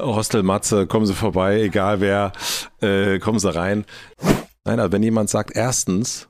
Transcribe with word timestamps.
Hostel 0.00 0.42
Matze, 0.42 0.86
kommen 0.86 1.06
Sie 1.06 1.14
vorbei, 1.14 1.62
egal 1.62 2.00
wer, 2.00 2.32
äh, 2.80 3.18
kommen 3.18 3.38
Sie 3.38 3.54
rein. 3.54 3.84
Nein, 4.64 4.80
aber 4.80 4.92
wenn 4.92 5.02
jemand 5.02 5.30
sagt, 5.30 5.54
erstens, 5.54 6.28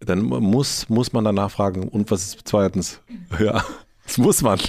dann 0.00 0.22
muss, 0.22 0.88
muss 0.88 1.12
man 1.12 1.24
danach 1.24 1.50
fragen, 1.50 1.88
und 1.88 2.10
was 2.10 2.26
ist 2.26 2.40
zweitens? 2.44 3.00
Ja, 3.38 3.64
das 4.04 4.18
muss 4.18 4.42
man. 4.42 4.60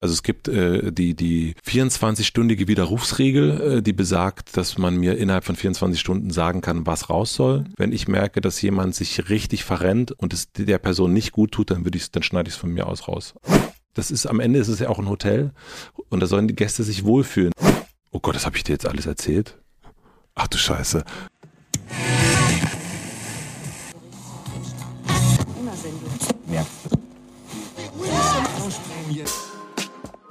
Also 0.00 0.12
es 0.12 0.22
gibt 0.22 0.48
äh, 0.48 0.92
die, 0.92 1.14
die 1.14 1.54
24-stündige 1.66 2.68
Widerrufsregel, 2.68 3.78
äh, 3.78 3.82
die 3.82 3.94
besagt, 3.94 4.56
dass 4.56 4.76
man 4.76 4.96
mir 4.96 5.16
innerhalb 5.16 5.44
von 5.44 5.56
24 5.56 5.98
Stunden 5.98 6.30
sagen 6.30 6.60
kann, 6.60 6.86
was 6.86 7.08
raus 7.08 7.34
soll. 7.34 7.64
Wenn 7.76 7.92
ich 7.92 8.06
merke, 8.06 8.40
dass 8.40 8.60
jemand 8.60 8.94
sich 8.94 9.30
richtig 9.30 9.64
verrennt 9.64 10.12
und 10.12 10.34
es 10.34 10.52
der 10.52 10.78
Person 10.78 11.12
nicht 11.12 11.32
gut 11.32 11.52
tut, 11.52 11.70
dann 11.70 11.84
würde 11.84 11.96
ich 11.96 12.10
dann 12.10 12.22
schneide 12.22 12.48
ich 12.48 12.54
es 12.54 12.60
von 12.60 12.72
mir 12.72 12.86
aus 12.86 13.08
raus. 13.08 13.34
Das 13.96 14.10
ist 14.10 14.26
am 14.26 14.40
Ende 14.40 14.58
ist 14.58 14.68
es 14.68 14.78
ja 14.78 14.90
auch 14.90 14.98
ein 14.98 15.08
Hotel 15.08 15.52
und 16.10 16.20
da 16.20 16.26
sollen 16.26 16.48
die 16.48 16.54
Gäste 16.54 16.84
sich 16.84 17.04
wohlfühlen. 17.04 17.52
Oh 18.10 18.20
Gott, 18.20 18.34
das 18.34 18.44
habe 18.44 18.54
ich 18.54 18.62
dir 18.62 18.72
jetzt 18.72 18.86
alles 18.86 19.06
erzählt? 19.06 19.56
Ach 20.34 20.46
du 20.48 20.58
Scheiße. 20.58 21.02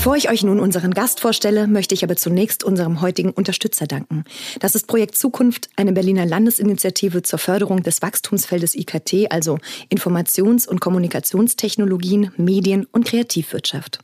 Bevor 0.00 0.16
ich 0.16 0.30
euch 0.30 0.42
nun 0.42 0.60
unseren 0.60 0.92
Gast 0.92 1.20
vorstelle, 1.20 1.66
möchte 1.66 1.94
ich 1.94 2.02
aber 2.02 2.16
zunächst 2.16 2.64
unserem 2.64 3.02
heutigen 3.02 3.32
Unterstützer 3.32 3.86
danken. 3.86 4.24
Das 4.58 4.74
ist 4.74 4.86
Projekt 4.86 5.14
Zukunft, 5.14 5.68
eine 5.76 5.92
Berliner 5.92 6.24
Landesinitiative 6.24 7.20
zur 7.20 7.38
Förderung 7.38 7.82
des 7.82 8.00
Wachstumsfeldes 8.00 8.74
IKT, 8.74 9.30
also 9.30 9.58
Informations- 9.92 10.66
und 10.66 10.80
Kommunikationstechnologien, 10.80 12.30
Medien 12.38 12.86
und 12.92 13.04
Kreativwirtschaft. 13.04 13.98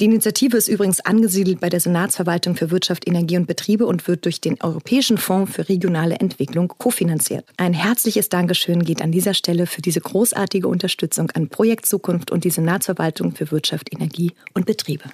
Die 0.00 0.06
Initiative 0.06 0.56
ist 0.56 0.66
übrigens 0.66 0.98
angesiedelt 0.98 1.60
bei 1.60 1.68
der 1.68 1.78
Senatsverwaltung 1.78 2.56
für 2.56 2.72
Wirtschaft, 2.72 3.06
Energie 3.06 3.36
und 3.36 3.46
Betriebe 3.46 3.86
und 3.86 4.08
wird 4.08 4.24
durch 4.24 4.40
den 4.40 4.60
Europäischen 4.60 5.16
Fonds 5.16 5.54
für 5.54 5.68
regionale 5.68 6.16
Entwicklung 6.16 6.74
kofinanziert. 6.76 7.44
Ein 7.56 7.72
herzliches 7.72 8.28
Dankeschön 8.28 8.82
geht 8.82 9.00
an 9.00 9.12
dieser 9.12 9.32
Stelle 9.32 9.68
für 9.68 9.80
diese 9.80 10.00
großartige 10.00 10.66
Unterstützung 10.66 11.30
an 11.30 11.48
Projekt 11.48 11.86
Zukunft 11.86 12.32
und 12.32 12.42
die 12.42 12.50
Senatsverwaltung 12.50 13.30
für 13.36 13.52
Wirtschaft, 13.52 13.92
Energie 13.92 14.32
und 14.52 14.66
Betriebe. 14.66 15.04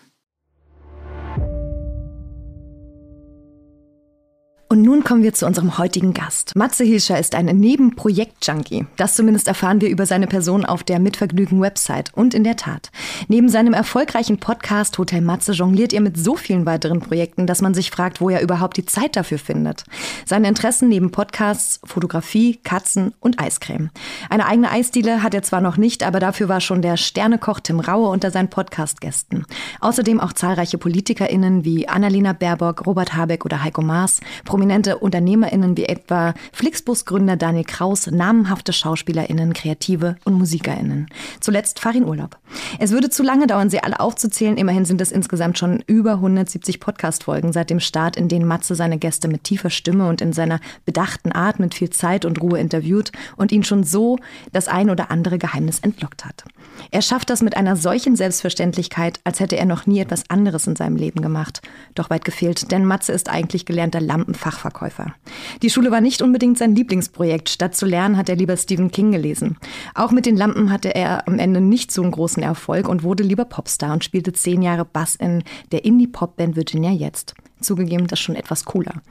Und 4.72 4.80
nun 4.80 5.04
kommen 5.04 5.22
wir 5.22 5.34
zu 5.34 5.44
unserem 5.44 5.76
heutigen 5.76 6.14
Gast. 6.14 6.56
Matze 6.56 6.82
Hilscher 6.82 7.18
ist 7.18 7.34
ein 7.34 7.44
Nebenprojekt-Junkie. 7.44 8.86
Das 8.96 9.14
zumindest 9.14 9.46
erfahren 9.46 9.82
wir 9.82 9.90
über 9.90 10.06
seine 10.06 10.26
Person 10.26 10.64
auf 10.64 10.82
der 10.82 10.98
Mitvergnügen-Website. 10.98 12.10
Und 12.14 12.32
in 12.32 12.42
der 12.42 12.56
Tat, 12.56 12.90
neben 13.28 13.50
seinem 13.50 13.74
erfolgreichen 13.74 14.38
Podcast 14.38 14.96
Hotel 14.96 15.20
Matze 15.20 15.52
jongliert 15.52 15.92
er 15.92 16.00
mit 16.00 16.16
so 16.16 16.36
vielen 16.36 16.64
weiteren 16.64 17.00
Projekten, 17.00 17.46
dass 17.46 17.60
man 17.60 17.74
sich 17.74 17.90
fragt, 17.90 18.22
wo 18.22 18.30
er 18.30 18.40
überhaupt 18.40 18.78
die 18.78 18.86
Zeit 18.86 19.14
dafür 19.14 19.38
findet. 19.38 19.84
Seine 20.24 20.48
Interessen 20.48 20.88
neben 20.88 21.10
Podcasts, 21.10 21.78
Fotografie, 21.84 22.56
Katzen 22.64 23.12
und 23.20 23.38
Eiscreme. 23.38 23.90
Eine 24.30 24.46
eigene 24.46 24.70
Eisdiele 24.70 25.22
hat 25.22 25.34
er 25.34 25.42
zwar 25.42 25.60
noch 25.60 25.76
nicht, 25.76 26.02
aber 26.02 26.18
dafür 26.18 26.48
war 26.48 26.62
schon 26.62 26.80
der 26.80 26.96
Sternekoch 26.96 27.60
Tim 27.60 27.78
Raue 27.78 28.08
unter 28.08 28.30
seinen 28.30 28.48
Podcast-Gästen. 28.48 29.44
Außerdem 29.80 30.18
auch 30.18 30.32
zahlreiche 30.32 30.78
PolitikerInnen 30.78 31.66
wie 31.66 31.88
Annalena 31.88 32.32
Baerbock, 32.32 32.86
Robert 32.86 33.14
Habeck 33.14 33.44
oder 33.44 33.62
Heiko 33.62 33.82
Maas, 33.82 34.20
Prominente 34.62 34.98
UnternehmerInnen 34.98 35.76
wie 35.76 35.86
etwa 35.86 36.34
Flixbus-Gründer 36.52 37.36
Daniel 37.36 37.64
Kraus, 37.64 38.06
namenhafte 38.06 38.72
SchauspielerInnen, 38.72 39.54
Kreative 39.54 40.14
und 40.24 40.34
MusikerInnen. 40.34 41.08
Zuletzt 41.40 41.80
Farin 41.80 42.04
Urlaub. 42.04 42.38
Es 42.78 42.92
würde 42.92 43.10
zu 43.10 43.24
lange 43.24 43.48
dauern, 43.48 43.70
sie 43.70 43.82
alle 43.82 43.98
aufzuzählen. 43.98 44.56
Immerhin 44.56 44.84
sind 44.84 45.00
es 45.00 45.10
insgesamt 45.10 45.58
schon 45.58 45.82
über 45.88 46.12
170 46.12 46.78
Podcast-Folgen 46.78 47.52
seit 47.52 47.70
dem 47.70 47.80
Start, 47.80 48.16
in 48.16 48.28
denen 48.28 48.46
Matze 48.46 48.76
seine 48.76 48.98
Gäste 48.98 49.26
mit 49.26 49.42
tiefer 49.42 49.70
Stimme 49.70 50.08
und 50.08 50.20
in 50.20 50.32
seiner 50.32 50.60
bedachten 50.84 51.32
Art 51.32 51.58
mit 51.58 51.74
viel 51.74 51.90
Zeit 51.90 52.24
und 52.24 52.40
Ruhe 52.40 52.60
interviewt 52.60 53.10
und 53.36 53.50
ihn 53.50 53.64
schon 53.64 53.82
so 53.82 54.20
das 54.52 54.68
ein 54.68 54.90
oder 54.90 55.10
andere 55.10 55.38
Geheimnis 55.38 55.80
entlockt 55.80 56.24
hat. 56.24 56.44
Er 56.90 57.02
schafft 57.02 57.30
das 57.30 57.42
mit 57.42 57.56
einer 57.56 57.76
solchen 57.76 58.16
Selbstverständlichkeit, 58.16 59.20
als 59.24 59.40
hätte 59.40 59.56
er 59.56 59.66
noch 59.66 59.86
nie 59.86 60.00
etwas 60.00 60.28
anderes 60.30 60.66
in 60.66 60.76
seinem 60.76 60.96
Leben 60.96 61.20
gemacht. 61.20 61.62
Doch 61.94 62.10
weit 62.10 62.24
gefehlt, 62.24 62.70
denn 62.70 62.84
Matze 62.84 63.12
ist 63.12 63.28
eigentlich 63.28 63.66
gelernter 63.66 64.00
Lampenfach 64.00 64.51
Fachverkäufer. 64.52 65.14
Die 65.62 65.70
Schule 65.70 65.90
war 65.90 66.00
nicht 66.00 66.22
unbedingt 66.22 66.58
sein 66.58 66.74
Lieblingsprojekt. 66.74 67.48
Statt 67.48 67.74
zu 67.74 67.86
lernen, 67.86 68.16
hat 68.16 68.28
er 68.28 68.36
lieber 68.36 68.56
Stephen 68.56 68.90
King 68.90 69.12
gelesen. 69.12 69.56
Auch 69.94 70.10
mit 70.12 70.26
den 70.26 70.36
Lampen 70.36 70.70
hatte 70.70 70.94
er 70.94 71.26
am 71.26 71.38
Ende 71.38 71.60
nicht 71.60 71.90
so 71.90 72.02
einen 72.02 72.12
großen 72.12 72.42
Erfolg 72.42 72.88
und 72.88 73.02
wurde 73.02 73.22
lieber 73.22 73.44
Popstar 73.44 73.92
und 73.92 74.04
spielte 74.04 74.32
zehn 74.32 74.62
Jahre 74.62 74.84
Bass 74.84 75.14
in 75.16 75.42
der 75.72 75.84
Indie-Pop-Band 75.84 76.56
Virginia 76.56 76.90
Jetzt. 76.90 77.34
Zugegeben, 77.60 78.06
das 78.06 78.20
schon 78.20 78.36
etwas 78.36 78.64
cooler. 78.64 79.02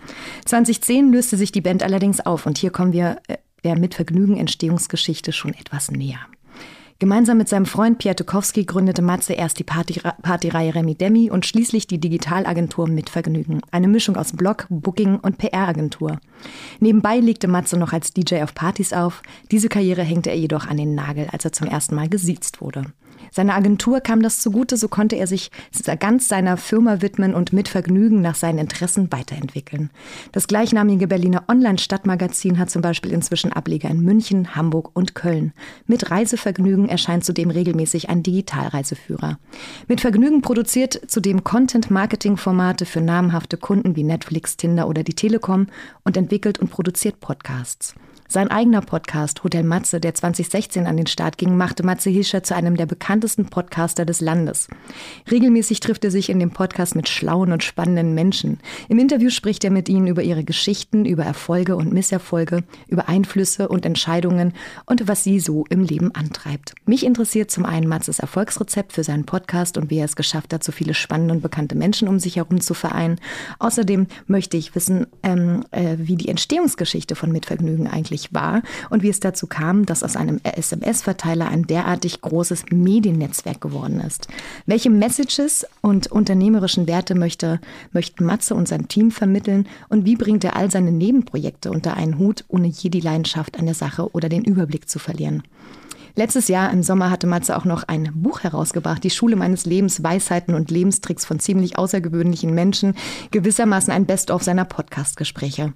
2010 0.46 1.12
löste 1.12 1.38
sich 1.38 1.52
die 1.52 1.62
Band 1.62 1.84
allerdings 1.84 2.19
auf 2.19 2.46
und 2.46 2.58
hier 2.58 2.72
kommen 2.72 2.94
wir 2.94 3.18
äh, 3.28 3.38
der 3.63 3.78
mit 3.78 3.94
Vergnügen 3.94 4.38
Entstehungsgeschichte 4.38 5.31
schon 5.31 5.53
etwas 5.53 5.91
näher. 5.91 6.19
Gemeinsam 7.01 7.39
mit 7.39 7.50
seinem 7.50 7.66
Freund 7.66 7.97
Pierre 7.97 8.16
Tukowski 8.16 8.63
gründete 8.63 9.01
Matze 9.01 9.34
erst 9.34 9.57
die 9.57 9.63
Partyreihe 9.63 10.13
Party 10.22 10.50
Remi 10.50 10.94
Demi 10.94 11.31
und 11.31 11.47
schließlich 11.47 11.88
die 11.88 11.97
Digitalagentur 11.97 12.88
Mit 12.88 13.09
Vergnügen. 13.09 13.62
Eine 13.72 13.88
Mischung 13.88 14.17
aus 14.17 14.34
Blog, 14.34 14.67
Booking 14.69 15.17
und 15.17 15.40
PR-Agentur. 15.40 16.19
Nebenbei 16.79 17.17
legte 17.17 17.47
Matze 17.47 17.75
noch 17.75 17.91
als 17.91 18.13
DJ 18.13 18.44
auf 18.44 18.53
Partys 18.53 18.94
auf. 18.94 19.23
Diese 19.50 19.67
Karriere 19.67 20.03
hängte 20.03 20.29
er 20.29 20.38
jedoch 20.38 20.67
an 20.67 20.78
den 20.78 20.94
Nagel, 20.94 21.28
als 21.31 21.44
er 21.44 21.51
zum 21.51 21.66
ersten 21.66 21.95
Mal 21.95 22.07
gesiezt 22.07 22.61
wurde. 22.61 22.84
Seiner 23.34 23.56
Agentur 23.56 24.02
kam 24.02 24.22
das 24.22 24.40
zugute, 24.40 24.75
so 24.75 24.90
konnte 24.90 25.16
er 25.16 25.25
sich 25.25 25.52
ganz 26.00 26.28
seiner 26.28 26.58
Firma 26.58 27.02
widmen 27.02 27.34
und 27.34 27.53
mit 27.53 27.69
Vergnügen 27.69 28.22
nach 28.22 28.36
seinen 28.36 28.59
Interessen 28.59 29.09
weiterentwickeln. 29.12 29.90
Das 30.34 30.47
gleichnamige 30.47 31.08
Berliner 31.08 31.46
Online-Stadtmagazin 31.47 32.59
hat 32.59 32.70
zum 32.70 32.81
Beispiel 32.81 33.12
inzwischen 33.12 33.53
Ableger 33.53 33.90
in 33.90 34.02
München, 34.02 34.53
Hamburg 34.56 34.91
und 34.94 35.16
Köln. 35.16 35.53
Mit 35.88 36.12
Reisevergnügen 36.12 36.90
erscheint 36.90 37.24
zudem 37.24 37.52
regelmäßig 37.52 38.09
ein 38.09 38.22
Digitalreiseführer. 38.22 39.40
Mit 39.88 40.02
Vergnügen 40.02 40.41
produziert 40.41 41.00
zudem 41.08 41.46
Content-Marketing-Formate 41.46 42.86
für 42.86 43.00
namhafte 43.00 43.56
Kunden 43.56 43.96
wie 43.96 44.03
Netflix, 44.03 44.58
Tinder 44.58 44.90
oder 44.90 45.03
die 45.03 45.16
Telekom 45.16 45.68
und 46.03 46.18
entwickelt 46.18 46.59
und 46.59 46.70
produziert 46.70 47.22
Podcasts. 47.22 47.96
Sein 48.31 48.50
eigener 48.50 48.80
Podcast 48.80 49.44
Hotel 49.44 49.64
Matze, 49.64 50.00
der 50.00 50.14
2016 50.14 50.88
an 50.88 50.96
den 50.96 51.08
Start 51.08 51.38
ging, 51.38 51.58
machte 51.58 51.84
Matze 51.84 52.09
Hilscher 52.09 52.44
zu 52.44 52.56
einem 52.56 52.78
der 52.78 52.86
bekanntesten 52.86 53.47
Podcaster 53.47 54.06
des 54.06 54.22
Landes. 54.22 54.69
Regelmäßig 55.29 55.82
trifft 55.82 56.05
er 56.05 56.11
sich 56.11 56.29
in 56.29 56.40
dem 56.40 56.52
Podcast 56.52 56.96
mit 56.96 57.09
schlauen 57.09 57.52
und 57.52 57.61
spannenden 57.61 58.14
Menschen. 58.14 58.61
Im 58.88 59.00
Interview 59.00 59.32
spricht 59.32 59.66
er 59.66 59.70
mit 59.70 59.90
ihnen 59.90 60.08
über 60.08 60.23
ihre 60.23 60.46
Geschichten, 60.46 61.03
über 61.03 61.26
Erfolge 61.26 61.76
und 61.76 61.91
Misserfolge, 61.91 62.64
über 62.88 63.09
Einflüsse 63.09 63.67
und 63.67 63.85
Entscheidungen 63.85 64.53
und 64.85 65.09
was 65.09 65.26
sie 65.26 65.41
so 65.41 65.66
im 65.70 65.84
Leben 65.84 66.16
antreibt. 66.16 66.73
Mich 66.85 67.05
interessiert 67.05 67.52
zum 67.52 67.66
einen 67.66 67.90
Matzes 67.90 68.20
Erfolgsrezept 68.20 68.94
für 68.94 69.03
seinen 69.03 69.26
Podcast 69.26 69.78
und 69.78 69.90
wie 69.90 69.97
er 69.97 70.05
es 70.05 70.16
geschafft 70.16 70.53
hat, 70.53 70.64
so 70.64 70.72
viele 70.72 70.94
spannende 70.94 71.34
und 71.34 71.41
bekannte 71.41 71.76
Menschen 71.76 72.08
um 72.08 72.17
sich 72.17 72.38
herum 72.38 72.61
zu 72.61 72.76
vereinen. 72.76 73.20
Außerdem 73.59 74.08
möchte 74.28 74.55
ich 74.55 74.73
wissen, 74.73 75.08
ähm, 75.22 75.66
äh, 75.72 75.97
wie 75.97 76.16
die 76.16 76.29
Entstehungsgeschichte 76.29 77.16
von 77.16 77.34
Mitvergnügen 77.34 77.90
eigentlich 77.90 78.21
eigentlich 78.22 78.34
war 78.34 78.62
und 78.90 79.03
wie 79.03 79.09
es 79.09 79.20
dazu 79.20 79.47
kam, 79.47 79.85
dass 79.85 80.03
aus 80.03 80.16
einem 80.16 80.40
SMS-Verteiler 80.44 81.47
ein 81.47 81.64
derartig 81.64 82.22
großes 82.22 82.66
Mediennetzwerk 82.72 83.62
geworden 83.62 84.00
ist. 84.00 84.28
Welche 84.66 84.90
Messages 84.90 85.66
und 85.82 86.12
unternehmerischen 86.12 86.88
Werte 86.88 87.16
möchte, 87.16 87.59
möchten 87.91 88.26
Matze 88.26 88.56
und 88.56 88.68
sein 88.68 88.88
Team 88.88 89.12
vermitteln 89.12 89.68
und 89.90 90.06
wie 90.06 90.16
bringt 90.16 90.44
er 90.44 90.56
all 90.56 90.70
seine 90.70 90.91
Nebenprojekte 90.91 91.72
unter 91.72 91.97
einen 91.97 92.18
Hut, 92.18 92.46
ohne 92.47 92.68
je 92.68 92.90
die 92.90 93.02
Leidenschaft 93.02 93.58
an 93.58 93.66
der 93.66 93.76
Sache 93.76 94.12
oder 94.14 94.29
den 94.29 94.44
Überblick 94.44 94.90
zu 94.90 95.00
verlieren? 95.00 95.44
Letztes 96.16 96.47
Jahr 96.47 96.72
im 96.72 96.84
Sommer 96.84 97.09
hatte 97.09 97.28
Matze 97.28 97.55
auch 97.58 97.66
noch 97.66 97.84
ein 97.84 98.11
Buch 98.13 98.41
herausgebracht, 98.41 99.03
Die 99.03 99.09
Schule 99.09 99.35
meines 99.35 99.66
Lebens, 99.66 100.03
Weisheiten 100.03 100.55
und 100.55 100.69
Lebenstricks 100.72 101.25
von 101.25 101.40
ziemlich 101.40 101.78
außergewöhnlichen 101.78 102.53
Menschen, 102.53 102.96
gewissermaßen 103.31 103.93
ein 103.93 104.05
Best-of 104.05 104.43
seiner 104.43 104.66
Podcast-Gespräche. 104.66 105.73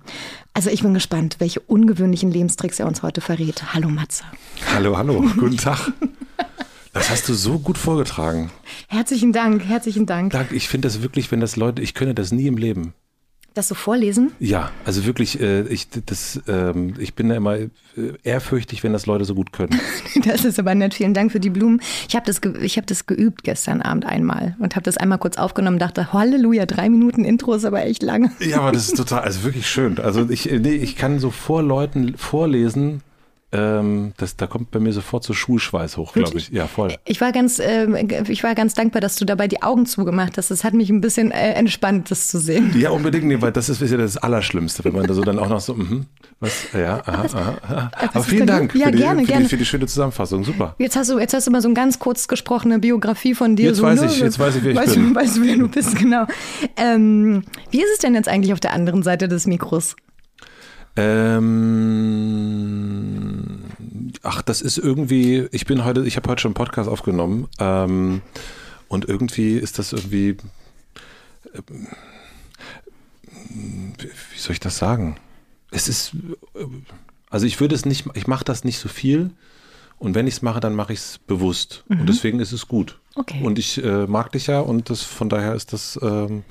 Also 0.54 0.70
ich 0.70 0.82
bin 0.82 0.94
gespannt, 0.94 1.38
welche 1.40 1.60
ungewöhnlichen 1.62 2.32
Lebenstricks 2.32 2.80
er 2.80 2.88
uns 2.88 3.02
heute 3.02 3.22
verrät. 3.22 3.74
Hallo 3.74 3.90
Matze. 3.90 4.24
Hallo, 4.74 4.98
hallo, 4.98 5.22
guten 5.38 5.58
Tag. 5.58 5.92
Das 6.94 7.10
hast 7.10 7.28
du 7.28 7.34
so 7.34 7.60
gut 7.60 7.78
vorgetragen. 7.78 8.52
Herzlichen 8.88 9.34
Dank, 9.34 9.66
herzlichen 9.66 10.06
Dank. 10.06 10.32
Dank, 10.32 10.52
ich 10.52 10.70
finde 10.70 10.88
das 10.88 11.02
wirklich, 11.02 11.30
wenn 11.32 11.42
das 11.42 11.56
Leute, 11.58 11.82
ich 11.82 11.94
könnte 11.94 12.16
das 12.16 12.32
nie 12.32 12.48
im 12.48 12.58
Leben. 12.58 12.94
Das 13.56 13.70
so 13.70 13.76
vorlesen? 13.76 14.34
Ja, 14.42 14.70
also 14.84 15.06
wirklich, 15.06 15.40
äh, 15.40 15.62
ich, 15.62 15.88
das, 16.06 16.42
ähm, 16.46 16.96
ich 17.00 17.16
bin 17.16 17.30
da 17.30 17.36
immer 17.36 17.56
äh, 17.56 17.70
ehrfürchtig, 18.22 18.84
wenn 18.84 18.92
das 18.92 19.06
Leute 19.06 19.24
so 19.24 19.34
gut 19.34 19.54
können. 19.54 19.80
das 20.26 20.44
ist 20.44 20.60
aber 20.60 20.76
nett. 20.76 20.94
Vielen 20.94 21.14
Dank 21.14 21.32
für 21.32 21.40
die 21.40 21.50
Blumen. 21.50 21.80
Ich 22.10 22.18
habe 22.18 22.26
das, 22.26 22.42
ich 22.62 22.78
hab 22.78 22.86
das 22.86 23.06
geübt 23.06 23.46
gestern 23.46 23.82
Abend 23.82 24.06
einmal 24.06 24.58
und 24.60 24.76
habe 24.76 24.84
das 24.84 24.98
einmal 24.98 25.20
kurz 25.20 25.38
aufgenommen 25.38 25.76
und 25.76 25.82
dachte, 25.82 26.12
Halleluja, 26.12 26.66
drei 26.66 26.90
Minuten 26.90 27.24
Intro 27.24 27.54
ist 27.54 27.64
aber 27.64 27.86
echt 27.86 28.04
lange. 28.04 28.30
Ja, 28.42 28.60
aber 28.60 28.74
das 28.74 28.90
ist 28.90 28.98
total, 28.98 29.22
also 29.22 29.44
wirklich 29.44 29.70
schön. 29.70 30.00
Also 30.00 30.30
ich, 30.30 30.52
nee, 30.52 30.76
ich 30.76 30.98
kann 30.98 31.20
so 31.20 31.32
vor 31.32 31.64
Leuten 31.64 32.18
vorlesen, 32.18 33.04
ähm, 33.56 34.14
das, 34.18 34.36
da 34.36 34.48
kommt 34.48 34.72
bei 34.72 34.80
mir 34.80 34.92
sofort 34.92 35.24
so 35.24 35.34
Schulschweiß 35.34 35.96
hoch, 35.96 36.14
glaube 36.14 36.38
ich. 36.38 36.50
Ja, 36.50 36.68
voll. 36.68 36.94
Ich 37.06 37.22
war 37.22 37.32
ganz, 37.32 37.60
äh, 37.60 37.88
ich 38.28 38.44
war 38.44 38.54
ganz 38.54 38.74
dankbar, 38.74 39.00
dass 39.00 39.16
du 39.16 39.24
dabei 39.24 39.48
die 39.48 39.62
Augen 39.62 39.86
zugemacht 39.86 40.38
hast. 40.38 40.52
Das 40.52 40.64
hat 40.66 40.74
mich 40.74 40.90
ein 40.90 41.00
bisschen 41.00 41.32
äh, 41.32 41.54
entspannt, 41.54 42.12
das 42.12 42.28
zu 42.28 42.40
sehen. 42.40 42.74
Ja, 42.78 42.90
unbedingt, 42.90 43.26
nee, 43.26 43.42
weil 43.42 43.54
das 43.54 43.70
ist, 43.70 43.82
ist 43.82 43.92
ja 43.92 43.98
das 43.98 44.18
Allerschlimmste, 44.18 44.84
wenn 44.84 44.94
man 44.94 45.08
da 45.08 45.14
so 45.14 45.22
dann 45.22 45.40
auch 45.40 45.48
noch 45.48 45.62
so, 45.62 45.74
mh, 45.74 46.06
was, 46.42 46.68
ja, 46.74 47.02
aha, 47.06 47.26
aha, 47.34 47.58
aha. 47.62 47.92
Aber 47.96 48.24
vielen 48.24 48.48
Dank 48.48 48.76
ja, 48.76 48.88
für, 48.88 48.92
die, 48.92 48.98
gerne, 48.98 49.22
für, 49.22 49.28
gerne. 49.28 49.44
Die, 49.44 49.50
für 49.50 49.58
die 49.58 49.66
schöne 49.66 49.86
Zusammenfassung. 49.88 50.44
Super. 50.44 50.76
Jetzt 50.78 50.98
hast 50.98 51.10
du, 51.10 51.20
jetzt 51.20 51.34
hast 51.34 51.48
du 51.48 51.52
mal 51.52 51.62
so 51.62 51.70
eine 51.70 51.76
ganz 51.76 52.00
kurz 52.00 52.28
gesprochene 52.28 52.80
Biografie 52.80 53.36
von 53.36 53.56
dir. 53.56 53.68
Jetzt 53.68 53.78
so, 53.78 53.84
weiß 53.84 54.02
ne? 54.02 54.08
ich, 54.08 54.20
jetzt 54.20 54.38
weiß 54.38 54.58
ich, 54.58 54.64
wer 54.64 54.72
ich 54.72 54.78
weißt, 54.78 54.96
bin. 54.96 55.16
Weißt 55.16 55.38
du, 55.38 55.44
wer 55.44 55.56
du 55.56 55.70
bist, 55.70 55.96
genau. 55.96 56.26
Ähm, 56.76 57.44
wie 57.72 57.78
ist 57.78 57.90
es 57.94 58.00
denn 58.00 58.16
jetzt 58.16 58.28
eigentlich 58.28 58.52
auf 58.52 58.60
der 58.60 58.74
anderen 58.74 59.02
Seite 59.02 59.30
des 59.30 59.48
Mikros? 59.48 59.96
Ähm, 60.98 61.46
ach, 64.26 64.42
das 64.42 64.62
ist 64.62 64.78
irgendwie, 64.78 65.48
ich 65.52 65.66
bin 65.66 65.86
heute, 65.86 66.06
ich 66.06 66.18
habe 66.18 66.30
heute 66.30 66.42
schon 66.42 66.50
einen 66.50 66.56
Podcast 66.56 66.90
aufgenommen 66.90 67.48
ähm, 67.60 68.22
und 68.88 69.08
irgendwie 69.08 69.54
ist 69.54 69.80
das 69.80 69.94
irgendwie, 69.94 70.38
ähm, 71.54 71.88
wie 74.00 74.40
soll 74.40 74.54
ich 74.54 74.60
das 74.60 74.78
sagen? 74.78 75.18
Es 75.72 75.88
ist, 75.88 76.14
äh, 76.56 76.66
also 77.30 77.46
ich 77.46 77.60
würde 77.60 77.76
es 77.76 77.86
nicht, 77.86 78.08
ich 78.14 78.28
mache 78.28 78.46
das 78.46 78.64
nicht 78.64 78.80
so 78.80 78.90
viel 78.90 79.32
und 79.98 80.16
wenn 80.16 80.28
ich 80.28 80.36
es 80.36 80.42
mache, 80.42 80.60
dann 80.60 80.76
mache 80.76 80.94
ich 80.94 81.00
es 81.00 81.20
bewusst 81.20 81.84
und 81.88 82.08
deswegen 82.08 82.40
ist 82.40 82.52
es 82.52 82.68
gut. 82.68 83.00
Okay. 83.16 83.42
Und 83.44 83.58
ich 83.60 83.82
äh, 83.84 84.08
mag 84.08 84.32
dich 84.32 84.48
ja 84.48 84.60
und 84.60 84.90
das, 84.90 85.02
von 85.02 85.30
daher 85.30 85.54
ist 85.56 85.72
das, 85.72 85.98
ähm, 86.02 86.44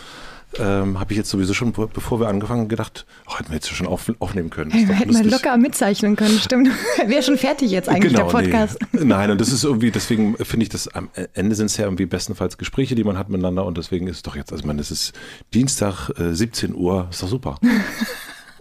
ähm, 0.58 1.00
habe 1.00 1.12
ich 1.12 1.18
jetzt 1.18 1.30
sowieso 1.30 1.54
schon, 1.54 1.72
bevor 1.72 2.20
wir 2.20 2.28
angefangen 2.28 2.68
gedacht, 2.68 3.06
oh, 3.28 3.38
hätten 3.38 3.50
wir 3.50 3.56
jetzt 3.56 3.68
schon 3.68 3.86
auf, 3.86 4.12
aufnehmen 4.18 4.50
können. 4.50 4.70
Hey, 4.70 4.88
wir 4.88 4.94
hätten 4.94 5.12
mal 5.12 5.26
locker 5.28 5.56
mitzeichnen 5.56 6.16
können, 6.16 6.38
stimmt. 6.38 6.68
Wäre 7.06 7.22
schon 7.22 7.38
fertig 7.38 7.70
jetzt 7.70 7.88
eigentlich 7.88 8.14
der 8.14 8.24
Podcast. 8.24 8.78
Genau, 8.78 9.04
Nee. 9.04 9.04
Nein, 9.04 9.30
und 9.30 9.40
das 9.40 9.50
ist 9.50 9.64
irgendwie, 9.64 9.90
deswegen 9.90 10.36
finde 10.36 10.64
ich 10.64 10.68
das 10.68 10.88
am 10.88 11.10
Ende 11.34 11.54
sind 11.54 11.66
es 11.66 11.76
ja 11.76 11.84
irgendwie 11.84 12.06
bestenfalls 12.06 12.58
Gespräche, 12.58 12.94
die 12.94 13.04
man 13.04 13.18
hat 13.18 13.28
miteinander 13.28 13.64
und 13.64 13.78
deswegen 13.78 14.06
ist 14.06 14.16
es 14.16 14.22
doch 14.22 14.36
jetzt, 14.36 14.52
also 14.52 14.62
ich 14.62 14.66
meine, 14.66 14.80
es 14.80 14.90
ist 14.90 15.12
Dienstag, 15.52 16.10
äh, 16.18 16.32
17 16.32 16.74
Uhr, 16.74 17.08
ist 17.10 17.22
doch 17.22 17.28
super. 17.28 17.58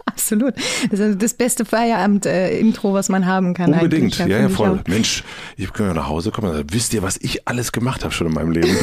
Absolut. 0.06 0.54
Das 0.90 1.00
ist 1.00 1.22
das 1.22 1.34
beste 1.34 1.64
Feierabend-Intro, 1.64 2.92
was 2.92 3.08
man 3.08 3.26
haben 3.26 3.54
kann. 3.54 3.72
Unbedingt, 3.72 4.18
ja, 4.18 4.26
ja, 4.26 4.48
voll. 4.48 4.80
Mensch, 4.86 5.24
ich 5.56 5.72
kann 5.72 5.86
ja 5.86 5.94
nach 5.94 6.08
Hause 6.08 6.30
sagen, 6.30 6.64
wisst 6.70 6.94
ihr, 6.94 7.02
was 7.02 7.16
ich 7.16 7.48
alles 7.48 7.72
gemacht 7.72 8.04
habe 8.04 8.12
schon 8.12 8.26
in 8.26 8.34
meinem 8.34 8.50
Leben? 8.50 8.68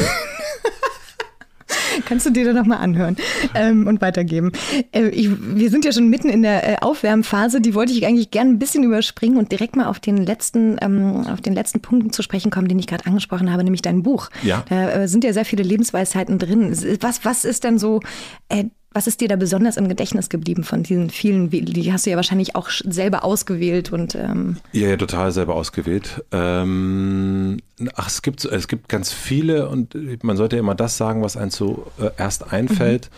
Kannst 2.05 2.25
du 2.25 2.29
dir 2.29 2.45
dann 2.45 2.55
nochmal 2.55 2.79
anhören 2.79 3.15
ähm, 3.55 3.87
und 3.87 4.01
weitergeben. 4.01 4.51
Äh, 4.91 5.09
ich, 5.09 5.29
wir 5.39 5.69
sind 5.69 5.85
ja 5.85 5.91
schon 5.91 6.09
mitten 6.09 6.29
in 6.29 6.41
der 6.41 6.67
äh, 6.67 6.75
Aufwärmphase, 6.81 7.61
die 7.61 7.73
wollte 7.73 7.93
ich 7.93 8.05
eigentlich 8.05 8.31
gerne 8.31 8.51
ein 8.51 8.59
bisschen 8.59 8.83
überspringen 8.83 9.37
und 9.37 9.51
direkt 9.51 9.75
mal 9.75 9.85
auf 9.85 9.99
den 9.99 10.17
letzten, 10.17 10.77
ähm, 10.81 11.27
auf 11.27 11.41
den 11.41 11.53
letzten 11.53 11.81
Punkten 11.81 12.11
zu 12.11 12.21
sprechen 12.21 12.51
kommen, 12.51 12.67
den 12.67 12.79
ich 12.79 12.87
gerade 12.87 13.05
angesprochen 13.05 13.51
habe, 13.51 13.63
nämlich 13.63 13.81
dein 13.81 14.03
Buch. 14.03 14.29
Ja. 14.43 14.63
Da 14.69 14.89
äh, 14.91 15.07
sind 15.07 15.23
ja 15.23 15.33
sehr 15.33 15.45
viele 15.45 15.63
Lebensweisheiten 15.63 16.39
drin. 16.39 16.75
Was, 17.01 17.25
was 17.25 17.45
ist 17.45 17.63
denn 17.63 17.77
so, 17.77 18.01
äh, 18.49 18.65
was 18.93 19.07
ist 19.07 19.21
dir 19.21 19.29
da 19.29 19.37
besonders 19.37 19.77
im 19.77 19.87
Gedächtnis 19.87 20.27
geblieben 20.29 20.63
von 20.63 20.83
diesen 20.83 21.09
vielen, 21.09 21.49
die 21.49 21.93
hast 21.93 22.05
du 22.05 22.09
ja 22.09 22.17
wahrscheinlich 22.17 22.55
auch 22.55 22.69
selber 22.69 23.23
ausgewählt 23.23 23.93
und 23.93 24.15
ähm, 24.15 24.57
Ja, 24.73 24.89
ja, 24.89 24.97
total 24.97 25.31
selber 25.31 25.55
ausgewählt. 25.55 26.23
Ähm, 26.31 27.57
ach, 27.95 28.07
es 28.07 28.21
gibt, 28.21 28.43
es 28.43 28.67
gibt 28.67 28.89
ganz 28.89 29.13
viele 29.13 29.69
und 29.69 29.95
man 30.23 30.35
sollte 30.35 30.57
ja 30.57 30.59
immer 30.59 30.75
das 30.75 30.97
sagen, 30.97 31.23
was 31.23 31.37
einem 31.37 31.51
so 31.51 31.89
äh, 31.99 32.09
erst 32.17 32.51
einfällt. 32.51 33.09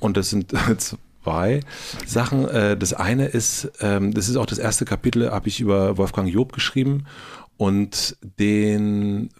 Und 0.00 0.16
das 0.16 0.30
sind 0.30 0.52
zwei 1.22 1.60
Sachen. 2.06 2.48
Äh, 2.48 2.76
das 2.76 2.94
eine 2.94 3.26
ist, 3.26 3.70
ähm, 3.80 4.14
das 4.14 4.28
ist 4.30 4.36
auch 4.36 4.46
das 4.46 4.58
erste 4.58 4.86
Kapitel, 4.86 5.30
habe 5.30 5.48
ich 5.48 5.60
über 5.60 5.98
Wolfgang 5.98 6.32
Job 6.32 6.52
geschrieben 6.52 7.04
und 7.58 8.16
den 8.38 9.30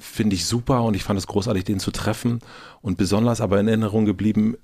finde 0.00 0.36
ich 0.36 0.46
super 0.46 0.82
und 0.82 0.94
ich 0.94 1.04
fand 1.04 1.18
es 1.18 1.26
großartig, 1.26 1.64
den 1.64 1.80
zu 1.80 1.90
treffen. 1.90 2.40
Und 2.82 2.98
besonders 2.98 3.40
aber 3.40 3.60
in 3.60 3.68
Erinnerung 3.68 4.04
geblieben 4.04 4.56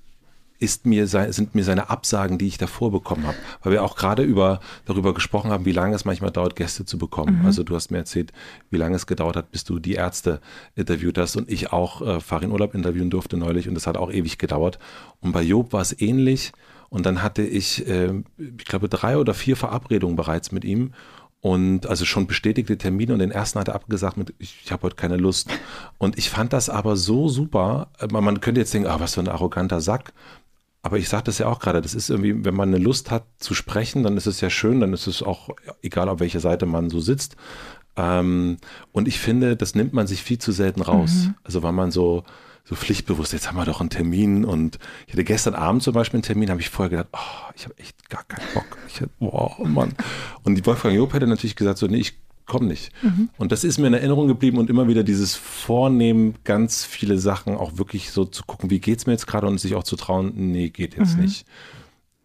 ist 0.59 0.85
mir 0.85 1.07
sind 1.07 1.55
mir 1.55 1.63
seine 1.65 1.89
Absagen, 1.89 2.37
die 2.37 2.47
ich 2.47 2.57
davor 2.57 2.91
bekommen 2.91 3.27
habe. 3.27 3.37
Weil 3.61 3.73
wir 3.73 3.83
auch 3.83 3.97
gerade 3.97 4.23
über, 4.23 4.61
darüber 4.85 5.13
gesprochen 5.13 5.51
haben, 5.51 5.65
wie 5.65 5.73
lange 5.73 5.95
es 5.95 6.05
manchmal 6.05 6.31
dauert, 6.31 6.55
Gäste 6.55 6.85
zu 6.85 6.97
bekommen. 6.97 7.41
Also 7.45 7.63
du 7.63 7.75
hast 7.75 7.91
mir 7.91 7.97
erzählt, 7.97 8.31
wie 8.69 8.77
lange 8.77 8.95
es 8.95 9.05
gedauert 9.05 9.35
hat, 9.35 9.51
bis 9.51 9.65
du 9.65 9.79
die 9.79 9.93
Ärzte 9.93 10.39
interviewt 10.75 11.17
hast 11.17 11.35
und 11.35 11.51
ich 11.51 11.73
auch 11.73 12.01
äh, 12.01 12.19
Farin 12.21 12.51
Urlaub 12.51 12.73
interviewen 12.75 13.09
durfte 13.09 13.35
neulich 13.35 13.67
und 13.67 13.75
das 13.75 13.87
hat 13.87 13.97
auch 13.97 14.11
ewig 14.11 14.37
gedauert. 14.37 14.79
Und 15.19 15.33
bei 15.33 15.41
Job 15.41 15.73
war 15.73 15.81
es 15.81 15.99
ähnlich 15.99 16.53
und 16.89 17.05
dann 17.05 17.23
hatte 17.23 17.41
ich, 17.41 17.85
äh, 17.87 18.13
ich 18.37 18.65
glaube, 18.65 18.87
drei 18.87 19.17
oder 19.17 19.33
vier 19.33 19.57
Verabredungen 19.57 20.15
bereits 20.15 20.51
mit 20.51 20.63
ihm 20.63 20.93
und 21.43 21.87
also 21.87 22.05
schon 22.05 22.25
bestätigte 22.25 22.77
Termine 22.77 23.11
und 23.11 23.19
den 23.19 23.29
ersten 23.29 23.59
hat 23.59 23.67
er 23.67 23.75
abgesagt 23.75 24.15
mit, 24.15 24.33
ich, 24.39 24.61
ich 24.63 24.71
habe 24.71 24.83
heute 24.83 24.95
keine 24.95 25.17
Lust. 25.17 25.49
Und 25.97 26.17
ich 26.17 26.29
fand 26.29 26.53
das 26.53 26.69
aber 26.69 26.95
so 26.95 27.27
super. 27.27 27.89
Man, 28.09 28.23
man 28.23 28.39
könnte 28.39 28.61
jetzt 28.61 28.73
denken, 28.73 28.87
ah, 28.87 29.01
was 29.01 29.15
für 29.15 29.19
ein 29.19 29.27
arroganter 29.27 29.81
Sack. 29.81 30.13
Aber 30.83 30.97
ich 30.97 31.09
sagte 31.09 31.25
das 31.25 31.39
ja 31.39 31.47
auch 31.47 31.59
gerade, 31.59 31.81
das 31.81 31.95
ist 31.95 32.09
irgendwie, 32.09 32.45
wenn 32.45 32.55
man 32.55 32.69
eine 32.69 32.81
Lust 32.81 33.11
hat 33.11 33.25
zu 33.39 33.55
sprechen, 33.55 34.03
dann 34.03 34.15
ist 34.15 34.25
es 34.25 34.39
ja 34.39 34.49
schön, 34.49 34.79
dann 34.79 34.93
ist 34.93 35.05
es 35.05 35.21
auch 35.21 35.49
egal, 35.81 36.07
auf 36.07 36.21
welcher 36.21 36.39
Seite 36.39 36.65
man 36.65 36.89
so 36.89 37.01
sitzt. 37.01 37.35
Ähm, 37.97 38.55
und 38.93 39.09
ich 39.09 39.19
finde, 39.19 39.57
das 39.57 39.75
nimmt 39.75 39.91
man 39.91 40.07
sich 40.07 40.23
viel 40.23 40.37
zu 40.37 40.53
selten 40.53 40.81
raus. 40.81 41.27
Also 41.43 41.61
weil 41.61 41.73
man 41.73 41.91
so, 41.91 42.23
so 42.63 42.75
pflichtbewusst, 42.75 43.33
jetzt 43.33 43.47
haben 43.47 43.57
wir 43.57 43.65
doch 43.65 43.81
einen 43.81 43.89
Termin 43.89 44.45
und 44.45 44.79
ich 45.05 45.13
hatte 45.13 45.23
gestern 45.25 45.53
Abend 45.53 45.83
zum 45.83 45.93
Beispiel 45.93 46.17
einen 46.17 46.23
Termin, 46.23 46.49
habe 46.49 46.61
ich 46.61 46.69
vorher 46.69 46.89
gedacht, 46.89 47.09
oh, 47.11 47.51
ich 47.55 47.65
habe 47.65 47.77
echt 47.77 48.09
gar 48.09 48.23
keinen 48.23 48.45
Bock. 48.53 48.77
Ich 48.87 49.01
hätte, 49.01 49.11
boah, 49.19 49.55
Mann. 49.67 49.93
Und 50.43 50.55
die 50.55 50.65
Wolfgang 50.65 50.95
Job 50.95 51.13
hätte 51.13 51.27
natürlich 51.27 51.57
gesagt, 51.57 51.77
so, 51.77 51.87
nee, 51.87 51.97
ich 51.97 52.13
komme 52.45 52.67
nicht. 52.67 52.91
Und 53.37 53.51
das 53.51 53.63
ist 53.63 53.79
mir 53.79 53.87
in 53.87 53.93
Erinnerung 53.93 54.27
geblieben 54.27 54.57
und 54.57 54.69
immer 54.69 54.87
wieder 54.87 55.03
dieses 55.03 55.35
Vornehmen, 55.35 56.35
ganz 56.43 56.85
viele 56.85 57.17
Sachen 57.17 57.55
auch 57.55 57.77
wirklich 57.77 58.11
so 58.11 58.25
zu 58.25 58.43
gucken, 58.45 58.69
wie 58.69 58.79
geht's 58.79 59.05
mir 59.05 59.13
jetzt 59.13 59.27
gerade 59.27 59.47
und 59.47 59.59
sich 59.59 59.75
auch 59.75 59.83
zu 59.83 59.95
trauen, 59.95 60.31
nee, 60.35 60.69
geht 60.69 60.95
jetzt 60.97 61.17
nicht. 61.17 61.45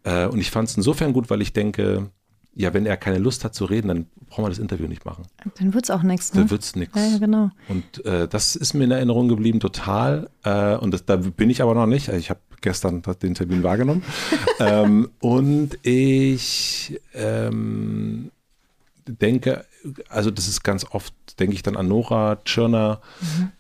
Äh, 0.05 0.27
und 0.27 0.39
ich 0.41 0.51
fand 0.51 0.69
es 0.69 0.77
insofern 0.77 1.13
gut, 1.13 1.31
weil 1.31 1.43
ich 1.43 1.53
denke, 1.53 2.11
ja, 2.59 2.75
wenn 2.75 2.87
er 2.87 2.97
keine 2.97 3.19
Lust 3.19 3.45
hat 3.45 3.55
zu 3.55 3.67
reden, 3.67 3.87
dann 3.87 4.07
brauchen 4.29 4.45
wir 4.45 4.49
das 4.49 4.59
Interview 4.59 4.89
nicht 4.89 5.05
machen. 5.05 5.25
dann 5.59 5.75
wird's 5.75 5.91
auch 5.91 6.03
nichts. 6.03 6.35
Ne? 6.35 6.43
Da 6.43 6.51
wird's 6.51 6.75
nichts. 6.75 6.97
Ja, 6.97 7.07
ja, 7.07 7.19
genau. 7.19 7.51
Und 7.69 8.05
äh, 8.05 8.27
das 8.27 8.57
ist 8.57 8.75
mir 8.75 8.83
in 8.83 8.91
Erinnerung 8.91 9.29
geblieben, 9.29 9.61
total. 9.61 10.29
Äh, 10.43 10.75
und 10.75 10.93
das, 10.93 11.05
da 11.07 11.17
bin 11.17 11.51
ich 11.51 11.63
aber 11.63 11.75
noch 11.75 11.87
nicht. 11.87 12.09
Ich 12.09 12.31
habe 12.31 12.41
gestern 12.61 13.01
den 13.23 13.35
Termin 13.35 13.63
wahrgenommen. 13.63 14.03
ähm, 14.59 15.09
und 15.21 15.79
ich 15.87 17.01
ähm, 17.15 18.33
denke, 19.07 19.65
also 20.09 20.33
das 20.33 20.49
ist 20.49 20.65
ganz 20.65 20.85
oft, 20.91 21.15
denke 21.39 21.55
ich 21.55 21.63
dann 21.63 21.77
an 21.77 21.87
Nora 21.87 22.39
Tschirner, 22.45 23.01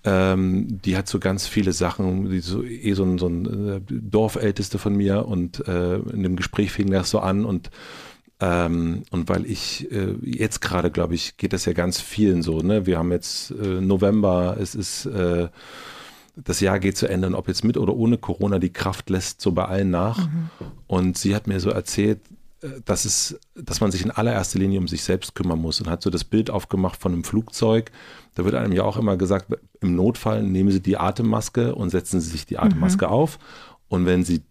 ähm, 0.02 0.80
die 0.84 0.96
hat 0.96 1.06
so 1.06 1.20
ganz 1.20 1.46
viele 1.46 1.72
Sachen, 1.72 2.30
die 2.30 2.40
so 2.40 2.64
eh 2.64 2.94
so 2.94 3.04
ein, 3.04 3.18
so 3.18 3.28
ein 3.28 3.68
äh, 3.68 3.80
Dorfälteste 3.88 4.78
von 4.78 4.96
mir 4.96 5.26
und 5.26 5.66
äh, 5.68 5.98
in 5.98 6.24
dem 6.24 6.34
Gespräch 6.34 6.72
fing 6.72 6.90
das 6.90 7.10
so 7.10 7.20
an 7.20 7.44
und 7.44 7.70
ähm, 8.40 9.02
und 9.10 9.28
weil 9.28 9.46
ich 9.46 9.90
äh, 9.90 10.14
jetzt 10.22 10.60
gerade, 10.60 10.90
glaube 10.90 11.14
ich, 11.14 11.36
geht 11.36 11.52
das 11.52 11.64
ja 11.64 11.72
ganz 11.72 12.00
vielen 12.00 12.42
so, 12.42 12.60
ne? 12.60 12.86
Wir 12.86 12.98
haben 12.98 13.10
jetzt 13.10 13.50
äh, 13.50 13.80
November, 13.80 14.56
es 14.60 14.74
ist 14.74 15.06
äh, 15.06 15.48
das 16.44 16.60
Jahr 16.60 16.78
geht 16.78 16.96
zu 16.96 17.08
Ende 17.08 17.26
und 17.26 17.34
ob 17.34 17.48
jetzt 17.48 17.64
mit 17.64 17.76
oder 17.76 17.94
ohne 17.94 18.18
Corona, 18.18 18.58
die 18.58 18.72
Kraft 18.72 19.10
lässt 19.10 19.40
so 19.40 19.52
bei 19.52 19.64
allen 19.64 19.90
nach. 19.90 20.28
Und 20.86 21.18
sie 21.18 21.34
hat 21.34 21.46
mir 21.46 21.58
so 21.60 21.70
erzählt, 21.70 22.20
äh, 22.62 22.68
dass, 22.84 23.04
es, 23.04 23.38
dass 23.54 23.80
man 23.80 23.90
sich 23.90 24.04
in 24.04 24.10
allererster 24.10 24.58
Linie 24.58 24.78
um 24.78 24.88
sich 24.88 25.02
selbst 25.02 25.34
kümmern 25.34 25.58
muss 25.58 25.80
und 25.80 25.90
hat 25.90 26.02
so 26.02 26.10
das 26.10 26.24
Bild 26.24 26.50
aufgemacht 26.50 27.00
von 27.00 27.12
einem 27.12 27.24
Flugzeug. 27.24 27.90
Da 28.34 28.44
wird 28.44 28.54
einem 28.54 28.72
ja 28.72 28.84
auch 28.84 28.96
immer 28.96 29.16
gesagt, 29.16 29.52
im 29.80 29.96
Notfall 29.96 30.42
nehmen 30.42 30.70
Sie 30.70 30.80
die 30.80 30.96
Atemmaske 30.96 31.74
und 31.74 31.90
setzen 31.90 32.20
Sie 32.20 32.30
sich 32.30 32.46
die 32.46 32.58
Atemmaske 32.58 33.08
auf. 33.08 33.38
Und 33.88 34.06
wenn 34.06 34.24
Sie 34.24 34.42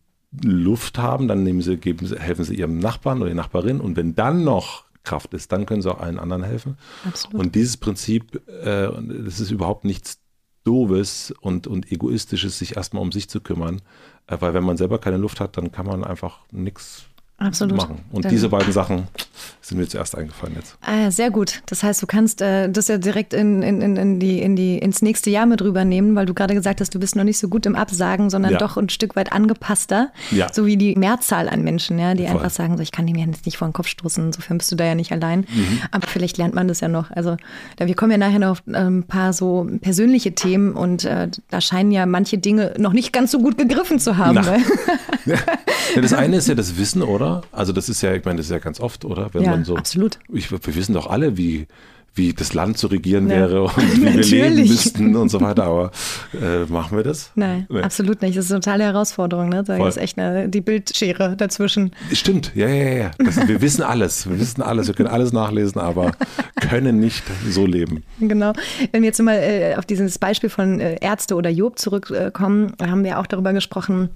Luft 0.44 0.98
haben, 0.98 1.28
dann 1.28 1.44
nehmen 1.44 1.62
Sie, 1.62 1.78
geben 1.78 2.06
Sie, 2.06 2.20
helfen 2.20 2.44
Sie 2.44 2.56
Ihrem 2.56 2.80
Nachbarn 2.80 3.18
oder 3.20 3.28
der 3.28 3.36
Nachbarin. 3.36 3.80
Und 3.80 3.96
wenn 3.96 4.16
dann 4.16 4.44
noch 4.44 4.88
Kraft 5.08 5.34
ist, 5.34 5.52
dann 5.54 5.66
können 5.66 5.82
sie 5.82 5.90
auch 5.90 6.02
allen 6.02 6.20
anderen 6.20 6.44
helfen. 6.44 6.78
Absolut. 7.06 7.40
Und 7.40 7.56
dieses 7.56 7.78
Prinzip, 7.78 8.42
äh, 8.50 8.90
das 9.24 9.40
ist 9.40 9.52
überhaupt 9.52 9.86
nichts 9.86 10.20
Doofes 10.66 11.34
und, 11.40 11.66
und 11.66 11.90
Egoistisches, 11.94 12.60
sich 12.60 12.76
erstmal 12.76 13.02
um 13.02 13.14
sich 13.14 13.30
zu 13.30 13.40
kümmern. 13.40 13.82
Äh, 14.28 14.38
weil 14.42 14.54
wenn 14.54 14.66
man 14.66 14.76
selber 14.76 15.00
keine 15.00 15.16
Luft 15.16 15.40
hat, 15.40 15.56
dann 15.56 15.72
kann 15.72 15.86
man 15.86 16.04
einfach 16.04 16.40
nichts 16.52 17.06
Absolut. 17.40 17.78
machen. 17.78 18.00
Und 18.12 18.26
Dann- 18.26 18.32
diese 18.32 18.50
beiden 18.50 18.72
Sachen 18.74 19.08
sind 19.62 19.78
mir 19.78 19.88
zuerst 19.88 20.18
eingefallen 20.18 20.56
jetzt. 20.56 20.76
Ah, 20.82 21.12
sehr 21.12 21.30
gut. 21.30 21.62
Das 21.68 21.84
heißt, 21.84 22.02
du 22.02 22.08
kannst 22.08 22.42
äh, 22.42 22.68
das 22.70 22.88
ja 22.88 22.98
direkt 22.98 23.34
in, 23.34 23.62
in, 23.62 23.96
in, 23.96 24.20
die, 24.20 24.40
in 24.42 24.56
die, 24.56 24.80
ins 24.80 25.04
nächste 25.04 25.30
Jahr 25.30 25.46
mit 25.46 25.62
rübernehmen, 25.62 26.16
weil 26.16 26.26
du 26.26 26.34
gerade 26.34 26.56
gesagt 26.56 26.82
hast, 26.82 26.96
du 26.96 27.00
bist 27.00 27.16
noch 27.16 27.24
nicht 27.24 27.38
so 27.38 27.48
gut 27.48 27.66
im 27.68 27.76
Absagen, 27.76 28.32
sondern 28.32 28.54
Ja. 28.54 28.58
doch 28.58 28.76
ein 28.78 28.90
Stück 28.90 29.16
weit 29.16 29.34
angepasster. 29.34 30.10
Ja. 30.32 30.48
So 30.52 30.66
wie 30.66 30.78
die 30.78 30.96
Mehrzahl 30.96 31.48
an 31.48 31.62
Menschen, 31.64 32.00
ja, 32.00 32.16
die 32.16 32.26
Voll. 32.26 32.38
einfach 32.38 32.50
sagen, 32.50 32.76
so, 32.78 32.82
ich 32.82 32.92
kann 32.92 33.06
dem 33.06 33.16
ja 33.18 33.26
jetzt 33.28 33.46
nicht 33.46 33.58
vor 33.58 33.68
den 33.68 33.74
Kopf 33.74 33.88
stoßen, 33.88 34.26
insofern 34.26 34.58
bist 34.58 34.72
du 34.72 34.76
da 34.76 34.86
ja 34.86 34.96
nicht 34.96 35.12
allein. 35.12 35.42
Mhm. 35.42 35.80
Aber 35.92 36.08
vielleicht 36.08 36.38
lernt 36.38 36.56
man 36.56 36.68
das 36.68 36.80
ja 36.80 36.88
noch. 36.88 37.12
Also 37.12 37.38
wir 37.78 37.96
kommen 37.96 38.12
ja 38.14 38.18
nachher 38.18 38.40
noch 38.40 38.50
auf 38.52 38.64
äh, 38.66 38.78
ein 38.78 39.04
paar 39.04 39.32
so 39.34 39.68
persönliche 39.82 40.34
Themen 40.34 40.74
und 40.74 41.06
äh, 41.06 41.28
da 41.52 41.62
scheinen 41.62 41.92
ja 41.92 42.06
manche 42.08 42.40
Dinge 42.40 42.74
noch 42.80 42.94
nicht 42.94 43.14
ganz 43.14 43.30
so 43.32 43.40
gut 43.40 43.58
gegriffen 43.60 44.00
zu 44.00 44.18
haben. 44.18 44.36
Ne? 44.42 44.58
Ja, 45.96 46.02
das 46.02 46.14
eine 46.14 46.38
ist 46.38 46.48
ja 46.48 46.56
das 46.56 46.78
Wissen, 46.78 47.02
oder? 47.02 47.27
Also 47.52 47.74
das 47.74 47.90
ist 47.90 48.02
ja, 48.02 48.14
ich 48.14 48.24
meine, 48.26 48.38
das 48.38 48.48
ist 48.48 48.52
ja 48.52 48.60
ganz 48.60 48.80
oft, 48.80 49.06
oder? 49.06 49.30
Wenn 49.34 49.44
Ja, 49.44 49.52
man 49.52 49.64
so, 49.66 49.76
absolut. 49.76 50.20
Ich, 50.34 50.52
wir 50.52 50.60
wissen 50.76 50.94
doch 50.94 51.08
alle, 51.10 51.38
wie, 51.38 51.68
wie 52.16 52.34
das 52.34 52.54
Land 52.56 52.80
zu 52.80 52.88
regieren 52.88 53.30
Ja. 53.30 53.36
wäre 53.36 53.64
und 53.66 53.78
wie 53.78 54.02
wir 54.32 54.50
leben 54.50 54.68
müssten 54.68 55.16
und 55.16 55.30
so 55.30 55.40
weiter. 55.40 55.66
Aber 55.66 55.92
äh, 56.34 56.66
machen 56.72 56.98
wir 56.98 57.04
das? 57.04 57.32
Nein, 57.36 57.68
Nee. 57.70 57.82
absolut 57.82 58.22
nicht. 58.24 58.36
Das 58.36 58.46
ist 58.46 58.52
eine 58.52 58.62
totale 58.62 58.86
Herausforderung. 58.86 59.50
Ne? 59.50 59.64
Da 59.64 59.78
Voll. 59.78 59.88
ist 59.88 59.98
echt 59.98 60.18
eine, 60.18 60.50
die 60.50 60.62
Bildschere 60.62 61.36
dazwischen. 61.38 61.92
Stimmt, 62.12 62.52
ja, 62.56 62.68
ja, 62.68 62.90
ja. 62.98 63.12
Das, 63.24 63.48
wir 63.48 63.62
wissen 63.62 63.84
alles. 63.84 64.28
Wir 64.28 64.40
wissen 64.40 64.64
alles. 64.64 64.88
Wir 64.88 64.96
können 64.96 65.10
alles 65.10 65.32
nachlesen, 65.32 65.80
aber 65.80 66.12
können 66.60 67.00
nicht 67.00 67.24
so 67.50 67.66
leben. 67.68 68.04
Genau. 68.20 68.54
Wenn 68.92 69.04
wir 69.04 69.08
jetzt 69.10 69.22
mal 69.22 69.36
äh, 69.38 69.76
auf 69.76 69.86
dieses 69.86 70.18
Beispiel 70.18 70.50
von 70.50 70.80
äh, 70.80 70.98
Ärzte 71.02 71.36
oder 71.36 71.52
Job 71.52 71.78
zurückkommen, 71.78 72.74
haben 72.82 73.04
wir 73.04 73.20
auch 73.20 73.28
darüber 73.28 73.54
gesprochen, 73.54 74.10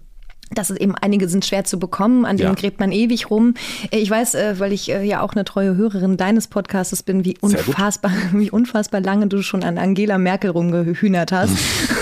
dass 0.56 0.70
es 0.70 0.78
eben 0.78 0.96
einige 0.96 1.28
sind 1.30 1.46
schwer 1.46 1.64
zu 1.64 1.80
bekommen, 1.80 2.26
an 2.26 2.38
denen 2.38 2.50
Ja. 2.50 2.56
gräbt 2.56 2.80
man 2.80 2.92
ewig 2.92 3.30
rum. 3.30 3.54
Äh, 3.92 4.00
Ich 4.00 4.10
weiß, 4.10 4.36
äh, 4.36 4.60
weil 4.60 4.74
ich 4.74 4.90
äh, 4.92 5.04
ja 5.04 5.22
auch 5.22 5.34
eine 5.34 5.46
treue 5.46 5.76
Hörerin 5.76 6.18
deines 6.18 6.48
Podcastes 6.48 7.04
bin, 7.04 7.24
wie 7.26 7.38
unfassbar, 7.40 8.12
wie 8.34 8.50
unfassbar 8.52 9.02
lange 9.02 9.28
du 9.28 9.42
schon 9.42 9.64
an 9.64 9.78
Angela 9.78 10.18
Merkel 10.18 10.50
rumgehühnert 10.52 11.32
hast. 11.32 11.54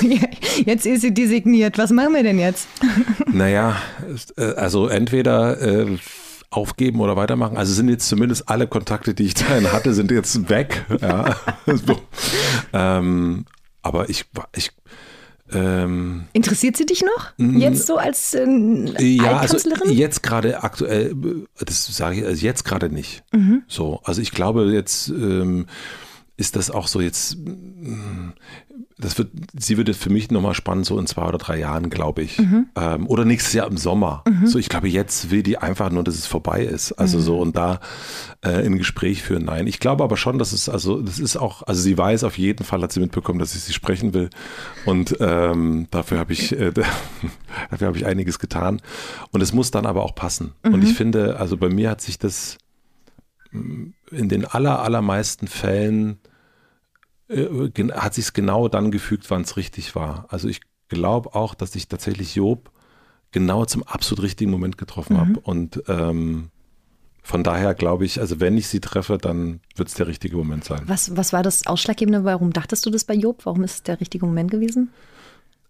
Jetzt 0.65 0.85
ist 0.85 1.01
sie 1.01 1.13
designiert. 1.13 1.77
Was 1.77 1.91
machen 1.91 2.13
wir 2.13 2.23
denn 2.23 2.39
jetzt? 2.39 2.67
Naja, 3.31 3.75
also 4.57 4.87
entweder 4.87 5.61
äh, 5.61 5.97
aufgeben 6.49 6.99
oder 6.99 7.15
weitermachen. 7.15 7.57
Also 7.57 7.73
sind 7.73 7.89
jetzt 7.89 8.09
zumindest 8.09 8.49
alle 8.49 8.65
Kontakte, 8.67 9.13
die 9.13 9.23
ich 9.25 9.35
dahin 9.35 9.71
hatte, 9.71 9.93
sind 9.93 10.09
jetzt 10.11 10.49
weg. 10.49 10.83
Ja. 10.99 11.35
so. 11.67 12.01
ähm, 12.73 13.45
aber 13.83 14.09
ich, 14.09 14.25
ich 14.55 14.71
ähm, 15.53 16.25
Interessiert 16.33 16.77
sie 16.77 16.85
dich 16.85 17.03
noch? 17.03 17.31
Jetzt 17.37 17.87
so 17.87 17.97
als 17.97 18.33
äh, 18.33 18.45
Ja, 18.99 19.37
also 19.39 19.55
Altkanzlerin? 19.55 19.91
jetzt 19.91 20.23
gerade 20.23 20.63
aktuell, 20.63 21.15
das 21.59 21.85
sage 21.95 22.19
ich, 22.19 22.25
also 22.25 22.45
jetzt 22.45 22.65
gerade 22.65 22.89
nicht. 22.89 23.23
Mhm. 23.33 23.63
So, 23.67 23.99
also 24.03 24.21
ich 24.21 24.31
glaube, 24.31 24.65
jetzt 24.71 25.09
ähm, 25.09 25.65
ist 26.39 26.55
das 26.55 26.71
auch 26.71 26.87
so 26.87 27.01
jetzt, 27.01 27.37
mm, 27.37 28.29
das 28.97 29.17
wird, 29.17 29.29
sie 29.57 29.77
wird 29.77 29.89
jetzt 29.89 30.01
für 30.01 30.09
mich 30.09 30.31
nochmal 30.31 30.53
spannend, 30.53 30.85
so 30.85 30.97
in 30.97 31.05
zwei 31.05 31.25
oder 31.25 31.37
drei 31.37 31.57
Jahren, 31.59 31.89
glaube 31.89 32.21
ich. 32.21 32.37
Mhm. 32.37 32.67
Ähm, 32.75 33.07
oder 33.07 33.25
nächstes 33.25 33.53
Jahr 33.53 33.67
im 33.67 33.77
Sommer. 33.77 34.23
So, 34.45 34.57
ich 34.59 34.67
glaube, 34.69 34.87
jetzt 34.89 35.31
will 35.31 35.43
die 35.43 35.57
einfach 35.57 35.89
nur, 35.89 36.03
dass 36.03 36.15
es 36.15 36.25
vorbei 36.27 36.63
ist. 36.63 36.93
Also 36.93 37.17
Mhm. 37.17 37.21
so 37.21 37.39
und 37.39 37.55
da 37.55 37.79
äh, 38.41 38.65
ein 38.65 38.77
Gespräch 38.77 39.21
führen. 39.21 39.45
Nein, 39.45 39.67
ich 39.67 39.79
glaube 39.79 40.03
aber 40.03 40.17
schon, 40.17 40.37
dass 40.39 40.51
es, 40.53 40.69
also 40.69 41.01
das 41.01 41.19
ist 41.19 41.35
auch, 41.37 41.63
also 41.63 41.81
sie 41.81 41.97
weiß 41.97 42.23
auf 42.23 42.37
jeden 42.37 42.63
Fall, 42.65 42.81
hat 42.81 42.91
sie 42.93 42.99
mitbekommen, 43.01 43.39
dass 43.39 43.55
ich 43.55 43.63
sie 43.63 43.73
sprechen 43.73 44.13
will. 44.13 44.29
Und 44.85 45.15
ähm, 45.19 45.87
dafür 45.91 46.19
habe 46.19 46.31
ich, 46.33 46.53
äh, 46.53 46.71
dafür 47.71 47.87
habe 47.87 47.97
ich 47.97 48.05
einiges 48.05 48.39
getan. 48.39 48.81
Und 49.31 49.41
es 49.41 49.53
muss 49.53 49.71
dann 49.71 49.85
aber 49.85 50.03
auch 50.03 50.15
passen. 50.15 50.53
Und 50.63 50.83
ich 50.83 50.93
finde, 50.93 51.37
also 51.37 51.57
bei 51.57 51.69
mir 51.69 51.89
hat 51.89 52.01
sich 52.01 52.17
das 52.17 52.57
mm, 53.51 53.87
in 54.11 54.27
den 54.29 54.45
aller, 54.45 54.81
allermeisten 54.81 55.47
Fällen 55.47 56.19
äh, 57.29 57.69
hat 57.93 58.13
sich 58.13 58.25
es 58.25 58.33
genau 58.33 58.67
dann 58.67 58.91
gefügt, 58.91 59.29
wann 59.29 59.43
es 59.43 59.57
richtig 59.57 59.95
war. 59.95 60.25
Also 60.29 60.47
ich 60.47 60.61
glaube 60.89 61.35
auch, 61.35 61.53
dass 61.55 61.75
ich 61.75 61.87
tatsächlich 61.87 62.35
Job 62.35 62.71
genau 63.31 63.65
zum 63.65 63.83
absolut 63.83 64.23
richtigen 64.23 64.51
Moment 64.51 64.77
getroffen 64.77 65.17
habe. 65.17 65.39
Und 65.39 65.83
ähm, 65.87 66.49
von 67.21 67.43
daher 67.43 67.75
glaube 67.75 68.05
ich, 68.05 68.19
also 68.19 68.39
wenn 68.39 68.57
ich 68.57 68.67
sie 68.67 68.79
treffe, 68.79 69.17
dann 69.19 69.59
wird 69.75 69.89
es 69.89 69.93
der 69.93 70.07
richtige 70.07 70.35
Moment 70.35 70.63
sein. 70.63 70.81
Was, 70.87 71.15
was 71.15 71.31
war 71.31 71.43
das 71.43 71.67
Ausschlaggebende? 71.67 72.23
Warum 72.23 72.51
dachtest 72.53 72.85
du 72.85 72.89
das 72.89 73.03
bei 73.03 73.13
Job? 73.13 73.41
Warum 73.45 73.63
ist 73.63 73.73
es 73.73 73.83
der 73.83 73.99
richtige 73.99 74.25
Moment 74.25 74.49
gewesen? 74.49 74.89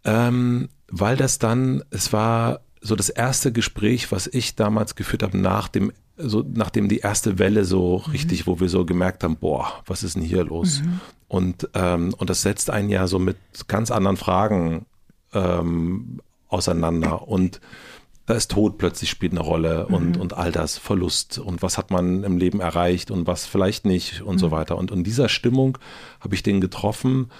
Ähm, 0.06 0.70
weil 0.88 1.18
das 1.18 1.40
dann, 1.40 1.84
es 1.90 2.14
war 2.14 2.62
so 2.82 2.96
das 2.96 3.10
erste 3.10 3.52
Gespräch, 3.52 4.12
was 4.12 4.28
ich 4.28 4.56
damals 4.56 4.96
geführt 4.96 5.24
habe, 5.24 5.38
nach 5.38 5.68
dem, 5.68 5.92
so 6.20 6.44
nachdem 6.54 6.90
die 6.90 7.00
erste 7.00 7.40
Welle 7.40 7.66
so 7.66 7.96
richtig, 7.96 8.46
wo 8.46 8.60
wir 8.60 8.70
so 8.70 8.86
gemerkt 8.86 9.24
haben, 9.24 9.38
boah, 9.38 9.72
was 9.86 10.04
ist 10.04 10.16
denn 10.16 10.24
hier 10.24 10.44
los? 10.44 10.82
Und, 11.28 11.70
ähm, 11.74 12.14
und 12.18 12.30
das 12.30 12.42
setzt 12.42 12.70
einen 12.70 12.90
ja 12.90 13.08
so 13.08 13.20
mit 13.20 13.38
ganz 13.68 13.90
anderen 13.90 14.18
Fragen 14.18 14.86
ähm, 15.34 16.20
auseinander. 16.50 17.28
Und 17.28 17.62
da 18.26 18.36
ist 18.36 18.52
Tod 18.52 18.78
plötzlich 18.78 19.10
spielt 19.10 19.32
eine 19.32 19.42
Rolle 19.42 19.88
und, 19.88 20.18
und 20.18 20.34
all 20.38 20.52
das, 20.52 20.78
Verlust 20.78 21.40
und 21.40 21.64
was 21.64 21.80
hat 21.80 21.90
man 21.90 22.24
im 22.24 22.38
Leben 22.38 22.60
erreicht 22.60 23.10
und 23.10 23.26
was 23.26 23.48
vielleicht 23.48 23.86
nicht 23.86 24.22
und 24.22 24.38
so 24.38 24.52
weiter. 24.52 24.78
Und 24.78 24.92
in 24.92 25.04
dieser 25.04 25.30
Stimmung 25.30 25.80
habe 26.20 26.36
ich 26.36 26.44
den 26.44 26.62
getroffen 26.62 27.32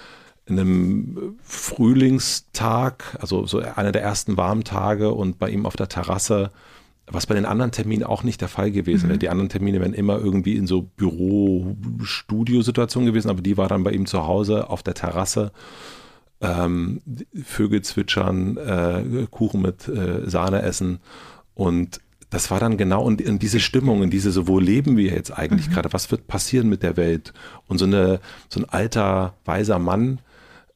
in 0.46 0.58
einem 0.58 1.38
Frühlingstag, 1.42 3.16
also 3.20 3.46
so 3.46 3.60
einer 3.60 3.92
der 3.92 4.02
ersten 4.02 4.36
warmen 4.36 4.64
Tage 4.64 5.12
und 5.12 5.38
bei 5.38 5.48
ihm 5.48 5.64
auf 5.64 5.76
der 5.76 5.88
Terrasse, 5.88 6.50
was 7.12 7.26
bei 7.26 7.34
den 7.34 7.44
anderen 7.44 7.72
Terminen 7.72 8.04
auch 8.04 8.22
nicht 8.22 8.40
der 8.40 8.48
Fall 8.48 8.70
gewesen 8.70 9.08
wäre. 9.08 9.18
Die 9.18 9.28
anderen 9.28 9.48
Termine 9.48 9.80
wären 9.80 9.94
immer 9.94 10.18
irgendwie 10.18 10.54
in 10.56 10.66
so 10.66 10.82
Büro-Studio-Situationen 10.82 13.06
gewesen, 13.06 13.30
aber 13.30 13.42
die 13.42 13.56
war 13.56 13.68
dann 13.68 13.84
bei 13.84 13.92
ihm 13.92 14.06
zu 14.06 14.26
Hause 14.26 14.68
auf 14.70 14.82
der 14.82 14.94
Terrasse. 14.94 15.52
Ähm, 16.40 17.02
Vögel 17.44 17.82
zwitschern, 17.82 18.56
äh, 18.56 19.26
Kuchen 19.30 19.60
mit 19.60 19.86
äh, 19.88 20.28
Sahne 20.28 20.62
essen 20.62 20.98
und 21.54 22.00
das 22.30 22.50
war 22.50 22.58
dann 22.60 22.76
genau 22.76 23.08
in, 23.08 23.18
in 23.18 23.38
diese 23.38 23.60
Stimmung, 23.60 24.02
in 24.02 24.10
diese 24.10 24.30
so, 24.30 24.48
wo 24.48 24.60
leben 24.60 24.96
wir 24.96 25.12
jetzt 25.12 25.36
eigentlich 25.36 25.70
gerade, 25.70 25.92
was 25.92 26.10
wird 26.10 26.28
passieren 26.28 26.68
mit 26.68 26.82
der 26.82 26.96
Welt? 26.96 27.34
Und 27.66 27.78
so, 27.78 27.84
eine, 27.84 28.20
so 28.48 28.60
ein 28.60 28.68
alter, 28.68 29.34
weiser 29.44 29.80
Mann, 29.80 30.20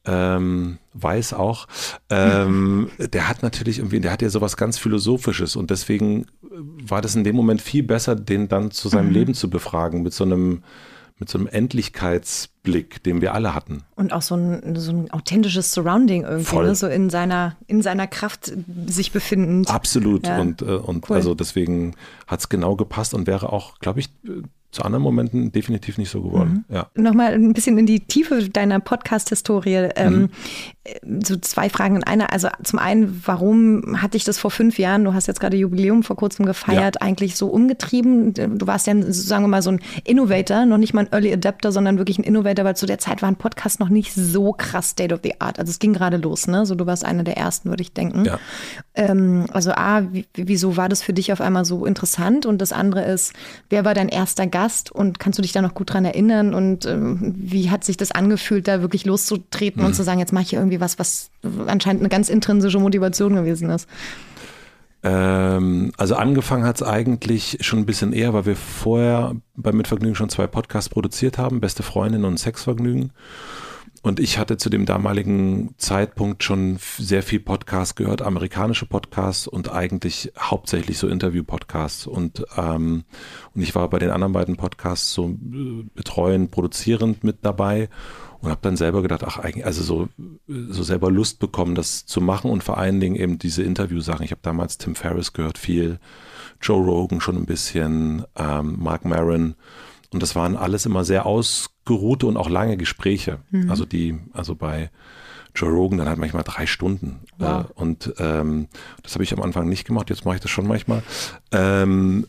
ähm, 0.05 0.77
weiß 0.93 1.33
auch, 1.33 1.67
ähm, 2.09 2.89
der 2.97 3.27
hat 3.27 3.43
natürlich 3.43 3.79
irgendwie, 3.79 3.99
der 3.99 4.11
hat 4.11 4.21
ja 4.21 4.29
sowas 4.29 4.57
ganz 4.57 4.77
Philosophisches 4.77 5.55
und 5.55 5.69
deswegen 5.71 6.27
war 6.51 7.01
das 7.01 7.15
in 7.15 7.23
dem 7.23 7.35
Moment 7.35 7.61
viel 7.61 7.83
besser, 7.83 8.15
den 8.15 8.47
dann 8.47 8.71
zu 8.71 8.89
seinem 8.89 9.11
Leben 9.11 9.33
zu 9.33 9.49
befragen 9.49 10.03
mit 10.03 10.13
so 10.13 10.23
einem, 10.23 10.63
mit 11.19 11.29
so 11.29 11.37
einem 11.37 11.47
Endlichkeitsblick, 11.47 13.03
den 13.03 13.21
wir 13.21 13.33
alle 13.33 13.53
hatten. 13.53 13.83
Und 13.95 14.13
auch 14.13 14.21
so 14.21 14.35
ein, 14.35 14.75
so 14.75 14.91
ein 14.91 15.11
authentisches 15.11 15.71
Surrounding 15.71 16.23
irgendwie, 16.23 16.57
ne? 16.57 16.75
so 16.75 16.87
in 16.87 17.09
seiner, 17.09 17.55
in 17.67 17.81
seiner 17.81 18.07
Kraft 18.07 18.51
sich 18.87 19.11
befindend. 19.11 19.69
Absolut. 19.69 20.27
Ja. 20.27 20.39
Und, 20.39 20.61
äh, 20.61 20.65
und 20.65 21.09
Cool. 21.09 21.15
also 21.15 21.35
deswegen 21.35 21.95
hat 22.27 22.41
es 22.41 22.49
genau 22.49 22.75
gepasst 22.75 23.13
und 23.13 23.27
wäre 23.27 23.51
auch, 23.51 23.79
glaube 23.79 23.99
ich, 23.99 24.07
äh, 24.25 24.41
zu 24.75 24.83
anderen 24.83 25.03
Momenten 25.03 25.51
definitiv 25.51 25.97
nicht 25.97 26.09
so 26.09 26.21
geworden. 26.21 26.65
Ja. 26.69 26.89
Nochmal 26.95 27.33
ein 27.33 27.53
bisschen 27.53 27.77
in 27.77 27.85
die 27.85 28.01
Tiefe 28.01 28.49
deiner 28.49 28.79
Podcast-Historie. 28.79 29.89
Ähm, 29.95 30.29
so 31.23 31.35
zwei 31.37 31.69
Fragen 31.69 31.97
in 31.97 32.03
einer. 32.03 32.31
Also 32.31 32.47
zum 32.63 32.79
einen, 32.79 33.21
warum 33.25 34.01
hat 34.01 34.13
dich 34.13 34.23
das 34.23 34.37
vor 34.37 34.51
fünf 34.51 34.77
Jahren, 34.77 35.03
du 35.03 35.13
hast 35.13 35.27
jetzt 35.27 35.39
gerade 35.39 35.57
Jubiläum 35.57 36.03
vor 36.03 36.15
kurzem 36.15 36.45
gefeiert, 36.45 37.01
eigentlich 37.01 37.37
so 37.37 37.47
umgetrieben? 37.47 38.33
Du 38.33 38.67
warst 38.67 38.87
ja, 38.87 38.93
sagen 39.09 39.43
wir 39.43 39.47
mal, 39.47 39.61
so 39.61 39.71
ein 39.71 39.79
Innovator, 40.03 40.65
noch 40.65 40.77
nicht 40.77 40.93
mal 40.93 41.01
ein 41.01 41.11
Early 41.11 41.33
Adapter, 41.33 41.71
sondern 41.71 41.97
wirklich 41.97 42.19
ein 42.19 42.23
Innovator, 42.23 42.65
weil 42.65 42.75
zu 42.75 42.85
der 42.85 42.99
Zeit 42.99 43.21
war 43.21 43.29
ein 43.29 43.35
Podcast 43.35 43.79
noch 43.79 43.89
nicht 43.89 44.13
so 44.13 44.53
krass 44.53 44.89
State 44.89 45.13
of 45.13 45.21
the 45.23 45.39
Art. 45.39 45.59
Also 45.59 45.71
es 45.71 45.79
ging 45.79 45.93
gerade 45.93 46.17
los, 46.17 46.47
ne? 46.47 46.65
So 46.65 46.75
du 46.75 46.85
warst 46.85 47.03
einer 47.03 47.23
der 47.23 47.37
ersten, 47.37 47.69
würde 47.69 47.81
ich 47.81 47.93
denken. 47.93 48.25
Ja. 48.25 48.39
Ähm, 48.93 49.45
also 49.51 49.71
A, 49.71 50.03
wie, 50.13 50.27
wieso 50.35 50.77
war 50.77 50.89
das 50.89 51.01
für 51.01 51.13
dich 51.13 51.33
auf 51.33 51.41
einmal 51.41 51.65
so 51.65 51.85
interessant? 51.85 52.45
Und 52.45 52.59
das 52.59 52.71
andere 52.71 53.03
ist, 53.05 53.33
wer 53.69 53.85
war 53.85 53.93
dein 53.93 54.09
erster 54.09 54.45
Gast 54.47 54.91
und 54.91 55.19
kannst 55.19 55.39
du 55.39 55.41
dich 55.41 55.51
da 55.51 55.61
noch 55.61 55.73
gut 55.73 55.93
dran 55.93 56.05
erinnern? 56.05 56.53
Und 56.53 56.85
ähm, 56.85 57.33
wie 57.37 57.71
hat 57.71 57.83
sich 57.83 57.97
das 57.97 58.11
angefühlt, 58.11 58.67
da 58.67 58.81
wirklich 58.81 59.05
loszutreten 59.05 59.83
und 59.83 59.95
zu 59.95 60.03
sagen, 60.03 60.19
jetzt 60.19 60.31
mache 60.31 60.43
ich 60.43 60.49
hier 60.51 60.59
irgendwie 60.75 60.81
was, 60.81 60.99
was 60.99 61.31
anscheinend 61.67 62.01
eine 62.01 62.09
ganz 62.09 62.29
intrinsische 62.29 62.79
Motivation 62.79 63.35
gewesen 63.35 63.69
ist? 63.69 63.87
Ähm, 65.03 65.91
also 65.97 66.15
angefangen 66.15 66.65
hat 66.65 66.77
es 66.77 66.83
eigentlich 66.83 67.57
schon 67.61 67.79
ein 67.79 67.85
bisschen 67.85 68.13
eher, 68.13 68.33
weil 68.33 68.45
wir 68.45 68.55
vorher 68.55 69.35
bei 69.55 69.71
Mitvergnügen 69.71 70.15
schon 70.15 70.29
zwei 70.29 70.47
Podcasts 70.47 70.89
produziert 70.89 71.37
haben, 71.37 71.61
Beste 71.61 71.83
Freundin 71.83 72.25
und 72.25 72.37
Sexvergnügen. 72.37 73.11
und 74.01 74.19
ich 74.19 74.37
hatte 74.37 74.57
zu 74.57 74.69
dem 74.69 74.85
damaligen 74.85 75.73
Zeitpunkt 75.77 76.43
schon 76.43 76.77
sehr 76.99 77.23
viel 77.23 77.39
Podcast 77.39 77.95
gehört, 77.95 78.21
amerikanische 78.21 78.85
Podcasts 78.85 79.47
und 79.47 79.71
eigentlich 79.71 80.31
hauptsächlich 80.37 80.99
so 80.99 81.07
Interview-Podcasts. 81.07 82.05
Und, 82.05 82.45
ähm, 82.55 83.03
und 83.55 83.61
ich 83.61 83.73
war 83.73 83.89
bei 83.89 83.97
den 83.97 84.11
anderen 84.11 84.33
beiden 84.33 84.57
Podcasts 84.57 85.11
so 85.13 85.29
äh, 85.29 85.85
betreuend, 85.95 86.51
produzierend 86.51 87.23
mit 87.23 87.37
dabei 87.41 87.89
und 88.45 88.51
habe 88.51 88.61
dann 88.61 88.77
selber 88.77 89.01
gedacht, 89.01 89.23
ach 89.25 89.39
eigentlich, 89.39 89.65
also 89.65 89.81
so, 89.81 90.07
so 90.47 90.83
selber 90.83 91.09
Lust 91.09 91.39
bekommen, 91.39 91.73
das 91.73 92.05
zu 92.05 92.21
machen 92.21 92.51
und 92.51 92.63
vor 92.63 92.77
allen 92.77 92.99
Dingen 92.99 93.15
eben 93.15 93.39
diese 93.39 93.63
Interviewsachen. 93.63 94.23
Ich 94.23 94.31
habe 94.31 94.41
damals 94.43 94.77
Tim 94.77 94.95
Ferriss 94.95 95.33
gehört, 95.33 95.57
viel, 95.57 95.99
Joe 96.61 96.83
Rogan 96.83 97.21
schon 97.21 97.37
ein 97.37 97.45
bisschen, 97.45 98.23
ähm, 98.35 98.75
Mark 98.79 99.03
Maron 99.03 99.55
und 100.13 100.21
das 100.21 100.35
waren 100.35 100.55
alles 100.55 100.85
immer 100.85 101.03
sehr 101.03 101.25
ausgeruhte 101.25 102.27
und 102.27 102.37
auch 102.37 102.49
lange 102.49 102.77
Gespräche. 102.77 103.39
Mhm. 103.49 103.69
Also 103.69 103.83
die, 103.83 104.19
also 104.31 104.55
bei 104.55 104.91
Joe 105.55 105.71
Rogan 105.71 105.97
dann 105.97 106.07
halt 106.07 106.19
manchmal 106.19 106.43
drei 106.43 106.67
Stunden. 106.67 107.21
Wow. 107.39 107.65
Äh, 107.65 107.73
und 107.73 108.13
ähm, 108.19 108.67
das 109.01 109.15
habe 109.15 109.23
ich 109.23 109.33
am 109.33 109.41
Anfang 109.41 109.67
nicht 109.67 109.85
gemacht, 109.87 110.11
jetzt 110.11 110.23
mache 110.23 110.35
ich 110.35 110.41
das 110.41 110.51
schon 110.51 110.67
manchmal. 110.67 111.01
Ähm, 111.51 112.27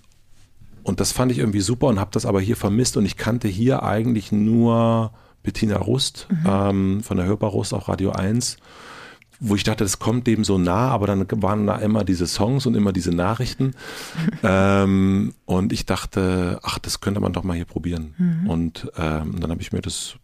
und 0.82 1.00
das 1.00 1.12
fand 1.12 1.30
ich 1.30 1.38
irgendwie 1.38 1.60
super 1.60 1.88
und 1.88 2.00
habe 2.00 2.12
das 2.12 2.24
aber 2.24 2.40
hier 2.40 2.56
vermisst. 2.56 2.96
Und 2.96 3.04
ich 3.04 3.16
kannte 3.16 3.48
hier 3.48 3.82
eigentlich 3.82 4.32
nur 4.32 5.12
Bettina 5.46 5.78
Rust 5.78 6.28
mhm. 6.30 6.46
ähm, 6.46 7.02
von 7.02 7.16
der 7.16 7.24
Hörbar 7.24 7.50
Rust, 7.50 7.72
auch 7.72 7.88
Radio 7.88 8.10
1 8.10 8.58
wo 9.40 9.54
ich 9.54 9.64
dachte, 9.64 9.84
das 9.84 9.98
kommt 9.98 10.26
dem 10.26 10.44
so 10.44 10.58
nah, 10.58 10.88
aber 10.88 11.06
dann 11.06 11.26
waren 11.42 11.66
da 11.66 11.76
immer 11.76 12.04
diese 12.04 12.26
Songs 12.26 12.66
und 12.66 12.74
immer 12.74 12.92
diese 12.92 13.10
Nachrichten. 13.10 13.74
ähm, 14.42 15.34
und 15.44 15.72
ich 15.72 15.86
dachte, 15.86 16.58
ach, 16.62 16.78
das 16.78 17.00
könnte 17.00 17.20
man 17.20 17.32
doch 17.32 17.42
mal 17.42 17.54
hier 17.54 17.66
probieren. 17.66 18.14
Mhm. 18.16 18.50
Und 18.50 18.92
ähm, 18.96 19.38
dann 19.38 19.50
habe 19.50 19.60
ich 19.60 19.72
mir 19.72 19.82
das 19.82 20.16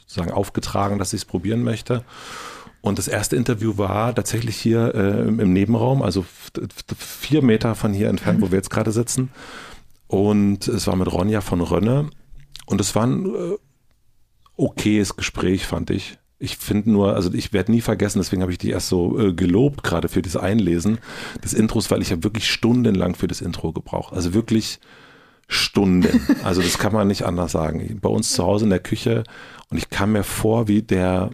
sozusagen 0.00 0.32
aufgetragen, 0.32 0.98
dass 0.98 1.12
ich 1.12 1.20
es 1.20 1.24
probieren 1.24 1.62
möchte. 1.62 2.04
Und 2.80 2.98
das 2.98 3.08
erste 3.08 3.36
Interview 3.36 3.78
war 3.78 4.14
tatsächlich 4.14 4.56
hier 4.56 4.94
äh, 4.94 5.28
im 5.28 5.52
Nebenraum, 5.52 6.02
also 6.02 6.24
vier 6.96 7.42
Meter 7.42 7.74
von 7.74 7.92
hier 7.92 8.08
entfernt, 8.08 8.40
wo 8.40 8.50
wir 8.50 8.56
jetzt 8.56 8.70
gerade 8.70 8.92
sitzen. 8.92 9.30
Und 10.06 10.68
es 10.68 10.86
war 10.86 10.94
mit 10.96 11.12
Ronja 11.12 11.40
von 11.40 11.60
Rönne. 11.60 12.10
Und 12.66 12.80
es 12.80 12.94
war 12.94 13.06
ein 13.06 13.26
äh, 13.26 13.56
okayes 14.56 15.16
Gespräch, 15.16 15.66
fand 15.66 15.90
ich. 15.90 16.18
Ich 16.38 16.58
finde 16.58 16.90
nur, 16.90 17.14
also 17.14 17.32
ich 17.32 17.52
werde 17.52 17.72
nie 17.72 17.80
vergessen, 17.80 18.18
deswegen 18.18 18.42
habe 18.42 18.52
ich 18.52 18.58
die 18.58 18.70
erst 18.70 18.88
so 18.88 19.18
äh, 19.18 19.32
gelobt, 19.32 19.82
gerade 19.82 20.08
für 20.08 20.20
das 20.20 20.36
Einlesen 20.36 20.98
des 21.42 21.54
Intros, 21.54 21.90
weil 21.90 22.02
ich 22.02 22.12
habe 22.12 22.24
wirklich 22.24 22.50
stundenlang 22.50 23.14
für 23.14 23.26
das 23.26 23.40
Intro 23.40 23.72
gebraucht. 23.72 24.12
Also 24.12 24.34
wirklich 24.34 24.78
Stunden. 25.48 26.20
Also 26.44 26.60
das 26.60 26.78
kann 26.78 26.92
man 26.92 27.08
nicht 27.08 27.24
anders 27.24 27.52
sagen. 27.52 27.98
Bei 28.02 28.08
uns 28.08 28.32
zu 28.32 28.44
Hause 28.44 28.64
in 28.64 28.70
der 28.70 28.80
Küche 28.80 29.24
und 29.70 29.78
ich 29.78 29.90
kam 29.90 30.12
mir 30.12 30.24
vor 30.24 30.68
wie 30.68 30.82
der 30.82 31.30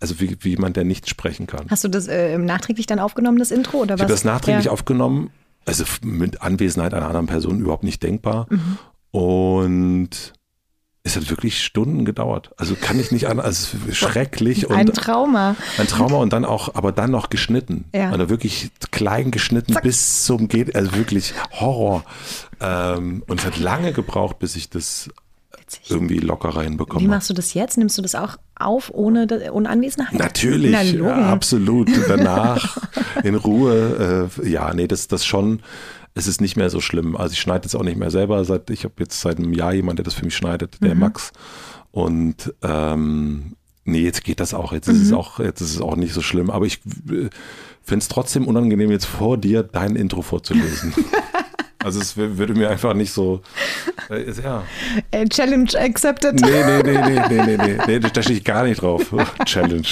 also 0.00 0.20
wie, 0.20 0.36
wie 0.40 0.56
man 0.56 0.74
der 0.74 0.84
nicht 0.84 1.08
sprechen 1.08 1.46
kann. 1.46 1.66
Hast 1.70 1.84
du 1.84 1.88
das 1.88 2.06
äh, 2.06 2.36
nachträglich 2.36 2.86
dann 2.86 2.98
aufgenommen, 2.98 3.38
das 3.38 3.50
Intro? 3.50 3.78
Oder 3.78 3.94
ich 3.94 4.02
habe 4.02 4.12
das 4.12 4.24
nachträglich 4.24 4.66
ja. 4.66 4.72
aufgenommen, 4.72 5.30
also 5.64 5.84
mit 6.02 6.42
Anwesenheit 6.42 6.92
einer 6.92 7.06
anderen 7.06 7.26
Person 7.26 7.60
überhaupt 7.60 7.84
nicht 7.84 8.02
denkbar. 8.02 8.46
Mhm. 8.50 8.78
Und 9.10 10.32
es 11.02 11.16
hat 11.16 11.30
wirklich 11.30 11.62
Stunden 11.64 12.04
gedauert. 12.04 12.50
Also 12.58 12.74
kann 12.74 13.00
ich 13.00 13.10
nicht 13.10 13.26
an, 13.26 13.40
also 13.40 13.76
schrecklich. 13.92 14.68
Und 14.68 14.76
ein 14.76 14.86
Trauma. 14.92 15.56
Ein 15.78 15.86
Trauma 15.86 16.16
und 16.18 16.32
dann 16.32 16.44
auch, 16.44 16.74
aber 16.74 16.92
dann 16.92 17.10
noch 17.10 17.30
geschnitten. 17.30 17.86
Ja. 17.94 18.10
Also 18.10 18.28
wirklich 18.28 18.70
klein 18.90 19.30
geschnitten 19.30 19.72
Zack. 19.72 19.82
bis 19.82 20.24
zum 20.24 20.48
geht, 20.48 20.76
also 20.76 20.94
wirklich 20.94 21.32
Horror. 21.52 22.04
Ähm, 22.60 23.22
und 23.28 23.40
es 23.40 23.46
hat 23.46 23.58
lange 23.58 23.92
gebraucht, 23.92 24.38
bis 24.38 24.56
ich 24.56 24.68
das 24.68 25.08
Witzig. 25.58 25.90
irgendwie 25.90 26.18
locker 26.18 26.50
reinbekomme. 26.50 27.02
Wie 27.02 27.08
machst 27.08 27.30
du 27.30 27.34
das 27.34 27.54
jetzt? 27.54 27.78
Nimmst 27.78 27.96
du 27.96 28.02
das 28.02 28.14
auch 28.14 28.36
auf 28.56 28.90
ohne, 28.92 29.26
ohne 29.52 29.70
Anwesenheit? 29.70 30.18
Natürlich, 30.18 30.70
Na, 30.70 30.82
ja, 30.82 31.32
absolut. 31.32 31.88
Danach 32.08 32.76
in 33.24 33.36
Ruhe. 33.36 34.28
Äh, 34.38 34.48
ja, 34.50 34.74
nee, 34.74 34.86
das, 34.86 35.08
das 35.08 35.24
schon 35.24 35.62
es 36.14 36.26
ist 36.26 36.40
nicht 36.40 36.56
mehr 36.56 36.70
so 36.70 36.80
schlimm. 36.80 37.16
Also 37.16 37.32
ich 37.32 37.40
schneide 37.40 37.64
jetzt 37.64 37.74
auch 37.74 37.82
nicht 37.82 37.98
mehr 37.98 38.10
selber. 38.10 38.44
Seit, 38.44 38.70
ich 38.70 38.84
habe 38.84 38.94
jetzt 38.98 39.20
seit 39.20 39.38
einem 39.38 39.52
Jahr 39.52 39.72
jemand, 39.72 39.98
der 39.98 40.04
das 40.04 40.14
für 40.14 40.24
mich 40.24 40.36
schneidet, 40.36 40.82
der 40.82 40.94
mhm. 40.94 41.00
Max. 41.00 41.32
Und 41.92 42.54
ähm, 42.62 43.56
nee, 43.84 44.02
jetzt 44.02 44.24
geht 44.24 44.40
das 44.40 44.54
auch. 44.54 44.72
Jetzt 44.72 44.88
mhm. 44.88 44.94
ist 44.94 45.02
es 45.02 45.12
auch, 45.12 45.38
jetzt 45.40 45.60
ist 45.60 45.74
es 45.74 45.80
auch 45.80 45.96
nicht 45.96 46.12
so 46.12 46.22
schlimm. 46.22 46.50
Aber 46.50 46.66
ich 46.66 46.80
äh, 47.08 47.30
finde 47.82 48.02
es 48.02 48.08
trotzdem 48.08 48.46
unangenehm, 48.46 48.90
jetzt 48.90 49.06
vor 49.06 49.38
dir 49.38 49.62
dein 49.62 49.96
Intro 49.96 50.22
vorzulesen. 50.22 50.94
Also 51.82 51.98
es 51.98 52.14
würde 52.14 52.52
mir 52.52 52.68
einfach 52.68 52.92
nicht 52.92 53.10
so. 53.10 53.40
Äh, 54.10 54.30
ja. 54.32 54.64
Challenge 55.30 55.70
accepted. 55.78 56.34
Nee, 56.34 56.62
nee, 56.64 56.82
nee, 56.82 56.98
nee, 56.98 57.46
nee, 57.46 57.56
nee, 57.56 57.78
nee, 57.86 57.98
da 58.00 58.22
stehe 58.22 58.38
ich 58.38 58.44
gar 58.44 58.64
nicht 58.64 58.82
drauf. 58.82 59.14
Challenge. 59.46 59.88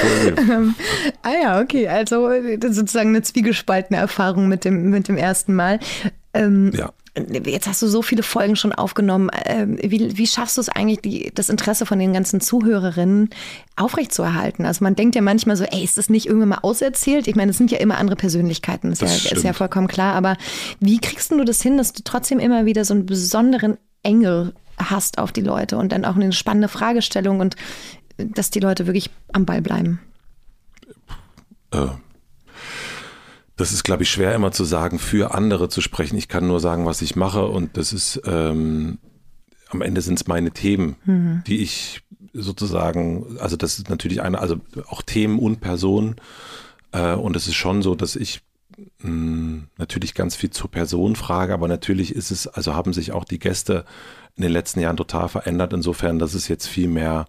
ähm, 0.38 0.74
ah 1.22 1.32
ja, 1.42 1.60
okay. 1.60 1.88
Also 1.88 2.30
sozusagen 2.60 3.10
eine 3.10 3.22
zwiegespaltene 3.22 3.98
Erfahrung 3.98 4.48
mit 4.48 4.64
dem, 4.64 4.90
mit 4.90 5.08
dem 5.08 5.16
ersten 5.16 5.54
Mal. 5.54 5.80
Ähm, 6.34 6.72
ja. 6.74 6.92
Jetzt 7.44 7.66
hast 7.66 7.82
du 7.82 7.88
so 7.88 8.00
viele 8.00 8.22
Folgen 8.22 8.56
schon 8.56 8.72
aufgenommen. 8.72 9.28
Ähm, 9.44 9.76
wie, 9.82 10.16
wie 10.16 10.26
schaffst 10.26 10.56
du 10.56 10.62
es 10.62 10.70
eigentlich, 10.70 11.00
die, 11.02 11.30
das 11.34 11.50
Interesse 11.50 11.84
von 11.84 11.98
den 11.98 12.14
ganzen 12.14 12.40
Zuhörerinnen 12.40 13.28
aufrechtzuerhalten? 13.76 14.64
Also 14.64 14.82
man 14.82 14.94
denkt 14.94 15.14
ja 15.14 15.20
manchmal 15.20 15.56
so, 15.56 15.64
ey, 15.64 15.84
ist 15.84 15.98
das 15.98 16.08
nicht 16.08 16.24
irgendwann 16.26 16.48
mal 16.48 16.58
auserzählt? 16.62 17.28
Ich 17.28 17.36
meine, 17.36 17.50
es 17.50 17.58
sind 17.58 17.70
ja 17.70 17.78
immer 17.78 17.98
andere 17.98 18.16
Persönlichkeiten, 18.16 18.92
ist, 18.92 19.02
ja, 19.02 19.08
ist 19.08 19.44
ja 19.44 19.52
vollkommen 19.52 19.88
klar. 19.88 20.14
Aber 20.14 20.38
wie 20.80 21.00
kriegst 21.00 21.30
du 21.30 21.44
das 21.44 21.60
hin, 21.60 21.76
dass 21.76 21.92
du 21.92 22.02
trotzdem 22.02 22.38
immer 22.38 22.64
wieder 22.64 22.86
so 22.86 22.94
einen 22.94 23.04
besonderen 23.04 23.76
Engel 24.02 24.54
hast 24.78 25.18
auf 25.18 25.32
die 25.32 25.42
Leute 25.42 25.76
und 25.76 25.92
dann 25.92 26.06
auch 26.06 26.16
eine 26.16 26.32
spannende 26.32 26.68
Fragestellung 26.68 27.40
und 27.40 27.56
dass 28.26 28.50
die 28.50 28.60
Leute 28.60 28.86
wirklich 28.86 29.10
am 29.32 29.46
Ball 29.46 29.62
bleiben? 29.62 30.00
Äh, 31.70 31.88
das 33.56 33.72
ist, 33.72 33.84
glaube 33.84 34.02
ich, 34.02 34.10
schwer 34.10 34.34
immer 34.34 34.52
zu 34.52 34.64
sagen, 34.64 34.98
für 34.98 35.34
andere 35.34 35.68
zu 35.68 35.80
sprechen. 35.80 36.16
Ich 36.16 36.28
kann 36.28 36.46
nur 36.46 36.60
sagen, 36.60 36.86
was 36.86 37.02
ich 37.02 37.16
mache 37.16 37.46
und 37.46 37.76
das 37.76 37.92
ist, 37.92 38.20
ähm, 38.24 38.98
am 39.68 39.82
Ende 39.82 40.00
sind 40.00 40.20
es 40.20 40.26
meine 40.26 40.50
Themen, 40.50 40.96
mhm. 41.04 41.42
die 41.46 41.58
ich 41.58 42.02
sozusagen, 42.32 43.38
also 43.38 43.56
das 43.56 43.78
ist 43.78 43.90
natürlich 43.90 44.22
eine, 44.22 44.40
also 44.40 44.56
auch 44.88 45.02
Themen 45.02 45.38
und 45.38 45.60
Personen 45.60 46.16
äh, 46.92 47.12
und 47.12 47.36
es 47.36 47.46
ist 47.46 47.54
schon 47.54 47.82
so, 47.82 47.94
dass 47.94 48.16
ich 48.16 48.40
mh, 49.00 49.64
natürlich 49.76 50.14
ganz 50.14 50.34
viel 50.34 50.50
zur 50.50 50.70
Person 50.70 51.14
frage, 51.16 51.52
aber 51.52 51.68
natürlich 51.68 52.14
ist 52.14 52.30
es, 52.30 52.46
also 52.46 52.74
haben 52.74 52.92
sich 52.92 53.12
auch 53.12 53.24
die 53.24 53.38
Gäste 53.38 53.84
in 54.34 54.42
den 54.42 54.52
letzten 54.52 54.80
Jahren 54.80 54.96
total 54.96 55.28
verändert, 55.28 55.72
insofern, 55.72 56.18
dass 56.18 56.34
es 56.34 56.48
jetzt 56.48 56.66
viel 56.66 56.88
mehr 56.88 57.26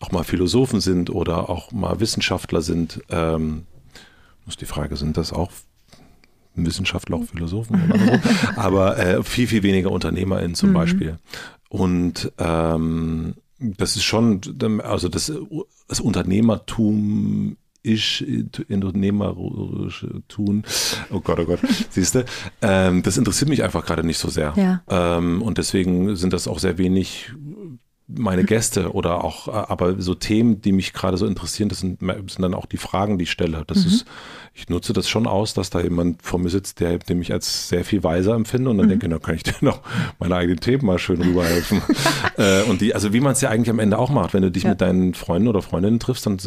auch 0.00 0.12
mal 0.12 0.24
Philosophen 0.24 0.80
sind 0.80 1.10
oder 1.10 1.48
auch 1.48 1.72
mal 1.72 2.00
Wissenschaftler 2.00 2.62
sind. 2.62 3.00
Ähm, 3.10 3.66
muss 4.44 4.56
die 4.56 4.66
Frage, 4.66 4.96
sind 4.96 5.16
das 5.16 5.32
auch 5.32 5.50
Wissenschaftler, 6.54 7.16
auch 7.16 7.24
Philosophen 7.24 7.82
oder 7.84 7.98
so? 7.98 8.20
Aber 8.56 8.98
äh, 8.98 9.22
viel, 9.22 9.46
viel 9.46 9.62
weniger 9.62 9.90
UnternehmerInnen 9.90 10.54
zum 10.54 10.70
mhm. 10.70 10.74
Beispiel. 10.74 11.18
Und 11.68 12.32
ähm, 12.38 13.34
das 13.58 13.96
ist 13.96 14.04
schon, 14.04 14.40
also 14.82 15.08
das, 15.08 15.32
das 15.88 16.00
Unternehmertum 16.00 17.56
ich 17.82 18.24
unternehmerisch 18.68 20.06
tun. 20.26 20.64
Oh 21.10 21.20
Gott, 21.20 21.38
oh 21.38 21.44
Gott, 21.44 21.60
siehst 21.90 22.16
du? 22.16 22.24
Ähm, 22.60 23.02
das 23.02 23.16
interessiert 23.16 23.48
mich 23.48 23.62
einfach 23.62 23.86
gerade 23.86 24.04
nicht 24.04 24.18
so 24.18 24.28
sehr. 24.28 24.52
Ja. 24.56 24.82
Ähm, 24.88 25.42
und 25.42 25.58
deswegen 25.58 26.16
sind 26.16 26.32
das 26.32 26.48
auch 26.48 26.58
sehr 26.58 26.76
wenig 26.78 27.32
meine 28.08 28.44
Gäste 28.44 28.92
oder 28.92 29.22
auch, 29.22 29.48
äh, 29.48 29.50
aber 29.50 30.00
so 30.00 30.14
Themen, 30.14 30.62
die 30.62 30.72
mich 30.72 30.94
gerade 30.94 31.18
so 31.18 31.26
interessieren, 31.26 31.68
das 31.68 31.80
sind, 31.80 32.00
sind 32.00 32.40
dann 32.40 32.54
auch 32.54 32.66
die 32.66 32.78
Fragen, 32.78 33.18
die 33.18 33.24
ich 33.24 33.30
stelle. 33.30 33.64
Das 33.66 33.84
mhm. 33.84 33.90
ist, 33.90 34.06
ich 34.54 34.68
nutze 34.68 34.94
das 34.94 35.08
schon 35.08 35.26
aus, 35.26 35.52
dass 35.52 35.68
da 35.68 35.80
jemand 35.80 36.22
vor 36.22 36.38
mir 36.38 36.48
sitzt, 36.48 36.80
der, 36.80 36.98
der 36.98 37.16
mich 37.16 37.32
als 37.32 37.68
sehr 37.68 37.84
viel 37.84 38.02
weiser 38.02 38.34
empfinde 38.34 38.70
und 38.70 38.78
dann 38.78 38.86
mhm. 38.86 38.90
denke, 38.90 39.08
na 39.08 39.18
kann 39.18 39.34
ich 39.34 39.42
dir 39.42 39.54
noch 39.60 39.82
meine 40.18 40.36
eigenen 40.36 40.60
Themen 40.60 40.86
mal 40.86 40.98
schön 40.98 41.20
rüberhelfen. 41.20 41.82
äh, 42.38 42.62
und 42.62 42.80
die, 42.80 42.94
also 42.94 43.12
wie 43.12 43.20
man 43.20 43.32
es 43.32 43.42
ja 43.42 43.50
eigentlich 43.50 43.70
am 43.70 43.78
Ende 43.78 43.98
auch 43.98 44.10
macht, 44.10 44.32
wenn 44.32 44.42
du 44.42 44.50
dich 44.50 44.62
ja. 44.62 44.70
mit 44.70 44.80
deinen 44.80 45.12
Freunden 45.12 45.48
oder 45.48 45.60
Freundinnen 45.60 46.00
triffst, 46.00 46.24
dann 46.24 46.38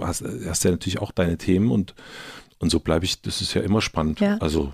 hast, 0.00 0.24
hast 0.46 0.64
ja 0.64 0.70
natürlich 0.70 1.00
auch 1.00 1.12
deine 1.12 1.36
Themen 1.36 1.70
und, 1.70 1.94
und 2.58 2.70
so 2.70 2.80
bleibe 2.80 3.04
ich, 3.04 3.20
das 3.20 3.42
ist 3.42 3.52
ja 3.52 3.60
immer 3.60 3.82
spannend. 3.82 4.20
Ja. 4.20 4.38
Also 4.38 4.72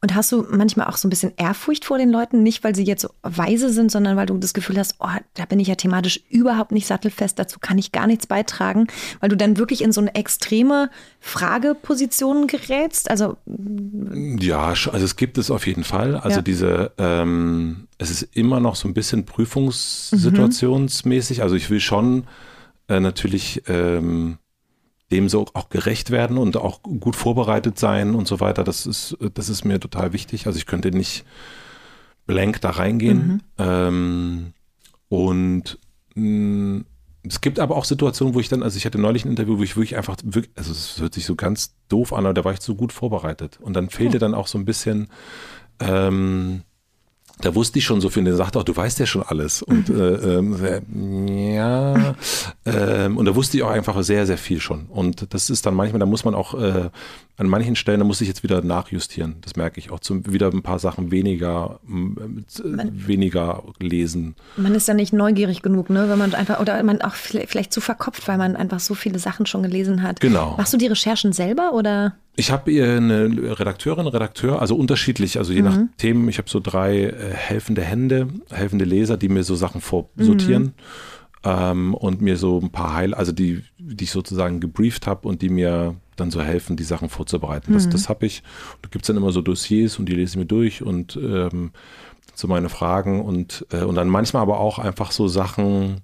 und 0.00 0.14
hast 0.14 0.32
du 0.32 0.46
manchmal 0.50 0.86
auch 0.86 0.96
so 0.96 1.06
ein 1.06 1.10
bisschen 1.10 1.34
Ehrfurcht 1.36 1.84
vor 1.84 1.98
den 1.98 2.10
Leuten? 2.10 2.42
Nicht, 2.42 2.64
weil 2.64 2.74
sie 2.74 2.84
jetzt 2.84 3.02
so 3.02 3.10
weise 3.22 3.70
sind, 3.70 3.90
sondern 3.90 4.16
weil 4.16 4.26
du 4.26 4.38
das 4.38 4.54
Gefühl 4.54 4.78
hast, 4.78 4.94
oh, 5.00 5.08
da 5.34 5.44
bin 5.44 5.60
ich 5.60 5.68
ja 5.68 5.74
thematisch 5.74 6.22
überhaupt 6.28 6.72
nicht 6.72 6.86
sattelfest, 6.86 7.38
dazu 7.38 7.58
kann 7.60 7.76
ich 7.78 7.92
gar 7.92 8.06
nichts 8.06 8.26
beitragen, 8.26 8.86
weil 9.20 9.28
du 9.28 9.36
dann 9.36 9.58
wirklich 9.58 9.82
in 9.82 9.92
so 9.92 10.00
eine 10.00 10.14
extreme 10.14 10.90
Frageposition 11.20 12.46
gerätst? 12.46 13.10
Also 13.10 13.36
ja, 14.40 14.68
also 14.68 14.90
es 14.90 15.16
gibt 15.16 15.36
es 15.38 15.50
auf 15.50 15.66
jeden 15.66 15.84
Fall. 15.84 16.16
Also 16.16 16.38
ja. 16.38 16.42
diese, 16.42 16.92
ähm, 16.98 17.88
es 17.98 18.10
ist 18.10 18.36
immer 18.36 18.60
noch 18.60 18.76
so 18.76 18.86
ein 18.88 18.94
bisschen 18.94 19.24
prüfungssituationsmäßig. 19.24 21.38
Mhm. 21.38 21.42
Also 21.42 21.56
ich 21.56 21.70
will 21.70 21.80
schon 21.80 22.24
äh, 22.88 23.00
natürlich 23.00 23.62
ähm, 23.68 24.38
dem 25.10 25.28
so 25.28 25.46
auch 25.54 25.68
gerecht 25.68 26.10
werden 26.10 26.36
und 26.36 26.56
auch 26.56 26.82
gut 26.82 27.14
vorbereitet 27.16 27.78
sein 27.78 28.14
und 28.14 28.26
so 28.26 28.40
weiter. 28.40 28.64
Das 28.64 28.86
ist, 28.86 29.16
das 29.34 29.48
ist 29.48 29.64
mir 29.64 29.78
total 29.78 30.12
wichtig. 30.12 30.46
Also 30.46 30.58
ich 30.58 30.66
könnte 30.66 30.90
nicht 30.90 31.24
blank 32.26 32.60
da 32.60 32.70
reingehen. 32.70 33.26
Mhm. 33.26 33.40
Ähm, 33.58 34.52
und 35.08 35.78
mh, 36.14 36.84
es 37.28 37.40
gibt 37.40 37.58
aber 37.58 37.76
auch 37.76 37.84
Situationen, 37.84 38.34
wo 38.34 38.40
ich 38.40 38.48
dann, 38.48 38.62
also 38.62 38.76
ich 38.76 38.86
hatte 38.86 38.98
neulich 38.98 39.24
ein 39.24 39.30
Interview, 39.30 39.58
wo 39.58 39.62
ich 39.62 39.76
wirklich 39.76 39.96
einfach, 39.96 40.16
wirklich, 40.24 40.52
also 40.56 40.72
es 40.72 41.00
hört 41.00 41.14
sich 41.14 41.26
so 41.26 41.34
ganz 41.34 41.74
doof 41.88 42.12
an, 42.12 42.24
aber 42.24 42.34
da 42.34 42.44
war 42.44 42.52
ich 42.52 42.60
so 42.60 42.74
gut 42.74 42.92
vorbereitet. 42.92 43.58
Und 43.60 43.74
dann 43.74 43.90
fehlte 43.90 44.18
dann 44.18 44.34
auch 44.34 44.46
so 44.46 44.58
ein 44.58 44.64
bisschen, 44.64 45.08
ähm, 45.80 46.62
da 47.40 47.54
wusste 47.54 47.78
ich 47.78 47.84
schon 47.84 48.00
so 48.00 48.08
viel. 48.08 48.22
Und 48.22 48.28
er 48.28 48.36
sagte 48.36 48.58
auch, 48.58 48.64
du 48.64 48.74
weißt 48.74 48.98
ja 48.98 49.06
schon 49.06 49.22
alles. 49.22 49.62
Und 49.62 49.90
äh, 49.90 50.38
ähm, 50.38 51.28
ja, 51.28 52.14
ähm, 52.64 53.16
und 53.18 53.26
da 53.26 53.34
wusste 53.34 53.56
ich 53.58 53.62
auch 53.62 53.70
einfach 53.70 54.02
sehr, 54.02 54.26
sehr 54.26 54.38
viel 54.38 54.60
schon. 54.60 54.86
Und 54.86 55.34
das 55.34 55.50
ist 55.50 55.66
dann 55.66 55.74
manchmal, 55.74 56.00
da 56.00 56.06
muss 56.06 56.24
man 56.24 56.34
auch 56.34 56.54
äh, 56.54 56.88
an 57.36 57.48
manchen 57.48 57.76
Stellen, 57.76 58.00
da 58.00 58.06
muss 58.06 58.22
ich 58.22 58.28
jetzt 58.28 58.42
wieder 58.42 58.62
nachjustieren. 58.62 59.36
Das 59.42 59.56
merke 59.56 59.78
ich 59.78 59.90
auch. 59.90 60.00
Zum, 60.00 60.32
wieder 60.32 60.48
ein 60.50 60.62
paar 60.62 60.78
Sachen 60.78 61.10
weniger, 61.10 61.80
äh, 61.86 62.66
Man- 62.66 63.06
weniger 63.06 63.64
lesen. 63.80 64.34
Man 64.56 64.74
ist 64.74 64.88
ja 64.88 64.94
nicht 64.94 65.12
neugierig 65.12 65.60
genug, 65.60 65.90
ne? 65.90 66.08
Wenn 66.08 66.18
man 66.18 66.34
einfach, 66.34 66.58
oder 66.60 66.82
man 66.82 67.02
auch 67.02 67.14
vielleicht 67.14 67.72
zu 67.72 67.82
verkopft, 67.82 68.26
weil 68.28 68.38
man 68.38 68.56
einfach 68.56 68.80
so 68.80 68.94
viele 68.94 69.18
Sachen 69.18 69.44
schon 69.44 69.62
gelesen 69.62 70.02
hat. 70.02 70.20
Genau. 70.20 70.54
Machst 70.56 70.72
du 70.72 70.78
die 70.78 70.86
Recherchen 70.86 71.32
selber 71.32 71.74
oder? 71.74 72.14
Ich 72.38 72.50
habe 72.50 72.70
eine 72.70 73.58
Redakteurin, 73.58 74.06
Redakteur, 74.06 74.60
also 74.60 74.76
unterschiedlich, 74.76 75.38
also 75.38 75.54
je 75.54 75.62
nach 75.62 75.78
Themen. 75.96 76.28
Ich 76.28 76.36
habe 76.36 76.50
so 76.50 76.60
drei 76.60 77.04
äh, 77.04 77.32
helfende 77.32 77.82
Hände, 77.82 78.28
helfende 78.50 78.84
Leser, 78.84 79.16
die 79.16 79.30
mir 79.30 79.42
so 79.42 79.54
Sachen 79.54 79.80
vorsortieren 79.80 80.74
ähm, 81.44 81.94
und 81.94 82.20
mir 82.20 82.36
so 82.36 82.60
ein 82.60 82.70
paar 82.70 82.94
Heil, 82.94 83.14
also 83.14 83.32
die, 83.32 83.62
die 83.78 84.04
ich 84.04 84.10
sozusagen 84.10 84.60
gebrieft 84.60 85.06
habe 85.06 85.26
und 85.26 85.40
die 85.40 85.48
mir 85.48 85.96
dann 86.16 86.30
so 86.30 86.42
helfen, 86.42 86.76
die 86.76 86.84
Sachen 86.84 87.08
vorzubereiten. 87.08 87.72
Das, 87.72 87.88
das 87.88 88.08
habe 88.08 88.26
ich. 88.26 88.42
Da 88.82 88.88
gibt 88.90 89.04
es 89.04 89.06
dann 89.06 89.16
immer 89.16 89.32
so 89.32 89.42
Dossiers 89.42 89.98
und 89.98 90.06
die 90.06 90.14
lese 90.14 90.32
ich 90.32 90.36
mir 90.36 90.46
durch 90.46 90.82
und 90.82 91.16
ähm, 91.16 91.70
so 92.34 92.48
meine 92.48 92.68
Fragen 92.68 93.22
und, 93.22 93.66
äh, 93.70 93.82
und 93.82 93.94
dann 93.94 94.08
manchmal 94.08 94.42
aber 94.42 94.60
auch 94.60 94.78
einfach 94.78 95.10
so 95.12 95.28
Sachen, 95.28 96.00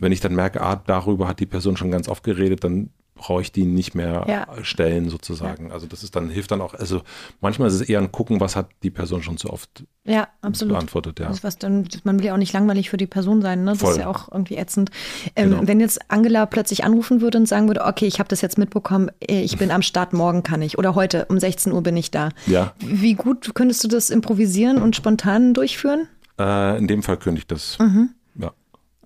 wenn 0.00 0.12
ich 0.12 0.20
dann 0.20 0.34
merke, 0.34 0.60
ah, 0.60 0.82
darüber 0.84 1.28
hat 1.28 1.40
die 1.40 1.46
Person 1.46 1.76
schon 1.76 1.90
ganz 1.90 2.08
oft 2.08 2.24
geredet, 2.24 2.64
dann 2.64 2.90
brauche 3.18 3.42
ich 3.42 3.52
die 3.52 3.64
nicht 3.66 3.94
mehr 3.94 4.24
Ja. 4.28 4.46
stellen 4.64 5.10
sozusagen. 5.10 5.70
Also 5.72 5.86
das 5.86 6.02
ist 6.02 6.16
dann, 6.16 6.30
hilft 6.30 6.50
dann 6.50 6.60
auch, 6.62 6.72
also 6.74 7.02
manchmal 7.40 7.68
ist 7.68 7.74
es 7.74 7.82
eher 7.82 7.98
ein 7.98 8.10
Gucken, 8.12 8.40
was 8.40 8.56
hat 8.56 8.68
die 8.82 8.90
Person 8.90 9.22
schon 9.22 9.36
so 9.36 9.50
oft 9.50 9.84
Ja, 10.04 10.28
absolut. 10.40 10.72
beantwortet, 10.74 11.20
ja. 11.20 11.30
Was 11.42 11.58
dann, 11.58 11.86
man 12.04 12.18
will 12.18 12.26
ja 12.26 12.32
auch 12.34 12.38
nicht 12.38 12.52
langweilig 12.54 12.88
für 12.88 12.96
die 12.96 13.06
Person 13.06 13.42
sein, 13.42 13.64
ne? 13.64 13.72
Das 13.72 13.80
Voll. 13.80 13.92
ist 13.92 13.98
ja 13.98 14.06
auch 14.06 14.32
irgendwie 14.32 14.56
ätzend. 14.56 14.90
Ähm, 15.36 15.50
Genau. 15.50 15.66
Wenn 15.66 15.80
jetzt 15.80 16.00
Angela 16.10 16.46
plötzlich 16.46 16.84
anrufen 16.84 17.20
würde 17.20 17.36
und 17.38 17.46
sagen 17.46 17.66
würde, 17.68 17.84
okay, 17.84 18.06
ich 18.06 18.18
habe 18.20 18.28
das 18.28 18.40
jetzt 18.40 18.56
mitbekommen, 18.56 19.10
äh, 19.20 19.42
ich 19.42 19.58
bin 19.58 19.70
am 19.70 19.82
Start, 19.82 20.12
morgen 20.14 20.42
kann 20.42 20.62
ich. 20.62 20.78
Oder 20.78 20.94
heute 20.94 21.26
um 21.26 21.38
16 21.38 21.72
Uhr 21.72 21.82
bin 21.82 21.96
ich 21.96 22.10
da. 22.10 22.30
Ja, 22.46 22.72
Wie 22.78 23.14
gut 23.14 23.54
könntest 23.54 23.84
du 23.84 23.88
das 23.88 24.08
improvisieren 24.10 24.80
und 24.80 24.96
spontan 24.96 25.52
durchführen? 25.54 26.08
äh, 26.40 26.78
in 26.78 26.86
dem 26.86 27.02
Fall 27.02 27.16
könnte 27.16 27.40
ich 27.40 27.46
das. 27.48 27.78
Mhm. 27.80 28.10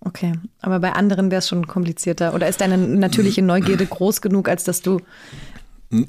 Okay, 0.04 0.32
aber 0.60 0.80
bei 0.80 0.92
anderen 0.92 1.30
wäre 1.30 1.38
es 1.38 1.48
schon 1.48 1.66
komplizierter. 1.68 2.34
Oder 2.34 2.48
ist 2.48 2.60
deine 2.60 2.76
natürliche 2.76 3.40
Neugierde 3.42 3.86
groß 3.86 4.20
genug, 4.20 4.48
als 4.48 4.64
dass 4.64 4.82
du. 4.82 5.00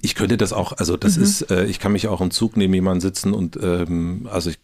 Ich 0.02 0.16
könnte 0.16 0.38
das 0.38 0.52
auch, 0.54 0.72
also 0.74 0.98
das 0.98 1.18
Mhm. 1.18 1.24
ist, 1.24 1.52
äh, 1.52 1.66
ich 1.66 1.80
kann 1.80 1.92
mich 1.92 2.08
auch 2.08 2.22
im 2.22 2.32
Zug 2.32 2.58
neben 2.58 2.74
jemanden 2.74 3.02
sitzen 3.02 3.34
und 3.34 3.60
ähm, 3.62 4.28
also 4.32 4.50
ich, 4.50 4.58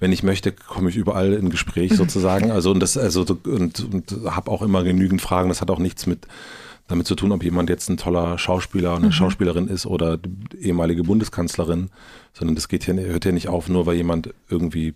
wenn 0.00 0.12
ich 0.12 0.22
möchte, 0.22 0.52
komme 0.52 0.88
ich 0.90 0.96
überall 0.96 1.32
in 1.34 1.46
Mhm. 1.46 1.50
Gespräch 1.50 1.92
sozusagen. 1.96 2.50
Also 2.52 2.70
und 2.70 2.80
das, 2.80 2.96
also 2.96 3.26
und, 3.44 3.80
und 3.92 4.16
habe 4.26 4.50
auch 4.50 4.62
immer 4.62 4.82
genügend 4.84 5.20
Fragen. 5.20 5.48
Das 5.48 5.60
hat 5.60 5.70
auch 5.70 5.78
nichts 5.80 6.06
mit 6.06 6.26
damit 6.88 7.06
zu 7.06 7.14
tun, 7.14 7.32
ob 7.32 7.42
jemand 7.44 7.68
jetzt 7.70 7.88
ein 7.90 7.96
toller 7.96 8.38
Schauspieler, 8.38 8.96
Mhm. 8.98 9.04
eine 9.04 9.12
Schauspielerin 9.12 9.68
ist 9.68 9.86
oder 9.86 10.18
ehemalige 10.58 11.02
Bundeskanzlerin, 11.04 11.90
sondern 12.32 12.54
das 12.54 12.68
geht 12.68 12.86
ja, 12.86 12.94
hört 12.94 13.24
ja 13.24 13.32
nicht 13.32 13.48
auf, 13.48 13.68
nur 13.68 13.86
weil 13.86 13.96
jemand 13.96 14.32
irgendwie 14.48 14.94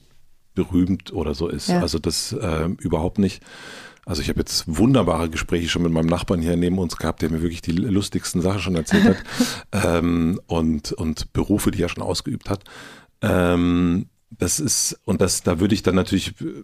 berühmt 0.56 1.12
oder 1.12 1.34
so 1.34 1.46
ist. 1.46 1.68
Ja. 1.68 1.80
Also 1.80 2.00
das 2.00 2.32
äh, 2.32 2.68
überhaupt 2.80 3.20
nicht. 3.20 3.40
Also 4.04 4.22
ich 4.22 4.28
habe 4.28 4.40
jetzt 4.40 4.64
wunderbare 4.66 5.30
Gespräche 5.30 5.68
schon 5.68 5.82
mit 5.82 5.92
meinem 5.92 6.06
Nachbarn 6.06 6.40
hier 6.40 6.56
neben 6.56 6.78
uns 6.78 6.96
gehabt, 6.96 7.22
der 7.22 7.30
mir 7.30 7.42
wirklich 7.42 7.62
die 7.62 7.72
lustigsten 7.72 8.40
Sachen 8.40 8.60
schon 8.60 8.76
erzählt 8.76 9.04
hat 9.04 9.16
ähm, 9.84 10.40
und, 10.46 10.92
und 10.92 11.32
Berufe, 11.32 11.70
die 11.70 11.82
er 11.82 11.88
schon 11.88 12.02
ausgeübt 12.02 12.50
hat. 12.50 12.64
Ähm, 13.20 14.06
das 14.30 14.60
ist, 14.60 15.00
und 15.04 15.20
das, 15.20 15.42
da 15.42 15.60
würde 15.60 15.74
ich 15.74 15.82
dann 15.82 15.94
natürlich, 15.94 16.40
äh, 16.40 16.62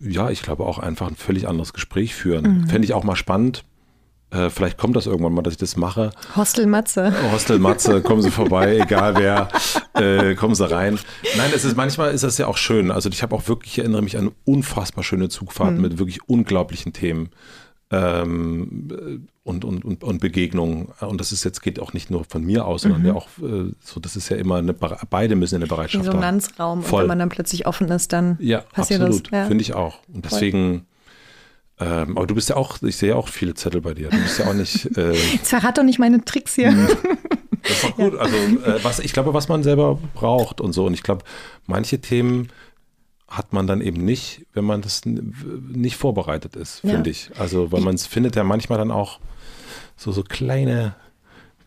ja, 0.00 0.30
ich 0.30 0.42
glaube 0.42 0.64
auch 0.64 0.78
einfach 0.78 1.08
ein 1.08 1.16
völlig 1.16 1.48
anderes 1.48 1.72
Gespräch 1.72 2.14
führen. 2.14 2.66
Fände 2.68 2.84
ich 2.84 2.94
auch 2.94 3.04
mal 3.04 3.16
spannend. 3.16 3.64
Äh, 4.30 4.50
vielleicht 4.50 4.76
kommt 4.76 4.96
das 4.96 5.06
irgendwann 5.06 5.34
mal, 5.34 5.42
dass 5.42 5.54
ich 5.54 5.58
das 5.58 5.76
mache. 5.76 6.10
Hostel 6.34 6.66
Matze. 6.66 7.14
Hostel 7.32 7.58
Matze, 7.60 8.02
kommen 8.02 8.22
Sie 8.22 8.30
vorbei, 8.30 8.78
egal 8.82 9.16
wer, 9.16 9.48
äh, 9.96 10.34
kommen 10.34 10.54
Sie 10.54 10.70
rein. 10.70 10.98
Nein, 11.36 11.50
es 11.54 11.64
ist 11.64 11.76
manchmal 11.76 12.12
ist 12.12 12.24
das 12.24 12.38
ja 12.38 12.46
auch 12.46 12.56
schön. 12.56 12.90
Also 12.90 13.08
ich 13.08 13.22
habe 13.22 13.34
auch 13.34 13.48
wirklich, 13.48 13.72
ich 13.72 13.78
erinnere 13.78 14.02
mich 14.02 14.16
an 14.18 14.30
unfassbar 14.44 15.04
schöne 15.04 15.28
Zugfahrten 15.28 15.80
mit 15.80 15.98
wirklich 15.98 16.28
unglaublichen 16.28 16.92
Themen 16.92 17.30
ähm, 17.90 19.26
und, 19.44 19.64
und, 19.64 19.84
und, 19.84 20.02
und 20.02 20.20
Begegnungen. 20.20 20.86
Und 21.00 21.20
das 21.20 21.32
ist 21.32 21.44
jetzt 21.44 21.62
geht 21.62 21.78
auch 21.80 21.92
nicht 21.92 22.10
nur 22.10 22.24
von 22.24 22.44
mir 22.44 22.64
aus, 22.66 22.82
sondern 22.82 23.04
ja 23.04 23.14
auch 23.14 23.28
äh, 23.40 23.72
so, 23.80 24.00
das 24.00 24.16
ist 24.16 24.28
ja 24.28 24.36
immer 24.36 24.56
eine, 24.56 24.74
beide 24.74 25.36
müssen 25.36 25.56
eine 25.56 25.66
Bereitschaft 25.66 26.06
haben. 26.06 26.16
Resonanzraum. 26.18 26.80
Und 26.80 26.92
wenn 26.92 27.06
man 27.06 27.18
dann 27.18 27.28
plötzlich 27.28 27.66
offen 27.66 27.88
ist, 27.88 28.12
dann 28.12 28.36
Ja, 28.40 28.60
passiert 28.60 29.02
absolut. 29.02 29.26
das. 29.26 29.32
Ja. 29.32 29.46
Finde 29.46 29.62
ich 29.62 29.74
auch. 29.74 30.00
Und 30.12 30.24
deswegen, 30.24 30.86
ähm, 31.78 32.16
aber 32.16 32.26
du 32.26 32.34
bist 32.34 32.48
ja 32.48 32.56
auch, 32.56 32.82
ich 32.82 32.96
sehe 32.96 33.14
auch 33.14 33.28
viele 33.28 33.54
Zettel 33.54 33.80
bei 33.80 33.94
dir. 33.94 34.08
Du 34.08 34.16
bist 34.16 34.38
ja 34.38 34.46
auch 34.46 34.54
nicht. 34.54 34.96
Äh, 34.96 35.12
Jetzt 35.34 35.50
verrat 35.50 35.78
doch 35.78 35.84
nicht 35.84 35.98
meine 35.98 36.24
Tricks 36.24 36.54
hier. 36.54 36.74
Das 37.68 37.76
ist 37.78 37.84
doch 37.84 37.96
gut. 37.96 38.14
Also, 38.16 38.36
äh, 38.36 38.82
was, 38.84 38.98
ich 38.98 39.12
glaube, 39.12 39.34
was 39.34 39.48
man 39.48 39.62
selber 39.62 39.98
braucht 40.14 40.60
und 40.60 40.72
so. 40.72 40.86
Und 40.86 40.94
ich 40.94 41.02
glaube, 41.02 41.24
manche 41.66 42.00
Themen 42.00 42.48
hat 43.28 43.52
man 43.52 43.66
dann 43.66 43.80
eben 43.80 44.04
nicht, 44.04 44.46
wenn 44.52 44.64
man 44.64 44.82
das 44.82 45.02
nicht 45.04 45.96
vorbereitet 45.96 46.54
ist, 46.56 46.82
Ja. 46.84 46.90
finde 46.90 47.10
ich. 47.10 47.30
Also, 47.38 47.72
weil 47.72 47.80
man 47.80 47.94
es 47.94 48.06
findet 48.06 48.36
ja 48.36 48.44
manchmal 48.44 48.78
dann 48.78 48.90
auch 48.92 49.18
so, 49.96 50.12
so 50.12 50.22
kleine, 50.22 50.94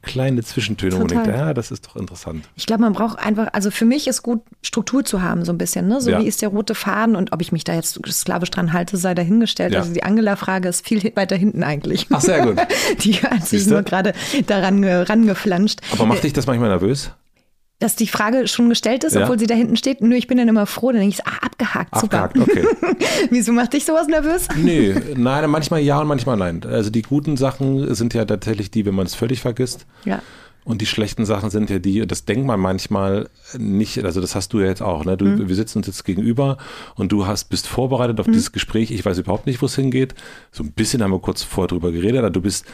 kleine 0.02 0.44
Zwischentöne, 0.44 0.94
wo 0.94 1.00
man 1.00 1.08
denkt, 1.08 1.28
ja, 1.28 1.54
das 1.54 1.72
ist 1.72 1.86
doch 1.88 1.96
interessant. 1.96 2.46
Ich 2.56 2.66
glaube, 2.66 2.82
man 2.84 2.94
braucht 2.94 3.20
einfach, 3.20 3.50
also 3.54 3.70
für 3.70 3.86
mich 3.86 4.08
ist 4.08 4.24
gut, 4.24 4.42
Struktur 4.62 5.04
zu 5.04 5.22
haben, 5.22 5.44
so 5.46 5.52
ein 5.52 5.58
bisschen, 5.58 5.88
ne? 5.88 6.00
So 6.02 6.10
Ja. 6.12 6.20
wie 6.22 6.28
ist 6.28 6.42
der 6.42 6.50
rote 6.50 6.74
Faden 6.76 7.16
und 7.16 7.34
ob 7.34 7.42
ich 7.42 7.52
mich 7.52 7.64
da 7.66 7.74
jetzt 7.74 8.00
sklavisch 8.10 8.50
dran 8.52 8.72
halte, 8.74 8.96
sei 8.98 9.14
dahingestellt. 9.14 9.74
Ja. 9.74 9.80
Also 9.80 9.94
die 9.94 10.04
Angela-Frage 10.04 10.70
ist 10.70 10.88
viel 10.88 11.12
weiter 11.16 11.36
hinten 11.36 11.64
eigentlich. 11.64 12.08
Ach, 12.12 12.22
sehr 12.22 12.46
gut. 12.46 12.58
Die 13.04 13.14
hat 13.16 13.46
sich 13.46 13.68
nur 13.68 13.82
gerade 13.84 14.14
daran 14.48 14.82
ge- 14.82 15.04
rangeflanscht. 15.04 15.80
Aber 15.94 16.06
macht 16.06 16.24
dich 16.24 16.34
das 16.34 16.48
manchmal 16.48 16.70
nervös? 16.70 17.12
Dass 17.80 17.96
die 17.96 18.08
Frage 18.08 18.48
schon 18.50 18.68
gestellt 18.68 19.06
ist, 19.06 19.16
Ja. 19.16 19.22
obwohl 19.24 19.40
sie 19.40 19.48
da 19.48 19.56
hinten 19.56 19.78
steht. 19.78 20.02
Nö, 20.02 20.14
ich 20.16 20.28
bin 20.28 20.38
dann 20.38 20.50
immer 20.50 20.66
froh, 20.66 20.92
dann 20.92 21.00
denke 21.00 21.16
ich, 21.20 21.26
ah, 21.26 21.38
abgehakt, 21.46 21.94
Abgehakt, 21.94 22.38
super. 22.38 22.52
okay. 22.52 22.66
Wieso 23.30 23.54
macht 23.54 23.72
dich 23.74 23.86
sowas 23.86 24.08
nervös? 24.08 24.48
Nee, 24.58 24.94
nein, 25.16 25.50
manchmal 25.50 25.80
ja 25.80 26.00
und 26.02 26.08
manchmal 26.08 26.36
nein. 26.38 26.62
Also 26.70 26.90
die 26.90 27.02
guten 27.04 27.38
Sachen 27.38 27.94
sind 27.96 28.14
ja 28.14 28.26
tatsächlich 28.26 28.70
die, 28.70 28.86
wenn 28.86 28.96
man 28.96 29.06
es 29.06 29.16
völlig 29.16 29.40
vergisst. 29.40 29.86
Ja. 30.04 30.22
Und 30.66 30.82
die 30.82 30.86
schlechten 30.86 31.26
Sachen 31.26 31.50
sind 31.50 31.70
ja 31.70 31.80
die, 31.80 32.06
das 32.06 32.26
denkt 32.26 32.46
man 32.46 32.60
manchmal 32.60 33.30
nicht, 33.58 34.04
also 34.04 34.20
das 34.22 34.36
hast 34.36 34.52
du 34.54 34.60
ja 34.60 34.68
jetzt 34.68 34.82
auch, 34.84 35.06
ne? 35.06 35.16
Du, 35.18 35.26
Mhm. 35.26 35.48
Wir 35.48 35.56
sitzen 35.56 35.80
uns 35.80 35.88
jetzt 35.88 36.04
gegenüber 36.04 36.58
und 36.96 37.12
du 37.14 37.26
hast, 37.26 37.46
bist 37.46 37.66
vorbereitet 37.66 38.20
auf 38.20 38.28
dieses 38.28 38.52
Gespräch. 38.52 38.92
Ich 38.92 39.04
weiß 39.06 39.18
überhaupt 39.20 39.48
nicht, 39.48 39.62
wo 39.62 39.66
es 39.68 39.76
hingeht. 39.76 40.14
So 40.52 40.64
ein 40.64 40.72
bisschen 40.74 41.02
haben 41.02 41.12
wir 41.12 41.20
kurz 41.20 41.44
vorher 41.44 41.70
drüber 41.70 41.92
geredet, 41.94 42.20
aber 42.20 42.30
du 42.30 42.42
bist, 42.42 42.66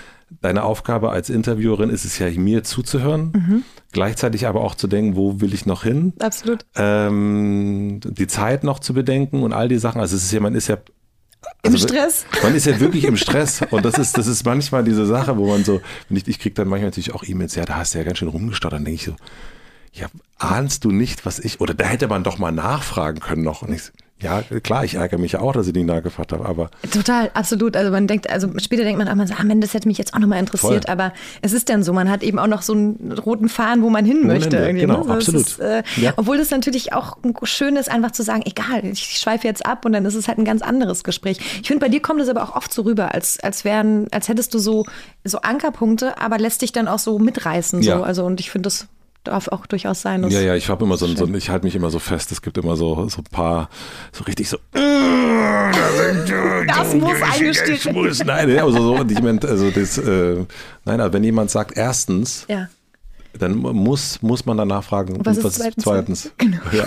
deine 0.41 0.63
Aufgabe 0.63 1.11
als 1.11 1.29
Interviewerin 1.29 1.89
ist 1.89 2.05
es 2.05 2.17
ja, 2.19 2.29
mir 2.31 2.63
zuzuhören, 2.63 3.31
Mhm. 3.33 3.63
gleichzeitig 3.91 4.47
aber 4.47 4.61
auch 4.61 4.75
zu 4.75 4.88
denken, 4.88 5.15
wo 5.15 5.39
will 5.41 5.53
ich 5.53 5.65
noch 5.65 5.83
hin? 5.83 6.13
Absolut. 6.19 6.65
Ähm, 6.75 7.99
die 8.03 8.27
Zeit 8.27 8.63
noch 8.63 8.79
zu 8.79 8.93
bedenken 8.93 9.43
und 9.43 9.53
all 9.53 9.67
die 9.67 9.77
Sachen. 9.77 10.01
Also 10.01 10.15
es 10.15 10.23
ist 10.23 10.31
ja, 10.31 10.39
man 10.39 10.55
ist 10.55 10.67
ja 10.67 10.77
Im 11.61 11.73
also, 11.73 11.88
Stress. 11.88 12.25
Man 12.43 12.55
ist 12.55 12.65
ja 12.65 12.79
wirklich 12.79 13.03
im 13.05 13.17
Stress 13.17 13.61
und 13.69 13.85
das 13.85 13.97
ist, 13.97 14.17
das 14.17 14.27
ist 14.27 14.45
manchmal 14.45 14.83
diese 14.83 15.05
Sache, 15.05 15.38
wo 15.38 15.47
man 15.47 15.63
so, 15.63 15.79
wenn 16.09 16.17
ich, 16.17 16.27
ich 16.27 16.39
kriege 16.39 16.55
dann 16.55 16.67
manchmal 16.67 16.88
natürlich 16.88 17.13
auch 17.13 17.23
E-Mails, 17.23 17.55
ja, 17.55 17.65
da 17.65 17.75
hast 17.77 17.93
du 17.93 17.99
ja 17.99 18.03
ganz 18.03 18.17
schön 18.17 18.27
rumgestottert, 18.27 18.79
dann 18.79 18.85
denke 18.85 18.95
ich 18.99 19.05
so, 19.05 19.15
ja, 19.93 20.07
ahnst 20.38 20.83
du 20.83 20.91
nicht, 20.91 21.25
was 21.25 21.39
ich, 21.39 21.61
oder 21.61 21.73
da 21.73 21.85
hätte 21.85 22.07
man 22.07 22.23
doch 22.23 22.38
mal 22.38 22.51
nachfragen 22.51 23.19
können 23.21 23.43
noch. 23.43 23.61
Und 23.61 23.73
ich 23.73 23.83
so, 23.83 23.91
ja, 24.21 24.41
klar, 24.63 24.86
ich 24.86 24.95
ärgere 24.95 25.17
mich 25.17 25.34
ja 25.34 25.41
auch, 25.41 25.51
dass 25.51 25.67
ich 25.67 25.73
nicht 25.73 25.86
nachgefragt 25.88 26.32
habe, 26.32 26.45
aber 26.45 26.69
Total, 26.89 27.30
absolut. 27.34 27.75
Also 27.75 27.91
man 27.91 28.08
denkt, 28.08 28.30
also 28.30 28.47
später 28.60 28.84
denkt 28.84 28.97
man, 28.97 29.10
ah, 29.10 29.15
man 29.15 29.28
sagt, 29.28 29.41
ah, 29.41 29.43
Mann, 29.43 29.60
das 29.60 29.73
hätte 29.73 29.89
mich 29.89 29.97
jetzt 29.97 30.13
auch 30.13 30.19
nochmal 30.19 30.39
interessiert, 30.39 30.86
Voll. 30.86 30.91
aber 30.91 31.12
es 31.41 31.51
ist 31.51 31.67
dann 31.67 31.84
so, 31.84 31.91
man 31.91 32.10
hat 32.10 32.23
eben 32.23 32.39
auch 32.39 32.47
noch 32.47 32.62
so 32.62 32.71
einen 32.73 33.12
roten 33.12 33.49
Faden, 33.49 33.84
wo 33.84 33.89
man 33.89 34.06
hin 34.06 34.19
man 34.19 34.28
möchte. 34.28 34.56
irgendwie, 34.56 34.82
genau, 34.86 34.99
ne? 34.99 35.04
So, 35.04 35.12
absolut. 35.12 35.41
Ist, 35.41 35.60
äh, 35.60 35.84
Ja. 35.97 36.13
Obwohl 36.15 36.38
das 36.38 36.49
natürlich 36.49 36.93
auch 36.93 37.17
schön 37.43 37.75
ist, 37.75 37.91
einfach 37.91 38.12
zu 38.12 38.23
sagen, 38.23 38.43
egal, 38.45 38.86
ich 38.86 39.17
schweife 39.19 39.47
jetzt 39.47 39.65
ab 39.65 39.84
und 39.86 39.91
dann 39.91 40.06
ist 40.06 40.15
es 40.15 40.30
halt 40.30 40.38
ein 40.38 40.45
ganz 40.45 40.62
anderes 40.62 41.04
Gespräch. 41.04 41.39
Ich 41.62 41.67
finde, 41.67 41.82
bei 41.82 41.89
dir 41.89 42.01
kommt 42.01 42.21
es 42.21 42.30
aber 42.30 42.43
auch 42.43 42.56
oft 42.56 42.73
so 42.73 42.84
rüber, 42.84 43.13
als, 43.13 43.39
als 43.41 43.65
wären, 43.65 44.08
als 44.12 44.30
hättest 44.30 44.54
du 44.54 44.60
so, 44.60 44.86
so 45.25 45.41
Ankerpunkte, 45.41 46.21
aber 46.21 46.38
lässt 46.38 46.62
dich 46.62 46.71
dann 46.71 46.88
auch 46.88 46.99
so 46.99 47.19
mitreißen. 47.19 47.84
So. 47.84 47.89
Ja. 47.89 48.01
Also, 48.01 48.23
und 48.23 48.39
ich 48.39 48.49
finde, 48.49 48.67
das 48.67 48.88
darf 49.25 49.47
auch 49.49 49.65
durchaus 49.65 50.01
sein. 50.01 50.23
ja, 50.29 50.39
ja, 50.41 50.55
ich 50.55 50.69
habe 50.69 50.85
immer 50.85 50.97
so, 50.97 51.05
ein- 51.05 51.15
so 51.17 51.25
ein- 51.25 51.35
ich 51.35 51.49
halte 51.49 51.65
mich 51.65 51.75
immer 51.75 51.89
so 51.89 51.99
fest, 51.99 52.31
es 52.31 52.41
gibt 52.41 52.57
immer 52.57 52.75
so, 52.75 53.07
so 53.09 53.19
ein 53.21 53.25
paar, 53.31 53.69
so 54.11 54.23
richtig 54.23 54.49
so, 54.49 54.57
Das 56.67 56.93
muss 56.93 57.17
muss, 57.93 58.23
nein, 58.23 58.57
also 58.59 58.71
so, 58.97 59.05
ich 59.07 59.21
meine, 59.21 59.39
also 59.43 59.71
das, 59.71 59.97
äh, 59.97 60.45
nein, 60.85 60.99
aber 61.01 61.13
wenn 61.13 61.23
jemand 61.23 61.51
sagt, 61.51 61.77
erstens, 61.77 62.45
Ja. 62.47 62.67
Dann 63.39 63.58
muss, 63.58 64.21
muss 64.21 64.45
man 64.45 64.58
danach 64.58 64.84
fragen, 64.84 65.17
was, 65.24 65.38
ist 65.38 65.56
zweitens? 65.56 65.84
zweitens? 65.84 66.32
Genau. 66.38 66.58
Ja, 66.71 66.86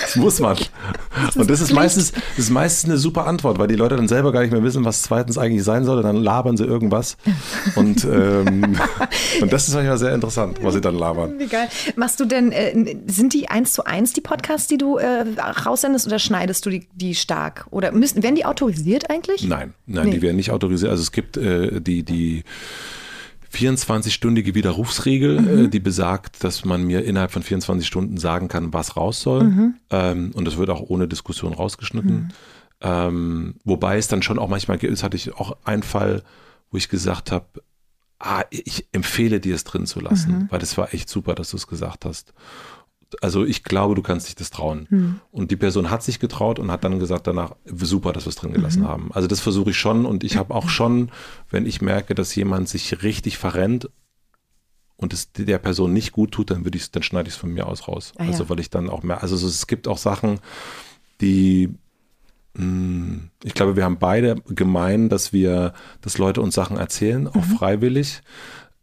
das 0.00 0.16
muss 0.16 0.40
man. 0.40 0.56
und 1.34 1.50
das 1.50 1.60
ist, 1.60 1.72
meistens, 1.72 2.12
das 2.12 2.38
ist 2.38 2.50
meistens 2.50 2.90
eine 2.90 2.98
super 2.98 3.26
Antwort, 3.26 3.58
weil 3.58 3.68
die 3.68 3.74
Leute 3.74 3.96
dann 3.96 4.08
selber 4.08 4.32
gar 4.32 4.42
nicht 4.42 4.52
mehr 4.52 4.62
wissen, 4.62 4.84
was 4.84 5.02
zweitens 5.02 5.38
eigentlich 5.38 5.64
sein 5.64 5.84
soll. 5.84 6.02
Dann 6.02 6.16
labern 6.16 6.56
sie 6.56 6.64
irgendwas. 6.64 7.16
Und, 7.76 8.04
ähm, 8.04 8.76
und 9.40 9.52
das 9.52 9.68
ist 9.68 9.74
manchmal 9.74 9.98
sehr 9.98 10.14
interessant, 10.14 10.58
was 10.62 10.74
sie 10.74 10.80
dann 10.80 10.96
labern. 10.96 11.38
Wie 11.38 11.46
geil. 11.46 11.68
Machst 11.96 12.18
du 12.20 12.24
denn, 12.24 12.52
äh, 12.52 12.96
sind 13.06 13.32
die 13.32 13.48
eins 13.48 13.72
zu 13.72 13.84
eins 13.84 14.12
die 14.12 14.20
Podcasts, 14.20 14.66
die 14.66 14.78
du 14.78 14.96
äh, 14.96 15.24
raussendest 15.66 16.06
oder 16.06 16.18
schneidest 16.18 16.66
du 16.66 16.70
die, 16.70 16.88
die 16.94 17.14
stark? 17.14 17.66
Oder 17.70 17.92
müssen, 17.92 18.22
werden 18.22 18.34
die 18.34 18.44
autorisiert 18.44 19.10
eigentlich? 19.10 19.46
Nein, 19.46 19.74
nein, 19.86 20.06
Nee. 20.06 20.12
die 20.12 20.22
werden 20.22 20.36
nicht 20.36 20.50
autorisiert. 20.50 20.90
Also 20.90 21.02
es 21.02 21.12
gibt 21.12 21.36
äh, 21.36 21.80
die, 21.80 22.02
die 22.02 22.44
24-stündige 23.52 24.54
Widerrufsregel, 24.54 25.64
äh, 25.64 25.68
die 25.68 25.80
besagt, 25.80 26.44
dass 26.44 26.64
man 26.64 26.84
mir 26.84 27.04
innerhalb 27.04 27.32
von 27.32 27.42
24 27.42 27.86
Stunden 27.86 28.16
sagen 28.16 28.48
kann, 28.48 28.72
was 28.72 28.96
raus 28.96 29.20
soll. 29.20 29.42
Ähm, 29.90 30.30
und 30.34 30.44
das 30.46 30.56
wird 30.56 30.70
auch 30.70 30.82
ohne 30.82 31.08
Diskussion 31.08 31.52
rausgeschnitten. 31.52 32.32
Ähm, 32.80 33.54
wobei 33.64 33.98
es 33.98 34.08
dann 34.08 34.22
schon 34.22 34.38
auch 34.38 34.48
manchmal 34.48 34.78
gibt, 34.78 34.92
das 34.92 35.02
hatte 35.02 35.16
ich 35.16 35.34
auch 35.34 35.56
einen 35.64 35.82
Fall, 35.82 36.22
wo 36.70 36.76
ich 36.78 36.88
gesagt 36.88 37.30
habe, 37.32 37.46
ah, 38.18 38.44
ich 38.50 38.86
empfehle 38.92 39.40
dir 39.40 39.54
es 39.54 39.64
drin 39.64 39.86
zu 39.86 40.00
lassen, 40.00 40.32
weil 40.50 40.60
das 40.60 40.78
war 40.78 40.94
echt 40.94 41.08
super, 41.08 41.34
dass 41.34 41.50
du 41.50 41.56
es 41.56 41.66
gesagt 41.66 42.04
hast. 42.04 42.32
Also 43.22 43.44
ich 43.44 43.64
glaube, 43.64 43.94
du 43.94 44.02
kannst 44.02 44.28
dich 44.28 44.34
das 44.36 44.50
trauen. 44.50 45.20
Und 45.32 45.50
die 45.50 45.56
Person 45.56 45.90
hat 45.90 46.02
sich 46.02 46.18
getraut 46.20 46.58
und 46.58 46.70
hat 46.70 46.84
dann 46.84 46.98
gesagt 47.00 47.26
danach, 47.26 47.56
super, 47.64 48.12
dass 48.12 48.24
wir 48.26 48.30
es 48.30 48.36
drin 48.36 48.52
gelassen 48.52 48.86
haben. 48.86 49.10
Also 49.12 49.26
das 49.28 49.40
versuche 49.40 49.70
ich 49.70 49.76
schon 49.78 50.06
und 50.06 50.22
ich 50.24 50.36
habe 50.36 50.54
auch 50.54 50.68
schon, 50.68 51.10
wenn 51.50 51.66
ich 51.66 51.80
merke, 51.82 52.14
dass 52.14 52.34
jemand 52.34 52.68
sich 52.68 53.02
richtig 53.02 53.36
verrennt 53.38 53.90
und 54.96 55.12
es 55.12 55.32
der 55.32 55.58
Person 55.58 55.92
nicht 55.92 56.12
gut 56.12 56.32
tut, 56.32 56.50
dann 56.50 56.64
würde 56.64 56.76
ich 56.78 56.90
dann 56.90 57.02
schneide 57.02 57.28
ich 57.28 57.34
es 57.34 57.40
von 57.40 57.50
mir 57.52 57.66
aus 57.66 57.88
raus. 57.88 58.12
Ah, 58.18 58.24
ja. 58.24 58.30
also 58.30 58.48
weil 58.48 58.60
ich 58.60 58.70
dann 58.70 58.88
auch 58.90 59.02
mehr, 59.02 59.22
also 59.22 59.34
es- 59.34 59.66
gibt 59.66 59.88
auch 59.88 59.98
Sachen, 59.98 60.38
die 61.20 61.70
mh, 62.54 63.18
ich 63.44 63.54
glaube, 63.54 63.76
wir 63.76 63.84
haben 63.84 63.98
beide 63.98 64.36
gemein, 64.48 65.08
dass 65.08 65.32
wir, 65.32 65.72
dass 66.00 66.18
Leute 66.18 66.40
uns 66.42 66.54
Sachen 66.54 66.76
erzählen, 66.76 67.26
auch 67.28 67.34
Mhm. 67.36 67.56
freiwillig. 67.56 68.22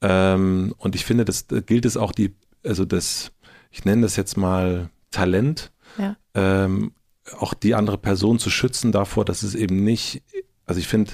Ähm, 0.02 0.74
und 0.78 0.96
ich 0.96 1.06
finde, 1.06 1.26
das 1.26 1.48
da 1.48 1.60
gilt 1.60 1.86
es 1.86 1.98
auch 1.98 2.12
die, 2.12 2.34
also 2.64 2.86
das, 2.86 3.32
ich 3.78 3.86
nenne 3.86 4.02
das 4.02 4.16
jetzt 4.16 4.38
mal 4.38 4.90
Talent, 5.12 5.72
Ja. 6.00 6.16
ähm, 6.34 6.94
auch 7.38 7.54
die 7.54 7.76
andere 7.76 7.98
Person 7.98 8.40
zu 8.40 8.50
schützen 8.50 8.92
davor, 8.92 9.24
dass 9.24 9.44
es 9.44 9.54
eben 9.54 9.84
nicht, 9.84 10.24
also 10.66 10.80
ich 10.80 10.88
finde, 10.88 11.12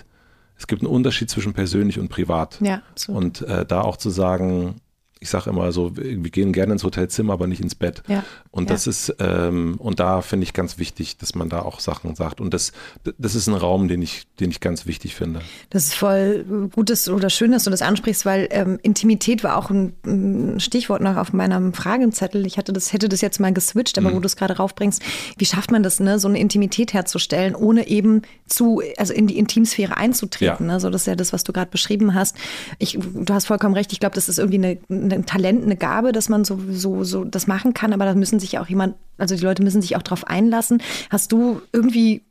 es 0.56 0.68
gibt 0.68 0.82
einen 0.82 0.92
Unterschied 0.92 1.30
zwischen 1.30 1.54
persönlich 1.54 2.00
und 2.00 2.08
privat. 2.10 2.60
Ja, 2.62 2.82
absolut. 2.92 3.22
Und 3.24 3.42
äh, 3.42 3.66
da 3.66 3.82
auch 3.82 3.98
zu 3.98 4.10
sagen, 4.10 4.76
ich 5.24 5.30
sage 5.30 5.50
immer 5.50 5.72
so, 5.72 5.96
wir 5.96 6.30
gehen 6.32 6.52
gerne 6.52 6.74
ins 6.74 6.84
Hotelzimmer, 6.84 7.32
aber 7.34 7.48
nicht 7.48 7.62
ins 7.62 7.76
Bett. 7.76 8.04
Ja, 8.10 8.26
Und 8.52 8.70
ja. 8.70 8.76
das 8.76 8.88
ist, 8.88 9.16
ähm, 9.20 9.76
und 9.78 10.02
da 10.02 10.22
finde 10.22 10.44
ich 10.44 10.52
ganz 10.52 10.78
wichtig, 10.78 11.18
dass 11.18 11.34
man 11.34 11.48
da 11.48 11.62
auch 11.62 11.80
Sachen 11.80 12.14
sagt. 12.16 12.42
Und 12.42 12.54
das, 12.54 12.74
das 13.18 13.34
ist 13.34 13.48
ein 13.48 13.54
Raum, 13.54 13.88
den 13.88 14.02
ich, 14.02 14.28
den 14.42 14.52
ich 14.52 14.60
ganz 14.60 14.86
wichtig 14.86 15.16
finde. 15.16 15.40
Das 15.70 15.86
ist 15.86 15.96
voll 15.96 16.70
gutes 16.74 17.08
oder 17.08 17.30
schön, 17.30 17.54
dass 17.54 17.64
du 17.64 17.70
das 17.70 17.82
ansprichst, 17.82 18.26
weil 18.26 18.50
ähm, 18.52 18.80
Intimität 18.84 19.46
war 19.46 19.56
auch 19.56 19.70
ein, 19.70 19.94
ein 20.06 20.60
Stichwort 20.60 21.02
noch 21.02 21.16
auf 21.16 21.32
meinem 21.32 21.74
Fragenzettel. 21.74 22.46
Ich 22.46 22.58
hatte 22.58 22.74
das, 22.74 22.92
hätte 22.92 23.08
das 23.08 23.22
jetzt 23.22 23.40
mal 23.40 23.54
geswitcht, 23.54 23.98
aber 23.98 24.14
wo 24.14 24.20
du 24.20 24.26
es 24.26 24.36
gerade 24.36 24.58
raufbringst, 24.58 25.02
wie 25.38 25.46
schafft 25.46 25.72
man 25.72 25.84
das, 25.84 26.02
ne, 26.02 26.20
so 26.20 26.28
eine 26.28 26.38
Intimität 26.38 26.94
herzustellen, 26.94 27.56
ohne 27.56 27.88
eben 27.88 28.24
zu, 28.46 28.82
also 28.98 29.14
in 29.14 29.28
die 29.28 29.38
Intimsphäre 29.38 29.96
einzutreten. 29.96 30.68
Ja. 30.68 30.74
Ne? 30.74 30.80
So, 30.82 30.90
das 30.90 31.04
ist 31.04 31.08
ja 31.08 31.16
das, 31.16 31.32
was 31.32 31.46
du 31.46 31.54
gerade 31.54 31.72
beschrieben 31.72 32.14
hast. 32.14 32.36
Ich, 32.78 33.00
du 33.00 33.34
hast 33.34 33.46
vollkommen 33.46 33.74
recht. 33.74 33.94
Ich 33.94 34.02
glaube, 34.02 34.16
das 34.16 34.28
ist 34.28 34.38
irgendwie 34.38 34.78
eine, 34.90 35.13
ein 35.16 35.26
Talent, 35.26 35.64
eine 35.64 35.76
Gabe, 35.78 36.12
dass 36.12 36.30
man 36.30 36.44
so, 36.46 36.60
so, 36.72 37.04
so 37.04 37.24
das 37.24 37.48
machen 37.48 37.74
kann, 37.74 37.94
aber 37.94 38.06
da 38.06 38.14
müssen 38.16 38.40
sich 38.40 38.54
ja 38.54 38.62
auch 38.62 38.68
jemand, 38.68 38.96
also 39.18 39.36
die 39.36 39.44
Leute 39.44 39.64
müssen 39.64 39.82
sich 39.82 39.96
auch 39.96 40.02
drauf 40.04 40.28
einlassen. 40.28 40.82
Hast 41.10 41.32
du 41.32 41.62
irgendwie 41.72 42.22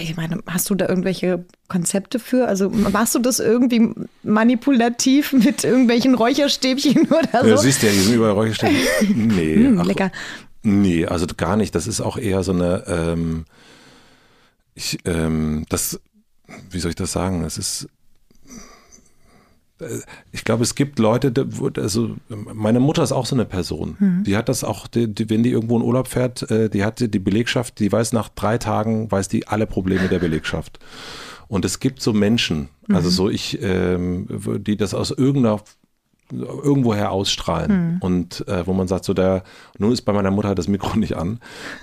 ich 0.00 0.16
meine, 0.16 0.38
hast 0.46 0.70
du 0.70 0.76
da 0.76 0.88
irgendwelche 0.88 1.44
Konzepte 1.66 2.20
für? 2.20 2.46
Also 2.46 2.70
machst 2.70 3.16
du 3.16 3.18
das 3.18 3.40
irgendwie 3.40 3.90
manipulativ 4.22 5.32
mit 5.32 5.64
irgendwelchen 5.64 6.14
Räucherstäbchen 6.14 7.08
oder 7.10 7.42
Du 7.42 7.56
so? 7.56 7.62
siehst 7.62 7.82
ja, 7.82 7.90
die 7.90 7.98
sind 7.98 8.14
überall 8.14 8.32
Räucherstäbchen. 8.32 8.78
Nee, 9.34 9.56
Hm, 9.56 9.80
ach, 9.80 9.86
lecker. 9.86 10.12
nee, 10.62 11.04
also 11.04 11.26
gar 11.36 11.56
nicht. 11.56 11.74
Das 11.74 11.88
ist 11.88 12.00
auch 12.00 12.16
eher 12.16 12.44
so 12.44 12.52
eine, 12.52 12.84
ähm, 12.86 13.44
ich, 14.74 14.98
ähm, 15.04 15.64
das, 15.68 15.98
wie 16.70 16.78
soll 16.78 16.90
ich 16.90 16.96
das 16.96 17.10
sagen? 17.10 17.42
Es 17.42 17.58
ist, 17.58 17.88
ich 20.32 20.44
glaube, 20.44 20.64
es 20.64 20.74
gibt 20.74 20.98
Leute, 20.98 21.30
da 21.30 21.44
also 21.76 22.16
meine 22.28 22.80
Mutter 22.80 23.02
ist 23.02 23.12
auch 23.12 23.26
so 23.26 23.36
eine 23.36 23.44
Person. 23.44 23.96
Mhm. 23.98 24.24
Die 24.24 24.36
hat 24.36 24.48
das 24.48 24.64
auch, 24.64 24.86
die, 24.86 25.12
die, 25.12 25.30
wenn 25.30 25.42
die 25.42 25.50
irgendwo 25.50 25.76
in 25.76 25.82
Urlaub 25.82 26.08
fährt, 26.08 26.50
äh, 26.50 26.68
die 26.68 26.84
hat 26.84 27.00
die 27.00 27.18
Belegschaft, 27.18 27.78
die 27.78 27.90
weiß 27.90 28.12
nach 28.12 28.28
drei 28.28 28.58
Tagen, 28.58 29.10
weiß 29.10 29.28
die 29.28 29.46
alle 29.46 29.66
Probleme 29.66 30.08
der 30.08 30.18
Belegschaft. 30.18 30.78
Und 31.46 31.64
es 31.64 31.80
gibt 31.80 32.02
so 32.02 32.12
Menschen, 32.12 32.68
also 32.88 33.08
so 33.08 33.30
ich, 33.30 33.58
ähm, 33.62 34.26
die 34.60 34.76
das 34.76 34.92
aus 34.92 35.10
irgendeiner 35.10 35.60
irgendwoher 36.30 37.10
ausstrahlen 37.10 37.98
und 38.00 38.46
äh, 38.48 38.66
wo 38.66 38.74
man 38.74 38.86
sagt, 38.86 39.04
so 39.06 39.14
der, 39.14 39.44
nun 39.78 39.92
ist 39.92 40.02
bei 40.02 40.12
meiner 40.12 40.30
Mutter 40.30 40.54
das 40.54 40.68
Mikro 40.68 40.98
nicht 40.98 41.16
an 41.16 41.40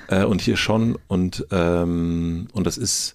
äh, 0.07 0.23
und 0.23 0.39
hier 0.41 0.55
schon 0.55 0.99
und 1.07 1.47
ähm, 1.51 2.47
und 2.53 2.67
das 2.67 2.77
ist 2.77 3.14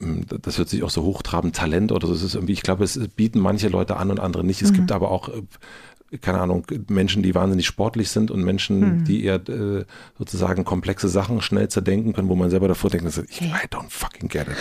das 0.00 0.58
hört 0.58 0.68
sich 0.68 0.84
auch 0.84 0.90
so 0.90 1.02
hochtrabend 1.02 1.56
Talent 1.56 1.90
oder 1.90 2.06
so. 2.06 2.14
Es 2.14 2.22
ist 2.22 2.34
irgendwie, 2.34 2.52
ich 2.52 2.62
glaube, 2.62 2.84
es 2.84 2.98
bieten 3.16 3.40
manche 3.40 3.68
Leute 3.68 3.96
an 3.96 4.10
und 4.10 4.20
andere 4.20 4.44
nicht. 4.44 4.62
Es 4.62 4.72
gibt 4.72 4.92
aber 4.92 5.10
auch, 5.10 5.28
äh, 5.28 6.18
keine 6.18 6.40
Ahnung, 6.40 6.64
Menschen, 6.88 7.22
die 7.22 7.34
wahnsinnig 7.34 7.66
sportlich 7.66 8.08
sind 8.08 8.30
und 8.30 8.42
Menschen, 8.42 9.04
die 9.04 9.24
eher 9.24 9.46
äh, 9.48 9.84
sozusagen 10.16 10.64
komplexe 10.64 11.08
Sachen 11.08 11.42
schnell 11.42 11.68
zerdenken 11.68 12.12
können, 12.12 12.28
wo 12.28 12.36
man 12.36 12.48
selber 12.48 12.68
davor 12.68 12.90
denkt, 12.90 13.10
so, 13.12 13.22
ich, 13.28 13.42
I 13.42 13.66
don't 13.70 13.90
fucking 13.90 14.28
get 14.28 14.46
it. 14.48 14.56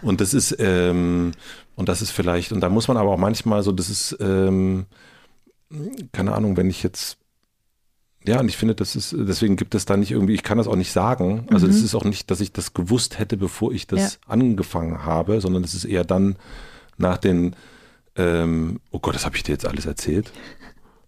Und 0.00 0.20
das 0.20 0.32
ist, 0.32 0.56
ähm, 0.60 1.32
und 1.74 1.88
das 1.88 2.00
ist 2.00 2.12
vielleicht, 2.12 2.52
und 2.52 2.60
da 2.60 2.68
muss 2.68 2.88
man 2.88 2.96
aber 2.96 3.10
auch 3.10 3.18
manchmal 3.18 3.62
so, 3.62 3.72
das 3.72 3.90
ist, 3.90 4.16
ähm, 4.20 4.86
keine 6.12 6.34
Ahnung, 6.34 6.56
wenn 6.56 6.70
ich 6.70 6.82
jetzt 6.82 7.18
ja, 8.28 8.40
und 8.40 8.48
ich 8.48 8.56
finde, 8.56 8.74
das 8.74 8.94
ist, 8.94 9.14
deswegen 9.18 9.56
gibt 9.56 9.74
es 9.74 9.84
da 9.86 9.96
nicht 9.96 10.10
irgendwie, 10.10 10.34
ich 10.34 10.42
kann 10.42 10.58
das 10.58 10.68
auch 10.68 10.76
nicht 10.76 10.92
sagen. 10.92 11.46
Also 11.50 11.66
es 11.66 11.82
ist 11.82 11.94
auch 11.94 12.04
nicht, 12.04 12.30
dass 12.30 12.40
ich 12.40 12.52
das 12.52 12.74
gewusst 12.74 13.18
hätte, 13.18 13.36
bevor 13.36 13.72
ich 13.72 13.86
das 13.86 14.20
angefangen 14.26 15.04
habe, 15.04 15.40
sondern 15.40 15.64
es 15.64 15.74
ist 15.74 15.84
eher 15.84 16.04
dann 16.04 16.36
nach 16.98 17.16
den, 17.16 17.56
ähm, 18.16 18.80
oh 18.90 18.98
Gott, 18.98 19.14
das 19.14 19.24
habe 19.24 19.36
ich 19.36 19.42
dir 19.42 19.52
jetzt 19.52 19.66
alles 19.66 19.86
erzählt. 19.86 20.30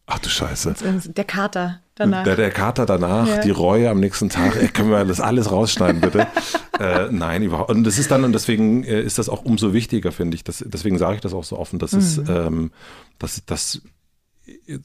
Ach 0.06 0.18
du 0.18 0.28
Scheiße. 0.28 0.74
Der 1.14 1.24
Kater 1.24 1.80
danach. 1.94 2.24
Der, 2.24 2.35
der 2.37 2.50
Kater 2.50 2.85
danach, 2.87 3.28
Ja. 3.28 3.40
die 3.42 3.50
Reue 3.50 3.90
am 3.90 4.00
nächsten 4.00 4.28
Tag, 4.28 4.56
ey, 4.56 4.68
können 4.68 4.90
wir 4.90 5.04
das 5.04 5.20
alles 5.20 5.52
rausschneiden, 5.52 6.00
bitte? 6.00 6.26
äh, 6.80 7.09
nein, 7.12 7.42
überhaupt. 7.42 7.70
Und 7.70 7.85
das 7.85 7.98
ist 7.98 8.11
dann, 8.11 8.24
und 8.24 8.33
deswegen 8.33 8.83
äh, 8.83 9.00
ist 9.02 9.18
das 9.18 9.28
auch 9.28 9.44
umso 9.44 9.72
wichtiger, 9.72 10.11
finde 10.11 10.35
ich. 10.35 10.42
Das, 10.42 10.64
deswegen 10.66 10.98
sage 10.98 11.16
ich 11.16 11.20
das 11.20 11.33
auch 11.33 11.44
so 11.44 11.59
offen, 11.59 11.78
dass 11.78 11.92
es, 11.92 12.18
ähm, 12.28 12.72
dass, 13.18 13.44
dass 13.44 13.83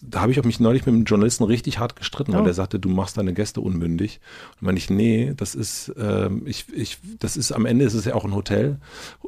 da 0.02 0.22
habe 0.22 0.32
ich 0.32 0.40
auch 0.40 0.44
mich 0.44 0.60
neulich 0.60 0.86
mit 0.86 0.94
einem 0.96 1.04
Journalisten 1.06 1.44
richtig 1.44 1.80
hart 1.80 1.96
gestritten, 1.96 2.34
weil 2.34 2.42
Oh. 2.42 2.46
der 2.46 2.54
sagte, 2.54 2.80
du 2.80 2.90
machst 2.90 3.18
deine 3.18 3.34
Gäste 3.34 3.62
unmündig. 3.62 4.20
Und 4.60 4.66
meine 4.68 4.78
ich, 4.78 4.90
nee, 4.90 5.34
das 5.36 5.56
ist, 5.56 5.94
ähm, 5.98 6.44
ich, 6.46 6.66
ich, 6.74 6.98
das 7.20 7.38
ist 7.38 7.52
am 7.52 7.66
Ende 7.66 7.86
ist 7.86 7.94
es 7.94 8.06
ja 8.06 8.14
auch 8.16 8.26
ein 8.26 8.34
Hotel 8.36 8.78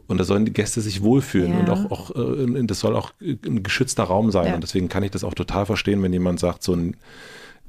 und 0.07 0.17
da 0.19 0.23
sollen 0.23 0.45
die 0.45 0.53
Gäste 0.53 0.81
sich 0.81 1.01
wohlfühlen 1.01 1.51
Ja. 1.53 1.59
und 1.59 1.69
auch, 1.69 1.91
auch 1.91 2.15
äh, 2.15 2.63
das 2.65 2.79
soll 2.79 2.95
auch 2.95 3.11
ein 3.21 3.63
geschützter 3.63 4.03
Raum 4.03 4.31
sein. 4.31 4.47
Ja. 4.47 4.55
Und 4.55 4.61
deswegen 4.61 4.89
kann 4.89 5.03
ich 5.03 5.11
das 5.11 5.23
auch 5.23 5.33
total 5.33 5.65
verstehen, 5.65 6.01
wenn 6.03 6.13
jemand 6.13 6.39
sagt, 6.39 6.63
so 6.63 6.73
ein 6.73 6.95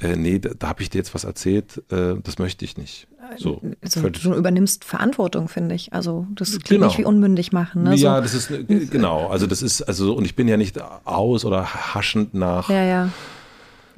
äh, 0.01 0.17
nee, 0.17 0.39
da, 0.39 0.51
da 0.59 0.69
habe 0.69 0.83
ich 0.83 0.91
dir 0.91 0.99
jetzt 0.99 1.15
was 1.15 1.25
erzählt, 1.25 1.83
äh, 1.91 2.15
das 2.23 2.39
möchte 2.39 2.65
ich 2.65 2.77
nicht. 2.77 3.09
So, 3.37 3.61
Also, 3.83 4.09
du 4.09 4.35
übernimmst 4.35 4.85
Verantwortung, 4.85 5.49
finde 5.49 5.75
ich. 5.75 5.93
Also 5.93 6.27
das 6.35 6.51
klingt 6.51 6.69
Genau. 6.69 6.87
nicht 6.87 6.99
wie 6.99 7.05
unmündig 7.05 7.53
machen. 7.53 7.83
Ne? 7.83 7.95
ja, 7.97 8.17
so. 8.17 8.23
das 8.23 8.35
ist 8.35 8.51
äh, 8.51 8.65
genau. 8.65 9.29
Also 9.29 9.47
das 9.47 9.61
ist 9.61 9.83
also 9.83 10.15
und 10.15 10.25
ich 10.25 10.35
bin 10.35 10.49
ja 10.49 10.57
nicht 10.57 10.81
aus 11.05 11.45
oder 11.45 11.67
haschend 11.95 12.33
nach. 12.35 12.71
ja, 12.71 12.85
ja. 12.85 13.11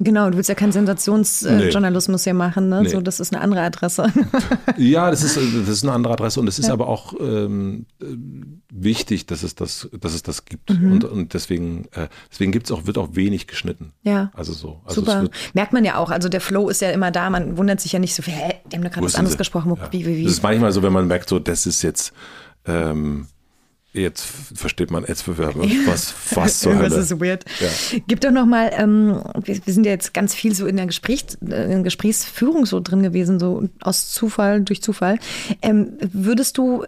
Genau, 0.03 0.29
du 0.31 0.37
willst 0.37 0.49
ja 0.49 0.55
keinen 0.55 0.71
Sensationsjournalismus 0.71 2.21
Nee. 2.21 2.31
hier 2.31 2.33
machen, 2.33 2.69
ne? 2.69 2.81
Nee. 2.81 2.89
So, 2.89 3.01
das 3.01 3.19
ist 3.19 3.33
eine 3.33 3.41
andere 3.43 3.61
Adresse. 3.61 4.07
Ja, 4.77 5.11
das 5.11 5.23
ist, 5.23 5.37
das 5.37 5.69
ist 5.69 5.83
eine 5.83 5.91
andere 5.91 6.13
Adresse 6.13 6.39
und 6.39 6.47
es 6.47 6.57
ist 6.57 6.69
aber 6.69 6.87
auch 6.87 7.13
ähm, 7.19 7.85
äh, 8.01 8.05
wichtig, 8.71 9.25
dass 9.27 9.43
es 9.43 9.53
das, 9.53 9.89
dass 9.99 10.13
es 10.13 10.23
das 10.23 10.45
gibt. 10.45 10.71
Mhm. 10.71 10.91
Und, 10.93 11.03
und 11.03 11.33
deswegen, 11.33 11.85
äh, 11.91 12.07
deswegen 12.31 12.51
gibt's 12.51 12.71
auch, 12.71 12.87
wird 12.87 12.97
auch 12.97 13.09
wenig 13.15 13.47
geschnitten. 13.47 13.91
Ja. 14.03 14.31
Also 14.33 14.53
so. 14.53 14.81
Also 14.85 15.01
Super. 15.01 15.29
Merkt 15.53 15.73
man 15.73 15.85
ja 15.85 15.97
auch. 15.97 16.09
Also 16.09 16.29
der 16.29 16.41
Flow 16.41 16.69
ist 16.69 16.81
ja 16.81 16.89
immer 16.91 17.11
da. 17.11 17.29
Man 17.29 17.57
wundert 17.57 17.79
sich 17.79 17.91
ja 17.91 17.99
nicht 17.99 18.15
so, 18.15 18.23
hä, 18.23 18.55
die 18.71 18.75
haben 18.77 18.83
da 18.83 18.89
gerade 18.89 19.05
was 19.05 19.15
anderes 19.15 19.33
Sie. 19.33 19.37
gesprochen. 19.37 19.75
Ja. 19.79 19.87
Wie, 19.91 20.05
wie, 20.05 20.17
wie? 20.17 20.23
Das 20.23 20.33
ist 20.33 20.43
manchmal 20.43 20.71
so, 20.71 20.81
wenn 20.81 20.93
man 20.93 21.07
merkt, 21.07 21.29
so, 21.29 21.37
das 21.37 21.65
ist 21.67 21.81
jetzt, 21.83 22.13
ähm, 22.65 23.27
jetzt 23.93 24.25
versteht 24.55 24.91
man, 24.91 25.03
jetzt 25.07 25.27
was, 25.87 26.13
was 26.35 26.59
zur 26.59 26.75
Hölle. 26.77 26.95
ist 26.95 27.19
weird. 27.19 27.45
Ja. 27.59 27.67
Gib 28.07 28.21
doch 28.21 28.31
noch 28.31 28.45
mal, 28.45 28.71
ähm, 28.73 29.21
wir, 29.43 29.65
wir 29.65 29.73
sind 29.73 29.85
ja 29.85 29.91
jetzt 29.91 30.13
ganz 30.13 30.33
viel 30.33 30.53
so 30.55 30.65
in 30.65 30.77
der 30.77 30.85
Gespräch, 30.85 31.25
äh, 31.49 31.71
in 31.73 31.83
Gesprächsführung 31.83 32.65
so 32.65 32.79
drin 32.79 33.03
gewesen, 33.03 33.39
so 33.39 33.67
aus 33.81 34.09
Zufall, 34.11 34.61
durch 34.61 34.81
Zufall. 34.81 35.17
Ähm, 35.61 35.93
würdest 36.13 36.57
du, 36.57 36.85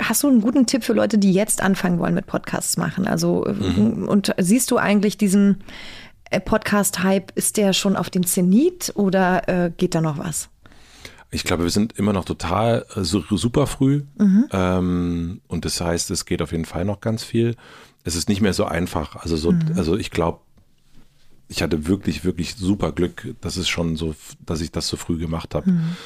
hast 0.00 0.22
du 0.22 0.28
einen 0.28 0.40
guten 0.40 0.66
Tipp 0.66 0.84
für 0.84 0.92
Leute, 0.92 1.18
die 1.18 1.32
jetzt 1.32 1.62
anfangen 1.62 1.98
wollen 1.98 2.14
mit 2.14 2.26
Podcasts 2.26 2.76
machen? 2.76 3.06
Also, 3.06 3.44
Mhm. 3.48 4.08
und 4.08 4.34
siehst 4.38 4.70
du 4.70 4.76
eigentlich 4.78 5.18
diesen, 5.18 5.62
äh, 6.30 6.40
Podcast-Hype, 6.40 7.32
ist 7.36 7.56
der 7.56 7.72
schon 7.72 7.96
auf 7.96 8.10
dem 8.10 8.26
Zenit 8.26 8.92
oder 8.96 9.48
äh, 9.48 9.70
geht 9.76 9.94
da 9.94 10.00
noch 10.00 10.18
was? 10.18 10.48
Ich 11.30 11.44
glaube, 11.44 11.64
wir 11.64 11.70
sind 11.70 11.98
immer 11.98 12.12
noch 12.12 12.24
total 12.24 12.86
äh, 12.94 13.02
super 13.02 13.66
früh. 13.66 14.04
Mhm. 14.18 14.46
Ähm, 14.50 15.40
und 15.46 15.64
das 15.64 15.80
heißt, 15.80 16.10
es 16.10 16.24
geht 16.24 16.40
auf 16.42 16.52
jeden 16.52 16.64
Fall 16.64 16.84
noch 16.84 17.00
ganz 17.00 17.22
viel. 17.22 17.56
Es 18.04 18.14
ist 18.14 18.28
nicht 18.28 18.40
mehr 18.40 18.54
so 18.54 18.64
einfach. 18.64 19.16
Also, 19.16 19.36
so, 19.36 19.52
mhm. 19.52 19.72
also 19.76 19.96
ich 19.96 20.10
glaube, 20.10 20.40
ich 21.48 21.62
hatte 21.62 21.86
wirklich, 21.86 22.24
wirklich 22.24 22.56
super 22.56 22.92
Glück, 22.92 23.34
dass 23.40 23.56
es 23.56 23.68
schon 23.68 23.96
so, 23.96 24.14
dass 24.44 24.60
ich 24.60 24.70
das 24.70 24.88
so 24.88 24.96
früh 24.96 25.18
gemacht 25.18 25.54
habe. 25.54 25.70
Mhm. 25.70 25.96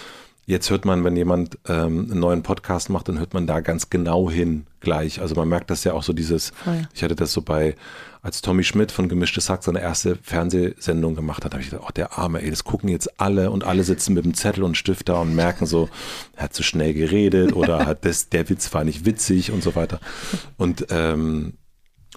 Jetzt 0.44 0.70
hört 0.70 0.84
man, 0.84 1.04
wenn 1.04 1.14
jemand 1.16 1.56
ähm, 1.68 2.08
einen 2.10 2.18
neuen 2.18 2.42
Podcast 2.42 2.90
macht, 2.90 3.08
dann 3.08 3.20
hört 3.20 3.32
man 3.32 3.46
da 3.46 3.60
ganz 3.60 3.90
genau 3.90 4.28
hin 4.28 4.66
gleich. 4.80 5.20
Also 5.20 5.36
man 5.36 5.48
merkt 5.48 5.70
das 5.70 5.84
ja 5.84 5.92
auch 5.92 6.02
so 6.02 6.12
dieses, 6.12 6.50
Voll. 6.64 6.88
ich 6.92 7.04
hatte 7.04 7.14
das 7.14 7.32
so 7.32 7.42
bei, 7.42 7.76
als 8.22 8.42
Tommy 8.42 8.64
Schmidt 8.64 8.90
von 8.90 9.08
Gemischtes 9.08 9.48
Hack 9.48 9.62
seine 9.62 9.80
erste 9.80 10.16
Fernsehsendung 10.16 11.14
gemacht 11.14 11.44
hat, 11.44 11.52
habe 11.52 11.62
ich 11.62 11.70
gedacht, 11.70 11.86
oh 11.88 11.92
der 11.94 12.18
Arme, 12.18 12.42
ey, 12.42 12.50
das 12.50 12.64
gucken 12.64 12.88
jetzt 12.88 13.20
alle 13.20 13.52
und 13.52 13.62
alle 13.62 13.84
sitzen 13.84 14.14
mit 14.14 14.24
dem 14.24 14.34
Zettel 14.34 14.64
und 14.64 14.76
Stift 14.76 15.08
da 15.08 15.20
und 15.20 15.34
merken 15.36 15.64
so, 15.64 15.88
er 16.34 16.44
hat 16.44 16.54
zu 16.54 16.64
schnell 16.64 16.92
geredet 16.92 17.52
oder 17.52 17.86
hat 17.86 18.04
das, 18.04 18.28
der 18.28 18.48
Witz 18.48 18.74
war 18.74 18.82
nicht 18.82 19.04
witzig 19.04 19.52
und 19.52 19.62
so 19.62 19.76
weiter. 19.76 20.00
Und 20.56 20.86
ähm, 20.90 21.52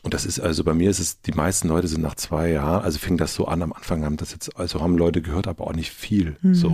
und 0.05 0.13
das 0.13 0.23
ist 0.23 0.39
also 0.39 0.63
bei 0.63 0.75
mir 0.75 0.91
ist 0.91 0.99
es, 0.99 1.21
die 1.21 1.31
meisten 1.31 1.67
Leute 1.67 1.87
sind 1.87 2.03
nach 2.03 2.13
zwei 2.13 2.51
Jahren, 2.51 2.83
also 2.83 2.99
fing 2.99 3.17
das 3.17 3.33
so 3.33 3.47
an, 3.47 3.63
am 3.63 3.73
Anfang 3.73 4.05
haben 4.05 4.17
das 4.17 4.33
jetzt, 4.33 4.55
also 4.55 4.79
haben 4.79 4.99
Leute 4.99 5.23
gehört, 5.23 5.47
aber 5.47 5.65
auch 5.65 5.73
nicht 5.73 5.91
viel. 5.91 6.35
Mhm. 6.43 6.53
So. 6.53 6.67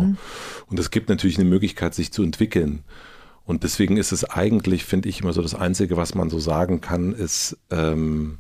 Und 0.68 0.80
es 0.80 0.92
gibt 0.92 1.08
natürlich 1.08 1.40
eine 1.40 1.48
Möglichkeit, 1.48 1.96
sich 1.96 2.12
zu 2.12 2.24
entwickeln. 2.24 2.84
Und 3.46 3.64
deswegen 3.64 3.96
ist 3.96 4.12
es 4.12 4.26
eigentlich, 4.26 4.84
finde 4.84 5.08
ich, 5.08 5.22
immer 5.22 5.32
so 5.32 5.42
das 5.42 5.56
Einzige, 5.56 5.96
was 5.96 6.14
man 6.14 6.30
so 6.30 6.40
sagen 6.40 6.82
kann, 6.82 7.14
ist 7.14 7.58
ähm, 7.70 8.40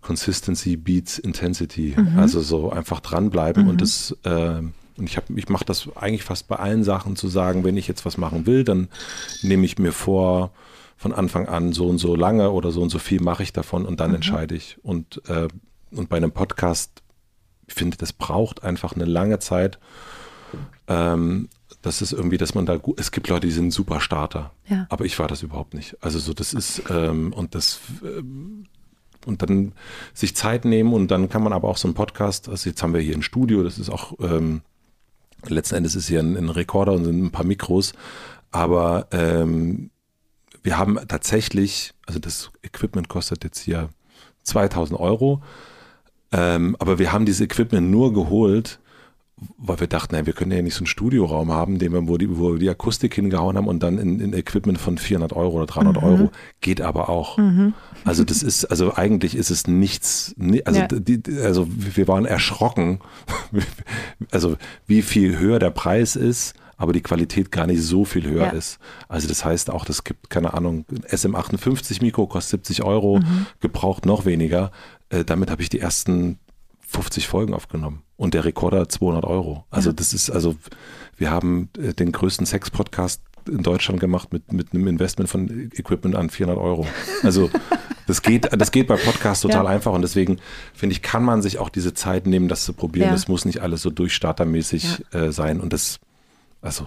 Consistency 0.00 0.76
beats 0.76 1.20
Intensity. 1.20 1.94
Mhm. 1.96 2.18
Also 2.18 2.40
so 2.40 2.72
einfach 2.72 2.98
dranbleiben 2.98 3.62
mhm. 3.62 3.70
und 3.70 3.80
das 3.80 4.16
äh, 4.24 4.62
und 4.96 5.04
ich, 5.04 5.16
ich 5.36 5.48
mache 5.48 5.64
das 5.64 5.88
eigentlich 5.94 6.24
fast 6.24 6.48
bei 6.48 6.56
allen 6.56 6.82
Sachen 6.82 7.14
zu 7.14 7.28
sagen, 7.28 7.62
wenn 7.62 7.76
ich 7.76 7.86
jetzt 7.86 8.04
was 8.04 8.18
machen 8.18 8.46
will, 8.46 8.64
dann 8.64 8.88
nehme 9.42 9.64
ich 9.64 9.78
mir 9.78 9.92
vor, 9.92 10.50
von 10.96 11.12
Anfang 11.12 11.46
an 11.46 11.72
so 11.72 11.86
und 11.86 11.98
so 11.98 12.14
lange 12.14 12.50
oder 12.50 12.70
so 12.70 12.80
und 12.82 12.90
so 12.90 12.98
viel 12.98 13.20
mache 13.20 13.42
ich 13.42 13.52
davon 13.52 13.84
und 13.84 14.00
dann 14.00 14.10
mhm. 14.10 14.16
entscheide 14.16 14.54
ich. 14.54 14.78
Und, 14.82 15.22
äh, 15.28 15.48
und 15.90 16.08
bei 16.08 16.16
einem 16.16 16.32
Podcast, 16.32 17.02
ich 17.66 17.74
finde, 17.74 17.96
das 17.96 18.12
braucht 18.12 18.62
einfach 18.62 18.94
eine 18.94 19.04
lange 19.04 19.38
Zeit. 19.38 19.78
Ähm, 20.88 21.48
das 21.82 22.02
ist 22.02 22.12
irgendwie, 22.12 22.38
dass 22.38 22.54
man 22.54 22.66
da 22.66 22.76
gut, 22.76 22.98
es 22.98 23.12
gibt 23.12 23.28
Leute, 23.28 23.46
die 23.46 23.52
sind 23.52 23.72
super 23.72 24.00
Starter, 24.00 24.52
ja. 24.68 24.86
aber 24.88 25.04
ich 25.04 25.18
war 25.18 25.28
das 25.28 25.42
überhaupt 25.42 25.74
nicht. 25.74 25.96
Also 26.00 26.18
so, 26.18 26.32
das 26.32 26.52
ist, 26.52 26.82
ähm, 26.90 27.32
und 27.32 27.54
das, 27.54 27.80
ähm, 28.02 28.64
und 29.24 29.42
dann 29.42 29.72
sich 30.14 30.34
Zeit 30.34 30.64
nehmen 30.64 30.92
und 30.92 31.10
dann 31.10 31.28
kann 31.28 31.42
man 31.42 31.52
aber 31.52 31.68
auch 31.68 31.76
so 31.76 31.86
einen 31.86 31.94
Podcast, 31.94 32.48
also 32.48 32.68
jetzt 32.68 32.82
haben 32.82 32.94
wir 32.94 33.00
hier 33.00 33.14
ein 33.14 33.22
Studio, 33.22 33.62
das 33.62 33.78
ist 33.78 33.90
auch, 33.90 34.14
ähm, 34.20 34.62
letzten 35.46 35.76
Endes 35.76 35.94
ist 35.94 36.08
hier 36.08 36.20
ein, 36.20 36.36
ein 36.36 36.48
Rekorder 36.48 36.92
und 36.92 37.04
sind 37.04 37.22
ein 37.22 37.32
paar 37.32 37.44
Mikros, 37.44 37.92
aber 38.50 39.08
ähm, 39.12 39.90
wir 40.66 40.78
haben 40.78 40.98
tatsächlich, 41.06 41.94
also 42.06 42.18
das 42.18 42.50
Equipment 42.62 43.08
kostet 43.08 43.44
jetzt 43.44 43.60
hier 43.60 43.88
2000 44.42 44.98
Euro, 44.98 45.40
ähm, 46.32 46.74
aber 46.80 46.98
wir 46.98 47.12
haben 47.12 47.24
dieses 47.24 47.40
Equipment 47.40 47.88
nur 47.88 48.12
geholt, 48.12 48.80
weil 49.58 49.78
wir 49.78 49.86
dachten, 49.86 50.16
nein, 50.16 50.26
wir 50.26 50.32
können 50.32 50.50
ja 50.50 50.60
nicht 50.62 50.74
so 50.74 50.80
einen 50.80 50.88
Studioraum 50.88 51.52
haben, 51.52 51.78
den 51.78 51.92
wir, 51.92 52.08
wo, 52.08 52.16
die, 52.16 52.36
wo 52.36 52.54
wir 52.54 52.58
die 52.58 52.68
Akustik 52.68 53.14
hingehauen 53.14 53.56
haben 53.56 53.68
und 53.68 53.80
dann 53.80 53.98
in, 53.98 54.18
in 54.18 54.32
Equipment 54.32 54.78
von 54.78 54.98
400 54.98 55.34
Euro 55.34 55.58
oder 55.58 55.66
300 55.66 56.02
mhm. 56.02 56.08
Euro. 56.08 56.30
Geht 56.60 56.80
aber 56.80 57.10
auch. 57.10 57.38
Mhm. 57.38 57.72
Also 58.04 58.24
das 58.24 58.42
ist, 58.42 58.64
also 58.64 58.96
eigentlich 58.96 59.36
ist 59.36 59.50
es 59.50 59.68
nichts, 59.68 60.34
also, 60.64 60.80
ja. 60.80 60.88
die, 60.88 61.22
also 61.42 61.68
wir 61.70 62.08
waren 62.08 62.24
erschrocken, 62.24 62.98
also 64.32 64.56
wie 64.88 65.02
viel 65.02 65.38
höher 65.38 65.60
der 65.60 65.70
Preis 65.70 66.16
ist 66.16 66.54
aber 66.76 66.92
die 66.92 67.02
Qualität 67.02 67.50
gar 67.50 67.66
nicht 67.66 67.82
so 67.82 68.04
viel 68.04 68.26
höher 68.26 68.46
ja. 68.46 68.50
ist. 68.50 68.78
Also 69.08 69.28
das 69.28 69.44
heißt 69.44 69.70
auch, 69.70 69.84
das 69.84 70.04
gibt, 70.04 70.30
keine 70.30 70.54
Ahnung, 70.54 70.84
SM58 71.08 72.02
Mikro 72.02 72.26
kostet 72.26 72.66
70 72.66 72.84
Euro, 72.84 73.18
mhm. 73.18 73.46
gebraucht 73.60 74.06
noch 74.06 74.24
weniger. 74.24 74.70
Äh, 75.08 75.24
damit 75.24 75.50
habe 75.50 75.62
ich 75.62 75.68
die 75.68 75.80
ersten 75.80 76.38
50 76.88 77.26
Folgen 77.26 77.54
aufgenommen 77.54 78.02
und 78.16 78.34
der 78.34 78.44
Rekorder 78.44 78.88
200 78.88 79.24
Euro. 79.24 79.64
Also 79.70 79.90
ja. 79.90 79.94
das 79.94 80.12
ist, 80.12 80.30
also 80.30 80.56
wir 81.16 81.30
haben 81.30 81.70
äh, 81.78 81.94
den 81.94 82.12
größten 82.12 82.46
Sex-Podcast 82.46 83.22
in 83.48 83.62
Deutschland 83.62 84.00
gemacht 84.00 84.32
mit, 84.32 84.52
mit 84.52 84.72
einem 84.72 84.88
Investment 84.88 85.30
von 85.30 85.70
Equipment 85.74 86.16
an 86.16 86.30
400 86.30 86.62
Euro. 86.62 86.86
Also 87.22 87.50
das 88.06 88.22
geht, 88.22 88.48
das 88.52 88.70
geht 88.70 88.88
bei 88.88 88.96
Podcasts 88.96 89.42
total 89.42 89.64
ja. 89.64 89.70
einfach 89.70 89.92
und 89.92 90.02
deswegen 90.02 90.38
finde 90.74 90.94
ich, 90.94 91.02
kann 91.02 91.24
man 91.24 91.42
sich 91.42 91.58
auch 91.58 91.68
diese 91.68 91.94
Zeit 91.94 92.26
nehmen, 92.26 92.48
das 92.48 92.64
zu 92.64 92.72
probieren. 92.72 93.14
Es 93.14 93.28
muss 93.28 93.44
nicht 93.44 93.62
alles 93.62 93.82
so 93.82 93.90
durchstartermäßig 93.90 95.04
äh, 95.12 95.30
sein 95.30 95.60
und 95.60 95.72
das 95.72 95.98
also 96.60 96.86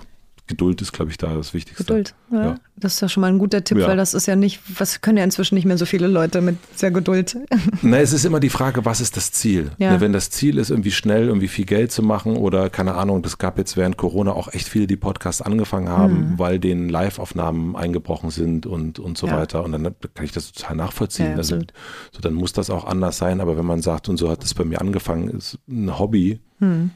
Geduld 0.49 0.82
ist, 0.82 0.93
glaube 0.93 1.12
ich, 1.12 1.17
da 1.17 1.36
das 1.36 1.53
Wichtigste. 1.53 1.84
Geduld, 1.84 2.15
ja. 2.32 2.43
ja. 2.43 2.55
Das 2.75 2.95
ist 2.95 3.01
ja 3.01 3.08
schon 3.08 3.21
mal 3.21 3.27
ein 3.27 3.38
guter 3.38 3.63
Tipp, 3.63 3.77
ja. 3.77 3.88
weil 3.88 3.97
das 3.97 4.15
ist 4.15 4.25
ja 4.25 4.36
nicht, 4.36 4.60
was 4.79 4.99
können 4.99 5.19
ja 5.19 5.23
inzwischen 5.23 5.53
nicht 5.53 5.65
mehr 5.65 5.77
so 5.77 5.86
viele 5.86 6.08
Leute 6.08 6.41
mit 6.41 6.58
sehr 6.75 6.89
Geduld. 6.89 7.38
Na, 7.84 7.99
es 7.99 8.13
ist 8.13 8.25
immer 8.25 8.39
die 8.39 8.49
Frage, 8.49 8.84
was 8.84 8.99
ist 8.99 9.15
das 9.15 9.32
Ziel? 9.32 9.69
Ja. 9.77 10.01
Wenn 10.01 10.12
das 10.12 10.32
Ziel 10.32 10.58
ist, 10.58 10.71
irgendwie 10.71 10.89
schnell 10.89 11.27
irgendwie 11.27 11.47
viel 11.47 11.65
Geld 11.65 11.91
zu 11.91 12.01
machen 12.01 12.36
oder 12.36 12.71
keine 12.71 12.95
Ahnung, 12.95 13.21
das 13.21 13.38
gab 13.38 13.60
jetzt 13.60 13.77
während 13.77 13.97
Corona 13.97 14.34
auch 14.34 14.51
echt 14.51 14.67
viele, 14.67 14.88
die 14.88 14.95
Podcasts 14.95 15.43
angefangen 15.43 15.89
haben, 15.89 16.32
mhm. 16.32 16.39
weil 16.39 16.58
denen 16.58 16.89
Live-Aufnahmen 16.89 17.75
eingebrochen 17.75 18.32
sind 18.32 18.65
und, 18.65 18.97
und 18.97 19.19
so 19.19 19.29
weiter. 19.29 19.63
Und 19.63 19.71
dann 19.73 19.84
kann 20.15 20.25
ich 20.25 20.32
das 20.32 20.51
total 20.51 20.77
nachvollziehen. 20.77 21.38
also, 21.38 21.60
so, 21.60 22.21
dann 22.21 22.34
muss 22.34 22.53
das 22.53 22.71
auch 22.71 22.86
anders 22.86 23.19
sein. 23.19 23.39
Aber 23.39 23.55
wenn 23.55 23.67
man 23.67 23.84
sagt, 23.84 24.10
und 24.10 24.17
so 24.17 24.32
hat 24.32 24.43
es 24.43 24.55
bei 24.55 24.65
mir 24.65 24.82
angefangen, 24.82 25.29
ist 25.29 25.60
ein 25.69 25.99
Hobby. 25.99 26.39
Mhm. 26.58 26.89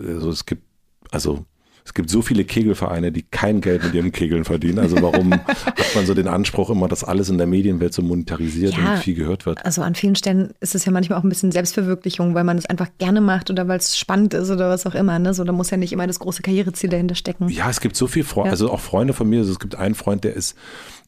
Also 0.00 0.30
es 0.30 0.46
gibt, 0.46 0.64
also 1.12 1.46
es 1.84 1.94
gibt 1.94 2.10
so 2.10 2.22
viele 2.22 2.44
Kegelvereine, 2.44 3.10
die 3.10 3.22
kein 3.22 3.60
Geld 3.60 3.82
mit 3.84 3.94
ihrem 3.94 4.12
Kegeln 4.12 4.44
verdienen. 4.44 4.78
Also 4.78 5.02
warum 5.02 5.32
hat 5.46 5.94
man 5.94 6.06
so 6.06 6.14
den 6.14 6.28
Anspruch 6.28 6.70
immer, 6.70 6.88
dass 6.88 7.02
alles 7.02 7.28
in 7.28 7.38
der 7.38 7.46
Medienwelt 7.46 7.92
so 7.92 8.02
monetarisiert 8.02 8.74
ja, 8.76 8.94
und 8.94 8.98
viel 9.00 9.14
gehört 9.14 9.46
wird? 9.46 9.64
Also 9.64 9.82
an 9.82 9.94
vielen 9.94 10.14
Stellen 10.14 10.50
ist 10.60 10.74
es 10.74 10.84
ja 10.84 10.92
manchmal 10.92 11.18
auch 11.18 11.24
ein 11.24 11.28
bisschen 11.28 11.50
Selbstverwirklichung, 11.50 12.34
weil 12.34 12.44
man 12.44 12.56
es 12.56 12.66
einfach 12.66 12.88
gerne 12.98 13.20
macht 13.20 13.50
oder 13.50 13.66
weil 13.66 13.78
es 13.78 13.98
spannend 13.98 14.34
ist 14.34 14.50
oder 14.50 14.68
was 14.68 14.86
auch 14.86 14.94
immer. 14.94 15.18
Ne? 15.18 15.34
So, 15.34 15.44
da 15.44 15.52
muss 15.52 15.70
ja 15.70 15.76
nicht 15.76 15.92
immer 15.92 16.06
das 16.06 16.20
große 16.20 16.42
Karriereziel 16.42 16.90
dahinter 16.90 17.14
stecken. 17.14 17.48
Ja, 17.48 17.68
es 17.68 17.80
gibt 17.80 17.96
so 17.96 18.06
viele 18.06 18.24
Freunde, 18.24 18.48
ja. 18.48 18.52
also 18.52 18.70
auch 18.70 18.80
Freunde 18.80 19.12
von 19.12 19.28
mir. 19.28 19.40
Also 19.40 19.52
es 19.52 19.58
gibt 19.58 19.74
einen 19.74 19.94
Freund, 19.94 20.24
der 20.24 20.34
ist 20.34 20.56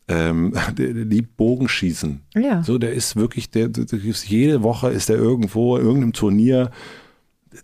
ähm, 0.09 0.55
der, 0.77 0.93
liebt 0.93 1.37
Bogenschießen. 1.37 2.21
Ja. 2.35 2.63
So, 2.63 2.79
der 2.79 2.93
ist 2.93 3.17
wirklich, 3.17 3.51
der, 3.51 3.69
der, 3.69 3.85
jede 4.27 4.63
Woche 4.63 4.91
ist 4.91 5.09
er 5.09 5.17
irgendwo, 5.17 5.77
in 5.77 5.85
irgendeinem 5.85 6.13
Turnier 6.13 6.71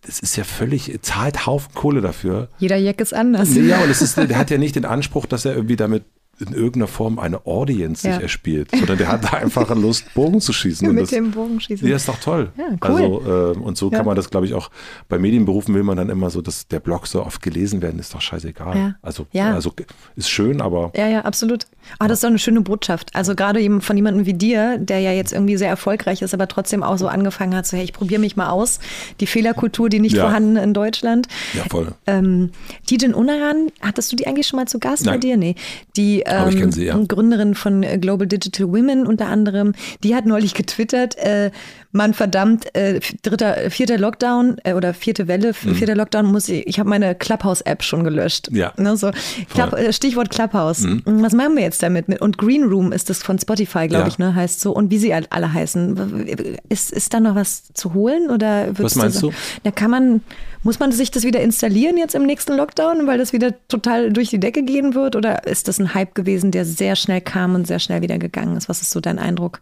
das 0.03 0.20
ist 0.20 0.37
ja 0.37 0.44
völlig, 0.44 0.98
zahlt 1.03 1.46
Haufen 1.46 1.74
Kohle 1.74 2.00
dafür. 2.00 2.48
Jeder 2.59 2.76
Jack 2.76 3.00
ist 3.00 3.14
anders. 3.14 3.55
Ja, 3.55 3.81
und 3.81 3.90
es 3.90 4.03
ist, 4.03 4.16
der 4.16 4.37
hat 4.37 4.50
ja 4.50 4.59
nicht 4.59 4.76
den 4.76 4.85
Anspruch, 4.85 5.26
dass 5.26 5.44
er 5.44 5.55
irgendwie 5.55 5.76
damit 5.76 6.05
in 6.40 6.53
irgendeiner 6.53 6.87
Form 6.87 7.18
eine 7.18 7.46
Audience 7.46 8.07
ja. 8.07 8.14
sich 8.14 8.22
erspielt, 8.22 8.70
sondern 8.70 8.98
der 8.98 9.09
hat 9.09 9.24
da 9.24 9.37
einfach 9.37 9.68
Lust, 9.74 10.12
Bogen 10.14 10.40
zu 10.40 10.53
schießen. 10.53 10.88
Mit 10.92 11.03
das, 11.03 11.11
dem 11.11 11.31
Bogenschießen. 11.31 11.87
Ja, 11.87 11.96
ist 11.96 12.09
doch 12.09 12.18
toll. 12.18 12.50
Ja, 12.57 12.64
cool. 12.70 12.79
Also, 12.83 13.55
äh, 13.55 13.59
und 13.59 13.76
so 13.76 13.90
ja. 13.90 13.98
kann 13.98 14.07
man 14.07 14.16
das, 14.16 14.31
glaube 14.31 14.46
ich, 14.46 14.55
auch 14.55 14.70
bei 15.09 15.18
Medienberufen 15.18 15.74
will 15.74 15.83
man 15.83 15.96
dann 15.96 16.09
immer 16.09 16.31
so, 16.31 16.40
dass 16.40 16.66
der 16.68 16.81
Blog 16.81 17.07
so 17.07 17.24
oft 17.24 17.42
gelesen 17.42 17.83
werden, 17.83 18.00
ist 18.00 18.14
doch 18.14 18.20
scheißegal. 18.20 18.76
Ja. 18.76 18.94
Also, 19.03 19.26
also 19.33 19.72
ist 20.16 20.31
schön, 20.31 20.61
aber. 20.61 20.92
Ja, 20.96 21.09
ja, 21.09 21.20
absolut. 21.22 21.66
Ah, 21.98 22.09
das 22.09 22.18
ist 22.18 22.24
doch 22.24 22.29
eine 22.29 22.38
schöne 22.38 22.61
Botschaft. 22.61 23.11
Also 23.14 23.35
gerade 23.35 23.81
von 23.81 23.96
jemandem 23.96 24.26
wie 24.26 24.35
dir, 24.35 24.79
der 24.79 25.00
ja 25.00 25.12
jetzt 25.12 25.33
irgendwie 25.33 25.57
sehr 25.57 25.68
erfolgreich 25.68 26.22
ist, 26.22 26.35
aber 26.35 26.48
trotzdem 26.48 26.83
auch 26.83 26.98
so 26.98 27.09
angefangen 27.09 27.55
hat, 27.55 27.66
so 27.66 27.76
hey, 27.76 27.85
ich 27.85 27.92
probiere 27.92 28.20
mich 28.20 28.37
mal 28.37 28.50
aus. 28.50 28.81
Die 29.20 29.26
Fehlerkultur, 29.26 29.88
die 29.88 30.00
nicht 30.00 30.16
vorhanden 30.16 30.57
in 30.57 30.74
Deutschland. 30.74 31.29
Ja, 31.55 31.64
voll. 31.70 31.92
Ähm, 32.07 32.50
Tijen 32.87 33.14
Unaran, 33.14 33.70
hattest 33.81 34.12
du 34.12 34.16
die 34.16 34.26
eigentlich 34.26 34.46
schon 34.46 34.59
mal 34.59 34.66
zu 34.66 34.79
Gast 34.79 35.05
Nein. 35.05 35.14
bei 35.14 35.18
dir? 35.18 35.37
Nee. 35.37 35.55
Die 35.96 36.20
ähm, 36.30 36.68
ich 36.68 36.74
sie, 36.74 36.86
ja. 36.86 36.98
Gründerin 36.98 37.54
von 37.54 37.82
äh, 37.82 37.98
Global 37.98 38.26
Digital 38.26 38.68
Women 38.68 39.06
unter 39.06 39.26
anderem, 39.26 39.74
die 40.02 40.14
hat 40.14 40.26
neulich 40.26 40.54
getwittert, 40.54 41.16
äh, 41.18 41.50
man 41.92 42.14
verdammt, 42.14 42.74
äh, 42.74 43.00
dritter, 43.22 43.70
vierter 43.70 43.98
Lockdown 43.98 44.58
äh, 44.62 44.74
oder 44.74 44.94
vierte 44.94 45.26
Welle, 45.28 45.52
mhm. 45.62 45.74
vierter 45.74 45.96
Lockdown 45.96 46.26
muss 46.26 46.48
ich, 46.48 46.66
ich 46.66 46.78
habe 46.78 46.88
meine 46.88 47.14
Clubhouse-App 47.14 47.82
schon 47.82 48.04
gelöscht. 48.04 48.48
Ja. 48.52 48.72
Ne, 48.76 48.96
so. 48.96 49.10
Club, 49.52 49.72
äh, 49.72 49.92
Stichwort 49.92 50.30
Clubhouse. 50.30 50.80
Mhm. 50.80 51.02
Was 51.04 51.32
machen 51.32 51.56
wir 51.56 51.62
jetzt 51.62 51.82
damit? 51.82 52.08
Und 52.20 52.38
Green 52.38 52.64
Room 52.64 52.92
ist 52.92 53.10
das 53.10 53.22
von 53.22 53.38
Spotify, 53.38 53.88
glaube 53.88 54.04
ja. 54.04 54.08
ich, 54.08 54.18
ne, 54.18 54.34
heißt 54.34 54.60
so. 54.60 54.72
Und 54.72 54.90
wie 54.90 54.98
sie 54.98 55.12
alle 55.12 55.52
heißen. 55.52 56.26
Ist, 56.68 56.92
ist 56.92 57.12
da 57.12 57.20
noch 57.20 57.34
was 57.34 57.72
zu 57.74 57.94
holen? 57.94 58.30
Oder 58.30 58.68
was 58.78 58.94
meinst 58.94 59.22
du? 59.22 59.32
Da 59.64 59.70
kann 59.70 59.90
man, 59.90 60.20
muss 60.62 60.78
man 60.78 60.92
sich 60.92 61.10
das 61.10 61.24
wieder 61.24 61.40
installieren 61.40 61.96
jetzt 61.96 62.14
im 62.14 62.24
nächsten 62.24 62.56
Lockdown, 62.56 63.06
weil 63.06 63.18
das 63.18 63.33
wieder 63.33 63.54
total 63.68 64.12
durch 64.12 64.31
die 64.31 64.38
Decke 64.38 64.62
gehen 64.62 64.94
wird? 64.94 65.16
Oder 65.16 65.46
ist 65.46 65.68
das 65.68 65.78
ein 65.78 65.94
Hype 65.94 66.14
gewesen, 66.21 66.50
der 66.50 66.64
sehr 66.64 66.96
schnell 66.96 67.21
kam 67.21 67.54
und 67.54 67.66
sehr 67.66 67.79
schnell 67.79 68.02
wieder 68.02 68.18
gegangen 68.18 68.56
ist? 68.56 68.68
Was 68.68 68.83
ist 68.83 68.90
so 68.90 69.00
dein 69.00 69.18
Eindruck? 69.18 69.60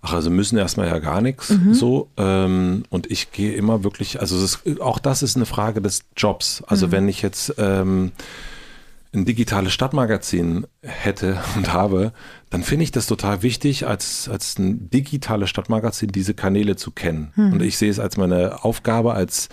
Ach, 0.00 0.14
also 0.14 0.30
müssen 0.30 0.58
erstmal 0.58 0.86
ja 0.86 0.98
gar 0.98 1.20
nichts 1.20 1.50
mhm. 1.50 1.74
so. 1.74 2.08
Ähm, 2.16 2.84
und 2.88 3.10
ich 3.10 3.32
gehe 3.32 3.52
immer 3.54 3.84
wirklich, 3.84 4.20
also 4.20 4.42
ist, 4.42 4.80
auch 4.80 4.98
das 4.98 5.22
ist 5.22 5.36
eine 5.36 5.46
Frage 5.46 5.82
des 5.82 6.04
Jobs. 6.16 6.62
Also 6.66 6.86
mhm. 6.88 6.92
wenn 6.92 7.08
ich 7.08 7.22
jetzt, 7.22 7.54
ähm, 7.58 8.12
ein 9.14 9.24
digitales 9.24 9.72
Stadtmagazin 9.72 10.66
hätte 10.82 11.38
und 11.56 11.72
habe, 11.72 12.12
dann 12.50 12.62
finde 12.62 12.84
ich 12.84 12.92
das 12.92 13.06
total 13.06 13.42
wichtig, 13.42 13.86
als, 13.86 14.28
als 14.28 14.58
ein 14.58 14.90
digitales 14.90 15.50
Stadtmagazin 15.50 16.10
diese 16.10 16.34
Kanäle 16.34 16.76
zu 16.76 16.90
kennen. 16.90 17.32
Hm. 17.34 17.54
Und 17.54 17.62
ich 17.62 17.78
sehe 17.78 17.90
es 17.90 17.98
als 17.98 18.16
meine 18.16 18.64
Aufgabe 18.64 19.14
als 19.14 19.48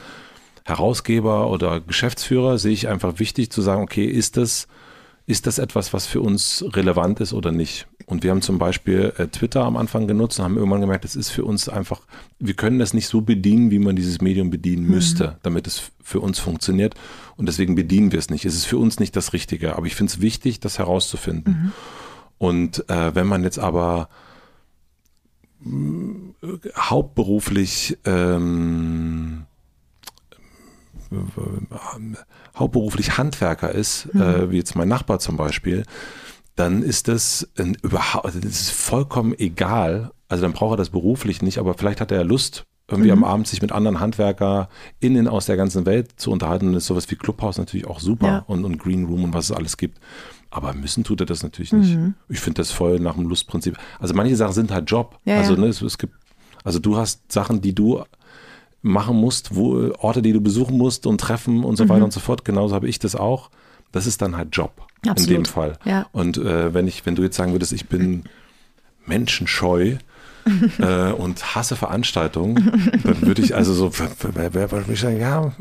Herausgeber 0.66 1.50
oder 1.50 1.80
Geschäftsführer, 1.80 2.58
sehe 2.58 2.74
ich 2.74 2.88
einfach 2.88 3.20
wichtig 3.20 3.52
zu 3.52 3.62
sagen, 3.62 3.84
okay, 3.84 4.06
ist 4.06 4.38
das, 4.38 4.68
ist 5.28 5.48
das 5.48 5.58
etwas, 5.58 5.92
was 5.92 6.06
für 6.06 6.22
uns 6.22 6.64
relevant 6.74 7.20
ist 7.20 7.34
oder 7.34 7.52
nicht? 7.52 7.88
Und 8.06 8.24
wir 8.24 8.30
haben 8.30 8.44
zum 8.44 8.60
Beispiel 8.60 9.12
äh, 9.18 9.28
Twitter 9.28 9.64
am 9.64 9.76
Anfang 9.76 10.08
genutzt 10.08 10.38
und 10.38 10.46
haben 10.46 10.58
irgendwann 10.58 10.82
gemerkt, 10.82 11.04
das 11.04 11.16
ist 11.16 11.30
für 11.30 11.44
uns 11.44 11.68
einfach, 11.68 12.02
wir 12.38 12.54
können 12.54 12.78
das 12.78 12.94
nicht 12.94 13.08
so 13.08 13.22
bedienen, 13.22 13.72
wie 13.72 13.80
man 13.80 13.96
dieses 13.96 14.22
Medium 14.22 14.52
bedienen 14.52 14.84
mhm. 14.84 14.92
müsste, 14.92 15.40
damit 15.42 15.66
es 15.66 15.92
für 16.04 16.20
uns 16.20 16.38
funktioniert. 16.38 16.94
Und 17.38 17.48
deswegen 17.48 17.74
bedienen 17.74 18.12
wir 18.12 18.20
es 18.20 18.30
nicht. 18.30 18.46
Es 18.46 18.54
ist 18.54 18.66
für 18.66 18.78
uns 18.78 19.00
nicht 19.00 19.16
das 19.16 19.34
Richtige. 19.34 19.76
Aber 19.76 19.88
ich 19.88 19.96
finde 19.96 20.12
es 20.12 20.22
wichtig, 20.22 20.60
das 20.60 20.78
herauszufinden. 20.78 21.54
Mhm. 21.54 21.72
Und 22.38 22.90
äh, 22.90 23.16
wenn 23.16 23.26
man 23.26 23.44
jetzt 23.44 23.58
aber 23.58 24.10
äh, 25.66 25.70
hauptberuflich 26.78 27.98
ähm, 28.06 29.46
hauptberuflich 32.56 33.18
Handwerker 33.18 33.72
ist, 33.72 34.14
mhm. 34.14 34.22
äh, 34.22 34.51
wie 34.51 34.58
jetzt 34.58 34.76
mein 34.76 34.88
Nachbar 34.88 35.20
zum 35.20 35.38
Beispiel, 35.38 35.84
dann 36.56 36.84
ist 36.84 37.08
das 37.08 37.49
ein, 37.58 37.78
überhaupt, 37.82 38.26
also 38.26 38.39
das 38.39 38.51
ist 38.51 38.72
vollkommen 38.72 39.34
egal. 39.38 40.12
Also 40.28 40.43
dann 40.43 40.53
braucht 40.53 40.76
er 40.76 40.78
das 40.78 40.89
beruflich 40.89 41.41
nicht, 41.41 41.58
aber 41.58 41.74
vielleicht 41.74 42.01
hat 42.01 42.12
er 42.12 42.24
Lust, 42.24 42.66
irgendwie 42.88 43.12
mhm. 43.12 43.24
am 43.24 43.24
Abend 43.24 43.47
sich 43.47 43.62
mit 43.62 43.72
anderen 43.72 43.99
HandwerkerInnen 43.99 45.28
aus 45.28 45.47
der 45.47 45.58
ganzen 45.58 45.86
Welt 45.86 46.14
zu 46.18 46.32
unterhalten. 46.32 46.68
Und 46.68 46.76
ist 46.76 46.86
sowas 46.86 47.10
wie 47.10 47.16
Clubhouse 47.16 47.58
natürlich 47.58 47.88
auch 47.88 47.99
super 47.99 48.28
ja. 48.28 48.43
und, 48.47 48.64
und 48.64 48.78
Green 48.78 49.06
Room 49.06 49.24
und 49.24 49.34
was 49.34 49.49
es 49.49 49.56
alles 49.56 49.78
gibt. 49.78 49.99
Aber 50.51 50.74
müssen 50.74 51.03
tut 51.03 51.20
er 51.20 51.26
das 51.26 51.43
natürlich 51.43 51.74
nicht. 51.74 51.95
Mhm. 51.95 52.14
Ich 52.30 52.39
finde 52.39 52.62
das 52.62 52.72
voll 52.72 52.99
nach 52.99 53.16
dem 53.16 53.28
Lustprinzip. 53.28 53.78
Also 53.99 54.14
manche 54.14 54.36
Sachen 54.36 54.53
sind 54.53 54.72
halt 54.72 54.89
Job. 54.89 55.20
Ja, 55.26 55.38
also 55.38 55.56
ne, 55.56 55.68
es, 55.68 55.82
es, 55.82 55.97
gibt, 55.97 56.14
also 56.64 56.80
du 56.80 56.95
hast 56.95 57.32
Sachen, 57.32 57.62
die 57.62 57.74
du 57.74 58.03
machen 58.86 59.18
musst, 59.18 59.56
wo 59.56 59.92
Orte, 59.98 60.22
die 60.22 60.32
du 60.32 60.42
besuchen 60.42 60.78
musst 60.78 61.08
und 61.08 61.20
treffen 61.20 61.64
und 61.64 61.76
so 61.76 61.86
mhm. 61.86 61.90
weiter 61.90 62.06
und 62.06 62.14
so 62.14 62.20
fort. 62.20 62.46
Genauso 62.46 62.76
habe 62.76 62.88
ich 62.88 63.00
das 63.00 63.16
auch. 63.16 63.50
Das 63.92 64.06
ist 64.06 64.22
dann 64.22 64.38
halt 64.38 64.56
Job 64.56 64.86
Absolut. 65.08 65.20
in 65.20 65.44
dem 65.44 65.46
Fall. 65.46 65.80
Ja. 65.86 66.08
Und 66.12 66.38
äh, 66.38 66.74
wenn 66.74 66.88
ich, 66.88 67.06
wenn 67.06 67.16
du 67.16 67.24
jetzt 67.24 67.36
sagen 67.36 67.52
würdest, 67.52 67.74
ich 67.74 67.88
bin 67.88 68.26
menschenscheu, 69.08 69.96
äh, 70.80 71.12
und 71.12 71.56
hasse 71.56 71.76
Veranstaltungen, 71.76 72.56
dann 73.04 73.22
würde 73.22 73.41
ich 73.41 73.56
also 73.56 73.74
so, 73.74 73.91
wer, 74.34 74.54
wer, 74.54 74.72
wer, 74.72 74.89
ich 74.89 75.00
sagen, 75.00 75.20
ja, 75.20 75.52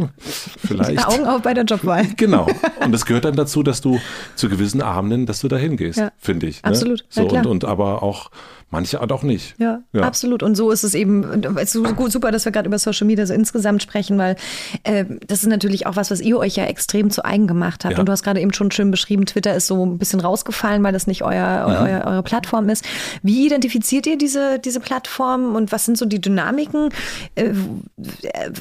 vielleicht. 0.59 1.07
Augen 1.07 1.27
auf 1.27 1.43
bei 1.43 1.55
der 1.55 1.65
Jobwahl. 1.65 2.05
Genau. 2.17 2.47
Und 2.83 2.93
das 2.93 3.07
gehört 3.07 3.25
dann 3.25 3.35
dazu, 3.35 3.63
dass 3.63 3.81
du 3.81 4.01
zu 4.35 4.49
gewissen 4.49 4.83
Abenden, 4.83 5.27
dass 5.27 5.41
du 5.41 5.49
da 5.49 5.57
hingehst, 5.57 5.99
ja. 5.99 6.11
finde 6.17 6.47
ich. 6.47 6.63
Ne? 6.63 6.69
Absolut. 6.69 7.05
So, 7.09 7.27
ja, 7.27 7.41
und, 7.41 7.47
und 7.47 7.65
aber 7.65 8.03
auch 8.03 8.31
Manche 8.75 9.01
Art 9.01 9.13
auch 9.13 9.23
nicht. 9.23 9.55
Ja, 9.59 9.83
ja, 9.93 10.03
absolut. 10.03 10.43
Und 10.43 10.57
so 10.57 10.73
ist 10.73 10.83
es 10.83 10.95
eben 10.95 11.45
es 11.59 11.77
ist 11.77 11.97
gut, 11.97 12.11
super, 12.11 12.33
dass 12.33 12.45
wir 12.45 12.51
gerade 12.51 12.67
über 12.67 12.77
Social 12.77 13.07
Media 13.07 13.25
so 13.25 13.33
insgesamt 13.33 13.85
sprechen, 13.85 14.19
weil 14.19 14.35
äh, 14.83 15.05
das 15.29 15.45
ist 15.45 15.49
natürlich 15.49 15.87
auch 15.87 15.95
was, 15.95 16.11
was 16.11 16.21
ihr 16.21 16.37
euch 16.39 16.57
ja 16.57 16.65
extrem 16.65 17.11
zu 17.11 17.25
eigen 17.25 17.47
gemacht 17.47 17.85
habt. 17.85 17.93
Ja. 17.93 18.01
Und 18.01 18.07
du 18.07 18.13
hast 18.13 18.25
gerade 18.25 18.41
eben 18.41 18.53
schon 18.53 18.73
schön 18.73 18.91
beschrieben, 18.91 19.27
Twitter 19.27 19.55
ist 19.55 19.69
so 19.69 19.87
ein 19.87 19.99
bisschen 19.99 20.19
rausgefallen, 20.19 20.83
weil 20.83 20.93
das 20.93 21.07
nicht 21.07 21.23
euer, 21.23 21.69
mhm. 21.69 21.87
euer, 21.87 22.05
eure 22.05 22.23
Plattform 22.25 22.69
ist. 22.69 22.85
Wie 23.23 23.47
identifiziert 23.47 24.09
ihr 24.09 24.19
diese, 24.19 24.59
diese 24.59 24.74
Plattform 24.81 25.55
und 25.55 25.73
was 25.73 25.85
sind 25.85 25.99
so 25.99 26.07
die 26.07 26.21
Dynamiken? 26.21 26.91
Äh, 27.35 27.51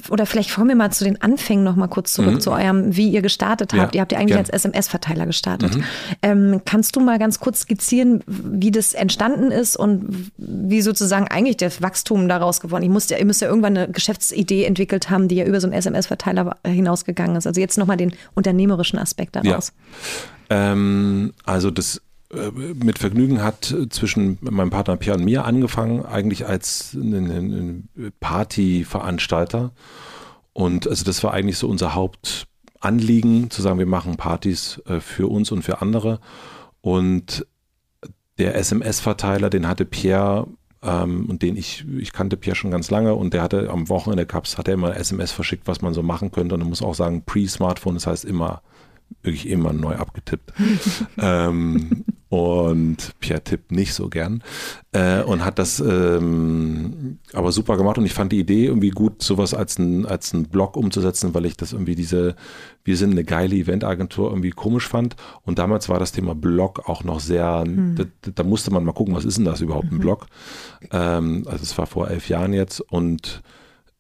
oder 0.10 0.26
vielleicht 0.26 0.54
kommen 0.54 0.70
wir 0.70 0.76
mal 0.76 0.92
zu 0.92 1.04
den 1.04 1.22
Anfängen 1.22 1.64
noch 1.64 1.76
mal 1.76 1.88
kurz 1.88 2.14
zurück 2.14 2.36
mhm. 2.36 2.42
zu 2.42 2.52
eurem, 2.52 2.96
wie 2.96 3.10
ihr 3.10 3.22
gestartet 3.22 3.74
habt. 3.74 3.96
Ja, 3.96 4.00
ihr 4.00 4.02
habt 4.02 4.12
ja 4.12 4.18
eigentlich 4.20 4.36
gern. 4.36 4.40
als 4.40 4.50
SMS-Verteiler 4.50 5.26
gestartet. 5.26 5.76
Mhm. 5.76 5.84
Ähm, 6.22 6.62
kannst 6.66 6.96
du 6.96 7.00
mal 7.00 7.20
ganz 7.20 7.40
kurz 7.40 7.62
skizzieren, 7.62 8.24
wie 8.28 8.72
das 8.72 8.94
entstanden 8.94 9.52
ist 9.52 9.76
und 9.76 10.32
wie 10.38 10.82
sozusagen 10.82 11.28
eigentlich 11.28 11.58
das 11.58 11.82
Wachstum 11.82 12.28
daraus 12.28 12.60
geworden? 12.62 12.84
Ich 12.84 12.90
musste, 12.90 13.16
ihr 13.16 13.26
müsst 13.26 13.42
ja 13.42 13.48
irgendwann 13.48 13.78
eine 13.78 13.92
Geschäftsidee 13.92 14.66
entwickelt 14.66 15.10
haben, 15.10 15.28
die 15.28 15.36
ja 15.36 15.46
über 15.46 15.60
so 15.60 15.68
einen 15.68 15.74
SMS-Verteiler 15.74 16.58
hinausgegangen 16.66 17.36
ist. 17.36 17.48
Also 17.48 17.60
jetzt 17.62 17.78
nochmal 17.78 17.98
den 17.98 18.14
unternehmerischen 18.34 19.00
Aspekt 19.00 19.36
daraus. 19.36 19.74
Ja. 20.50 20.72
Ähm, 20.72 21.34
also 21.46 21.72
das 21.72 21.98
äh, 21.98 22.13
mit 22.76 23.00
Vergnügen 23.00 23.44
hat 23.44 23.76
zwischen 23.90 24.38
meinem 24.42 24.70
Partner 24.70 24.98
Pierre 24.98 25.18
und 25.18 25.26
mir 25.26 25.46
angefangen, 25.46 26.06
eigentlich 26.06 26.48
als 26.48 26.94
ein 26.94 27.90
Partyveranstalter. 28.20 29.72
Und 30.54 30.88
also 30.88 31.04
das 31.04 31.24
war 31.24 31.34
eigentlich 31.34 31.58
so 31.58 31.68
unser 31.68 31.96
Hauptanliegen, 31.96 33.50
zu 33.50 33.62
sagen, 33.62 33.80
wir 33.80 33.86
machen 33.86 34.18
Partys 34.18 34.82
äh, 34.86 35.00
für 35.00 35.28
uns 35.28 35.52
und 35.52 35.64
für 35.64 35.82
andere. 35.82 36.20
Und 36.82 37.46
der 38.38 38.56
SMS-Verteiler, 38.56 39.50
den 39.50 39.68
hatte 39.68 39.86
Pierre 39.86 40.48
ähm, 40.84 41.28
und 41.28 41.42
den 41.42 41.56
ich, 41.56 41.86
ich 41.98 42.14
kannte 42.14 42.38
Pierre 42.38 42.56
schon 42.56 42.72
ganz 42.72 42.92
lange 42.92 43.16
und 43.16 43.34
der 43.34 43.42
hatte 43.42 43.70
am 43.70 43.90
Wochenende 43.90 44.26
Cups, 44.26 44.58
hat 44.58 44.68
er 44.68 44.76
immer 44.76 44.96
SMS 44.96 45.32
verschickt, 45.32 45.68
was 45.68 45.82
man 45.82 45.94
so 45.94 46.04
machen 46.04 46.32
könnte 46.32 46.56
und 46.56 46.62
man 46.62 46.70
muss 46.70 46.82
auch 46.82 46.96
sagen, 46.96 47.24
Pre-Smartphone, 47.26 47.96
das 47.96 48.08
heißt 48.08 48.26
immer, 48.26 48.62
wirklich 49.22 49.48
immer 49.50 49.74
neu 49.74 49.96
abgetippt. 49.96 50.54
ähm, 51.18 52.06
und 52.34 53.14
Pierre 53.20 53.44
tippt 53.44 53.72
nicht 53.72 53.94
so 53.94 54.10
gern 54.10 54.42
äh, 54.92 55.22
und 55.22 55.46
hat 55.46 55.60
das 55.60 55.80
ähm, 55.80 57.20
aber 57.32 57.52
super 57.52 57.78
gemacht 57.78 58.00
und 58.00 58.08
ich 58.08 58.14
fand 58.16 58.32
die 58.32 58.40
Idee 58.40 58.66
irgendwie 58.66 58.90
gut, 58.90 59.22
sowas 59.22 59.54
als 59.54 59.78
ein, 59.78 60.08
als 60.08 60.34
ein 60.34 60.46
Blog 60.46 60.76
umzusetzen, 60.76 61.36
weil 61.36 61.46
ich 61.46 61.58
das 61.58 61.74
irgendwie 61.74 61.94
diese, 61.94 62.36
wir 62.84 62.98
sind 62.98 63.12
eine 63.12 63.24
geile 63.24 63.56
Eventagentur 63.56 64.32
irgendwie 64.32 64.50
komisch 64.50 64.88
fand 64.88 65.16
und 65.44 65.60
damals 65.60 65.90
war 65.90 66.00
das 66.00 66.12
Thema 66.12 66.34
Blog 66.34 66.90
auch 66.90 67.04
noch 67.04 67.20
sehr, 67.20 67.66
hm. 67.68 67.98
da, 67.98 68.32
da, 68.34 68.44
musste 68.44 68.72
man 68.72 68.84
mal 68.84 68.94
gucken, 68.94 69.14
was 69.14 69.26
ist 69.26 69.38
denn 69.38 69.46
das 69.46 69.62
überhaupt, 69.62 69.92
ein 69.92 69.98
mhm. 69.98 70.02
Blog? 70.02 70.26
Ähm, 70.90 71.44
also 71.46 71.62
es 71.62 71.78
war 71.78 71.86
vor 71.86 72.10
elf 72.10 72.30
Jahren 72.30 72.54
jetzt 72.54 72.82
und 72.82 73.44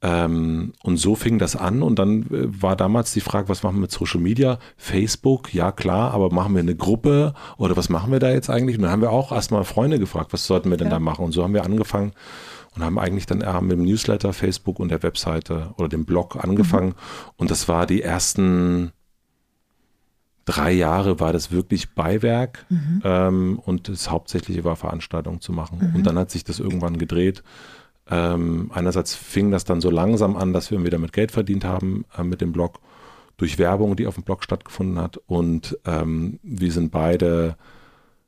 ähm, 0.05 0.73
und 0.83 0.97
so 0.97 1.15
fing 1.15 1.39
das 1.39 1.55
an 1.55 1.81
und 1.81 1.97
dann 1.97 2.23
äh, 2.23 2.61
war 2.61 2.75
damals 2.75 3.13
die 3.13 3.21
Frage, 3.21 3.47
was 3.47 3.63
machen 3.63 3.77
wir 3.77 3.81
mit 3.81 3.91
Social 3.91 4.19
Media? 4.19 4.59
Facebook, 4.75 5.53
ja 5.53 5.71
klar, 5.71 6.13
aber 6.13 6.29
machen 6.29 6.53
wir 6.53 6.59
eine 6.59 6.75
Gruppe 6.75 7.33
oder 7.55 7.77
was 7.77 7.87
machen 7.87 8.11
wir 8.11 8.19
da 8.19 8.29
jetzt 8.29 8.49
eigentlich? 8.49 8.75
Und 8.75 8.83
dann 8.83 8.91
haben 8.91 9.01
wir 9.01 9.11
auch 9.11 9.31
erstmal 9.31 9.63
Freunde 9.63 9.99
gefragt, 9.99 10.33
was 10.33 10.45
sollten 10.45 10.69
wir 10.69 10.77
denn 10.77 10.87
ja. 10.87 10.95
da 10.95 10.99
machen? 10.99 11.23
Und 11.23 11.31
so 11.31 11.41
haben 11.41 11.53
wir 11.53 11.63
angefangen 11.63 12.11
und 12.75 12.83
haben 12.83 12.99
eigentlich 12.99 13.27
dann 13.27 13.39
mit 13.65 13.77
dem 13.77 13.85
Newsletter, 13.85 14.33
Facebook 14.33 14.77
und 14.81 14.89
der 14.89 15.03
Webseite 15.03 15.73
oder 15.77 15.87
dem 15.87 16.03
Blog 16.03 16.35
angefangen. 16.43 16.89
Mhm. 16.89 17.33
Und 17.37 17.49
das 17.49 17.69
war 17.69 17.85
die 17.85 18.01
ersten 18.01 18.91
drei 20.43 20.73
Jahre 20.73 21.21
war 21.21 21.31
das 21.31 21.51
wirklich 21.51 21.95
Beiwerk 21.95 22.65
mhm. 22.67 23.01
ähm, 23.05 23.59
und 23.59 23.87
das 23.87 24.11
Hauptsächliche 24.11 24.65
war 24.65 24.75
Veranstaltungen 24.75 25.39
zu 25.39 25.53
machen. 25.53 25.79
Mhm. 25.79 25.95
Und 25.95 26.03
dann 26.03 26.17
hat 26.17 26.29
sich 26.29 26.43
das 26.43 26.59
irgendwann 26.59 26.97
gedreht 26.97 27.41
ähm, 28.09 28.71
einerseits 28.73 29.15
fing 29.15 29.51
das 29.51 29.63
dann 29.63 29.81
so 29.81 29.89
langsam 29.89 30.35
an, 30.35 30.53
dass 30.53 30.71
wir 30.71 30.83
wieder 30.83 30.97
mit 30.97 31.13
Geld 31.13 31.31
verdient 31.31 31.63
haben 31.63 32.05
äh, 32.17 32.23
mit 32.23 32.41
dem 32.41 32.51
Blog 32.51 32.79
durch 33.37 33.57
Werbung, 33.57 33.95
die 33.95 34.07
auf 34.07 34.15
dem 34.15 34.23
Blog 34.23 34.43
stattgefunden 34.43 34.99
hat. 34.99 35.17
Und 35.25 35.77
ähm, 35.85 36.39
wir 36.43 36.71
sind 36.71 36.91
beide 36.91 37.55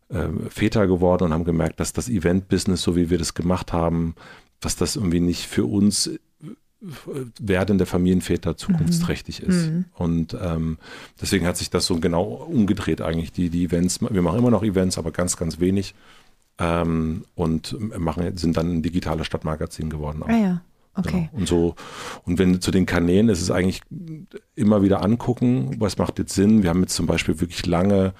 äh, 0.10 0.28
Väter 0.50 0.88
geworden 0.88 1.26
und 1.26 1.34
haben 1.34 1.44
gemerkt, 1.44 1.80
dass 1.80 1.94
das 1.94 2.10
Event-Business, 2.10 2.82
so 2.82 2.96
wie 2.96 3.10
wir 3.10 3.18
das 3.18 3.34
gemacht 3.34 3.74
haben, 3.74 4.16
dass 4.60 4.76
das 4.76 4.96
irgendwie 4.96 5.20
nicht 5.20 5.46
für 5.46 5.66
uns 5.66 6.08
äh, 6.08 6.20
werdende 7.40 7.86
Familienväter 7.86 8.58
zukunftsträchtig 8.58 9.42
mhm. 9.42 9.50
ist. 9.50 9.68
Mhm. 9.68 9.86
Und 9.94 10.38
ähm, 10.42 10.78
deswegen 11.22 11.46
hat 11.46 11.58
sich 11.58 11.70
das 11.70 11.86
so 11.86 12.00
genau 12.00 12.24
umgedreht 12.24 13.02
eigentlich. 13.02 13.32
Die, 13.32 13.50
die 13.50 13.66
Events, 13.66 14.00
wir 14.02 14.22
machen 14.22 14.40
immer 14.40 14.52
noch 14.52 14.64
Events, 14.64 14.98
aber 14.98 15.12
ganz, 15.12 15.38
ganz 15.38 15.60
wenig 15.60 15.96
ähm, 16.60 17.26
und 17.36 17.78
machen, 17.99 18.38
sind 18.38 18.58
dann 18.58 18.78
ein 18.78 18.82
digitales 18.82 19.28
Stadtmagazin 19.28 19.89
geworden. 19.89 20.24
Auch. 20.24 20.30
Ah 20.30 20.38
ja. 20.38 20.62
Okay. 20.97 21.30
Genau. 21.32 21.39
Und 21.39 21.47
so, 21.47 21.76
und 22.24 22.39
wenn 22.39 22.62
zu 22.62 22.72
den 22.72 22.86
Kanälen 22.86 23.28
ist 23.28 23.41
es 23.41 23.51
eigentlich 23.51 23.82
immer 24.56 24.82
wieder 24.82 25.03
angucken, 25.03 25.76
was 25.80 25.97
macht 25.97 26.20
jetzt 26.20 26.34
Sinn. 26.34 26.64
Wir 26.64 26.70
haben 26.70 26.82
jetzt 26.82 26.95
zum 26.95 27.06
Beispiel 27.06 27.41
wirklich 27.41 27.66
lange 27.66 28.14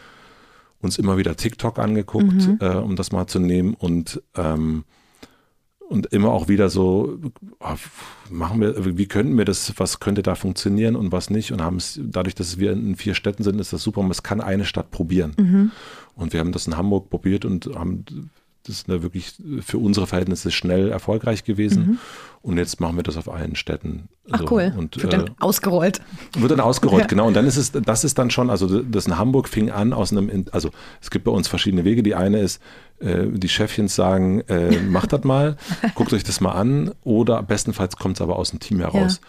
uns 0.82 0.98
immer 0.98 1.18
wieder 1.18 1.36
TikTok 1.36 1.80
angeguckt, 1.80 2.48
mhm. 2.48 2.58
äh, 2.60 2.76
um 2.76 2.96
das 2.96 3.12
mal 3.12 3.28
zu 3.28 3.40
nehmen 3.40 3.74
und 3.74 4.22
ähm, 4.36 4.84
und 5.90 6.08
immer 6.08 6.32
auch 6.32 6.48
wieder 6.48 6.70
so, 6.70 7.20
oh, 7.60 7.76
machen 8.30 8.62
wir, 8.62 8.98
wie 8.98 9.06
könnten 9.06 9.38
wir 9.38 9.46
das, 9.46 9.74
was 9.78 10.00
könnte 10.00 10.24
da 10.24 10.36
funktionieren 10.36 10.96
und 10.96 11.12
was 11.12 11.30
nicht 11.30 11.52
und 11.52 11.62
haben 11.62 11.78
es, 11.78 12.00
dadurch, 12.04 12.36
dass 12.36 12.60
wir 12.60 12.72
in 12.72 12.96
vier 12.96 13.16
Städten 13.16 13.44
sind, 13.44 13.60
ist 13.60 13.74
das 13.74 13.84
super 13.84 14.02
und 14.02 14.12
es 14.12 14.24
kann 14.24 14.42
eine 14.42 14.66
Stadt 14.66 14.92
probieren. 14.92 15.34
Mhm. 15.38 15.72
Und 16.16 16.34
wir 16.34 16.40
haben 16.40 16.52
das 16.52 16.68
in 16.68 16.78
Hamburg 16.78 17.10
probiert 17.10 17.46
und 17.46 17.70
haben 17.76 18.06
das 18.68 18.78
ist 18.78 18.88
wirklich 18.88 19.34
für 19.62 19.78
unsere 19.78 20.08
Verhältnisse 20.08 20.50
schnell 20.50 20.90
erfolgreich 20.90 21.44
gewesen. 21.44 21.86
Mhm. 21.86 21.98
Und 22.42 22.58
jetzt 22.58 22.80
machen 22.80 22.96
wir 22.96 23.04
das 23.04 23.16
auf 23.16 23.30
allen 23.30 23.56
Städten. 23.56 24.10
Ach 24.32 24.40
so. 24.40 24.52
cool. 24.52 24.74
Und, 24.76 25.02
wird 25.02 25.14
dann 25.14 25.28
äh, 25.28 25.32
ausgerollt. 25.40 26.02
Wird 26.36 26.52
dann 26.52 26.60
ausgerollt, 26.60 27.02
ja. 27.04 27.08
genau. 27.08 27.28
Und 27.28 27.36
dann 27.36 27.46
ist 27.46 27.58
es, 27.58 27.72
das 27.72 28.04
ist 28.04 28.18
dann 28.18 28.32
schon, 28.32 28.50
also 28.50 28.82
das 28.82 29.06
in 29.06 29.18
Hamburg 29.18 29.50
fing 29.50 29.70
an 29.70 29.94
aus 29.94 30.12
einem, 30.12 30.46
also 30.52 30.72
es 31.00 31.12
gibt 31.12 31.26
bei 31.26 31.32
uns 31.32 31.48
verschiedene 31.48 31.84
Wege. 31.86 32.02
Die 32.02 32.16
eine 32.16 32.40
ist, 32.40 32.60
äh, 33.00 33.26
die 33.28 33.50
Chefchens 33.50 33.96
sagen, 33.96 34.42
äh, 34.42 34.80
macht 34.90 35.14
das 35.14 35.24
mal, 35.24 35.58
guckt 35.96 36.14
euch 36.14 36.24
das 36.24 36.42
mal 36.42 36.52
an. 36.52 36.92
Oder 37.04 37.44
bestenfalls 37.44 37.98
kommt 37.98 38.18
es 38.18 38.22
aber 38.22 38.38
aus 38.38 38.52
dem 38.52 38.60
Team 38.60 38.80
heraus. 38.80 39.22
Ja 39.22 39.28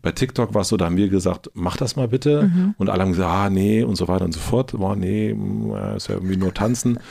bei 0.00 0.12
TikTok 0.12 0.54
war 0.54 0.62
es 0.62 0.68
so, 0.68 0.76
da 0.76 0.86
haben 0.86 0.96
wir 0.96 1.08
gesagt, 1.08 1.50
mach 1.54 1.76
das 1.76 1.96
mal 1.96 2.08
bitte. 2.08 2.44
Mhm. 2.44 2.74
Und 2.78 2.90
alle 2.90 3.02
haben 3.02 3.12
gesagt, 3.12 3.28
ah, 3.28 3.50
nee, 3.50 3.82
und 3.82 3.96
so 3.96 4.08
weiter 4.08 4.24
und 4.24 4.32
so 4.32 4.40
fort. 4.40 4.72
Boah, 4.72 4.96
nee, 4.96 5.30
ist 5.96 6.08
ja 6.08 6.14
irgendwie 6.14 6.36
nur 6.36 6.54
tanzen. 6.54 6.98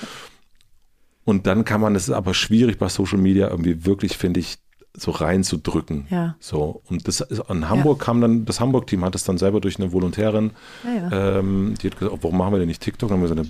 Und 1.25 1.45
dann 1.45 1.65
kann 1.65 1.81
man, 1.81 1.93
es 1.93 2.07
ist 2.07 2.13
aber 2.13 2.33
schwierig 2.33 2.79
bei 2.79 2.87
Social 2.87 3.17
Media 3.17 3.49
irgendwie 3.49 3.85
wirklich, 3.85 4.15
finde 4.15 4.39
ich, 4.39 4.59
so 4.93 5.11
reinzudrücken. 5.11 6.07
Ja. 6.09 6.37
So. 6.39 6.81
Und 6.87 7.05
das 7.05 7.19
in 7.19 7.67
Hamburg 7.67 7.99
ja. 7.99 8.05
kam 8.05 8.21
dann, 8.21 8.45
das 8.45 8.61
Hamburg-Team 8.61 9.03
hat 9.03 9.13
es 9.13 9.25
dann 9.25 9.37
selber 9.37 9.59
durch 9.59 9.77
eine 9.77 9.91
Volontärin, 9.91 10.51
ja, 10.85 11.09
ja. 11.09 11.39
Ähm, 11.39 11.73
die 11.81 11.87
hat 11.87 11.99
gesagt, 11.99 12.23
warum 12.23 12.37
machen 12.37 12.53
wir 12.53 12.59
denn 12.59 12.69
nicht 12.69 12.81
TikTok? 12.81 13.09
Dann 13.09 13.19
haben 13.21 13.29
wir 13.29 13.35
gesagt, 13.35 13.49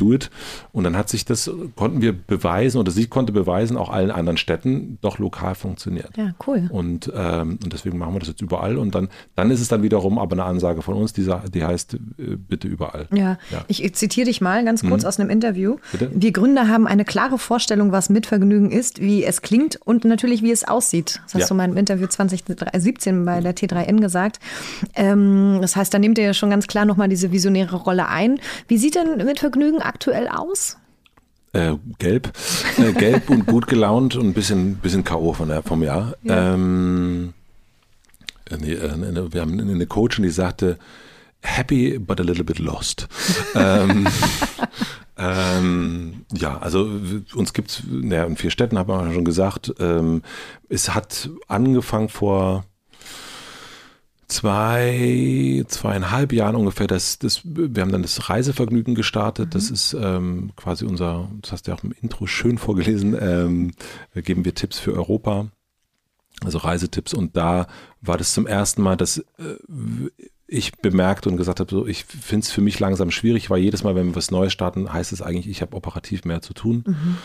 do 0.00 0.12
it. 0.12 0.30
Und 0.72 0.84
dann 0.84 0.96
hat 0.96 1.08
sich 1.08 1.24
das, 1.24 1.50
konnten 1.76 2.00
wir 2.00 2.12
beweisen, 2.12 2.78
oder 2.78 2.90
sie 2.90 3.06
konnte 3.06 3.32
beweisen, 3.32 3.76
auch 3.76 3.90
allen 3.90 4.10
anderen 4.10 4.36
Städten, 4.36 4.98
doch 5.00 5.18
lokal 5.18 5.54
funktioniert. 5.54 6.16
Ja, 6.16 6.34
cool. 6.46 6.68
Und, 6.72 7.12
ähm, 7.14 7.58
und 7.62 7.72
deswegen 7.72 7.98
machen 7.98 8.14
wir 8.14 8.20
das 8.20 8.28
jetzt 8.28 8.40
überall. 8.40 8.78
Und 8.78 8.94
dann, 8.94 9.08
dann 9.34 9.50
ist 9.50 9.60
es 9.60 9.68
dann 9.68 9.82
wiederum 9.82 10.18
aber 10.18 10.32
eine 10.32 10.44
Ansage 10.44 10.82
von 10.82 10.94
uns, 10.94 11.12
die, 11.12 11.28
die 11.52 11.64
heißt, 11.64 11.94
äh, 11.94 12.36
bitte 12.36 12.68
überall. 12.68 13.08
Ja, 13.12 13.38
ja. 13.50 13.64
ich 13.68 13.94
zitiere 13.94 14.26
dich 14.26 14.40
mal 14.40 14.64
ganz 14.64 14.82
kurz 14.82 15.02
mhm. 15.02 15.08
aus 15.08 15.20
einem 15.20 15.30
Interview. 15.30 15.76
Bitte? 15.92 16.10
Wir 16.14 16.32
Gründer 16.32 16.68
haben 16.68 16.86
eine 16.86 17.04
klare 17.04 17.38
Vorstellung, 17.38 17.92
was 17.92 18.10
Mitvergnügen 18.10 18.70
ist, 18.70 19.00
wie 19.00 19.24
es 19.24 19.42
klingt 19.42 19.76
und 19.84 20.04
natürlich, 20.04 20.42
wie 20.42 20.50
es 20.50 20.66
aussieht. 20.66 21.20
Das 21.24 21.34
hast 21.34 21.42
ja. 21.42 21.48
du 21.48 21.54
mal 21.54 21.68
im 21.68 21.76
Interview 21.76 22.06
2017 22.06 23.24
bei 23.24 23.40
der 23.40 23.54
T3N 23.54 24.00
gesagt. 24.00 24.40
Ähm, 24.94 25.58
das 25.60 25.76
heißt, 25.76 25.92
da 25.92 25.98
nehmt 25.98 26.18
ihr 26.18 26.24
ja 26.24 26.34
schon 26.34 26.50
ganz 26.50 26.66
klar 26.66 26.84
nochmal 26.84 27.08
diese 27.08 27.32
visionäre 27.32 27.76
Rolle 27.76 28.08
ein. 28.08 28.40
Wie 28.68 28.78
sieht 28.78 28.94
denn 28.94 29.16
Mitvergnügen 29.24 29.80
aktuell 29.88 30.28
aus? 30.28 30.76
Äh, 31.52 31.74
gelb. 31.98 32.32
Äh, 32.76 32.92
gelb 32.92 33.30
und 33.30 33.46
gut 33.46 33.66
gelaunt 33.66 34.16
und 34.16 34.26
ein 34.26 34.34
bisschen, 34.34 34.76
bisschen 34.76 35.04
K.O. 35.04 35.32
Von 35.32 35.48
der, 35.48 35.62
vom 35.62 35.82
Jahr. 35.82 36.14
Ja. 36.22 36.54
Ähm, 36.54 37.32
nee, 38.58 38.74
äh, 38.74 39.32
wir 39.32 39.40
haben 39.40 39.58
eine 39.58 39.86
Coachin, 39.86 40.24
die 40.24 40.30
sagte, 40.30 40.78
happy 41.40 41.98
but 41.98 42.20
a 42.20 42.22
little 42.22 42.44
bit 42.44 42.58
lost. 42.58 43.08
ähm, 43.54 44.06
ähm, 45.16 46.24
ja, 46.32 46.58
also 46.58 46.88
uns 47.34 47.52
gibt 47.52 47.70
es 47.70 47.82
ja, 48.02 48.24
in 48.24 48.36
vier 48.36 48.50
Städten, 48.50 48.78
haben 48.78 48.88
wir 48.88 49.12
schon 49.12 49.24
gesagt. 49.24 49.74
Ähm, 49.80 50.22
es 50.68 50.94
hat 50.94 51.30
angefangen 51.48 52.08
vor 52.08 52.64
zwei, 54.28 55.64
zweieinhalb 55.68 56.32
Jahren 56.32 56.54
ungefähr, 56.54 56.86
das, 56.86 57.18
das, 57.18 57.40
wir 57.44 57.82
haben 57.82 57.92
dann 57.92 58.02
das 58.02 58.28
Reisevergnügen 58.28 58.94
gestartet. 58.94 59.46
Mhm. 59.46 59.50
Das 59.50 59.70
ist 59.70 59.96
ähm, 59.98 60.52
quasi 60.54 60.84
unser, 60.84 61.28
das 61.40 61.52
hast 61.52 61.66
du 61.66 61.70
ja 61.70 61.76
auch 61.76 61.84
im 61.84 61.92
Intro 62.02 62.26
schön 62.26 62.58
vorgelesen, 62.58 63.16
ähm, 63.18 63.72
geben 64.14 64.44
wir 64.44 64.54
Tipps 64.54 64.78
für 64.78 64.92
Europa, 64.92 65.48
also 66.44 66.58
Reisetipps. 66.58 67.14
Und 67.14 67.36
da 67.36 67.66
war 68.02 68.18
das 68.18 68.34
zum 68.34 68.46
ersten 68.46 68.82
Mal, 68.82 68.96
dass 68.96 69.18
äh, 69.18 69.24
ich 70.46 70.72
bemerkt 70.78 71.26
und 71.26 71.36
gesagt 71.36 71.60
habe, 71.60 71.70
so, 71.70 71.86
ich 71.86 72.04
finde 72.04 72.44
es 72.44 72.52
für 72.52 72.60
mich 72.60 72.78
langsam 72.78 73.10
schwierig, 73.10 73.48
weil 73.50 73.60
jedes 73.60 73.82
Mal, 73.82 73.94
wenn 73.94 74.08
wir 74.08 74.16
was 74.16 74.30
Neues 74.30 74.52
starten, 74.52 74.92
heißt 74.92 75.12
es 75.12 75.22
eigentlich, 75.22 75.48
ich 75.48 75.62
habe 75.62 75.76
operativ 75.76 76.24
mehr 76.24 76.42
zu 76.42 76.52
tun. 76.52 76.84
Mhm. 76.86 77.16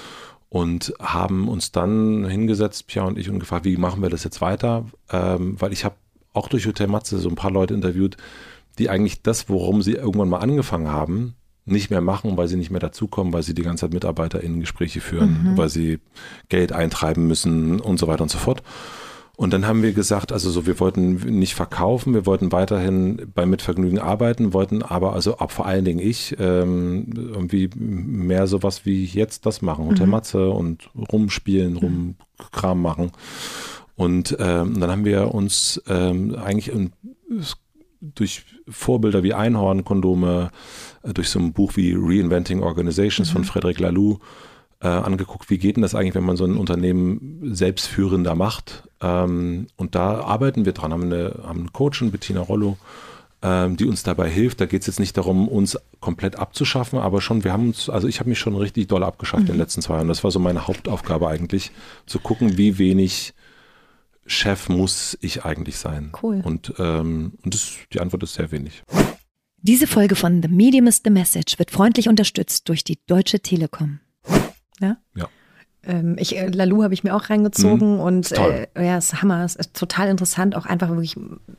Und 0.49 0.93
haben 0.99 1.47
uns 1.47 1.71
dann 1.71 2.25
hingesetzt, 2.25 2.85
Pia 2.85 3.01
und 3.01 3.17
ich, 3.17 3.27
und 3.27 3.39
gefragt, 3.39 3.65
wie 3.65 3.75
machen 3.75 4.03
wir 4.03 4.11
das 4.11 4.23
jetzt 4.23 4.39
weiter? 4.39 4.85
Ähm, 5.09 5.59
weil 5.59 5.73
ich 5.73 5.83
habe 5.83 5.95
auch 6.33 6.47
durch 6.47 6.65
Hotel 6.65 6.87
Matze 6.87 7.19
so 7.19 7.29
ein 7.29 7.35
paar 7.35 7.51
Leute 7.51 7.73
interviewt, 7.73 8.17
die 8.79 8.89
eigentlich 8.89 9.21
das, 9.21 9.49
worum 9.49 9.81
sie 9.81 9.93
irgendwann 9.93 10.29
mal 10.29 10.39
angefangen 10.39 10.89
haben, 10.89 11.35
nicht 11.65 11.89
mehr 11.89 12.01
machen, 12.01 12.35
weil 12.35 12.47
sie 12.47 12.57
nicht 12.57 12.71
mehr 12.71 12.79
dazukommen, 12.79 13.31
weil 13.31 13.43
sie 13.43 13.53
die 13.53 13.61
ganze 13.61 13.81
Zeit 13.81 13.93
MitarbeiterInnen-Gespräche 13.93 14.99
führen, 14.99 15.51
mhm. 15.51 15.57
weil 15.57 15.69
sie 15.69 15.99
Geld 16.49 16.73
eintreiben 16.73 17.27
müssen 17.27 17.79
und 17.79 17.99
so 17.99 18.07
weiter 18.07 18.23
und 18.23 18.31
so 18.31 18.37
fort. 18.37 18.63
Und 19.35 19.51
dann 19.51 19.65
haben 19.65 19.81
wir 19.81 19.93
gesagt, 19.93 20.31
also 20.31 20.51
so, 20.51 20.67
wir 20.67 20.79
wollten 20.79 21.15
nicht 21.15 21.55
verkaufen, 21.55 22.13
wir 22.13 22.27
wollten 22.27 22.51
weiterhin 22.51 23.31
bei 23.33 23.47
Mitvergnügen 23.47 23.97
arbeiten, 23.97 24.53
wollten 24.53 24.83
aber, 24.83 25.13
also 25.13 25.39
auch 25.39 25.49
vor 25.49 25.65
allen 25.65 25.85
Dingen 25.85 25.99
ich, 25.99 26.35
ähm, 26.39 27.07
irgendwie 27.15 27.69
mehr 27.75 28.45
sowas 28.45 28.85
wie 28.85 29.05
jetzt 29.05 29.47
das 29.47 29.63
machen, 29.63 29.87
Hotel 29.87 30.05
mhm. 30.05 30.11
Matze 30.11 30.49
und 30.49 30.89
rumspielen, 31.11 31.77
rumkram 31.77 32.79
machen. 32.79 33.11
Und 33.95 34.35
ähm, 34.39 34.79
dann 34.79 34.89
haben 34.89 35.05
wir 35.05 35.33
uns 35.33 35.81
ähm, 35.87 36.35
eigentlich 36.35 36.69
in, 36.69 36.93
durch 38.01 38.43
Vorbilder 38.67 39.23
wie 39.23 39.33
Einhorn-Kondome, 39.33 40.51
äh, 41.03 41.13
durch 41.13 41.29
so 41.29 41.39
ein 41.39 41.53
Buch 41.53 41.75
wie 41.75 41.93
Reinventing 41.95 42.63
Organizations 42.63 43.29
mhm. 43.29 43.33
von 43.33 43.43
Frederic 43.43 43.79
Laloux 43.79 44.19
äh, 44.81 44.87
angeguckt, 44.87 45.49
wie 45.49 45.57
geht 45.57 45.77
denn 45.77 45.81
das 45.81 45.95
eigentlich, 45.95 46.15
wenn 46.15 46.25
man 46.25 46.37
so 46.37 46.45
ein 46.45 46.57
Unternehmen 46.57 47.39
selbstführender 47.53 48.35
macht. 48.35 48.83
Ähm, 49.01 49.67
und 49.77 49.95
da 49.95 50.21
arbeiten 50.21 50.65
wir 50.65 50.73
dran, 50.73 50.91
haben 50.91 51.03
eine, 51.03 51.39
haben 51.43 51.61
eine 51.61 51.69
Coachin, 51.69 52.11
Bettina 52.11 52.41
Rollo, 52.41 52.77
ähm, 53.41 53.77
die 53.77 53.85
uns 53.85 54.03
dabei 54.03 54.29
hilft. 54.29 54.59
Da 54.59 54.65
geht 54.65 54.81
es 54.81 54.87
jetzt 54.87 54.99
nicht 54.99 55.15
darum, 55.17 55.47
uns 55.47 55.77
komplett 56.01 56.37
abzuschaffen, 56.37 56.99
aber 56.99 57.21
schon, 57.21 57.43
wir 57.43 57.53
haben 57.53 57.67
uns, 57.67 57.89
also 57.89 58.07
ich 58.07 58.19
habe 58.19 58.29
mich 58.29 58.39
schon 58.39 58.55
richtig 58.55 58.87
doll 58.87 59.03
abgeschafft 59.03 59.43
mhm. 59.43 59.49
in 59.49 59.53
den 59.53 59.59
letzten 59.59 59.81
zwei 59.81 59.95
Jahren. 59.95 60.09
Das 60.09 60.23
war 60.23 60.31
so 60.31 60.39
meine 60.39 60.67
Hauptaufgabe 60.67 61.29
eigentlich, 61.29 61.71
zu 62.05 62.19
gucken, 62.19 62.57
wie 62.57 62.77
wenig 62.77 63.33
Chef 64.25 64.69
muss 64.69 65.17
ich 65.21 65.45
eigentlich 65.45 65.77
sein. 65.77 66.11
Cool. 66.21 66.41
Und, 66.43 66.73
ähm, 66.77 67.37
und 67.43 67.53
das, 67.53 67.73
die 67.91 67.99
Antwort 67.99 68.23
ist 68.23 68.35
sehr 68.35 68.51
wenig. 68.51 68.83
Diese 69.57 69.87
Folge 69.87 70.15
von 70.15 70.41
The 70.41 70.49
Medium 70.49 70.87
is 70.87 71.01
the 71.03 71.09
Message 71.09 71.57
wird 71.57 71.71
freundlich 71.71 72.09
unterstützt 72.09 72.67
durch 72.69 72.83
die 72.83 72.99
Deutsche 73.07 73.39
Telekom. 73.39 73.99
Ja? 74.79 74.97
Ja. 75.15 75.29
Ähm, 75.85 76.15
ich, 76.17 76.37
äh, 76.37 76.47
Lalu 76.47 76.83
habe 76.83 76.93
ich 76.93 77.03
mir 77.03 77.13
auch 77.15 77.29
reingezogen 77.29 77.95
mhm. 77.95 77.99
und 77.99 78.31
äh, 78.31 78.67
ja, 78.77 78.97
es 78.97 79.11
ist 79.11 79.21
Hammer, 79.21 79.43
es 79.43 79.55
ist 79.55 79.73
total 79.73 80.07
interessant, 80.07 80.55
auch 80.55 80.65
einfach 80.65 80.89
wirklich 80.89 81.17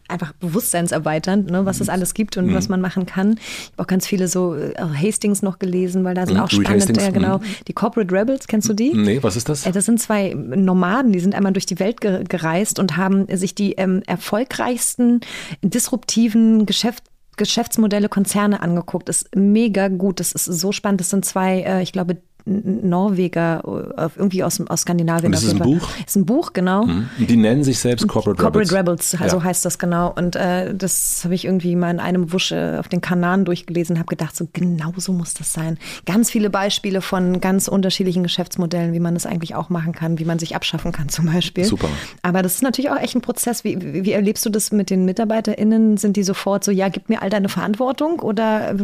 einfach 0.09 0.33
bewusstseinserweiternd, 0.35 1.51
ne, 1.51 1.66
was 1.66 1.81
es 1.81 1.89
mhm. 1.89 1.93
alles 1.93 2.14
gibt 2.14 2.37
und 2.37 2.47
mhm. 2.47 2.55
was 2.55 2.68
man 2.68 2.81
machen 2.81 3.05
kann. 3.05 3.35
Ich 3.35 3.72
habe 3.72 3.83
auch 3.83 3.87
ganz 3.87 4.07
viele 4.07 4.29
so 4.29 4.55
äh, 4.55 4.75
Hastings 4.77 5.43
noch 5.43 5.59
gelesen, 5.59 6.05
weil 6.05 6.14
da 6.14 6.27
sind 6.27 6.37
mhm. 6.37 6.43
auch 6.43 6.51
spannende, 6.51 7.01
ja 7.01 7.11
genau, 7.11 7.39
mhm. 7.39 7.45
die 7.68 7.75
Corporate 7.75 8.14
Rebels, 8.14 8.47
kennst 8.47 8.68
du 8.68 8.72
die? 8.72 8.95
Nee, 8.95 9.22
was 9.22 9.37
ist 9.37 9.49
das? 9.49 9.66
Äh, 9.66 9.72
das 9.72 9.85
sind 9.85 10.01
zwei 10.01 10.35
Nomaden, 10.35 11.12
die 11.12 11.20
sind 11.20 11.35
einmal 11.35 11.53
durch 11.53 11.66
die 11.66 11.79
Welt 11.79 12.01
ge 12.01 12.25
gereist 12.27 12.79
und 12.79 12.97
haben 12.97 13.27
sich 13.37 13.55
die 13.55 13.72
ähm, 13.72 14.03
erfolgreichsten 14.07 15.20
disruptiven 15.62 16.64
Geschäfte 16.64 17.05
Geschäftsmodelle, 17.37 18.09
Konzerne 18.09 18.62
angeguckt. 18.62 19.09
Ist 19.09 19.35
mega 19.35 19.89
gut. 19.89 20.20
Das 20.20 20.33
ist 20.33 20.45
so 20.45 20.70
spannend. 20.72 21.01
Das 21.01 21.11
sind 21.11 21.25
zwei, 21.25 21.62
äh, 21.62 21.83
ich 21.83 21.93
glaube, 21.93 22.18
Norweger, 22.47 23.62
äh, 23.97 24.09
irgendwie 24.16 24.45
aus, 24.45 24.61
aus 24.68 24.82
Skandinavien. 24.82 25.26
Und 25.26 25.32
das 25.32 25.45
ist 25.45 25.55
ein 25.55 25.61
Buch? 25.61 25.88
Ist 26.07 26.16
ein 26.16 26.26
Buch, 26.26 26.53
genau. 26.53 26.84
Mhm. 26.84 27.09
Die 27.18 27.36
nennen 27.36 27.64
sich 27.64 27.78
selbst 27.78 28.07
Corporate, 28.07 28.40
Corporate 28.40 28.70
Rebels. 28.70 29.14
Rebels, 29.14 29.22
also 29.22 29.38
ja. 29.38 29.45
heißt 29.45 29.64
das 29.64 29.78
genau. 29.78 30.12
Und 30.14 30.36
äh, 30.36 30.74
das 30.74 31.22
habe 31.24 31.34
ich 31.34 31.47
irgendwie 31.47 31.74
mal 31.74 31.90
in 31.90 32.01
einem 32.01 32.32
Wusch 32.32 32.53
äh, 32.53 32.76
auf 32.78 32.88
den 32.88 33.01
Kanaren 33.01 33.47
durchgelesen, 33.47 33.99
habe 33.99 34.09
gedacht, 34.09 34.36
so 34.36 34.47
genau 34.53 34.92
so 34.97 35.12
muss 35.14 35.32
das 35.32 35.55
sein. 35.55 35.78
Ganz 36.05 36.30
viele 36.30 36.51
Beispiele 36.51 37.01
von 37.01 37.40
ganz 37.40 37.66
unterschiedlichen 37.66 38.22
Geschäftsmodellen, 38.22 38.92
wie 38.92 39.01
man 39.01 39.14
das 39.14 39.24
eigentlich 39.24 39.55
auch 39.55 39.70
machen 39.70 39.92
kann, 39.92 40.18
wie 40.18 40.26
man 40.26 40.38
sich 40.38 40.55
abschaffen 40.55 40.92
kann 40.92 41.09
zum 41.09 41.26
Beispiel. 41.26 41.64
Super. 41.64 41.88
Aber 42.20 42.42
das 42.42 42.57
ist 42.57 42.62
natürlich 42.62 42.90
auch 42.90 43.01
echt 43.01 43.14
ein 43.14 43.22
Prozess. 43.22 43.64
Wie, 43.64 44.05
wie 44.05 44.12
erlebst 44.12 44.45
du 44.45 44.51
das 44.51 44.70
mit 44.70 44.90
den 44.90 45.07
MitarbeiterInnen? 45.07 45.97
Sind 45.97 46.16
die 46.16 46.22
sofort 46.22 46.62
so, 46.62 46.70
ja, 46.70 46.90
gib 46.90 47.09
mir 47.09 47.22
all 47.22 47.30
deine 47.30 47.49
Verantwortung 47.49 48.20
oder 48.20 48.74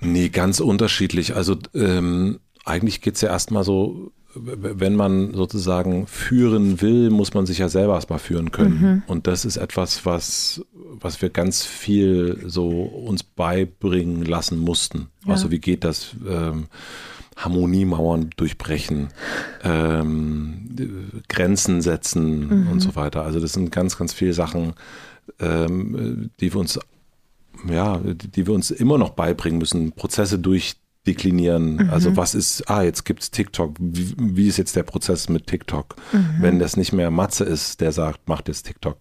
Nee, 0.00 0.28
ganz 0.28 0.60
unterschiedlich. 0.60 1.36
Also 1.36 1.56
ähm, 1.74 2.40
eigentlich 2.64 3.00
geht 3.00 3.16
es 3.16 3.20
ja 3.20 3.30
erstmal 3.30 3.64
so, 3.64 4.12
wenn 4.34 4.94
man 4.94 5.34
sozusagen 5.34 6.06
führen 6.06 6.80
will, 6.80 7.10
muss 7.10 7.34
man 7.34 7.46
sich 7.46 7.58
ja 7.58 7.68
selber 7.68 7.94
erstmal 7.94 8.20
führen 8.20 8.52
können. 8.52 8.80
Mhm. 8.80 9.02
Und 9.08 9.26
das 9.26 9.44
ist 9.44 9.56
etwas, 9.56 10.06
was, 10.06 10.64
was 10.72 11.20
wir 11.20 11.30
ganz 11.30 11.64
viel 11.64 12.44
so 12.46 12.68
uns 12.68 13.24
beibringen 13.24 14.24
lassen 14.24 14.58
mussten. 14.58 15.08
Ja. 15.26 15.32
Also 15.32 15.50
wie 15.50 15.58
geht 15.58 15.84
das? 15.84 16.14
Ähm, 16.28 16.66
Harmoniemauern 17.36 18.30
durchbrechen, 18.36 19.08
ähm, 19.64 20.68
Grenzen 21.28 21.80
setzen 21.80 22.64
mhm. 22.64 22.68
und 22.70 22.80
so 22.80 22.94
weiter. 22.96 23.22
Also 23.22 23.40
das 23.40 23.54
sind 23.54 23.72
ganz, 23.72 23.96
ganz 23.96 24.12
viele 24.12 24.34
Sachen, 24.34 24.74
ähm, 25.38 26.30
die 26.38 26.52
wir 26.52 26.60
uns 26.60 26.78
ja, 27.68 27.98
die 27.98 28.46
wir 28.46 28.54
uns 28.54 28.70
immer 28.70 28.98
noch 28.98 29.10
beibringen 29.10 29.58
müssen, 29.58 29.92
Prozesse 29.92 30.38
durchdeklinieren. 30.38 31.74
Mhm. 31.74 31.90
Also 31.90 32.16
was 32.16 32.34
ist, 32.34 32.68
ah, 32.68 32.82
jetzt 32.82 33.04
gibt 33.04 33.22
es 33.22 33.30
TikTok. 33.30 33.76
Wie, 33.78 34.14
wie, 34.18 34.48
ist 34.48 34.56
jetzt 34.56 34.76
der 34.76 34.82
Prozess 34.82 35.28
mit 35.28 35.46
TikTok? 35.46 35.96
Mhm. 36.12 36.36
Wenn 36.40 36.58
das 36.58 36.76
nicht 36.76 36.92
mehr 36.92 37.10
Matze 37.10 37.44
ist, 37.44 37.80
der 37.80 37.92
sagt, 37.92 38.28
macht 38.28 38.48
jetzt 38.48 38.66
TikTok. 38.66 38.98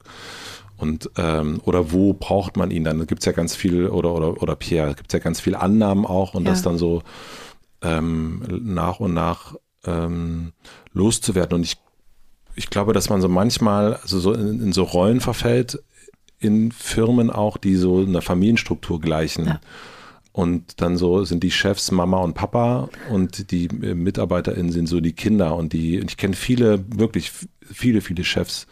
Und 0.77 1.11
ähm, 1.17 1.59
oder 1.65 1.91
wo 1.91 2.13
braucht 2.13 2.55
man 2.55 2.71
ihn 2.71 2.85
dann? 2.85 2.99
Da 2.99 3.05
gibt 3.05 3.21
es 3.21 3.25
ja 3.25 3.33
ganz 3.33 3.53
viel, 3.55 3.87
oder, 3.87 4.13
oder, 4.13 4.41
oder 4.41 4.55
Pierre, 4.55 4.95
gibt 4.95 5.11
es 5.11 5.13
ja 5.13 5.19
ganz 5.19 5.41
viele 5.41 5.59
Annahmen 5.59 6.05
auch 6.05 6.33
und 6.35 6.45
ja. 6.45 6.51
das 6.51 6.61
dann 6.61 6.77
so 6.77 7.03
ähm, 7.81 8.43
nach 8.63 9.01
und 9.01 9.13
nach 9.13 9.55
ähm, 9.85 10.53
loszuwerden. 10.93 11.55
Und 11.55 11.63
ich, 11.63 11.77
ich 12.55 12.69
glaube, 12.69 12.93
dass 12.93 13.09
man 13.09 13.19
so 13.19 13.27
manchmal 13.27 13.95
also 13.95 14.19
so 14.19 14.33
in, 14.33 14.61
in 14.61 14.73
so 14.73 14.83
Rollen 14.83 15.19
verfällt, 15.19 15.83
in 16.39 16.71
Firmen 16.71 17.29
auch, 17.29 17.57
die 17.57 17.75
so 17.75 17.99
einer 17.99 18.21
Familienstruktur 18.21 18.99
gleichen. 19.01 19.45
Ja. 19.45 19.61
Und 20.31 20.79
dann 20.81 20.95
so 20.95 21.25
sind 21.25 21.43
die 21.43 21.51
Chefs 21.51 21.91
Mama 21.91 22.19
und 22.19 22.33
Papa 22.33 22.89
und 23.09 23.51
die 23.51 23.65
äh, 23.65 23.93
MitarbeiterInnen 23.93 24.71
sind 24.71 24.87
so 24.87 25.01
die 25.01 25.13
Kinder. 25.13 25.55
Und 25.55 25.73
die, 25.73 25.97
ich 25.97 26.17
kenne 26.17 26.35
viele, 26.35 26.83
wirklich 26.95 27.31
viele, 27.61 28.01
viele 28.01 28.23
Chefs, 28.23 28.67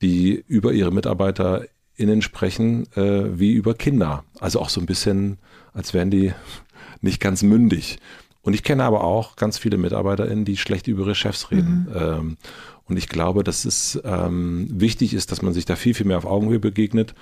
die 0.00 0.44
über 0.46 0.72
ihre 0.72 0.92
MitarbeiterInnen 0.92 2.22
sprechen, 2.22 2.86
äh, 2.94 3.38
wie 3.38 3.52
über 3.52 3.74
Kinder. 3.74 4.24
Also 4.38 4.60
auch 4.60 4.68
so 4.68 4.80
ein 4.80 4.86
bisschen, 4.86 5.38
als 5.72 5.94
wären 5.94 6.10
die 6.10 6.32
nicht 7.00 7.20
ganz 7.20 7.42
mündig. 7.42 7.98
Und 8.42 8.54
ich 8.54 8.64
kenne 8.64 8.84
aber 8.84 9.04
auch 9.04 9.36
ganz 9.36 9.56
viele 9.56 9.78
MitarbeiterInnen, 9.78 10.44
die 10.44 10.56
schlecht 10.56 10.88
über 10.88 11.02
ihre 11.02 11.14
Chefs 11.14 11.50
reden. 11.50 11.86
Mhm. 11.88 11.96
Ähm, 11.96 12.36
und 12.84 12.96
ich 12.96 13.08
glaube, 13.08 13.44
dass 13.44 13.64
es 13.64 14.00
ähm, 14.04 14.68
wichtig 14.70 15.14
ist, 15.14 15.30
dass 15.30 15.42
man 15.42 15.52
sich 15.52 15.64
da 15.64 15.76
viel, 15.76 15.94
viel 15.94 16.06
mehr 16.06 16.18
auf 16.18 16.26
Augenhöhe 16.26 16.58
begegnet. 16.58 17.14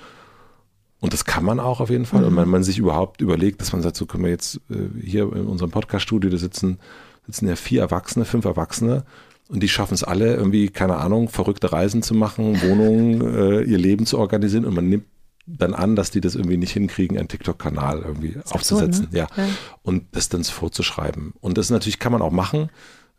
Und 0.99 1.13
das 1.13 1.25
kann 1.25 1.43
man 1.43 1.59
auch 1.59 1.79
auf 1.79 1.89
jeden 1.89 2.05
Fall. 2.05 2.21
Mhm. 2.21 2.27
Und 2.27 2.35
wenn 2.37 2.49
man 2.49 2.63
sich 2.63 2.79
überhaupt 2.79 3.21
überlegt, 3.21 3.61
dass 3.61 3.71
man 3.71 3.81
sagt, 3.81 3.95
so 3.95 4.07
können 4.07 4.23
wir 4.23 4.31
jetzt 4.31 4.61
äh, 4.69 4.99
hier 4.99 5.23
in 5.33 5.45
unserem 5.45 5.71
Podcast-Studio, 5.71 6.29
da 6.31 6.37
sitzen, 6.37 6.79
sitzen 7.27 7.47
ja 7.47 7.55
vier 7.55 7.81
Erwachsene, 7.81 8.25
fünf 8.25 8.45
Erwachsene. 8.45 9.03
Und 9.47 9.61
die 9.61 9.69
schaffen 9.69 9.93
es 9.93 10.03
alle, 10.03 10.35
irgendwie, 10.35 10.69
keine 10.69 10.97
Ahnung, 10.97 11.29
verrückte 11.29 11.71
Reisen 11.71 12.01
zu 12.01 12.15
machen, 12.15 12.61
Wohnungen, 12.61 13.21
äh, 13.35 13.61
ihr 13.61 13.77
Leben 13.77 14.05
zu 14.05 14.17
organisieren. 14.17 14.65
Und 14.65 14.73
man 14.73 14.89
nimmt 14.89 15.05
dann 15.47 15.73
an, 15.73 15.95
dass 15.95 16.11
die 16.11 16.21
das 16.21 16.35
irgendwie 16.35 16.57
nicht 16.57 16.71
hinkriegen, 16.71 17.17
einen 17.17 17.27
TikTok-Kanal 17.27 18.01
irgendwie 18.01 18.37
aufzusetzen. 18.49 19.07
So, 19.11 19.11
ne? 19.11 19.17
ja. 19.17 19.27
ja. 19.35 19.49
Und 19.81 20.05
das 20.11 20.29
dann 20.29 20.43
vorzuschreiben. 20.43 21.33
Und 21.41 21.57
das 21.57 21.69
natürlich 21.69 21.99
kann 21.99 22.11
man 22.11 22.21
auch 22.21 22.31
machen, 22.31 22.69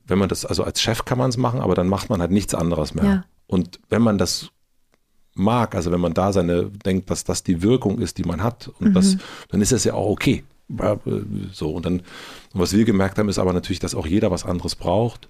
wenn 0.07 0.19
man 0.19 0.29
das, 0.29 0.45
also 0.45 0.65
als 0.65 0.81
Chef 0.81 1.05
kann 1.05 1.19
man 1.19 1.31
es 1.31 1.37
machen, 1.37 1.61
aber 1.61 1.75
dann 1.75 1.89
macht 1.89 2.11
man 2.11 2.21
halt 2.21 2.31
nichts 2.31 2.55
anderes 2.55 2.95
mehr. 2.95 3.05
Ja. 3.05 3.25
Und 3.47 3.81
wenn 3.89 4.03
man 4.03 4.19
das 4.19 4.51
mag, 5.35 5.75
also 5.75 5.91
wenn 5.93 6.01
man 6.01 6.15
da 6.15 6.33
seine, 6.33 6.71
denkt, 6.71 7.11
dass 7.11 7.25
das 7.25 7.43
die 7.43 7.63
Wirkung 7.63 7.99
ist, 7.99 8.19
die 8.19 8.25
man 8.25 8.43
hat, 8.43 8.69
und 8.79 8.89
mhm. 8.89 8.95
das, 8.95 9.17
dann 9.49 9.61
ist 9.61 9.73
das 9.73 9.85
ja 9.85 9.95
auch 9.95 10.11
okay. 10.11 10.45
So, 11.53 11.71
und 11.71 11.85
dann, 11.85 12.01
und 12.01 12.61
was 12.61 12.73
wir 12.73 12.85
gemerkt 12.85 13.19
haben, 13.19 13.29
ist 13.29 13.39
aber 13.39 13.53
natürlich, 13.53 13.81
dass 13.81 13.95
auch 13.95 14.07
jeder 14.07 14.31
was 14.31 14.45
anderes 14.45 14.75
braucht. 14.75 15.29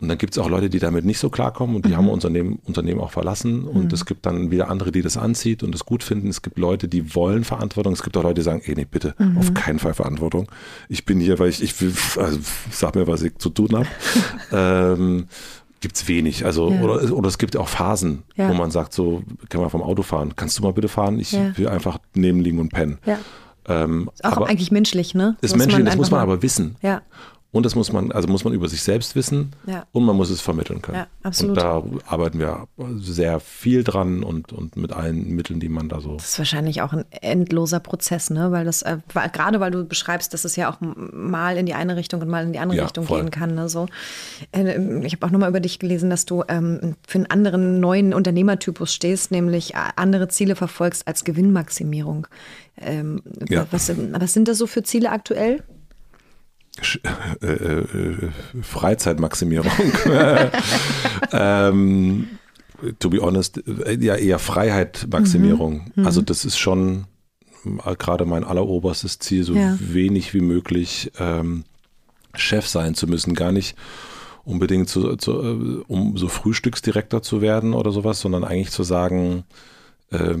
Und 0.00 0.08
dann 0.08 0.16
gibt 0.16 0.34
es 0.34 0.38
auch 0.38 0.48
Leute, 0.48 0.70
die 0.70 0.78
damit 0.78 1.04
nicht 1.04 1.18
so 1.18 1.28
klarkommen 1.28 1.76
und 1.76 1.84
die 1.84 1.90
mhm. 1.90 1.96
haben 1.96 2.08
Unternehmen, 2.08 2.58
Unternehmen 2.64 3.00
auch 3.00 3.10
verlassen. 3.10 3.64
Und 3.64 3.86
mhm. 3.86 3.90
es 3.92 4.06
gibt 4.06 4.24
dann 4.24 4.50
wieder 4.50 4.70
andere, 4.70 4.92
die 4.92 5.02
das 5.02 5.16
anzieht 5.16 5.62
und 5.62 5.72
das 5.72 5.84
gut 5.84 6.02
finden. 6.02 6.28
Es 6.28 6.40
gibt 6.40 6.58
Leute, 6.58 6.88
die 6.88 7.14
wollen 7.14 7.44
Verantwortung. 7.44 7.92
Es 7.92 8.02
gibt 8.02 8.16
auch 8.16 8.22
Leute, 8.22 8.36
die 8.36 8.42
sagen, 8.42 8.62
ey, 8.64 8.74
nee, 8.74 8.86
bitte, 8.90 9.14
mhm. 9.18 9.36
auf 9.36 9.52
keinen 9.52 9.78
Fall 9.78 9.92
Verantwortung. 9.92 10.50
Ich 10.88 11.04
bin 11.04 11.20
hier, 11.20 11.38
weil 11.38 11.50
ich, 11.50 11.62
ich 11.62 11.78
will, 11.80 11.92
also 12.16 12.38
sag 12.70 12.94
mir, 12.94 13.06
was 13.06 13.22
ich 13.22 13.36
zu 13.36 13.50
tun 13.50 13.68
habe. 13.72 13.86
ähm, 14.52 15.26
gibt 15.80 15.96
es 15.96 16.08
wenig. 16.08 16.46
Also, 16.46 16.70
ja. 16.70 16.80
oder, 16.80 17.12
oder 17.12 17.28
es 17.28 17.36
gibt 17.36 17.56
auch 17.56 17.68
Phasen, 17.68 18.22
ja. 18.36 18.48
wo 18.48 18.54
man 18.54 18.70
sagt, 18.70 18.94
so, 18.94 19.22
kann 19.50 19.60
man 19.60 19.68
vom 19.68 19.82
Auto 19.82 20.02
fahren. 20.02 20.32
Kannst 20.34 20.58
du 20.58 20.62
mal 20.62 20.72
bitte 20.72 20.88
fahren? 20.88 21.18
Ich 21.18 21.32
ja. 21.32 21.56
will 21.58 21.68
einfach 21.68 21.98
neben 22.14 22.40
liegen 22.40 22.58
und 22.58 22.70
pennen. 22.70 22.98
Ähm, 23.68 24.10
ist 24.14 24.24
auch 24.24 24.48
eigentlich 24.48 24.70
menschlich, 24.70 25.14
ne? 25.14 25.36
Ist 25.42 25.56
menschlich, 25.56 25.84
das 25.84 25.96
muss 25.96 26.10
man 26.10 26.20
aber 26.20 26.42
wissen. 26.42 26.76
Ja. 26.80 27.02
Und 27.52 27.66
das 27.66 27.74
muss 27.74 27.92
man, 27.92 28.12
also 28.12 28.28
muss 28.28 28.44
man 28.44 28.52
über 28.52 28.68
sich 28.68 28.82
selbst 28.82 29.16
wissen 29.16 29.50
ja. 29.66 29.84
und 29.90 30.04
man 30.04 30.14
muss 30.14 30.30
es 30.30 30.40
vermitteln 30.40 30.82
können. 30.82 30.98
Ja, 30.98 31.06
absolut. 31.24 31.58
Und 31.58 31.62
da 31.62 31.82
arbeiten 32.06 32.38
wir 32.38 32.68
sehr 32.98 33.40
viel 33.40 33.82
dran 33.82 34.22
und, 34.22 34.52
und 34.52 34.76
mit 34.76 34.92
allen 34.92 35.34
Mitteln, 35.34 35.58
die 35.58 35.68
man 35.68 35.88
da 35.88 36.00
so. 36.00 36.14
Das 36.14 36.30
ist 36.30 36.38
wahrscheinlich 36.38 36.80
auch 36.80 36.92
ein 36.92 37.04
endloser 37.10 37.80
Prozess, 37.80 38.30
ne? 38.30 38.52
Weil 38.52 38.64
das, 38.64 38.82
äh, 38.82 38.98
gerade 39.32 39.58
weil 39.58 39.72
du 39.72 39.84
beschreibst, 39.84 40.32
dass 40.32 40.44
es 40.44 40.54
ja 40.54 40.70
auch 40.70 40.76
mal 40.80 41.56
in 41.56 41.66
die 41.66 41.74
eine 41.74 41.96
Richtung 41.96 42.20
und 42.22 42.28
mal 42.28 42.44
in 42.44 42.52
die 42.52 42.60
andere 42.60 42.78
ja, 42.78 42.84
Richtung 42.84 43.04
voll. 43.06 43.20
gehen 43.20 43.32
kann. 43.32 43.56
Ne? 43.56 43.68
So. 43.68 43.86
Äh, 44.52 45.04
ich 45.04 45.14
habe 45.14 45.26
auch 45.26 45.30
nochmal 45.30 45.48
über 45.48 45.60
dich 45.60 45.80
gelesen, 45.80 46.08
dass 46.08 46.26
du 46.26 46.44
ähm, 46.46 46.94
für 47.04 47.18
einen 47.18 47.26
anderen 47.26 47.80
neuen 47.80 48.14
Unternehmertypus 48.14 48.94
stehst, 48.94 49.32
nämlich 49.32 49.74
andere 49.74 50.28
Ziele 50.28 50.54
verfolgst 50.54 51.08
als 51.08 51.24
Gewinnmaximierung. 51.24 52.28
Ähm, 52.76 53.22
ja. 53.48 53.66
was, 53.72 53.90
was 54.12 54.32
sind 54.32 54.46
das 54.46 54.58
so 54.58 54.68
für 54.68 54.84
Ziele 54.84 55.10
aktuell? 55.10 55.64
Äh, 57.42 57.46
äh, 57.46 58.30
Freizeitmaximierung. 58.62 59.70
ähm, 61.32 62.28
to 62.98 63.10
be 63.10 63.20
honest, 63.20 63.62
äh, 63.66 63.98
ja 64.00 64.14
eher 64.14 64.38
Freiheitmaximierung. 64.38 65.74
Mhm. 65.74 65.92
Mhm. 65.96 66.06
Also 66.06 66.22
das 66.22 66.44
ist 66.44 66.58
schon 66.58 67.06
gerade 67.98 68.24
mein 68.24 68.44
alleroberstes 68.44 69.18
Ziel, 69.18 69.44
so 69.44 69.54
ja. 69.54 69.76
wenig 69.78 70.32
wie 70.32 70.40
möglich 70.40 71.12
ähm, 71.18 71.64
Chef 72.34 72.66
sein 72.66 72.94
zu 72.94 73.06
müssen. 73.06 73.34
Gar 73.34 73.52
nicht 73.52 73.76
unbedingt 74.44 74.88
zu, 74.88 75.16
zu, 75.16 75.84
um 75.86 76.16
so 76.16 76.28
Frühstücksdirektor 76.28 77.22
zu 77.22 77.42
werden 77.42 77.74
oder 77.74 77.92
sowas, 77.92 78.20
sondern 78.20 78.44
eigentlich 78.44 78.70
zu 78.70 78.82
sagen, 78.82 79.44
äh, 80.10 80.36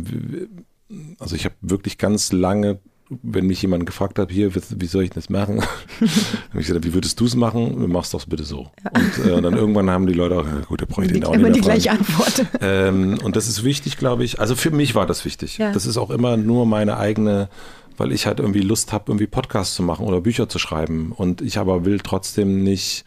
also 1.18 1.36
ich 1.36 1.44
habe 1.44 1.54
wirklich 1.60 1.98
ganz 1.98 2.32
lange 2.32 2.78
wenn 3.22 3.46
mich 3.46 3.60
jemand 3.60 3.86
gefragt 3.86 4.20
hat, 4.20 4.30
hier, 4.30 4.52
wie 4.54 4.86
soll 4.86 5.02
ich 5.02 5.10
das 5.10 5.30
machen? 5.30 5.60
habe 6.00 6.60
ich 6.60 6.66
gesagt, 6.68 6.84
wie 6.84 6.94
würdest 6.94 7.18
du 7.18 7.26
es 7.26 7.34
machen? 7.34 7.90
Machst 7.90 8.14
doch 8.14 8.24
bitte 8.24 8.44
so. 8.44 8.70
Ja. 8.84 8.90
Und 8.94 9.26
äh, 9.26 9.42
dann 9.42 9.54
irgendwann 9.54 9.90
haben 9.90 10.06
die 10.06 10.12
Leute 10.12 10.38
auch, 10.38 10.68
gut, 10.68 10.80
da 10.80 10.86
brauche 10.86 11.04
ich 11.04 11.12
den 11.12 11.24
auch 11.24 11.32
nicht 11.32 11.40
immer 11.40 11.50
die 11.50 11.60
gleiche 11.60 11.90
Antwort. 11.90 12.46
Ähm, 12.62 13.18
und 13.24 13.36
das 13.36 13.48
ist 13.48 13.64
wichtig, 13.64 13.96
glaube 13.96 14.22
ich. 14.22 14.38
Also 14.38 14.54
für 14.54 14.70
mich 14.70 14.94
war 14.94 15.06
das 15.06 15.24
wichtig. 15.24 15.58
Ja. 15.58 15.72
Das 15.72 15.86
ist 15.86 15.96
auch 15.96 16.10
immer 16.10 16.36
nur 16.36 16.66
meine 16.66 16.98
eigene, 16.98 17.48
weil 17.96 18.12
ich 18.12 18.26
halt 18.26 18.38
irgendwie 18.38 18.60
Lust 18.60 18.92
habe, 18.92 19.04
irgendwie 19.08 19.26
Podcasts 19.26 19.74
zu 19.74 19.82
machen 19.82 20.04
oder 20.06 20.20
Bücher 20.20 20.48
zu 20.48 20.58
schreiben. 20.58 21.12
Und 21.12 21.40
ich 21.40 21.58
aber 21.58 21.84
will 21.84 22.00
trotzdem 22.00 22.62
nicht 22.62 23.04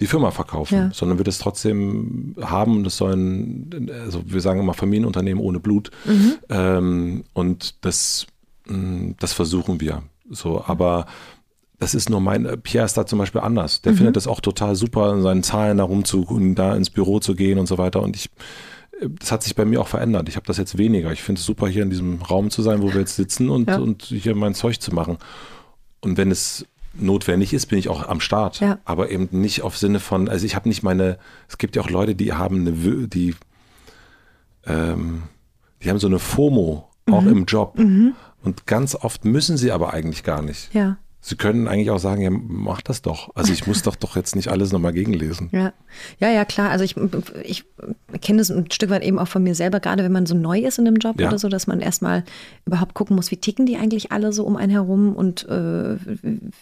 die 0.00 0.06
Firma 0.06 0.30
verkaufen, 0.30 0.74
ja. 0.74 0.90
sondern 0.92 1.18
will 1.18 1.24
das 1.24 1.38
trotzdem 1.38 2.36
haben. 2.40 2.84
Das 2.84 2.96
sollen, 2.96 3.90
also 4.04 4.22
wir 4.24 4.40
sagen 4.40 4.60
immer 4.60 4.74
Familienunternehmen 4.74 5.42
ohne 5.42 5.60
Blut. 5.60 5.90
Mhm. 6.04 6.34
Ähm, 6.48 7.24
und 7.32 7.84
das 7.84 8.26
das 8.66 9.32
versuchen 9.32 9.80
wir. 9.80 10.02
So, 10.30 10.64
aber 10.64 11.06
das 11.78 11.94
ist 11.94 12.08
nur 12.08 12.20
mein, 12.20 12.60
Pierre 12.62 12.86
ist 12.86 12.96
da 12.96 13.06
zum 13.06 13.18
Beispiel 13.18 13.40
anders. 13.40 13.82
Der 13.82 13.92
mhm. 13.92 13.96
findet 13.96 14.16
das 14.16 14.26
auch 14.26 14.40
total 14.40 14.74
super, 14.74 15.12
in 15.12 15.22
seinen 15.22 15.42
Zahlen 15.42 15.78
da 15.78 15.84
rumzu, 15.84 16.26
da 16.54 16.74
ins 16.74 16.90
Büro 16.90 17.20
zu 17.20 17.34
gehen 17.34 17.58
und 17.58 17.66
so 17.66 17.78
weiter. 17.78 18.00
Und 18.00 18.16
ich, 18.16 18.30
das 19.20 19.32
hat 19.32 19.42
sich 19.42 19.54
bei 19.54 19.64
mir 19.64 19.80
auch 19.80 19.88
verändert. 19.88 20.28
Ich 20.28 20.36
habe 20.36 20.46
das 20.46 20.56
jetzt 20.56 20.78
weniger. 20.78 21.12
Ich 21.12 21.22
finde 21.22 21.40
es 21.40 21.44
super, 21.44 21.68
hier 21.68 21.82
in 21.82 21.90
diesem 21.90 22.22
Raum 22.22 22.50
zu 22.50 22.62
sein, 22.62 22.80
wo 22.80 22.92
wir 22.92 23.00
jetzt 23.00 23.16
sitzen 23.16 23.50
und, 23.50 23.68
ja. 23.68 23.78
und 23.78 24.04
hier 24.04 24.34
mein 24.34 24.54
Zeug 24.54 24.80
zu 24.80 24.94
machen. 24.94 25.18
Und 26.00 26.16
wenn 26.16 26.30
es 26.30 26.66
notwendig 26.94 27.52
ist, 27.52 27.66
bin 27.66 27.78
ich 27.78 27.88
auch 27.88 28.06
am 28.08 28.20
Start. 28.20 28.60
Ja. 28.60 28.78
Aber 28.84 29.10
eben 29.10 29.28
nicht 29.32 29.62
auf 29.62 29.76
Sinne 29.76 30.00
von, 30.00 30.28
also 30.28 30.46
ich 30.46 30.54
habe 30.54 30.68
nicht 30.68 30.82
meine, 30.82 31.18
es 31.48 31.58
gibt 31.58 31.76
ja 31.76 31.82
auch 31.82 31.90
Leute, 31.90 32.14
die 32.14 32.32
haben 32.32 32.60
eine, 32.60 33.08
die, 33.08 33.34
ähm, 34.64 35.24
die 35.82 35.90
haben 35.90 35.98
so 35.98 36.06
eine 36.06 36.20
FOMO 36.20 36.88
auch 37.10 37.22
mhm. 37.22 37.28
im 37.28 37.44
Job. 37.44 37.78
Mhm. 37.78 38.14
Und 38.44 38.66
ganz 38.66 38.94
oft 38.94 39.24
müssen 39.24 39.56
sie 39.56 39.72
aber 39.72 39.94
eigentlich 39.94 40.22
gar 40.22 40.42
nicht. 40.42 40.72
Ja. 40.74 40.98
Sie 41.26 41.36
können 41.36 41.68
eigentlich 41.68 41.90
auch 41.90 41.98
sagen, 41.98 42.20
ja, 42.20 42.28
mach 42.30 42.82
das 42.82 43.00
doch. 43.00 43.30
Also 43.34 43.50
ich 43.50 43.66
muss 43.66 43.80
doch 43.80 43.96
doch 43.96 44.14
jetzt 44.14 44.36
nicht 44.36 44.48
alles 44.48 44.72
nochmal 44.72 44.92
gegenlesen. 44.92 45.48
Ja. 45.52 45.72
ja, 46.18 46.28
ja, 46.28 46.44
klar. 46.44 46.68
Also 46.68 46.84
ich, 46.84 46.96
ich 47.42 47.64
kenne 48.20 48.42
es 48.42 48.50
ein 48.50 48.70
Stück 48.70 48.90
weit 48.90 49.02
eben 49.02 49.18
auch 49.18 49.28
von 49.28 49.42
mir 49.42 49.54
selber, 49.54 49.80
gerade 49.80 50.04
wenn 50.04 50.12
man 50.12 50.26
so 50.26 50.34
neu 50.34 50.58
ist 50.58 50.78
in 50.78 50.86
einem 50.86 50.96
Job 50.96 51.18
ja. 51.18 51.28
oder 51.28 51.38
so, 51.38 51.48
dass 51.48 51.66
man 51.66 51.80
erstmal 51.80 52.24
überhaupt 52.66 52.92
gucken 52.92 53.16
muss, 53.16 53.30
wie 53.30 53.38
ticken 53.38 53.64
die 53.64 53.78
eigentlich 53.78 54.12
alle 54.12 54.34
so 54.34 54.44
um 54.44 54.56
einen 54.56 54.70
herum 54.70 55.16
und 55.16 55.48
äh, 55.48 55.96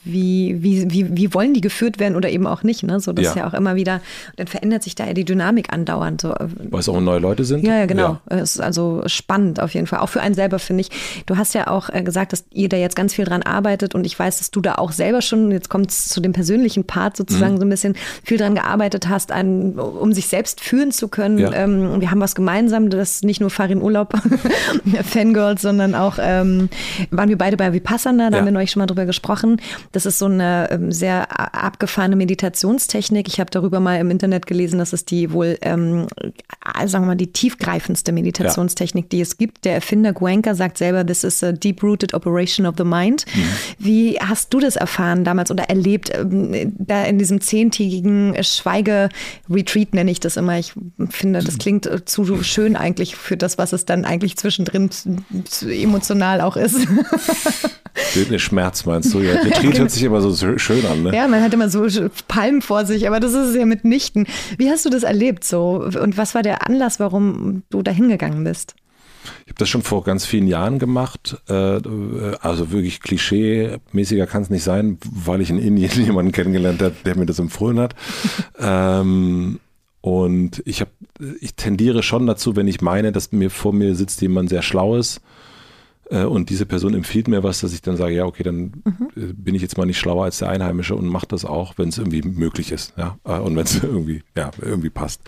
wie, 0.05 0.63
wie, 0.63 0.89
wie, 0.93 1.17
wie 1.17 1.35
wollen 1.35 1.55
die 1.55 1.61
geführt 1.61 1.99
werden 1.99 2.15
oder 2.15 2.31
eben 2.31 2.47
auch 2.47 2.63
nicht. 2.63 2.85
Ne? 2.85 3.01
So, 3.01 3.13
das 3.13 3.25
ja. 3.25 3.31
ist 3.33 3.37
ja 3.39 3.49
auch 3.49 3.55
immer 3.55 3.75
wieder, 3.75 4.01
dann 4.37 4.47
verändert 4.47 4.85
sich 4.85 4.95
da 4.95 5.09
ja 5.09 5.13
die 5.13 5.25
Dynamik 5.25 5.73
andauernd. 5.73 6.21
So. 6.21 6.37
Weil 6.39 6.79
es 6.79 6.89
auch 6.89 7.01
neue 7.01 7.19
Leute 7.19 7.45
sind? 7.45 7.67
Ja, 7.67 7.79
ja, 7.79 7.87
genau. 7.87 8.21
Ja. 8.31 8.37
Es 8.37 8.55
ist 8.55 8.61
also 8.61 9.03
spannend 9.07 9.59
auf 9.59 9.75
jeden 9.75 9.89
Fall. 9.89 9.99
Auch 9.99 10.09
für 10.09 10.21
einen 10.21 10.37
selber, 10.37 10.61
finde 10.61 10.83
ich. 10.83 11.25
Du 11.27 11.37
hast 11.37 11.53
ja 11.53 11.67
auch 11.67 11.89
äh, 11.89 12.05
gesagt, 12.05 12.33
dass 12.33 12.45
ihr 12.53 12.69
da 12.69 12.77
jetzt 12.77 12.95
ganz 12.95 13.13
viel 13.13 13.25
dran 13.25 13.43
arbeitet 13.43 13.97
und 13.97 14.07
ich 14.07 14.17
weiß, 14.17 14.39
dass 14.39 14.52
du 14.53 14.61
da 14.61 14.77
auch 14.77 14.93
selber 14.93 15.23
schon, 15.23 15.51
jetzt 15.51 15.69
kommt 15.69 15.91
es 15.91 16.09
zu 16.09 16.21
dem 16.21 16.33
persönlichen 16.33 16.85
Part 16.85 17.17
sozusagen, 17.17 17.55
mhm. 17.55 17.59
so 17.59 17.65
ein 17.65 17.71
bisschen 17.71 17.95
viel 18.23 18.39
dran 18.39 18.55
gearbeitet 18.55 19.09
hast, 19.09 19.33
an, 19.33 19.79
um 19.79 20.13
sich 20.13 20.29
selbst 20.29 20.61
führen 20.61 20.93
zu 20.93 21.09
können. 21.09 21.39
Ja. 21.39 21.53
Ähm, 21.53 22.01
wir 22.01 22.11
haben 22.11 22.21
was 22.21 22.35
gemeinsam, 22.35 22.91
das 22.91 23.17
ist 23.17 23.25
nicht 23.25 23.41
nur 23.41 23.51
Farin 23.51 23.83
Urlaub, 23.83 24.13
Fangirls, 25.05 25.63
sondern 25.63 25.95
auch 25.95 26.19
ähm, 26.21 26.69
waren 27.11 27.29
wir 27.31 27.39
beide 27.39 27.57
bei 27.57 27.73
Vipassana, 27.73 28.31
da 28.31 28.37
ja. 28.37 28.39
haben 28.41 28.47
wir 28.47 28.53
neulich 28.53 28.71
schon 28.71 28.81
mal 28.81 28.87
drüber 28.87 29.07
gesprochen. 29.07 29.61
Das 29.93 30.07
ist 30.07 30.19
so 30.19 30.27
eine 30.27 30.69
ähm, 30.71 30.93
sehr 30.93 31.29
abgefahrene 31.55 32.17
Meditationstechnik. 32.17 33.29
Ich 33.29 33.41
habe 33.41 33.51
darüber 33.51 33.81
mal 33.81 33.99
im 33.99 34.11
Internet 34.11 34.47
gelesen, 34.47 34.79
dass 34.79 34.93
es 34.93 35.07
die 35.07 35.33
wohl, 35.33 35.59
ähm, 35.63 36.07
sagen 36.85 37.05
wir 37.05 37.09
mal, 37.09 37.17
die 37.17 37.33
tiefgreifendste 37.33 38.13
Meditationstechnik, 38.13 39.07
ja. 39.07 39.09
die 39.09 39.21
es 39.23 39.39
gibt. 39.39 39.65
Der 39.65 39.75
Erfinder 39.75 40.13
Guenka 40.13 40.55
sagt 40.55 40.77
selber, 40.77 41.07
this 41.07 41.25
is 41.25 41.43
a 41.43 41.53
deep-rooted 41.53 42.13
operation 42.13 42.67
of 42.67 42.75
the 42.77 42.85
mind. 42.85 43.25
Mhm. 43.35 43.43
Wie 43.79 44.19
hast 44.21 44.42
du 44.49 44.61
das 44.61 44.77
erfahren 44.77 45.25
damals 45.25 45.51
oder 45.51 45.65
erlebt, 45.65 46.11
ähm, 46.15 46.73
da 46.79 47.05
in 47.05 47.19
diesem 47.19 47.41
zehntägigen 47.41 48.35
Schweige-Retreat 48.43 49.95
nenne 49.95 50.11
ich 50.11 50.21
das 50.21 50.37
immer. 50.37 50.59
Ich 50.59 50.73
finde, 51.11 51.41
das 51.41 51.59
klingt 51.59 51.87
äh, 51.87 52.05
zu 52.05 52.43
schön 52.43 52.77
eigentlich 52.77 53.17
für 53.17 53.37
das, 53.37 53.59
was 53.59 53.73
es 53.73 53.85
dann 53.85 54.05
eigentlich 54.05 54.37
zwischendrin 54.37 54.91
emotional 55.63 56.41
auch 56.41 56.57
ist. 56.57 56.77
Bildnis 58.15 58.43
Schmerz 58.43 58.87
meinst 58.87 59.13
du? 59.13 59.21
Ja, 59.21 59.35
Retreat 59.41 59.79
hört 59.79 59.91
sich 59.91 60.03
immer 60.03 60.21
so 60.21 60.59
schön 60.59 60.85
an, 60.87 61.03
ne? 61.03 61.15
Ja, 61.15 61.29
man 61.29 61.43
hat 61.43 61.53
immer 61.53 61.69
so 61.69 61.87
Palmen 62.29 62.63
vor 62.63 62.87
sich, 62.87 63.07
aber 63.07 63.21
das 63.21 63.33
ist 63.33 63.51
es 63.51 63.57
ja 63.57 63.67
mitnichten. 63.67 64.27
Wie 64.57 64.71
hast 64.71 64.85
du 64.85 64.91
das 64.91 65.03
erlebt 65.03 65.45
so? 65.45 65.85
Und 66.01 66.17
was 66.17 66.35
war 66.35 66.43
der 66.43 66.67
Anlass, 66.67 67.01
warum 67.01 67.63
du 67.71 67.83
da 67.83 67.91
hingegangen 67.91 68.45
bist? 68.45 68.75
Ich 69.45 69.51
habe 69.51 69.59
das 69.59 69.69
schon 69.69 69.83
vor 69.83 70.05
ganz 70.05 70.25
vielen 70.25 70.47
Jahren 70.47 70.79
gemacht. 70.79 71.37
Äh, 71.49 71.81
also 72.41 72.71
wirklich 72.71 73.01
klischee-mäßiger 73.01 74.27
kann 74.27 74.43
es 74.43 74.51
nicht 74.51 74.65
sein, 74.65 74.99
weil 75.11 75.41
ich 75.41 75.51
in 75.51 75.59
Indien 75.59 75.91
jemanden 76.05 76.33
kennengelernt 76.33 76.83
habe, 76.83 76.95
der 77.05 77.17
mir 77.17 77.27
das 77.27 77.39
empfohlen 77.39 77.79
hat. 77.79 77.95
ähm, 78.59 79.61
Und 80.01 80.63
ich 80.67 80.81
habe, 80.81 80.91
ich 81.41 81.55
tendiere 81.55 82.03
schon 82.03 82.27
dazu, 82.27 82.57
wenn 82.57 82.67
ich 82.69 82.81
meine, 82.81 83.13
dass 83.13 83.31
mir 83.33 83.51
vor 83.51 83.73
mir 83.73 83.95
sitzt 83.95 84.21
jemand 84.21 84.49
sehr 84.49 84.63
Schlaues 84.63 85.21
äh, 86.11 86.25
und 86.25 86.51
diese 86.51 86.67
Person 86.67 86.95
empfiehlt 86.95 87.29
mir 87.29 87.43
was, 87.43 87.61
dass 87.61 87.73
ich 87.73 87.83
dann 87.83 87.97
sage, 87.97 88.15
ja, 88.15 88.25
okay, 88.27 88.43
dann 88.43 88.83
mhm. 88.85 89.35
bin 89.37 89.55
ich 89.55 89.63
jetzt 89.63 89.79
mal 89.79 89.87
nicht 89.87 89.99
schlauer 89.99 90.25
als 90.25 90.39
der 90.39 90.49
Einheimische 90.49 90.97
und 90.97 91.07
mache 91.07 91.29
das 91.29 91.45
auch, 91.45 91.79
wenn 91.79 91.89
es 91.89 91.99
irgendwie 91.99 92.23
möglich 92.23 92.73
ist, 92.73 92.95
ja, 92.97 93.17
äh, 93.25 93.39
und 93.39 93.57
wenn 93.57 93.65
es 93.65 93.75
irgendwie, 93.83 94.23
ja, 94.37 94.51
irgendwie 94.61 94.91
passt. 94.91 95.21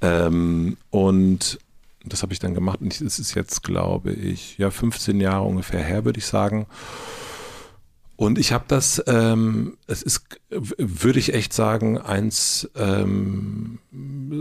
Ähm, 0.00 0.76
und 0.90 1.58
das 2.04 2.22
habe 2.22 2.32
ich 2.32 2.38
dann 2.38 2.54
gemacht 2.54 2.80
und 2.80 3.00
es 3.00 3.18
ist 3.18 3.34
jetzt, 3.34 3.62
glaube 3.62 4.12
ich, 4.12 4.58
ja, 4.58 4.70
15 4.70 5.20
Jahre 5.20 5.44
ungefähr 5.44 5.82
her, 5.82 6.04
würde 6.04 6.18
ich 6.18 6.26
sagen. 6.26 6.66
Und 8.16 8.38
ich 8.38 8.52
habe 8.52 8.64
das, 8.68 9.02
ähm, 9.06 9.76
es 9.88 10.02
ist, 10.02 10.38
würde 10.50 11.18
ich 11.18 11.34
echt 11.34 11.52
sagen, 11.52 11.98
eins, 11.98 12.70
ähm, 12.76 13.78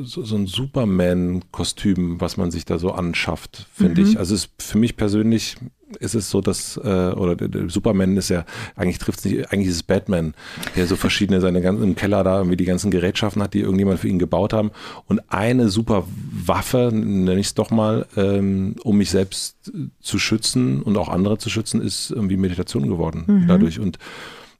so, 0.03 0.23
so 0.23 0.35
ein 0.35 0.45
Superman-Kostüm, 0.45 2.21
was 2.21 2.37
man 2.37 2.51
sich 2.51 2.65
da 2.65 2.77
so 2.77 2.91
anschafft, 2.91 3.67
finde 3.73 4.01
mhm. 4.01 4.07
ich. 4.07 4.19
Also 4.19 4.35
es 4.35 4.45
ist 4.45 4.51
für 4.61 4.77
mich 4.77 4.97
persönlich 4.97 5.55
ist 5.99 6.15
es 6.15 6.29
so, 6.29 6.41
dass, 6.41 6.77
äh, 6.77 7.11
oder 7.11 7.35
der, 7.35 7.47
der 7.47 7.69
Superman 7.69 8.17
ist 8.17 8.29
ja, 8.29 8.45
eigentlich 8.75 8.97
trifft 8.97 9.19
es 9.19 9.25
nicht, 9.25 9.51
eigentlich 9.51 9.67
ist 9.67 9.75
es 9.75 9.83
Batman, 9.83 10.33
der 10.75 10.87
so 10.87 10.95
verschiedene, 10.95 11.41
seine 11.41 11.61
ganzen, 11.61 11.83
im 11.83 11.95
Keller 11.95 12.23
da 12.23 12.37
irgendwie 12.37 12.57
die 12.57 12.65
ganzen 12.65 12.91
Gerätschaften 12.91 13.41
hat, 13.41 13.53
die 13.53 13.61
irgendjemand 13.61 13.99
für 13.99 14.07
ihn 14.07 14.19
gebaut 14.19 14.53
haben. 14.53 14.71
Und 15.07 15.21
eine 15.31 15.69
super 15.69 16.05
Waffe, 16.31 16.91
nenne 16.93 17.39
ich 17.39 17.47
es 17.47 17.53
doch 17.53 17.71
mal, 17.71 18.05
ähm, 18.15 18.75
um 18.83 18.97
mich 18.97 19.09
selbst 19.09 19.55
zu 20.01 20.19
schützen 20.19 20.81
und 20.81 20.97
auch 20.97 21.09
andere 21.09 21.37
zu 21.37 21.49
schützen, 21.49 21.81
ist 21.81 22.11
irgendwie 22.11 22.37
Meditation 22.37 22.87
geworden 22.87 23.23
mhm. 23.27 23.47
dadurch. 23.47 23.79
Und 23.79 23.97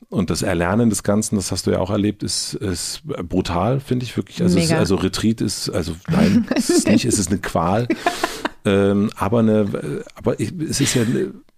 und 0.10 0.30
das 0.30 0.42
Erlernen 0.42 0.90
des 0.90 1.04
Ganzen, 1.04 1.38
das 1.38 1.54
hast 1.54 1.68
du 1.68 1.72
ja 1.72 1.80
auch 1.80 1.90
erlebt, 1.90 2.22
ist, 2.22 2.54
ist 2.56 3.02
brutal, 3.06 3.80
finde 3.80 4.04
ich 4.04 4.18
wirklich. 4.18 4.42
Also, 4.42 4.60
es, 4.60 4.70
also 4.72 4.96
Retreat 4.96 5.40
ist, 5.40 5.70
also 5.70 5.96
nein, 6.10 6.48
es 6.54 6.70
ist 6.70 6.88
nicht, 6.88 7.06
es 7.06 7.18
ist 7.18 7.30
eine 7.30 7.40
Qual. 7.40 7.88
Ähm, 8.66 9.10
aber 9.16 9.40
eine, 9.40 10.04
aber 10.16 10.40
es 10.40 10.80
ist 10.80 10.94
ja 10.96 11.04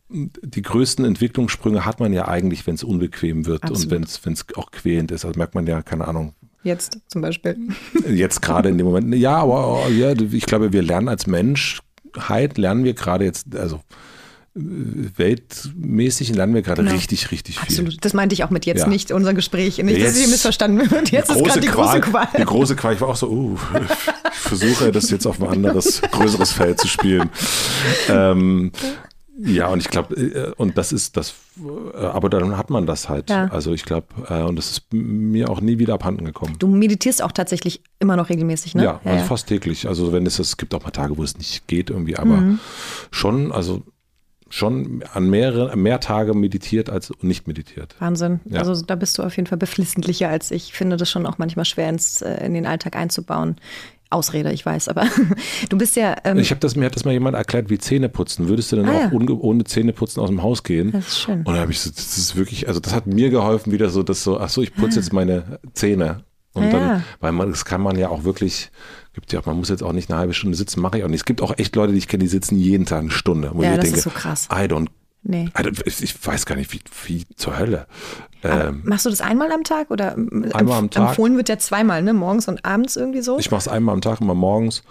die 0.10 0.62
größten 0.62 1.06
Entwicklungssprünge 1.06 1.86
hat 1.86 2.00
man 2.00 2.14
ja 2.14 2.28
eigentlich, 2.28 2.66
wenn 2.68 2.76
es 2.76 2.84
unbequem 2.84 3.46
wird 3.46 3.64
Absolut. 3.64 3.84
und 3.94 4.26
wenn 4.26 4.34
es 4.34 4.46
auch 4.56 4.72
quälend 4.72 5.12
ist. 5.12 5.26
Also 5.26 5.38
merkt 5.38 5.56
man 5.56 5.66
ja, 5.66 5.82
keine 5.82 6.08
Ahnung. 6.08 6.34
Jetzt 6.64 7.00
zum 7.08 7.22
Beispiel. 7.22 7.58
Jetzt 8.10 8.42
gerade 8.42 8.70
in 8.70 8.78
dem 8.78 8.88
Moment. 8.88 9.14
Ja, 9.16 9.38
aber 9.38 9.90
ja, 9.90 10.14
ich 10.14 10.46
glaube, 10.46 10.72
wir 10.72 10.82
lernen 10.82 11.10
als 11.10 11.28
Menschheit, 11.28 12.58
lernen 12.58 12.84
wir 12.86 12.94
gerade 12.94 13.26
jetzt, 13.26 13.56
also 13.56 13.82
weltmäßig 14.56 16.36
lernen 16.36 16.54
wir 16.54 16.62
gerade 16.62 16.84
genau. 16.84 16.94
richtig, 16.96 17.32
richtig 17.32 17.60
viel. 17.60 17.64
Absolut. 17.64 18.06
Das 18.06 18.14
meinte 18.14 18.34
ich 18.34 18.44
auch 18.44 18.52
mit 18.52 18.68
jetzt 18.68 18.82
ja. 18.82 18.88
nicht 18.88 19.12
unser 19.12 19.34
Gespräch. 19.34 19.80
Nicht, 19.80 20.02
dass 20.02 20.12
es 20.12 20.20
hier 20.20 20.28
missverstanden 20.28 20.92
wird. 20.92 21.10
Jetzt 21.12 21.32
ist 21.32 21.44
gerade 21.44 21.60
die 21.60 21.68
große 21.68 22.02
Qual. 22.02 22.28
Die 22.38 22.44
große 22.44 22.76
Qual. 22.76 22.94
Ich 22.94 23.02
war 23.02 23.10
auch 23.10 23.16
so, 23.16 23.30
uh, 23.30 23.58
ich 24.32 24.38
versuche 24.38 24.92
das 24.92 25.10
jetzt 25.10 25.26
auf 25.26 25.42
ein 25.42 25.48
anderes, 25.48 26.02
größeres 26.02 26.52
Feld 26.52 26.80
zu 26.80 26.88
spielen. 26.88 27.32
Ähm, 28.10 28.72
ja, 29.40 29.68
und 29.70 29.80
ich 29.80 29.90
glaube, 29.90 30.16
äh, 30.16 30.54
und 30.58 30.78
das 30.78 30.92
ist 30.92 31.18
das, 31.18 31.34
äh, 31.58 31.98
aber 31.98 32.30
dann 32.30 32.56
hat 32.56 32.70
man 32.70 32.86
das 32.86 33.10
halt. 33.10 33.32
Ja. 33.32 33.48
Also 33.48 33.74
ich 33.74 33.84
glaube, 33.84 34.08
äh, 34.30 34.44
und 34.44 34.56
das 34.56 34.70
ist 34.70 34.94
mir 34.94 35.50
auch 35.50 35.62
nie 35.62 35.80
wieder 35.80 35.96
abhanden 35.96 36.26
gekommen. 36.26 36.56
Du 36.60 36.68
meditierst 36.68 37.24
auch 37.24 37.32
tatsächlich 37.32 37.82
immer 38.00 38.16
noch 38.16 38.30
regelmäßig, 38.30 38.76
ne? 38.76 38.84
Ja, 38.84 39.02
also 39.04 39.18
ja, 39.18 39.24
fast 39.24 39.48
täglich. 39.48 39.88
Also 39.88 40.14
wenn 40.14 40.28
es, 40.28 40.38
es 40.38 40.58
gibt 40.58 40.76
auch 40.76 40.84
mal 40.84 40.92
Tage, 40.92 41.18
wo 41.18 41.24
es 41.24 41.38
nicht 41.38 41.68
geht 41.68 41.90
irgendwie, 41.90 42.16
aber 42.18 42.38
mhm. 42.38 42.60
schon, 43.10 43.52
also 43.52 43.82
schon 44.54 45.04
an 45.12 45.32
mehrere, 45.32 45.76
mehr 45.76 46.00
Tage 46.00 46.36
meditiert 46.36 46.88
als 46.88 47.12
nicht 47.22 47.48
meditiert. 47.48 47.96
Wahnsinn. 47.98 48.40
Ja. 48.46 48.60
Also 48.60 48.86
da 48.86 48.94
bist 48.94 49.18
du 49.18 49.24
auf 49.24 49.36
jeden 49.36 49.48
Fall 49.48 49.58
beflissentlicher 49.58 50.30
als 50.30 50.52
ich. 50.52 50.66
Ich 50.70 50.74
finde 50.74 50.96
das 50.96 51.10
schon 51.10 51.26
auch 51.26 51.40
manchmal 51.40 51.66
schwer 51.66 51.90
ins, 51.90 52.22
äh, 52.22 52.46
in 52.46 52.54
den 52.54 52.68
Alltag 52.68 52.96
einzubauen. 52.96 53.56
Ausrede, 54.12 54.54
ich 54.54 54.64
weiß, 54.64 54.90
aber 54.90 55.08
du 55.70 55.78
bist 55.80 55.96
ja. 55.96 56.16
Ähm 56.24 56.38
ich 56.38 56.52
habe 56.52 56.60
das, 56.60 56.76
mir 56.76 56.86
hat 56.86 56.96
das 56.96 57.04
mal 57.04 57.14
jemand 57.14 57.36
erklärt, 57.36 57.72
wie 57.72 57.80
Zähne 57.80 58.10
putzen. 58.10 58.48
Würdest 58.48 58.72
du 58.72 58.76
denn 58.76 58.88
ah, 58.88 59.08
auch 59.08 59.12
ja. 59.12 59.34
ohne 59.34 59.64
Zähneputzen 59.64 60.22
aus 60.22 60.30
dem 60.30 60.44
Haus 60.44 60.62
gehen? 60.62 60.92
Das 60.92 61.08
ist 61.08 61.20
schön. 61.22 61.40
Und 61.40 61.48
dann 61.48 61.58
habe 61.58 61.72
ich 61.72 61.80
so, 61.80 61.90
das 61.90 62.20
ist 62.20 62.36
wirklich, 62.36 62.68
also 62.68 62.80
das 62.80 62.94
hat 62.94 63.08
mir 63.08 63.32
geholfen, 63.32 63.72
wieder 63.72 63.90
so, 63.90 64.04
dass 64.04 64.24
so, 64.24 64.40
ach 64.40 64.50
so, 64.50 64.62
ich 64.62 64.76
putze 64.76 65.00
ah. 65.00 65.02
jetzt 65.02 65.14
meine 65.14 65.60
Zähne. 65.74 66.26
Und 66.54 66.66
ja. 66.66 66.70
dann, 66.70 67.04
weil 67.22 67.32
man, 67.32 67.50
das 67.50 67.66
kann 67.66 67.82
man 67.82 67.98
ja 67.98 68.10
auch 68.10 68.24
wirklich 68.24 68.70
gibt 69.14 69.32
ja, 69.32 69.42
man 69.46 69.58
muss 69.58 69.70
jetzt 69.70 69.84
auch 69.84 69.94
nicht 69.94 70.10
eine 70.10 70.20
halbe 70.20 70.34
Stunde 70.34 70.58
sitzen, 70.58 70.82
mache 70.82 70.98
ich 70.98 71.04
auch 71.04 71.08
nicht. 71.08 71.22
Es 71.22 71.26
gibt 71.26 71.42
auch 71.42 71.58
echt 71.58 71.76
Leute, 71.76 71.94
die 71.94 72.00
ich 72.00 72.08
kenne, 72.08 72.24
die 72.24 72.30
sitzen 72.30 72.58
jeden 72.58 72.86
Tag 72.86 73.00
eine 73.00 73.12
Stunde. 73.12 73.52
Wo 73.54 73.62
ja, 73.64 73.72
ich 73.72 73.76
das 73.76 73.84
denke, 73.86 73.98
ist 73.98 74.04
so 74.04 74.10
krass. 74.10 74.48
I 74.52 74.66
don't 74.66 74.88
Nee. 75.24 75.50
Ich 75.86 76.28
weiß 76.28 76.46
gar 76.46 76.56
nicht, 76.56 76.74
wie, 76.74 76.82
wie 77.06 77.26
zur 77.38 77.58
Hölle. 77.58 77.88
Ähm, 78.44 78.82
machst 78.84 79.06
du 79.06 79.10
das 79.10 79.22
einmal 79.22 79.52
am 79.54 79.64
Tag 79.64 79.90
oder 79.90 80.16
einmal 80.16 80.80
am 80.80 80.90
Tag? 80.90 81.10
Empfohlen 81.10 81.38
wird 81.38 81.48
ja 81.48 81.58
zweimal, 81.58 82.02
ne? 82.02 82.14
Morgens 82.14 82.50
und 82.50 82.66
abends 82.66 82.98
irgendwie 82.98 83.22
so? 83.22 83.40
Ich 83.40 83.50
mache 83.50 83.62
es 83.62 83.68
einmal 83.70 83.94
am 83.94 84.02
Tag, 84.02 84.20
immer 84.20 84.36
morgens. 84.36 84.84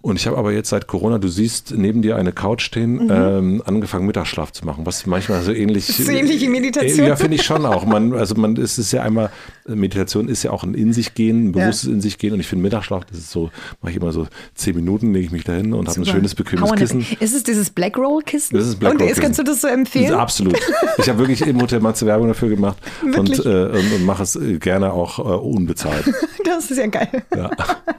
Und 0.00 0.14
ich 0.16 0.28
habe 0.28 0.38
aber 0.38 0.52
jetzt 0.52 0.68
seit 0.68 0.86
Corona, 0.86 1.18
du 1.18 1.26
siehst 1.26 1.74
neben 1.76 2.02
dir 2.02 2.14
eine 2.14 2.32
Couch 2.32 2.62
stehen, 2.62 3.04
mhm. 3.04 3.10
ähm, 3.10 3.62
angefangen 3.66 4.06
Mittagsschlaf 4.06 4.52
zu 4.52 4.64
machen, 4.64 4.86
was 4.86 5.06
manchmal 5.06 5.42
so 5.42 5.52
ähnlich. 5.52 5.86
So 6.08 6.12
ähnlich 6.12 6.40
wie 6.40 6.48
Meditation. 6.48 7.06
Äh, 7.06 7.08
ja, 7.08 7.16
finde 7.16 7.34
ich 7.34 7.42
schon 7.42 7.66
auch. 7.66 7.84
Man, 7.84 8.14
also 8.14 8.36
man, 8.36 8.56
es 8.56 8.78
ist 8.78 8.92
ja 8.92 9.02
einmal, 9.02 9.30
Meditation 9.66 10.28
ist 10.28 10.44
ja 10.44 10.52
auch 10.52 10.62
ein 10.62 10.74
in 10.74 10.92
sich 10.92 11.14
gehen, 11.14 11.48
ein 11.48 11.52
bewusstes 11.52 11.88
ja. 11.88 11.92
in 11.94 12.00
sich 12.00 12.18
gehen. 12.18 12.32
Und 12.32 12.40
ich 12.40 12.46
finde 12.46 12.62
Mittagsschlaf, 12.62 13.04
das 13.06 13.18
ist 13.18 13.30
so, 13.30 13.50
mache 13.82 13.90
ich 13.90 13.96
immer 13.96 14.12
so 14.12 14.28
zehn 14.54 14.76
Minuten, 14.76 15.12
lege 15.12 15.26
ich 15.26 15.32
mich 15.32 15.44
da 15.44 15.52
hin 15.52 15.74
und 15.74 15.88
habe 15.88 16.00
ein 16.00 16.06
schönes, 16.06 16.34
bequemes 16.36 16.72
Kissen. 16.76 17.04
Ist 17.18 17.34
es 17.34 17.42
dieses 17.42 17.70
Black 17.70 17.98
Roll 17.98 18.22
Kissen? 18.22 18.56
Das 18.56 18.66
ist 18.66 18.76
Black 18.76 18.92
und 18.92 19.00
Roll 19.00 19.08
Kissen. 19.08 19.22
kannst 19.22 19.38
du 19.40 19.42
das 19.42 19.60
so 19.60 19.68
empfehlen? 19.68 20.14
Absolut. 20.14 20.56
Ich 20.98 21.08
habe 21.08 21.18
wirklich 21.18 21.42
im 21.42 21.60
Hotel 21.60 21.80
Matze 21.80 22.06
Werbung 22.06 22.28
dafür 22.28 22.48
gemacht 22.48 22.78
und, 23.02 23.44
äh, 23.44 23.48
und, 23.48 23.92
und 23.92 24.04
mache 24.04 24.22
es 24.22 24.38
gerne 24.60 24.92
auch 24.92 25.18
äh, 25.18 25.22
unbezahlt. 25.22 26.04
Das 26.44 26.70
ist 26.70 26.78
ja 26.78 26.86
geil. 26.86 27.08
Ja. 27.36 27.50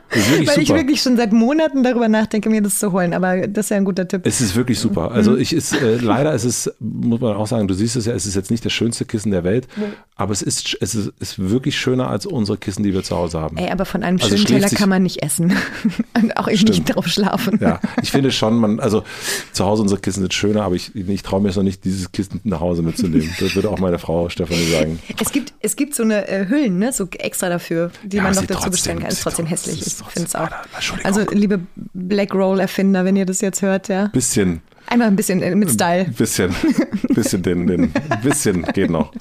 Weil 0.09 0.45
super. 0.45 0.61
ich 0.61 0.69
wirklich 0.69 1.01
schon 1.01 1.17
seit 1.17 1.31
Monaten 1.31 1.83
darüber 1.89 2.07
nachdenke, 2.07 2.49
mir 2.49 2.61
das 2.61 2.79
zu 2.79 2.91
holen. 2.91 3.13
Aber 3.13 3.47
das 3.47 3.67
ist 3.67 3.69
ja 3.69 3.77
ein 3.77 3.85
guter 3.85 4.07
Tipp. 4.07 4.21
Es 4.25 4.41
ist 4.41 4.55
wirklich 4.55 4.79
super. 4.79 5.11
Also 5.11 5.35
ich 5.37 5.53
ist, 5.53 5.73
äh, 5.73 5.97
leider 5.97 6.33
ist 6.33 6.43
es, 6.43 6.73
muss 6.79 7.19
man 7.19 7.35
auch 7.35 7.47
sagen, 7.47 7.67
du 7.67 7.73
siehst 7.73 7.95
es 7.95 8.05
ja, 8.05 8.13
es 8.13 8.25
ist 8.25 8.35
jetzt 8.35 8.51
nicht 8.51 8.65
das 8.65 8.73
schönste 8.73 9.05
Kissen 9.05 9.31
der 9.31 9.43
Welt, 9.43 9.67
nee. 9.75 9.85
aber 10.15 10.31
es 10.31 10.41
ist, 10.41 10.77
es 10.81 10.95
ist, 10.95 11.11
ist, 11.19 11.39
wirklich 11.39 11.77
schöner 11.77 12.09
als 12.09 12.25
unsere 12.25 12.57
Kissen, 12.57 12.83
die 12.83 12.93
wir 12.93 13.03
zu 13.03 13.15
Hause 13.15 13.39
haben. 13.39 13.57
Ey, 13.57 13.71
aber 13.71 13.85
von 13.85 14.03
einem 14.03 14.17
also 14.21 14.35
schönen 14.35 14.45
Teller 14.45 14.69
kann 14.69 14.89
man 14.89 15.03
nicht 15.03 15.23
essen. 15.23 15.53
Und 16.13 16.37
auch 16.37 16.47
eben 16.47 16.63
nicht 16.63 16.85
drauf 16.85 17.07
schlafen. 17.07 17.59
Ja, 17.61 17.79
ich 18.01 18.11
finde 18.11 18.31
schon, 18.31 18.57
man, 18.57 18.79
also 18.79 19.03
zu 19.51 19.65
Hause 19.65 19.81
unsere 19.81 19.99
Kissen 20.01 20.21
sind 20.21 20.33
schöner, 20.33 20.63
aber 20.63 20.75
ich, 20.75 20.95
ich 20.95 21.23
traue 21.23 21.41
mir 21.41 21.49
es 21.49 21.55
noch 21.55 21.63
nicht, 21.63 21.85
dieses 21.85 22.11
Kissen 22.11 22.41
nach 22.43 22.59
Hause 22.59 22.81
mitzunehmen. 22.81 23.29
Das 23.39 23.55
würde 23.55 23.69
auch 23.69 23.79
meine 23.79 23.99
Frau 23.99 24.29
Stefanie 24.29 24.69
sagen. 24.71 24.99
Es 25.19 25.31
gibt, 25.31 25.53
es 25.61 25.75
gibt 25.75 25.95
so 25.95 26.03
eine 26.03 26.27
äh, 26.27 26.47
Hüllen, 26.47 26.79
ne, 26.79 26.91
so 26.91 27.07
extra 27.17 27.49
dafür, 27.49 27.91
die 28.03 28.17
ja, 28.17 28.23
man 28.23 28.35
noch 28.35 28.45
dazu 28.45 28.69
bestellen 28.69 28.99
kann. 28.99 29.09
Ist 29.09 29.23
trotzdem 29.23 29.45
hässlich. 29.45 29.85
Ich 29.85 29.93
finde 29.93 30.27
es 30.27 30.35
auch. 30.35 30.49
Also, 31.03 31.21
liebe 31.31 31.59
Black 31.93 32.33
Roll-Erfinder, 32.33 33.05
wenn 33.05 33.15
ihr 33.15 33.25
das 33.25 33.41
jetzt 33.41 33.61
hört, 33.61 33.87
ja. 33.87 34.07
Bisschen. 34.07 34.61
Einmal 34.89 35.07
ein 35.07 35.15
bisschen 35.15 35.43
äh, 35.43 35.53
mit 35.53 35.69
Style. 35.69 36.05
Ein 36.05 36.13
bisschen, 36.13 36.55
bisschen 37.09 37.43
den, 37.43 37.67
den, 37.67 37.93
bisschen 38.23 38.63
geht 38.73 38.89
noch. 38.89 39.13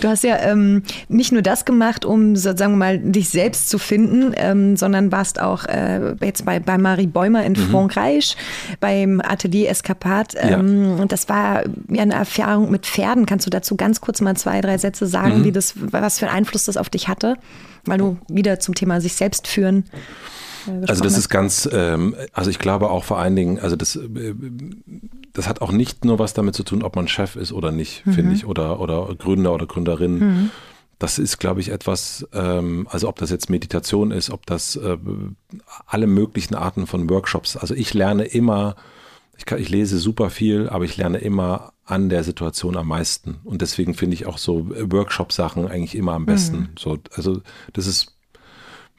Du 0.00 0.08
hast 0.08 0.22
ja 0.22 0.36
ähm, 0.36 0.82
nicht 1.08 1.32
nur 1.32 1.40
das 1.40 1.64
gemacht, 1.64 2.04
um 2.04 2.36
sagen 2.36 2.72
wir 2.72 2.76
mal 2.76 2.98
dich 2.98 3.30
selbst 3.30 3.70
zu 3.70 3.78
finden, 3.78 4.34
ähm, 4.36 4.76
sondern 4.76 5.12
warst 5.12 5.40
auch 5.40 5.64
äh, 5.64 6.14
jetzt 6.20 6.44
bei, 6.44 6.60
bei 6.60 6.76
Marie 6.76 7.06
Bäumer 7.06 7.42
in 7.42 7.52
mhm. 7.52 7.70
Frankreich 7.70 8.36
beim 8.80 9.22
Atelier 9.22 9.70
Escapat. 9.70 10.34
Ähm, 10.36 10.98
ja. 10.98 11.06
Das 11.06 11.26
war 11.30 11.62
ja 11.88 12.02
eine 12.02 12.14
Erfahrung 12.14 12.70
mit 12.70 12.84
Pferden. 12.84 13.24
Kannst 13.24 13.46
du 13.46 13.50
dazu 13.50 13.76
ganz 13.76 14.02
kurz 14.02 14.20
mal 14.20 14.36
zwei, 14.36 14.60
drei 14.60 14.76
Sätze 14.76 15.06
sagen, 15.06 15.38
mhm. 15.38 15.44
wie 15.44 15.52
das, 15.52 15.72
was 15.76 16.18
für 16.18 16.26
einen 16.26 16.36
Einfluss 16.36 16.64
das 16.64 16.76
auf 16.76 16.90
dich 16.90 17.08
hatte? 17.08 17.36
Weil 17.86 17.96
du 17.96 18.18
wieder 18.28 18.60
zum 18.60 18.74
Thema 18.74 19.00
sich 19.00 19.14
selbst 19.14 19.46
führen 19.46 19.84
also 20.86 21.02
das 21.02 21.18
ist 21.18 21.28
ganz, 21.28 21.68
ähm, 21.72 22.14
also 22.32 22.50
ich 22.50 22.58
glaube 22.58 22.90
auch 22.90 23.04
vor 23.04 23.18
allen 23.18 23.36
Dingen, 23.36 23.58
also 23.58 23.76
das, 23.76 23.96
äh, 23.96 24.34
das 25.32 25.48
hat 25.48 25.60
auch 25.60 25.72
nicht 25.72 26.04
nur 26.04 26.18
was 26.18 26.34
damit 26.34 26.54
zu 26.54 26.62
tun, 26.62 26.82
ob 26.82 26.96
man 26.96 27.08
Chef 27.08 27.36
ist 27.36 27.52
oder 27.52 27.72
nicht, 27.72 28.06
mhm. 28.06 28.12
finde 28.12 28.34
ich, 28.34 28.46
oder, 28.46 28.80
oder 28.80 29.14
Gründer 29.16 29.52
oder 29.54 29.66
Gründerin. 29.66 30.18
Mhm. 30.18 30.50
Das 30.98 31.18
ist, 31.18 31.38
glaube 31.38 31.60
ich, 31.60 31.70
etwas, 31.70 32.26
ähm, 32.32 32.86
also 32.90 33.08
ob 33.08 33.16
das 33.16 33.30
jetzt 33.30 33.50
Meditation 33.50 34.10
ist, 34.10 34.30
ob 34.30 34.46
das 34.46 34.76
äh, 34.76 34.96
alle 35.86 36.06
möglichen 36.06 36.54
Arten 36.54 36.86
von 36.86 37.10
Workshops. 37.10 37.56
Also 37.56 37.74
ich 37.74 37.92
lerne 37.94 38.24
immer, 38.24 38.76
ich, 39.36 39.44
kann, 39.44 39.58
ich 39.58 39.68
lese 39.68 39.98
super 39.98 40.30
viel, 40.30 40.68
aber 40.68 40.84
ich 40.84 40.96
lerne 40.96 41.18
immer 41.18 41.72
an 41.84 42.08
der 42.08 42.24
Situation 42.24 42.76
am 42.76 42.88
meisten. 42.88 43.40
Und 43.44 43.60
deswegen 43.60 43.94
finde 43.94 44.14
ich 44.14 44.26
auch 44.26 44.38
so 44.38 44.70
Workshop-Sachen 44.70 45.66
eigentlich 45.68 45.96
immer 45.96 46.12
am 46.12 46.26
besten. 46.26 46.56
Mhm. 46.56 46.68
So, 46.78 46.98
also 47.14 47.42
das 47.72 47.86
ist 47.86 48.13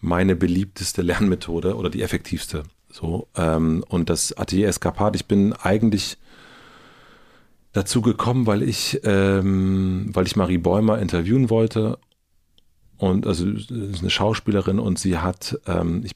meine 0.05 0.35
beliebteste 0.35 1.01
Lernmethode 1.01 1.75
oder 1.75 1.89
die 1.89 2.03
effektivste. 2.03 2.63
So, 2.91 3.27
ähm, 3.35 3.83
und 3.89 4.09
das 4.09 4.37
Atelier 4.37 4.69
Escapade, 4.69 5.17
ich 5.17 5.25
bin 5.25 5.53
eigentlich 5.53 6.17
dazu 7.73 8.01
gekommen, 8.01 8.47
weil 8.47 8.63
ich, 8.63 9.01
ähm, 9.03 10.09
weil 10.13 10.27
ich 10.27 10.37
Marie 10.37 10.59
Bäumer 10.59 10.99
interviewen 10.99 11.49
wollte. 11.49 11.97
Und 12.97 13.27
also 13.27 13.49
ist 13.49 13.73
eine 13.73 14.09
Schauspielerin 14.09 14.79
und 14.79 14.97
sie 14.97 15.17
hat, 15.17 15.59
ähm, 15.67 16.05
ich, 16.05 16.13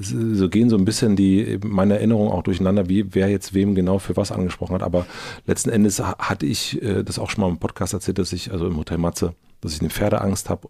so 0.00 0.48
gehen 0.48 0.68
so 0.68 0.76
ein 0.76 0.84
bisschen 0.84 1.14
die 1.14 1.60
meine 1.64 1.94
Erinnerungen 1.94 2.32
auch 2.32 2.42
durcheinander, 2.42 2.88
wie 2.88 3.14
wer 3.14 3.28
jetzt 3.28 3.54
wem 3.54 3.76
genau 3.76 4.00
für 4.00 4.16
was 4.16 4.32
angesprochen 4.32 4.74
hat. 4.74 4.82
Aber 4.82 5.06
letzten 5.46 5.70
Endes 5.70 6.00
hatte 6.00 6.46
ich 6.46 6.82
äh, 6.82 7.04
das 7.04 7.20
auch 7.20 7.30
schon 7.30 7.42
mal 7.42 7.48
im 7.48 7.58
Podcast 7.58 7.92
erzählt, 7.92 8.18
dass 8.18 8.32
ich 8.32 8.50
also 8.50 8.66
im 8.66 8.76
Hotel 8.76 8.98
Matze, 8.98 9.34
dass 9.60 9.74
ich 9.74 9.80
eine 9.80 9.90
Pferdeangst 9.90 10.50
habe 10.50 10.68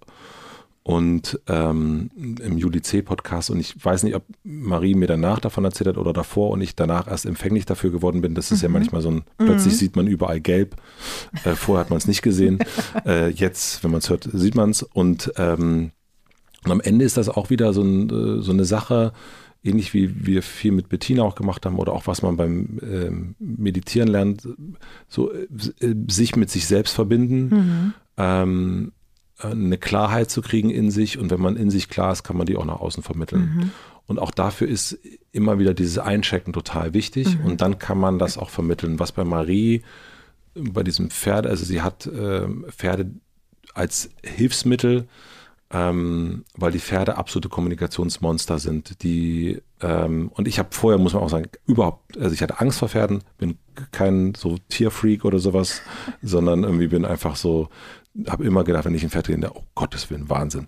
und 0.83 1.39
ähm, 1.47 2.11
im 2.17 2.57
Juli 2.57 2.81
C-Podcast 2.81 3.51
und 3.51 3.61
ich 3.61 3.85
weiß 3.85 4.03
nicht, 4.03 4.15
ob 4.15 4.25
Marie 4.43 4.95
mir 4.95 5.07
danach 5.07 5.39
davon 5.39 5.65
erzählt 5.65 5.89
hat 5.89 5.99
oder 5.99 6.13
davor 6.13 6.51
und 6.51 6.63
ich 6.63 6.75
danach 6.75 7.07
erst 7.07 7.27
empfänglich 7.27 7.67
dafür 7.67 7.91
geworden 7.91 8.23
bin. 8.23 8.35
Das 8.35 8.51
ist 8.51 8.59
mhm. 8.59 8.63
ja 8.63 8.69
manchmal 8.71 9.03
so 9.03 9.11
ein, 9.11 9.25
plötzlich 9.37 9.75
mhm. 9.75 9.79
sieht 9.79 9.97
man 9.97 10.07
überall 10.07 10.41
gelb. 10.41 10.77
Äh, 11.45 11.55
vorher 11.55 11.85
hat 11.85 11.91
man 11.91 11.99
es 11.99 12.09
nicht 12.09 12.23
gesehen. 12.23 12.61
äh, 13.07 13.29
jetzt, 13.29 13.85
wenn 13.85 13.91
man 13.91 13.99
es 13.99 14.09
hört, 14.09 14.29
sieht 14.33 14.55
man 14.55 14.71
es. 14.71 14.83
Und, 14.83 15.33
ähm, 15.37 15.93
und 16.65 16.73
am 16.73 16.81
Ende 16.81 17.05
ist 17.05 17.19
das 17.19 17.29
auch 17.29 17.51
wieder 17.51 17.75
so, 17.75 17.83
ein, 17.83 18.09
äh, 18.09 18.43
so 18.43 18.53
eine 18.53 18.65
Sache, 18.65 19.13
ähnlich 19.63 19.93
wie 19.93 20.27
wir 20.27 20.43
viel 20.43 20.73
mit 20.73 20.89
Bettina 20.89 21.23
auch 21.23 21.35
gemacht 21.35 21.67
haben 21.67 21.79
oder 21.79 21.93
auch 21.93 22.07
was 22.07 22.23
man 22.23 22.39
beim 22.39 22.79
äh, 22.79 23.11
Meditieren 23.39 24.09
lernt, 24.09 24.49
so 25.09 25.31
äh, 25.31 25.47
sich 26.09 26.37
mit 26.37 26.51
sich 26.51 26.67
selbst 26.67 26.95
verbinden. 26.95 27.49
Mhm. 27.49 27.95
Ähm, 28.17 28.93
eine 29.43 29.79
Klarheit 29.79 30.31
zu 30.31 30.43
kriegen 30.43 30.71
in 30.71 30.91
sich 30.91 31.19
und 31.19 31.31
wenn 31.31 31.41
man 31.41 31.57
in 31.57 31.71
sich 31.71 31.89
klar 31.89 32.13
ist, 32.13 32.23
kann 32.23 32.37
man 32.37 32.47
die 32.47 32.57
auch 32.57 32.65
nach 32.65 32.81
außen 32.81 33.03
vermitteln. 33.03 33.53
Mhm. 33.55 33.71
Und 34.07 34.19
auch 34.19 34.33
dafür 34.33 34.67
ist 34.67 34.99
immer 35.31 35.59
wieder 35.59 35.73
dieses 35.73 35.99
Einchecken 35.99 36.53
total 36.53 36.95
wichtig 36.95 37.39
mhm. 37.39 37.45
und 37.45 37.61
dann 37.61 37.79
kann 37.79 37.99
man 37.99 38.19
das 38.19 38.39
auch 38.39 38.51
vermitteln. 38.51 38.99
Was 38.99 39.13
bei 39.13 39.25
Marie, 39.25 39.83
bei 40.55 40.83
diesem 40.83 41.11
Pferd, 41.11 41.47
also 41.47 41.65
sie 41.65 41.83
hat 41.83 42.07
äh, 42.07 42.47
Pferde 42.71 43.13
als 43.75 44.11
Hilfsmittel, 44.25 45.07
ähm, 45.73 46.45
weil 46.57 46.73
die 46.73 46.81
Pferde 46.81 47.17
absolute 47.17 47.49
Kommunikationsmonster 47.49 48.59
sind. 48.59 49.03
Die 49.05 49.63
ähm, 49.81 50.31
und 50.35 50.49
ich 50.49 50.59
habe 50.59 50.71
vorher, 50.73 50.99
muss 50.99 51.15
man 51.15 51.23
auch 51.23 51.31
sagen, 51.31 51.49
überhaupt, 51.67 52.19
also 52.19 52.35
ich 52.35 52.43
hatte 52.43 52.61
Angst 52.61 52.81
vor 52.81 52.89
Pferden, 52.89 53.23
bin 53.39 53.57
kein 53.93 54.35
so 54.35 54.59
Tierfreak 54.69 55.25
oder 55.25 55.39
sowas, 55.39 55.83
sondern 56.23 56.65
irgendwie 56.65 56.89
bin 56.89 57.05
einfach 57.05 57.37
so 57.37 57.69
habe 58.29 58.45
immer 58.45 58.65
gedacht, 58.65 58.85
wenn 58.85 58.95
ich 58.95 59.03
ein 59.03 59.11
Pferd 59.11 59.29
rede, 59.29 59.51
oh 59.55 59.63
Gottes 59.75 60.11
Willen, 60.11 60.29
Wahnsinn. 60.29 60.67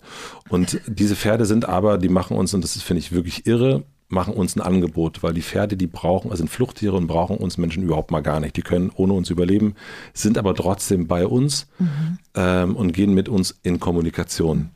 Und 0.48 0.80
diese 0.86 1.16
Pferde 1.16 1.44
sind 1.44 1.68
aber, 1.68 1.98
die 1.98 2.08
machen 2.08 2.36
uns, 2.36 2.54
und 2.54 2.62
das 2.62 2.80
finde 2.82 3.00
ich 3.00 3.12
wirklich 3.12 3.46
irre, 3.46 3.84
machen 4.08 4.34
uns 4.34 4.54
ein 4.54 4.60
Angebot, 4.60 5.22
weil 5.22 5.32
die 5.32 5.42
Pferde, 5.42 5.76
die 5.76 5.86
brauchen, 5.86 6.30
also 6.30 6.42
sind 6.42 6.50
Fluchttiere 6.50 6.96
und 6.96 7.06
brauchen 7.06 7.38
uns 7.38 7.56
Menschen 7.56 7.82
überhaupt 7.82 8.10
mal 8.10 8.20
gar 8.20 8.40
nicht. 8.40 8.56
Die 8.56 8.62
können 8.62 8.90
ohne 8.94 9.14
uns 9.14 9.30
überleben, 9.30 9.74
sind 10.12 10.36
aber 10.36 10.54
trotzdem 10.54 11.08
bei 11.08 11.26
uns 11.26 11.66
mhm. 11.78 12.18
ähm, 12.34 12.76
und 12.76 12.92
gehen 12.92 13.14
mit 13.14 13.28
uns 13.28 13.58
in 13.62 13.80
Kommunikation 13.80 14.70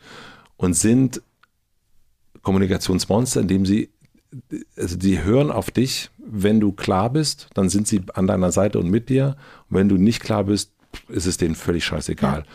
und 0.57 0.75
sind 0.75 1.23
Kommunikationsmonster, 2.43 3.43
indem 3.43 3.67
sie, 3.67 3.91
also 4.77 4.97
die 4.97 5.23
hören 5.23 5.51
auf 5.51 5.71
dich, 5.71 6.11
wenn 6.19 6.59
du 6.59 6.73
klar 6.73 7.11
bist, 7.11 7.49
dann 7.55 7.69
sind 7.69 7.87
sie 7.87 8.03
an 8.15 8.27
deiner 8.27 8.53
Seite 8.53 8.79
und 8.79 8.89
mit 8.89 9.09
dir. 9.09 9.37
Und 9.69 9.77
wenn 9.77 9.89
du 9.89 9.97
nicht 9.97 10.23
klar 10.23 10.45
bist, 10.45 10.73
ist 11.09 11.27
es 11.27 11.37
denen 11.37 11.55
völlig 11.55 11.85
scheißegal. 11.85 12.41
Ja. 12.41 12.47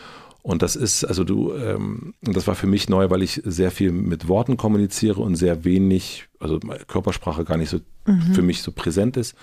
Und 0.43 0.61
das 0.63 0.75
ist, 0.75 1.03
also 1.03 1.23
du, 1.23 1.53
ähm, 1.53 2.15
das 2.21 2.47
war 2.47 2.55
für 2.55 2.67
mich 2.67 2.89
neu, 2.89 3.11
weil 3.11 3.21
ich 3.21 3.41
sehr 3.45 3.69
viel 3.69 3.91
mit 3.91 4.27
Worten 4.27 4.57
kommuniziere 4.57 5.21
und 5.21 5.35
sehr 5.35 5.63
wenig, 5.63 6.29
also 6.39 6.59
Körpersprache 6.87 7.45
gar 7.45 7.57
nicht 7.57 7.69
so 7.69 7.79
mhm. 8.07 8.33
für 8.33 8.41
mich 8.41 8.63
so 8.63 8.71
präsent 8.71 9.17
ist. 9.17 9.35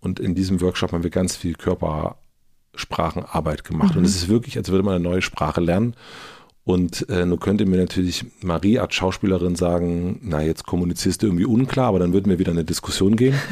Und 0.00 0.20
in 0.20 0.36
diesem 0.36 0.60
Workshop 0.60 0.92
haben 0.92 1.02
wir 1.02 1.10
ganz 1.10 1.34
viel 1.34 1.54
Körpersprachenarbeit 1.54 3.64
gemacht. 3.64 3.94
Mhm. 3.94 3.98
Und 3.98 4.04
es 4.04 4.14
ist 4.14 4.28
wirklich, 4.28 4.56
als 4.56 4.70
würde 4.70 4.84
man 4.84 4.94
eine 4.94 5.02
neue 5.02 5.22
Sprache 5.22 5.60
lernen. 5.60 5.94
Und 6.62 7.08
äh, 7.08 7.26
nun 7.26 7.40
könnte 7.40 7.66
mir 7.66 7.78
natürlich 7.78 8.24
Marie 8.40 8.78
als 8.78 8.94
Schauspielerin 8.94 9.56
sagen, 9.56 10.20
na, 10.22 10.42
jetzt 10.42 10.64
kommunizierst 10.66 11.22
du 11.22 11.26
irgendwie 11.26 11.44
unklar, 11.44 11.86
aber 11.86 11.98
dann 11.98 12.12
würden 12.12 12.28
wir 12.28 12.38
wieder 12.38 12.52
eine 12.52 12.64
Diskussion 12.64 13.16
gehen. 13.16 13.34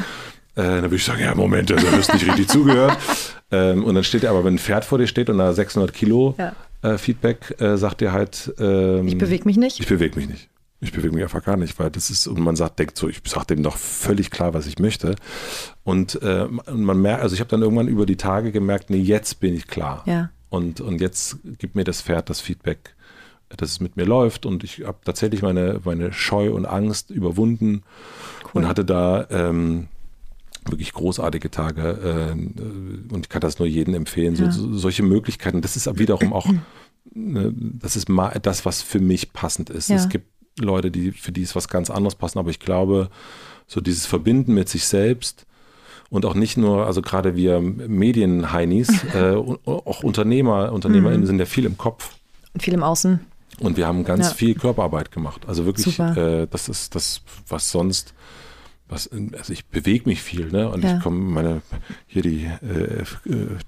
Äh, 0.55 0.63
dann 0.63 0.83
würde 0.83 0.95
ich 0.95 1.05
sagen, 1.05 1.21
ja, 1.21 1.35
Moment, 1.35 1.71
also 1.71 1.85
du 1.85 1.97
hast 1.97 2.13
nicht 2.13 2.27
richtig 2.27 2.47
zugehört. 2.47 2.97
Ähm, 3.51 3.83
und 3.83 3.93
dann 3.93 4.03
steht 4.03 4.23
er 4.23 4.31
aber, 4.31 4.43
wenn 4.43 4.55
ein 4.55 4.59
Pferd 4.59 4.85
vor 4.85 4.97
dir 4.97 5.05
steht 5.05 5.29
und 5.29 5.37
da 5.37 5.53
600 5.53 5.93
Kilo 5.93 6.33
ja. 6.39 6.55
äh, 6.81 6.97
Feedback, 6.97 7.55
äh, 7.61 7.77
sagt 7.77 8.01
er 8.01 8.11
halt. 8.11 8.51
Ähm, 8.57 9.07
ich 9.07 9.19
bewege 9.19 9.45
mich 9.45 9.55
nicht. 9.55 9.79
Ich 9.79 9.87
bewege 9.87 10.15
mich 10.15 10.27
nicht. 10.27 10.49
Ich 10.81 10.91
bewege 10.91 11.13
mich 11.13 11.23
einfach 11.23 11.43
gar 11.43 11.55
nicht, 11.55 11.77
weil 11.79 11.91
das 11.91 12.09
ist, 12.09 12.25
und 12.27 12.39
man 12.39 12.55
sagt, 12.55 12.79
denkt 12.79 12.97
so, 12.97 13.07
ich 13.07 13.21
sage 13.25 13.55
dem 13.55 13.63
doch 13.63 13.77
völlig 13.77 14.31
klar, 14.31 14.53
was 14.55 14.65
ich 14.65 14.79
möchte. 14.79 15.15
Und 15.83 16.21
äh, 16.23 16.47
man 16.47 17.01
merkt, 17.01 17.21
also 17.21 17.35
ich 17.35 17.39
habe 17.39 17.49
dann 17.49 17.61
irgendwann 17.61 17.87
über 17.87 18.05
die 18.05 18.17
Tage 18.17 18.51
gemerkt, 18.51 18.89
nee, 18.89 18.97
jetzt 18.97 19.39
bin 19.39 19.55
ich 19.55 19.67
klar. 19.67 20.03
Ja. 20.05 20.31
Und, 20.49 20.81
und 20.81 21.01
jetzt 21.01 21.37
gibt 21.59 21.75
mir 21.75 21.83
das 21.83 22.01
Pferd 22.01 22.29
das 22.29 22.41
Feedback, 22.41 22.95
dass 23.55 23.69
es 23.69 23.79
mit 23.79 23.95
mir 23.95 24.05
läuft. 24.05 24.45
Und 24.45 24.63
ich 24.63 24.83
habe 24.85 24.97
tatsächlich 25.05 25.41
meine, 25.41 25.81
meine 25.83 26.13
Scheu 26.13 26.51
und 26.51 26.65
Angst 26.65 27.09
überwunden 27.11 27.83
cool. 28.43 28.63
und 28.63 28.67
hatte 28.67 28.85
da 28.85 29.27
ähm, 29.29 29.87
wirklich 30.69 30.93
großartige 30.93 31.51
Tage 31.51 31.81
äh, 31.81 32.31
und 32.31 33.19
ich 33.21 33.29
kann 33.29 33.41
das 33.41 33.59
nur 33.59 33.67
jedem 33.67 33.93
empfehlen. 33.93 34.35
Ja. 34.35 34.51
So, 34.51 34.73
solche 34.73 35.03
Möglichkeiten, 35.03 35.61
das 35.61 35.75
ist 35.75 35.99
wiederum 35.99 36.33
auch, 36.33 36.47
ne, 37.13 37.53
das 37.55 37.95
ist 37.95 38.09
mal 38.09 38.39
das, 38.41 38.65
was 38.65 38.81
für 38.81 38.99
mich 38.99 39.33
passend 39.33 39.69
ist. 39.69 39.89
Ja. 39.89 39.95
Es 39.95 40.09
gibt 40.09 40.27
Leute, 40.59 40.91
die 40.91 41.11
für 41.11 41.31
die 41.31 41.41
ist 41.41 41.55
was 41.55 41.67
ganz 41.67 41.89
anderes 41.89 42.15
passen, 42.15 42.39
aber 42.39 42.49
ich 42.49 42.59
glaube, 42.59 43.09
so 43.67 43.81
dieses 43.81 44.05
Verbinden 44.05 44.53
mit 44.53 44.69
sich 44.69 44.85
selbst 44.85 45.45
und 46.09 46.25
auch 46.25 46.33
nicht 46.35 46.57
nur, 46.57 46.85
also 46.85 47.01
gerade 47.01 47.35
wir 47.35 47.59
Medienheinis, 47.59 49.03
äh, 49.13 49.35
auch 49.35 50.03
Unternehmer, 50.03 50.71
UnternehmerInnen 50.71 51.21
mhm. 51.21 51.27
sind 51.27 51.39
ja 51.39 51.45
viel 51.45 51.65
im 51.65 51.77
Kopf. 51.77 52.15
Und 52.53 52.63
viel 52.63 52.73
im 52.73 52.83
Außen. 52.83 53.19
Und 53.59 53.77
wir 53.77 53.87
haben 53.87 54.03
ganz 54.03 54.29
ja. 54.29 54.33
viel 54.33 54.55
Körperarbeit 54.55 55.11
gemacht. 55.11 55.43
Also 55.47 55.65
wirklich, 55.65 55.99
äh, 55.99 56.47
das 56.47 56.67
ist 56.67 56.95
das, 56.95 57.21
was 57.47 57.71
sonst 57.71 58.13
was, 58.87 59.09
also 59.33 59.51
ich 59.51 59.65
bewege 59.67 60.07
mich 60.07 60.21
viel, 60.21 60.51
ne? 60.51 60.69
Und 60.69 60.83
ja. 60.83 60.97
ich 60.97 61.03
komme, 61.03 61.17
meine, 61.17 61.61
hier 62.05 62.21
die, 62.21 62.45
äh, 62.45 63.03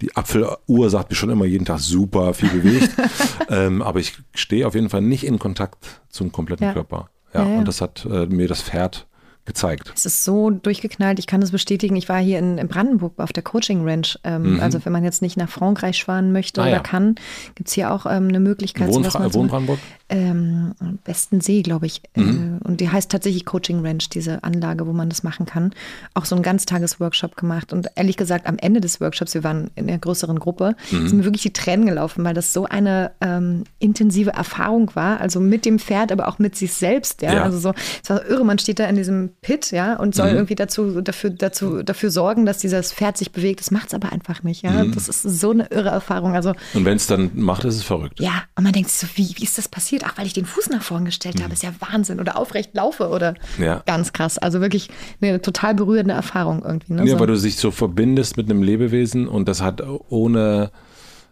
die 0.01 0.15
Apfeluhr 0.15 0.89
sagt 0.89 1.09
mir 1.09 1.15
schon 1.15 1.31
immer 1.31 1.45
jeden 1.45 1.65
Tag 1.65 1.79
super 1.79 2.33
viel 2.33 2.49
bewegt. 2.49 2.89
ähm, 3.49 3.81
aber 3.81 3.99
ich 3.99 4.17
stehe 4.35 4.67
auf 4.67 4.75
jeden 4.75 4.89
Fall 4.89 5.01
nicht 5.01 5.25
in 5.25 5.39
Kontakt 5.39 6.01
zum 6.09 6.31
kompletten 6.31 6.67
ja. 6.67 6.73
Körper. 6.73 7.09
Ja, 7.33 7.47
ja, 7.47 7.57
und 7.57 7.67
das 7.67 7.81
hat 7.81 8.05
äh, 8.05 8.27
mir 8.27 8.47
das 8.47 8.61
Pferd 8.61 9.07
gezeigt. 9.47 9.91
Es 9.95 10.05
ist 10.05 10.23
so 10.23 10.51
durchgeknallt, 10.51 11.17
ich 11.17 11.25
kann 11.25 11.41
das 11.41 11.51
bestätigen. 11.51 11.95
Ich 11.95 12.07
war 12.07 12.19
hier 12.19 12.37
in, 12.37 12.59
in 12.59 12.67
Brandenburg 12.67 13.13
auf 13.17 13.33
der 13.33 13.41
Coaching 13.41 13.87
Ranch. 13.87 14.19
Ähm, 14.23 14.55
mhm. 14.55 14.59
Also 14.59 14.85
wenn 14.85 14.91
man 14.91 15.03
jetzt 15.03 15.23
nicht 15.23 15.37
nach 15.37 15.49
Frankreich 15.49 16.03
fahren 16.03 16.31
möchte 16.31 16.61
ah, 16.61 16.65
oder 16.65 16.73
ja. 16.73 16.79
kann, 16.79 17.15
gibt 17.55 17.69
es 17.69 17.73
hier 17.73 17.91
auch 17.91 18.05
ähm, 18.05 18.27
eine 18.27 18.39
Möglichkeit. 18.39 18.89
Wohn, 18.89 19.03
sowas 19.03 19.33
Wohn 19.33 19.47
Brandenburg? 19.47 19.79
Ähm, 20.09 20.73
Besten 21.03 21.41
See, 21.41 21.61
glaube 21.61 21.85
ich. 21.85 22.01
Mhm. 22.15 22.59
Äh, 22.63 22.67
und 22.67 22.79
die 22.79 22.89
heißt 22.89 23.11
tatsächlich 23.11 23.45
Coaching 23.45 23.85
Ranch, 23.85 24.09
diese 24.09 24.43
Anlage, 24.43 24.87
wo 24.87 24.93
man 24.93 25.09
das 25.09 25.23
machen 25.23 25.45
kann. 25.45 25.73
Auch 26.13 26.25
so 26.25 26.35
ein 26.35 26.41
Ganztages-Workshop 26.41 27.35
gemacht. 27.35 27.73
Und 27.73 27.87
ehrlich 27.95 28.15
gesagt, 28.15 28.47
am 28.47 28.57
Ende 28.57 28.79
des 28.79 29.01
Workshops, 29.01 29.33
wir 29.33 29.43
waren 29.43 29.69
in 29.75 29.89
einer 29.89 29.97
größeren 29.97 30.39
Gruppe, 30.39 30.75
mhm. 30.91 31.07
sind 31.07 31.17
mir 31.17 31.23
wirklich 31.25 31.43
die 31.43 31.53
Tränen 31.53 31.85
gelaufen, 31.85 32.23
weil 32.23 32.33
das 32.33 32.53
so 32.53 32.65
eine 32.65 33.11
ähm, 33.21 33.63
intensive 33.79 34.31
Erfahrung 34.31 34.91
war. 34.95 35.19
Also 35.19 35.39
mit 35.39 35.65
dem 35.65 35.79
Pferd, 35.79 36.11
aber 36.11 36.27
auch 36.27 36.39
mit 36.39 36.55
sich 36.55 36.73
selbst. 36.73 37.21
Ja? 37.21 37.33
ja. 37.33 37.43
Also 37.43 37.59
so, 37.59 37.73
es 38.01 38.09
war 38.09 38.25
irre, 38.25 38.45
man 38.45 38.59
steht 38.59 38.79
da 38.79 38.85
in 38.85 38.95
diesem 38.95 39.31
Pit, 39.41 39.71
ja, 39.71 39.95
und 39.95 40.15
soll 40.15 40.31
mhm. 40.31 40.35
irgendwie 40.37 40.55
dazu, 40.55 41.01
dafür, 41.01 41.31
dazu, 41.31 41.83
dafür 41.83 42.11
sorgen, 42.11 42.45
dass 42.45 42.59
dieses 42.59 42.93
Pferd 42.93 43.17
sich 43.17 43.31
bewegt. 43.31 43.59
Das 43.59 43.71
macht 43.71 43.87
es 43.87 43.93
aber 43.93 44.11
einfach 44.11 44.43
nicht, 44.43 44.61
ja. 44.63 44.83
Mhm. 44.83 44.93
Das 44.93 45.09
ist 45.09 45.23
so 45.23 45.51
eine 45.51 45.67
irre 45.67 45.89
Erfahrung. 45.89 46.33
Also, 46.33 46.53
und 46.73 46.85
wenn 46.85 46.95
es 46.95 47.07
dann 47.07 47.31
macht, 47.33 47.65
ist 47.65 47.75
es 47.75 47.83
verrückt. 47.83 48.19
Ja, 48.19 48.43
und 48.55 48.63
man 48.63 48.73
denkt 48.73 48.89
sich 48.89 48.99
so, 48.99 49.07
wie, 49.15 49.35
wie 49.37 49.43
ist 49.43 49.57
das 49.57 49.67
passiert? 49.67 49.96
Ach, 50.03 50.17
weil 50.17 50.25
ich 50.25 50.33
den 50.33 50.45
Fuß 50.45 50.69
nach 50.69 50.81
vorn 50.81 51.05
gestellt 51.05 51.39
mhm. 51.39 51.43
habe, 51.43 51.53
ist 51.53 51.63
ja 51.63 51.71
Wahnsinn. 51.79 52.19
Oder 52.19 52.37
aufrecht 52.37 52.73
laufe 52.73 53.09
oder 53.09 53.35
ja. 53.57 53.81
ganz 53.85 54.13
krass. 54.13 54.37
Also 54.37 54.61
wirklich 54.61 54.89
eine 55.21 55.41
total 55.41 55.75
berührende 55.75 56.13
Erfahrung 56.13 56.63
irgendwie. 56.63 56.93
Ne? 56.93 57.05
Ja, 57.05 57.13
so. 57.13 57.19
weil 57.19 57.27
du 57.27 57.39
dich 57.39 57.57
so 57.57 57.71
verbindest 57.71 58.37
mit 58.37 58.49
einem 58.49 58.61
Lebewesen 58.61 59.27
und 59.27 59.47
das 59.47 59.61
hat 59.61 59.83
ohne, 60.09 60.71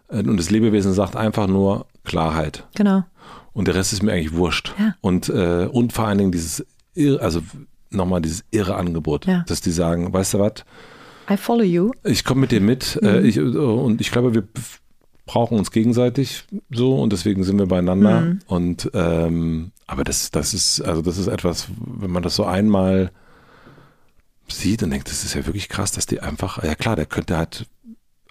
äh, 0.08 0.18
und 0.18 0.36
das 0.36 0.50
Lebewesen 0.50 0.92
sagt 0.92 1.16
einfach 1.16 1.46
nur 1.46 1.86
Klarheit. 2.04 2.66
Genau. 2.74 3.04
Und 3.52 3.68
der 3.68 3.74
Rest 3.74 3.92
ist 3.92 4.02
mir 4.02 4.12
eigentlich 4.12 4.34
wurscht. 4.34 4.74
Ja. 4.78 4.94
Und, 5.00 5.28
äh, 5.28 5.68
und 5.70 5.92
vor 5.92 6.06
allen 6.06 6.18
Dingen 6.18 6.32
dieses, 6.32 6.64
also 7.20 7.40
nochmal 7.90 8.20
dieses 8.20 8.44
irre 8.50 8.76
Angebot, 8.76 9.26
ja. 9.26 9.44
dass 9.46 9.60
die 9.60 9.70
sagen, 9.70 10.12
weißt 10.12 10.34
du 10.34 10.38
was? 10.40 10.52
I 11.30 11.36
follow 11.36 11.64
you. 11.64 11.90
Ich 12.04 12.24
komme 12.24 12.42
mit 12.42 12.52
dir 12.52 12.60
mit 12.60 12.98
mhm. 13.00 13.08
äh, 13.08 13.20
ich, 13.20 13.40
und 13.40 14.00
ich 14.00 14.10
glaube, 14.10 14.34
wir 14.34 14.44
brauchen 15.26 15.58
uns 15.58 15.72
gegenseitig 15.72 16.44
so 16.70 17.00
und 17.00 17.12
deswegen 17.12 17.42
sind 17.44 17.58
wir 17.58 17.66
beieinander. 17.66 18.20
Mhm. 18.22 18.40
Und 18.46 18.90
ähm, 18.94 19.72
aber 19.86 20.04
das, 20.04 20.30
das 20.30 20.54
ist, 20.54 20.80
also 20.80 21.02
das 21.02 21.18
ist 21.18 21.26
etwas, 21.26 21.68
wenn 21.78 22.10
man 22.10 22.22
das 22.22 22.36
so 22.36 22.44
einmal 22.44 23.10
sieht 24.48 24.82
und 24.82 24.90
denkt, 24.90 25.10
das 25.10 25.24
ist 25.24 25.34
ja 25.34 25.44
wirklich 25.46 25.68
krass, 25.68 25.92
dass 25.92 26.06
die 26.06 26.20
einfach, 26.20 26.62
ja 26.62 26.74
klar, 26.74 26.96
der 26.96 27.06
könnte 27.06 27.36
halt 27.36 27.66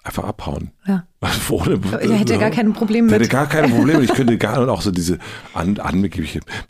einfach 0.02 0.24
abhauen. 0.24 0.72
Ja. 0.86 1.06
Ohne, 1.48 1.80
er 1.98 2.12
hätte 2.12 2.36
gar 2.36 2.50
kein 2.50 2.74
Problem 2.74 3.06
mit. 3.06 3.14
hätte 3.14 3.28
gar 3.28 3.48
kein 3.48 3.70
Problem. 3.70 4.02
Ich 4.02 4.12
könnte 4.12 4.36
gar 4.38 4.60
und 4.60 4.68
auch 4.68 4.82
so 4.82 4.90
diese 4.90 5.18
an, 5.54 5.78
an 5.78 6.00
mit 6.00 6.14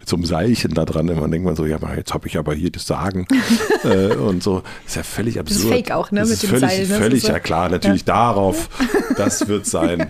so 0.04 0.16
einem 0.16 0.24
Seilchen 0.24 0.72
da 0.72 0.84
dran. 0.84 1.08
Immer 1.08 1.28
denkt 1.28 1.44
man 1.44 1.56
so, 1.56 1.66
ja, 1.66 1.78
jetzt 1.96 2.14
habe 2.14 2.28
ich 2.28 2.38
aber 2.38 2.54
hier 2.54 2.70
das 2.70 2.86
Sagen 2.86 3.26
äh, 3.84 4.14
und 4.14 4.44
so. 4.44 4.62
Ist 4.86 4.96
ja 4.96 5.02
völlig 5.02 5.40
absurd. 5.40 5.58
Das 5.58 5.64
ist 5.64 5.86
fake 5.86 5.90
auch, 5.90 6.12
ne? 6.12 6.20
Das 6.20 6.30
mit 6.30 6.42
dem 6.44 6.50
völlig, 6.50 6.70
Seil. 6.70 6.86
Ne? 6.86 6.94
Völlig, 6.94 7.22
so. 7.22 7.28
ja 7.28 7.40
klar, 7.40 7.68
natürlich 7.68 8.02
ja. 8.02 8.14
darauf. 8.14 8.68
Das 9.16 9.48
wird 9.48 9.66
sein. 9.66 10.06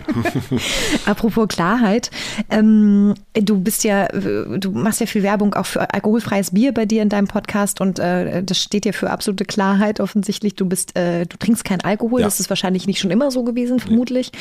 Apropos 1.07 1.47
Klarheit. 1.47 2.11
Ähm, 2.51 3.15
du 3.33 3.59
bist 3.59 3.83
ja, 3.83 4.07
du 4.07 4.71
machst 4.71 4.99
ja 4.99 5.07
viel 5.07 5.23
Werbung 5.23 5.55
auch 5.55 5.65
für 5.65 5.91
alkoholfreies 5.93 6.51
Bier 6.51 6.73
bei 6.73 6.85
dir 6.85 7.01
in 7.01 7.09
deinem 7.09 7.27
Podcast 7.27 7.81
und 7.81 7.97
äh, 7.97 8.43
das 8.43 8.61
steht 8.61 8.85
ja 8.85 8.91
für 8.91 9.09
absolute 9.09 9.45
Klarheit 9.45 9.99
offensichtlich. 9.99 10.53
Du 10.53 10.65
bist, 10.65 10.95
äh, 10.95 11.25
du 11.25 11.37
trinkst 11.37 11.65
kein 11.65 11.81
Alkohol. 11.81 12.21
Ja. 12.21 12.27
Das 12.27 12.39
ist 12.39 12.49
wahrscheinlich 12.49 12.85
nicht 12.85 12.99
schon 12.99 13.09
immer 13.09 13.31
so 13.31 13.43
gewesen, 13.43 13.79
vermutlich. 13.79 14.26
Natürlich. 14.27 14.31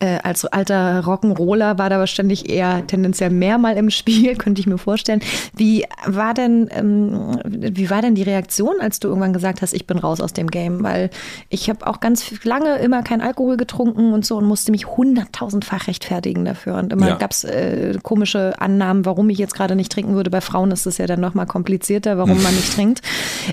Äh, 0.00 0.18
als 0.22 0.44
alter 0.44 1.00
Rock'n'Roller 1.00 1.78
war 1.78 1.90
da 1.90 1.98
wahrscheinlich 1.98 2.48
eher 2.48 2.86
tendenziell 2.86 3.30
mehr 3.30 3.58
mal 3.58 3.76
im 3.76 3.90
Spiel, 3.90 4.36
könnte 4.38 4.60
ich 4.60 4.66
mir 4.66 4.78
vorstellen. 4.78 5.20
Wie 5.54 5.84
war 6.06 6.34
denn, 6.34 6.68
ähm, 6.70 7.38
wie 7.44 7.90
war 7.90 8.02
denn 8.02 8.14
die 8.14 8.22
Reaktion, 8.22 8.76
als 8.80 9.00
du 9.00 9.08
irgendwann 9.08 9.32
gesagt 9.32 9.62
hast, 9.62 9.72
ich 9.72 9.86
bin 9.86 9.98
raus 9.98 10.20
aus 10.20 10.32
dem 10.32 10.48
Game? 10.48 10.82
Weil 10.82 11.10
ich 11.48 11.68
habe 11.68 11.86
auch 11.86 12.00
ganz 12.00 12.44
lange 12.44 12.76
immer 12.76 13.02
kein 13.02 13.20
Alkohol 13.20 13.56
getrunken 13.56 14.12
und 14.12 14.24
so 14.24 14.36
und 14.36 14.44
musste 14.44 14.70
mich 14.70 14.86
hunderttausendfach 14.86 15.88
rechtfertigen 15.88 16.44
dafür. 16.44 16.76
Und 16.76 16.92
immer 16.92 17.08
ja. 17.08 17.16
gab 17.16 17.32
es 17.32 17.44
äh, 17.44 17.98
komische 18.02 18.54
Annahmen, 18.58 19.04
warum 19.04 19.28
ich 19.30 19.38
jetzt 19.38 19.54
gerade 19.54 19.76
nicht 19.76 19.92
trinken 19.92 20.14
würde. 20.14 20.30
Bei 20.30 20.40
Frauen 20.40 20.70
ist 20.70 20.86
es 20.86 20.98
ja 20.98 21.06
dann 21.06 21.20
nochmal 21.20 21.46
komplizierter, 21.46 22.18
warum 22.18 22.42
man 22.42 22.54
nicht 22.54 22.72
trinkt. 22.74 23.02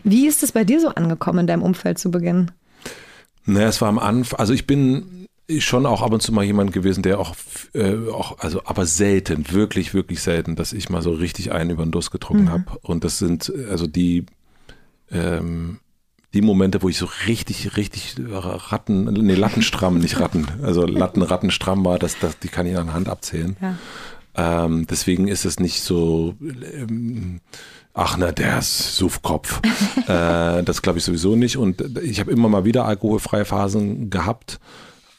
Wie 0.04 0.28
ist 0.28 0.44
es 0.44 0.52
bei 0.52 0.64
dir 0.64 0.80
so 0.80 0.90
angekommen 0.90 1.40
in 1.40 1.48
deinem 1.48 1.64
Umfeld 1.64 1.98
zu 1.98 2.12
Beginn? 2.12 2.52
Naja, 3.48 3.68
es 3.68 3.80
war 3.80 3.90
am 3.90 4.00
Anfang, 4.00 4.40
also 4.40 4.54
ich 4.54 4.66
bin 4.66 5.25
schon 5.60 5.86
auch 5.86 6.02
ab 6.02 6.12
und 6.12 6.22
zu 6.22 6.32
mal 6.32 6.44
jemand 6.44 6.72
gewesen, 6.72 7.04
der 7.04 7.20
auch, 7.20 7.36
äh, 7.74 8.10
auch, 8.10 8.40
also 8.40 8.62
aber 8.66 8.86
selten, 8.86 9.52
wirklich, 9.52 9.94
wirklich 9.94 10.22
selten, 10.22 10.56
dass 10.56 10.74
ich 10.74 10.90
mal 10.90 11.02
so 11.02 11.12
richtig 11.12 11.52
einen 11.52 11.72
über 11.72 11.86
den 11.86 11.92
Durst 11.92 12.12
getrunken 12.12 12.46
mhm. 12.46 12.52
habe. 12.52 12.66
Und 12.82 13.04
das 13.04 13.20
sind 13.20 13.52
also 13.70 13.88
die, 13.88 14.26
ähm, 15.12 15.80
die 16.34 16.42
Momente, 16.42 16.82
wo 16.82 16.90
ich 16.90 16.98
so 16.98 17.08
richtig, 17.28 17.78
richtig 17.78 18.16
Ratten, 18.20 19.06
nee, 19.06 19.36
Lattenstramm, 19.36 20.00
nicht 20.00 20.20
Ratten, 20.20 20.48
also 20.64 20.86
Latten, 20.86 21.22
Rattenstramm 21.22 21.86
war, 21.86 21.98
das, 22.00 22.20
das, 22.20 22.40
die 22.40 22.50
kann 22.50 22.66
ich 22.66 22.78
an 22.78 22.88
der 22.88 22.96
Hand 22.96 23.08
abzählen. 23.08 23.56
Ja. 23.62 23.78
Ähm, 24.38 24.86
deswegen 24.88 25.28
ist 25.28 25.46
es 25.46 25.60
nicht 25.60 25.82
so, 25.82 26.36
ähm, 26.42 27.40
ach 27.94 28.18
na, 28.18 28.32
der 28.32 28.60
ist 28.60 28.96
Suffkopf. 28.98 29.62
äh, 30.08 30.64
das 30.64 30.82
glaube 30.82 31.00
ich 31.00 31.06
sowieso 31.06 31.36
nicht. 31.36 31.58
Und 31.58 32.00
ich 32.00 32.20
habe 32.20 32.32
immer 32.32 32.50
mal 32.50 32.66
wieder 32.66 32.86
alkoholfreie 32.86 33.46
Phasen 33.46 34.10
gehabt. 34.10 34.60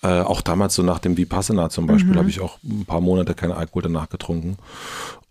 Äh, 0.06 0.20
auch 0.20 0.40
damals 0.40 0.76
so 0.76 0.84
nach 0.84 1.00
dem 1.00 1.16
Vipassana 1.16 1.68
zum 1.68 1.88
Beispiel 1.88 2.12
mhm. 2.12 2.18
habe 2.18 2.28
ich 2.28 2.40
auch 2.40 2.58
ein 2.62 2.84
paar 2.84 3.00
Monate 3.00 3.34
keinen 3.34 3.50
Alkohol 3.50 3.82
danach 3.82 4.08
getrunken. 4.08 4.56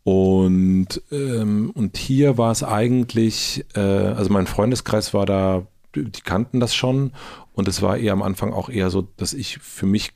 Und, 0.04 1.02
ähm, 1.12 1.72
und 1.74 1.96
hier 1.96 2.38
war 2.38 2.52
es 2.52 2.62
eigentlich, 2.62 3.64
äh, 3.74 3.80
also 3.80 4.34
mein 4.34 4.48
Freundeskreis 4.48 5.14
war 5.14 5.26
da, 5.26 5.62
die 5.96 6.22
kannten 6.22 6.60
das 6.60 6.76
schon. 6.76 7.14
Und 7.54 7.70
es 7.70 7.82
war 7.82 7.96
eher 7.96 8.12
am 8.12 8.22
Anfang 8.22 8.52
auch 8.52 8.68
eher 8.68 8.90
so, 8.90 9.08
dass 9.16 9.34
ich 9.34 9.60
für 9.60 9.86
mich 9.86 10.12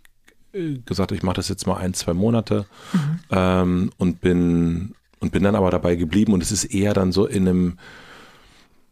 äh, 0.51 0.80
gesagt, 0.86 1.14
ich 1.14 1.24
mache 1.24 1.38
das 1.38 1.47
jetzt 1.47 1.66
mal 1.66 1.78
ein, 1.78 1.93
zwei 1.93 2.14
Monate 2.14 2.66
mhm. 2.91 3.20
ähm, 3.32 3.91
und 3.97 4.20
bin 4.20 4.93
und 5.22 5.32
bin 5.32 5.43
dann 5.43 5.55
aber 5.55 5.72
dabei 5.72 5.95
geblieben 5.95 6.34
und 6.34 6.43
es 6.43 6.51
ist 6.51 6.66
eher 6.66 6.93
dann 6.93 7.12
so 7.14 7.26
in 7.26 7.47
einem 7.47 7.78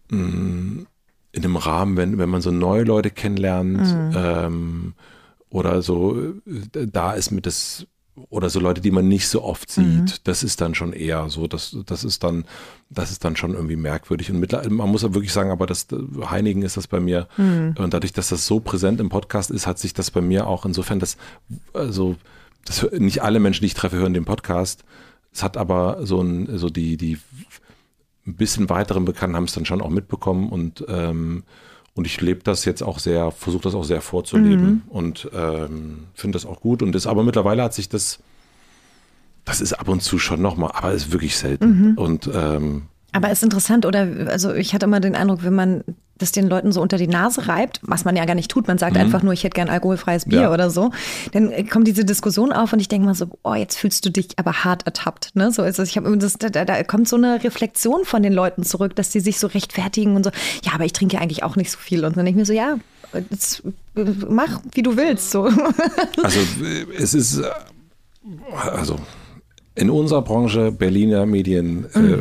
mm, 0.09 0.85
in 1.33 1.43
einem 1.43 1.55
Rahmen, 1.57 1.97
wenn, 1.97 2.17
wenn 2.17 2.29
man 2.29 2.41
so 2.41 2.51
neue 2.51 2.83
Leute 2.83 3.11
kennenlernt 3.11 3.81
mhm. 3.81 4.13
ähm, 4.15 4.93
oder 5.49 5.81
so 5.81 6.17
äh, 6.17 6.87
da 6.87 7.13
ist 7.13 7.31
mit 7.31 7.45
das 7.45 7.87
oder 8.29 8.49
so 8.49 8.59
Leute, 8.59 8.81
die 8.81 8.91
man 8.91 9.07
nicht 9.07 9.27
so 9.27 9.43
oft 9.43 9.69
sieht, 9.69 9.85
mhm. 9.85 10.05
das 10.23 10.43
ist 10.43 10.59
dann 10.59 10.73
schon 10.73 10.91
eher 10.91 11.29
so, 11.29 11.47
das, 11.47 11.77
das 11.85 12.03
ist 12.03 12.23
dann, 12.23 12.45
das 12.89 13.11
ist 13.11 13.23
dann 13.23 13.35
schon 13.35 13.53
irgendwie 13.53 13.75
merkwürdig. 13.75 14.31
Und 14.31 14.39
mittlerweile, 14.39 14.71
man 14.71 14.89
muss 14.89 15.03
ja 15.03 15.13
wirklich 15.13 15.33
sagen, 15.33 15.51
aber 15.51 15.67
das 15.67 15.87
Heinigen 16.27 16.63
ist 16.63 16.77
das 16.77 16.87
bei 16.87 16.99
mir. 16.99 17.27
Mhm. 17.37 17.75
Und 17.77 17.93
dadurch, 17.93 18.13
dass 18.13 18.29
das 18.29 18.47
so 18.47 18.59
präsent 18.59 18.99
im 18.99 19.09
Podcast 19.09 19.51
ist, 19.51 19.67
hat 19.67 19.77
sich 19.77 19.93
das 19.93 20.09
bei 20.09 20.21
mir 20.21 20.47
auch 20.47 20.65
insofern, 20.65 20.99
dass, 20.99 21.17
also, 21.73 22.15
das, 22.65 22.87
nicht 22.91 23.21
alle 23.21 23.39
Menschen, 23.39 23.61
die 23.61 23.67
ich 23.67 23.75
treffe, 23.75 23.97
hören 23.97 24.13
den 24.13 24.25
Podcast. 24.25 24.83
Es 25.31 25.43
hat 25.43 25.55
aber 25.55 26.05
so 26.05 26.21
ein, 26.21 26.57
so 26.57 26.69
die, 26.69 26.97
die 26.97 27.19
ein 28.25 28.35
bisschen 28.35 28.69
weiteren 28.69 29.05
Bekannten 29.05 29.35
haben 29.35 29.45
es 29.45 29.53
dann 29.53 29.65
schon 29.65 29.81
auch 29.81 29.89
mitbekommen 29.89 30.49
und 30.49 30.83
ähm, 30.87 31.43
und 31.97 32.05
ich 32.05 32.21
lebe 32.21 32.41
das 32.43 32.63
jetzt 32.65 32.83
auch 32.83 32.99
sehr, 32.99 33.31
versuche 33.31 33.63
das 33.63 33.73
auch 33.73 33.83
sehr 33.83 34.01
vorzuleben 34.01 34.65
mhm. 34.67 34.81
und 34.87 35.29
ähm, 35.33 36.05
finde 36.13 36.35
das 36.35 36.45
auch 36.45 36.61
gut. 36.61 36.83
Und 36.83 36.91
das, 36.91 37.07
aber 37.07 37.23
mittlerweile 37.23 37.63
hat 37.63 37.73
sich 37.73 37.89
das, 37.89 38.19
das 39.45 39.61
ist 39.61 39.73
ab 39.73 39.89
und 39.89 40.03
zu 40.03 40.19
schon 40.19 40.39
nochmal, 40.39 40.73
aber 40.75 40.93
ist 40.93 41.11
wirklich 41.11 41.35
selten. 41.35 41.65
Mhm. 41.65 41.97
Und 41.97 42.29
ähm, 42.31 42.83
aber 43.11 43.31
ist 43.31 43.43
interessant, 43.43 43.85
oder? 43.85 44.07
Also 44.27 44.53
ich 44.53 44.73
hatte 44.73 44.85
immer 44.85 44.99
den 44.99 45.15
Eindruck, 45.15 45.43
wenn 45.43 45.55
man 45.55 45.83
das 46.17 46.31
den 46.31 46.47
Leuten 46.47 46.71
so 46.71 46.81
unter 46.81 46.97
die 46.97 47.07
Nase 47.07 47.47
reibt, 47.47 47.79
was 47.83 48.05
man 48.05 48.15
ja 48.15 48.25
gar 48.25 48.35
nicht 48.35 48.49
tut, 48.49 48.67
man 48.67 48.77
sagt 48.77 48.95
mhm. 48.95 49.01
einfach 49.01 49.23
nur, 49.23 49.33
ich 49.33 49.43
hätte 49.43 49.55
gern 49.55 49.69
alkoholfreies 49.69 50.25
Bier 50.25 50.41
ja. 50.41 50.53
oder 50.53 50.69
so, 50.69 50.91
dann 51.31 51.69
kommt 51.69 51.87
diese 51.87 52.05
Diskussion 52.05 52.51
auf 52.51 52.73
und 52.73 52.79
ich 52.79 52.87
denke 52.87 53.05
mal 53.05 53.15
so, 53.15 53.27
oh, 53.43 53.53
jetzt 53.53 53.77
fühlst 53.77 54.05
du 54.05 54.09
dich 54.09 54.29
aber 54.37 54.63
hart 54.63 54.85
ertappt. 54.85 55.35
Ne? 55.35 55.51
So 55.51 55.63
ist 55.63 55.79
es. 55.79 55.89
Ich 55.89 55.97
habe 55.97 56.17
da, 56.17 56.65
da 56.65 56.83
kommt 56.83 57.07
so 57.07 57.15
eine 57.15 57.43
Reflexion 57.43 58.03
von 58.03 58.23
den 58.23 58.33
Leuten 58.33 58.63
zurück, 58.63 58.95
dass 58.95 59.09
die 59.09 59.19
sich 59.19 59.39
so 59.39 59.47
rechtfertigen 59.47 60.15
und 60.15 60.23
so, 60.23 60.31
ja, 60.63 60.73
aber 60.73 60.85
ich 60.85 60.93
trinke 60.93 61.15
ja 61.15 61.21
eigentlich 61.21 61.43
auch 61.43 61.55
nicht 61.55 61.71
so 61.71 61.77
viel. 61.77 62.03
Und 62.03 62.17
dann 62.17 62.25
denke 62.25 62.41
ich 62.41 62.41
mir 62.41 62.45
so, 62.45 62.53
ja, 62.53 62.77
jetzt 63.29 63.63
mach, 64.27 64.61
wie 64.73 64.83
du 64.83 64.97
willst. 64.97 65.31
So. 65.31 65.49
Also 66.23 66.39
es 66.97 67.13
ist, 67.13 67.41
also 68.55 68.97
in 69.77 69.89
unserer 69.89 70.21
Branche, 70.21 70.71
Berliner 70.71 71.25
Medienszene, 71.25 72.17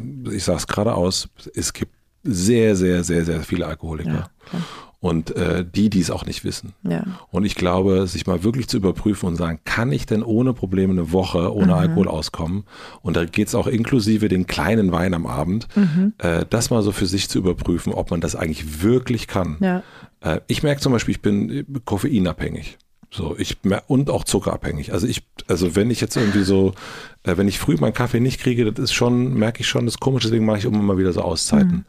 mhm. 0.00 0.24
äh, 0.24 0.32
äh, 0.32 0.34
ich 0.34 0.44
sage 0.44 0.58
es 0.58 0.66
gerade 0.66 0.94
aus, 0.94 1.28
es 1.54 1.72
gibt 1.72 1.92
sehr, 2.24 2.74
sehr, 2.74 3.04
sehr, 3.04 3.24
sehr 3.24 3.40
viele 3.40 3.66
Alkoholiker. 3.66 4.30
Ja, 4.52 4.60
und 4.98 5.36
äh, 5.36 5.64
die, 5.64 5.90
die 5.90 6.00
es 6.00 6.10
auch 6.10 6.26
nicht 6.26 6.44
wissen. 6.44 6.72
Ja. 6.82 7.04
Und 7.30 7.44
ich 7.44 7.54
glaube, 7.54 8.06
sich 8.06 8.26
mal 8.26 8.42
wirklich 8.42 8.66
zu 8.66 8.78
überprüfen 8.78 9.26
und 9.26 9.36
sagen, 9.36 9.60
kann 9.64 9.92
ich 9.92 10.06
denn 10.06 10.22
ohne 10.22 10.52
Probleme 10.52 10.92
eine 10.92 11.12
Woche 11.12 11.54
ohne 11.54 11.66
mhm. 11.66 11.72
Alkohol 11.72 12.08
auskommen? 12.08 12.64
Und 13.02 13.16
da 13.16 13.24
geht 13.24 13.48
es 13.48 13.54
auch 13.54 13.68
inklusive 13.68 14.28
den 14.28 14.46
kleinen 14.46 14.90
Wein 14.90 15.14
am 15.14 15.26
Abend, 15.26 15.68
mhm. 15.76 16.14
äh, 16.18 16.44
das 16.48 16.70
mal 16.70 16.82
so 16.82 16.92
für 16.92 17.06
sich 17.06 17.28
zu 17.28 17.38
überprüfen, 17.38 17.92
ob 17.92 18.10
man 18.10 18.20
das 18.20 18.34
eigentlich 18.34 18.82
wirklich 18.82 19.28
kann. 19.28 19.58
Ja. 19.60 19.82
Äh, 20.20 20.40
ich 20.48 20.62
merke 20.62 20.80
zum 20.80 20.92
Beispiel, 20.92 21.12
ich 21.12 21.22
bin 21.22 21.66
koffeinabhängig. 21.84 22.78
So, 23.10 23.36
ich 23.38 23.58
und 23.86 24.10
auch 24.10 24.24
zuckerabhängig. 24.24 24.92
Also 24.92 25.06
ich, 25.06 25.22
also 25.46 25.76
wenn 25.76 25.90
ich 25.90 26.00
jetzt 26.00 26.16
irgendwie 26.16 26.42
so, 26.42 26.74
äh, 27.22 27.36
wenn 27.36 27.48
ich 27.48 27.58
früh 27.58 27.76
meinen 27.76 27.94
Kaffee 27.94 28.20
nicht 28.20 28.40
kriege, 28.40 28.70
das 28.70 28.82
ist 28.82 28.92
schon, 28.92 29.34
merke 29.34 29.60
ich 29.60 29.68
schon, 29.68 29.86
das 29.86 29.94
ist 29.94 30.00
komisch, 30.00 30.24
deswegen 30.24 30.44
mache 30.44 30.58
ich 30.58 30.64
immer 30.64 30.82
mal 30.82 30.98
wieder 30.98 31.12
so 31.12 31.22
Auszeiten. 31.22 31.76
Mhm. 31.76 31.84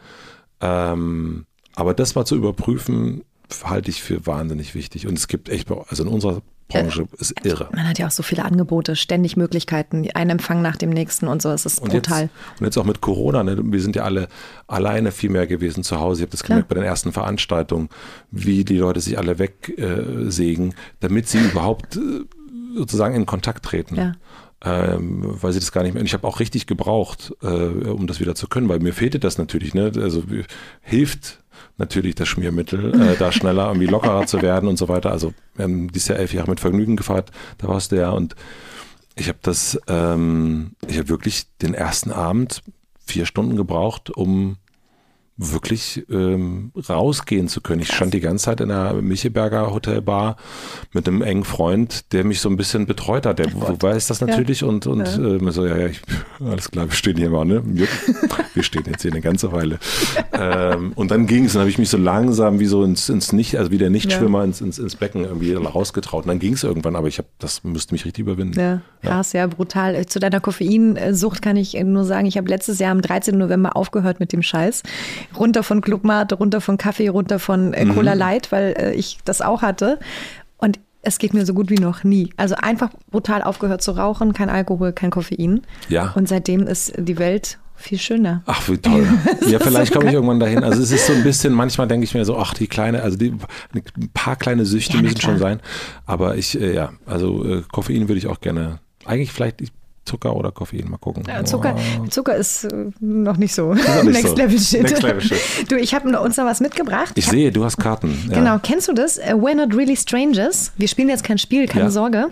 Ähm, 0.62 1.46
aber 1.76 1.94
das 1.94 2.16
mal 2.16 2.26
zu 2.26 2.36
überprüfen, 2.36 3.24
halte 3.64 3.90
ich 3.90 4.02
für 4.02 4.26
wahnsinnig 4.26 4.76
wichtig. 4.76 5.08
Und 5.08 5.18
es 5.18 5.28
gibt 5.28 5.50
echt, 5.50 5.70
also 5.72 6.04
in 6.04 6.10
unserer 6.10 6.42
Branche 6.68 7.04
äh, 7.04 7.22
ist 7.22 7.34
irre. 7.44 7.70
Man 7.74 7.88
hat 7.88 8.00
ja 8.00 8.08
auch 8.08 8.12
so 8.12 8.24
viele 8.24 8.46
Angebote, 8.46 8.96
ständig 8.96 9.38
Möglichkeiten, 9.38 10.08
ein 10.14 10.30
Empfang 10.30 10.62
nach 10.62 10.76
dem 10.76 10.90
nächsten 10.90 11.28
und 11.28 11.42
so. 11.42 11.50
Es 11.50 11.66
ist 11.66 11.80
und 11.80 11.92
brutal. 11.92 12.24
Jetzt, 12.24 12.60
und 12.60 12.66
jetzt 12.66 12.78
auch 12.78 12.86
mit 12.86 13.02
Corona, 13.02 13.44
ne? 13.44 13.58
wir 13.62 13.82
sind 13.82 13.96
ja 13.96 14.04
alle 14.04 14.28
alleine 14.68 15.12
viel 15.12 15.30
mehr 15.30 15.48
gewesen 15.48 15.84
zu 15.84 16.00
Hause. 16.00 16.22
Ich 16.22 16.24
habe 16.24 16.32
das 16.32 16.44
gemerkt 16.44 16.68
Klar. 16.68 16.78
bei 16.78 16.82
den 16.82 16.90
ersten 16.90 17.12
Veranstaltungen, 17.12 17.90
wie 18.32 18.66
die 18.66 18.78
Leute 18.78 19.00
sich 19.00 19.18
alle 19.18 19.40
wegsägen, 19.40 20.72
äh, 20.72 20.76
damit 21.00 21.30
sie 21.30 21.40
überhaupt 21.40 21.96
äh, 21.96 22.26
sozusagen 22.76 23.16
in 23.16 23.26
Kontakt 23.26 23.66
treten. 23.66 23.96
Ja. 23.96 24.14
Ähm, 24.64 25.22
weil 25.24 25.54
sie 25.54 25.60
das 25.60 25.72
gar 25.72 25.84
nicht 25.84 25.94
mehr. 25.94 26.02
Und 26.02 26.08
ich 26.08 26.16
habe 26.16 26.28
auch 26.28 26.40
richtig 26.40 26.66
gebraucht, 26.66 27.32
äh, 27.44 27.48
um 27.48 28.08
das 28.08 28.20
wieder 28.20 28.34
zu 28.34 28.48
können, 28.48 28.68
weil 28.70 28.80
mir 28.80 28.94
fehlte 28.94 29.20
das 29.20 29.38
natürlich. 29.38 29.76
Ne? 29.76 29.92
Also 29.96 30.24
hilft 30.82 31.44
natürlich 31.78 32.16
das 32.16 32.28
Schmiermittel, 32.28 33.00
äh, 33.00 33.16
da 33.20 33.32
schneller 33.32 33.68
irgendwie 33.68 33.88
lockerer 33.88 34.26
zu 34.26 34.42
werden 34.42 34.68
und 34.68 34.78
so 34.78 34.88
weiter. 34.88 35.12
Also 35.12 35.34
wir 35.56 35.64
haben 35.64 35.92
dieses 35.92 36.08
Jahr 36.08 36.20
elf 36.20 36.34
Jahre 36.34 36.50
mit 36.50 36.60
Vergnügen 36.60 36.96
gefahrt, 36.96 37.32
da 37.60 37.68
warst 37.68 37.92
du 37.92 37.98
ja 37.98 38.10
und 38.10 38.36
ich 39.16 39.28
habe 39.30 39.40
das, 39.42 39.80
ähm, 39.88 40.72
ich 40.88 40.98
habe 40.98 41.10
wirklich 41.10 41.46
den 41.62 41.74
ersten 41.74 42.12
Abend 42.12 42.64
vier 43.06 43.26
Stunden 43.26 43.56
gebraucht, 43.56 44.10
um 44.10 44.58
wirklich 45.38 46.04
ähm, 46.10 46.72
rausgehen 46.90 47.48
zu 47.48 47.62
können. 47.62 47.82
Ich 47.82 47.94
stand 47.94 48.14
die 48.16 48.22
ganze 48.22 48.46
Zeit 48.46 48.60
in 48.60 48.70
der 48.70 48.94
Micheberger 48.94 49.72
Hotelbar 49.72 50.36
mit 50.94 51.08
einem 51.08 51.22
engen 51.22 51.44
Freund, 51.44 52.12
der 52.12 52.24
mich 52.24 52.42
so 52.42 52.50
ein 52.50 52.58
bisschen 52.58 52.88
betreut 52.88 53.28
hat. 53.28 53.38
Der 53.38 53.48
oh 53.56 53.76
weiß 53.80 54.08
das 54.08 54.20
natürlich 54.20 54.62
ja. 54.62 54.68
und, 54.68 54.88
und 54.88 55.06
ja. 55.06 55.36
Äh, 55.36 55.52
so, 55.52 55.66
ja, 55.66 55.78
ja, 55.78 55.88
ich, 55.88 56.02
alles 56.40 56.72
klar, 56.72 56.90
wir 56.90 56.96
stehen 56.96 57.18
hier 57.18 57.30
mal, 57.30 57.46
ne? 57.46 57.62
Wir, 57.66 57.88
wir 58.56 58.64
stehen 58.64 58.84
jetzt 58.88 59.04
hier 59.04 59.12
eine 59.12 59.22
ganze 59.22 59.52
Weile. 59.52 59.78
ähm, 60.34 60.94
und 60.96 61.12
dann 61.12 61.28
ging 61.28 61.46
es, 61.46 61.54
dann 61.54 61.62
habe 61.62 61.70
ich 61.70 61.78
mich 61.78 61.90
so 61.90 61.98
langsam 61.98 62.60
wie 62.60 62.66
so 62.66 62.84
ins, 62.84 63.08
ins 63.08 63.32
Nicht, 63.32 63.58
also 63.58 63.70
wie 63.70 63.78
der 63.78 63.92
Nichtschwimmer 63.92 64.40
ja. 64.40 64.46
ins, 64.46 64.62
ins, 64.62 64.80
ins 64.80 64.96
Becken 64.96 65.24
irgendwie 65.24 65.54
rausgetraut. 65.54 66.24
Und 66.24 66.30
dann 66.30 66.40
ging 66.40 66.54
es 66.54 66.64
irgendwann, 66.64 66.96
aber 66.96 67.10
ich 67.10 67.20
habe, 67.20 67.28
das 67.38 67.64
müsste 67.64 67.94
mich 67.94 68.06
richtig 68.06 68.24
überwinden. 68.24 68.60
Ja, 68.60 68.82
krass, 69.04 69.34
ja. 69.34 69.46
brutal. 69.46 70.04
Zu 70.08 70.18
deiner 70.18 70.40
Koffeinsucht 70.40 71.44
kann 71.44 71.58
ich 71.58 71.74
nur 71.74 72.06
sagen, 72.06 72.26
ich 72.26 72.38
habe 72.38 72.50
letztes 72.50 72.80
Jahr 72.80 72.92
am 72.92 73.02
13. 73.02 73.38
November 73.38 73.78
aufgehört 73.78 74.20
mit 74.20 74.34
dem 74.34 74.42
Scheiß 74.42 74.82
runter 75.38 75.64
von 75.64 75.82
Clubmate, 75.82 76.36
runter 76.36 76.62
von 76.62 76.78
Kaffee, 76.78 77.08
runter 77.08 77.40
von 77.40 77.74
äh, 77.74 77.86
Cola 77.86 78.14
mhm. 78.14 78.20
Light, 78.20 78.52
weil 78.52 78.76
äh, 78.78 78.94
ich 78.94 79.20
das 79.26 79.42
auch 79.42 79.62
hatte. 79.62 80.00
Und 80.58 80.80
es 81.02 81.20
geht 81.20 81.34
mir 81.34 81.46
so 81.46 81.54
gut 81.54 81.70
wie 81.70 81.80
noch 81.80 82.04
nie. 82.04 82.34
Also 82.38 82.56
einfach 82.56 82.90
brutal 83.12 83.42
aufgehört 83.42 83.82
zu 83.82 83.92
rauchen, 83.92 84.34
kein 84.34 84.50
Alkohol, 84.50 84.92
kein 84.92 85.10
Koffein. 85.10 85.62
Ja. 85.90 86.12
Und 86.16 86.28
seitdem 86.28 86.68
ist 86.68 86.94
die 86.98 87.18
Welt 87.18 87.60
viel 87.78 88.00
schöner. 88.00 88.42
Ach, 88.46 88.68
wie 88.68 88.78
toll. 88.78 89.08
ja, 89.48 89.60
vielleicht 89.60 89.94
komme 89.94 90.08
ich 90.08 90.14
irgendwann 90.14 90.40
dahin. 90.40 90.64
Also 90.64 90.82
es 90.82 90.92
ist 90.92 91.08
so 91.08 91.14
ein 91.14 91.24
bisschen, 91.24 91.54
manchmal 91.54 91.88
denke 91.88 92.04
ich 92.04 92.14
mir 92.14 92.26
so, 92.26 92.38
ach, 92.38 92.54
die 92.54 92.68
kleine, 92.68 93.04
also 93.04 93.18
die, 93.18 93.34
ein 93.74 94.10
paar 94.14 94.36
kleine 94.36 94.66
Süchte 94.66 94.98
ja, 94.98 95.04
müssen 95.04 95.22
schon 95.22 95.38
sein. 95.38 95.60
Aber 96.06 96.36
ich, 96.36 96.60
äh, 96.60 96.74
ja, 96.74 96.92
also 97.06 97.46
äh, 97.46 97.64
Koffein 97.72 98.10
würde 98.10 98.18
ich 98.18 98.28
auch 98.28 98.42
gerne, 98.42 98.80
eigentlich 99.06 99.32
vielleicht, 99.32 99.62
ich 99.62 99.72
Zucker 100.08 100.36
oder 100.36 100.52
Koffein, 100.52 100.90
mal 100.90 100.98
gucken. 100.98 101.24
Ja, 101.28 101.44
Zucker, 101.46 101.76
Oh. 102.02 102.08
Zucker 102.08 102.36
ist 102.36 102.64
äh, 102.64 102.86
noch 103.00 103.38
nicht 103.38 103.54
so. 103.54 103.74
nicht 103.74 103.86
Next 104.06 104.30
so. 104.30 104.36
Level 104.36 104.60
Shit. 104.60 104.82
Next 104.84 105.04
Level 105.04 105.22
Shit. 105.22 105.40
Du, 105.70 105.76
ich 105.76 105.94
habe 105.94 106.20
uns 106.20 106.38
noch 106.38 106.46
was 106.46 106.60
mitgebracht. 106.62 107.12
Ich 107.16 107.26
hab- 107.28 107.34
sehe, 107.34 107.52
du 107.52 107.64
hast 107.66 107.78
Karten. 107.78 108.18
Ja. 108.30 108.40
Genau, 108.40 108.60
kennst 108.64 108.88
du 108.88 108.94
das? 108.94 109.18
Äh, 109.18 109.34
We're 109.36 109.56
not 109.56 109.76
really 109.76 109.96
strangers. 109.98 110.72
Wir 110.78 110.88
spielen 110.88 111.10
jetzt 111.10 111.24
kein 111.24 111.38
Spiel, 111.38 111.68
keine 111.68 111.86
Ja. 111.86 111.92
Sorge. 111.92 112.30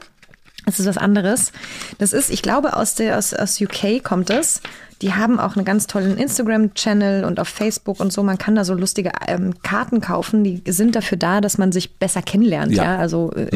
Das 0.65 0.80
ist 0.80 0.88
was 0.88 0.97
anderes. 0.97 1.51
Das 1.99 2.11
ist, 2.11 2.32
ich 2.32 2.41
glaube, 2.41 2.76
aus, 2.76 2.95
der, 2.95 3.19
aus, 3.19 3.34
aus 3.36 3.61
UK 3.61 4.03
kommt 4.03 4.32
es. 4.32 4.61
Die 5.01 5.13
haben 5.13 5.39
auch 5.39 5.55
einen 5.57 5.65
ganz 5.65 5.86
tollen 5.88 6.17
Instagram-Channel 6.17 7.26
und 7.26 7.39
auf 7.39 7.49
Facebook 7.49 7.99
und 7.99 8.11
so. 8.13 8.23
Man 8.23 8.38
kann 8.38 8.55
da 8.55 8.63
so 8.63 8.73
lustige 8.73 9.11
ähm, 9.28 9.53
Karten 9.61 10.01
kaufen. 10.01 10.43
Die 10.43 10.63
sind 10.67 10.95
dafür 10.95 11.17
da, 11.17 11.41
dass 11.41 11.57
man 11.57 11.71
sich 11.71 11.95
besser 11.97 12.21
kennenlernt. 12.21 12.71
Ja, 12.71 12.84
Ja. 12.84 12.93
Mhm. 12.95 12.99
also 13.01 13.32
äh, 13.34 13.49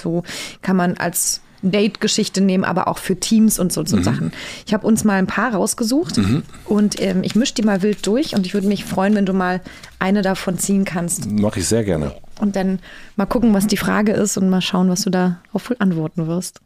so 0.00 0.22
kann 0.60 0.76
man 0.76 0.96
als 0.98 1.40
Date-Geschichte 1.62 2.40
nehmen, 2.40 2.64
aber 2.64 2.88
auch 2.88 2.98
für 2.98 3.16
Teams 3.16 3.58
und 3.58 3.72
so, 3.72 3.84
so 3.84 3.96
Mhm. 3.96 4.02
Sachen. 4.04 4.32
Ich 4.66 4.74
habe 4.74 4.86
uns 4.86 5.04
mal 5.04 5.14
ein 5.18 5.26
paar 5.26 5.54
rausgesucht 5.54 6.20
und 6.66 7.00
ähm, 7.00 7.22
ich 7.22 7.34
mische 7.36 7.54
die 7.54 7.62
mal 7.62 7.82
wild 7.82 8.06
durch 8.06 8.34
und 8.34 8.46
ich 8.46 8.54
würde 8.54 8.66
mich 8.66 8.84
freuen, 8.84 9.14
wenn 9.14 9.26
du 9.26 9.32
mal 9.32 9.60
eine 9.98 10.22
davon 10.22 10.58
ziehen 10.58 10.84
kannst. 10.84 11.30
Mache 11.30 11.60
ich 11.60 11.66
sehr 11.68 11.84
gerne. 11.84 12.14
Und 12.40 12.56
dann 12.56 12.80
mal 13.16 13.26
gucken, 13.26 13.54
was 13.54 13.66
die 13.66 13.76
Frage 13.76 14.12
ist 14.12 14.36
und 14.36 14.48
mal 14.50 14.60
schauen, 14.60 14.88
was 14.88 15.02
du 15.02 15.10
darauf 15.10 15.70
wohl 15.70 15.76
antworten 15.78 16.26
wirst. 16.26 16.60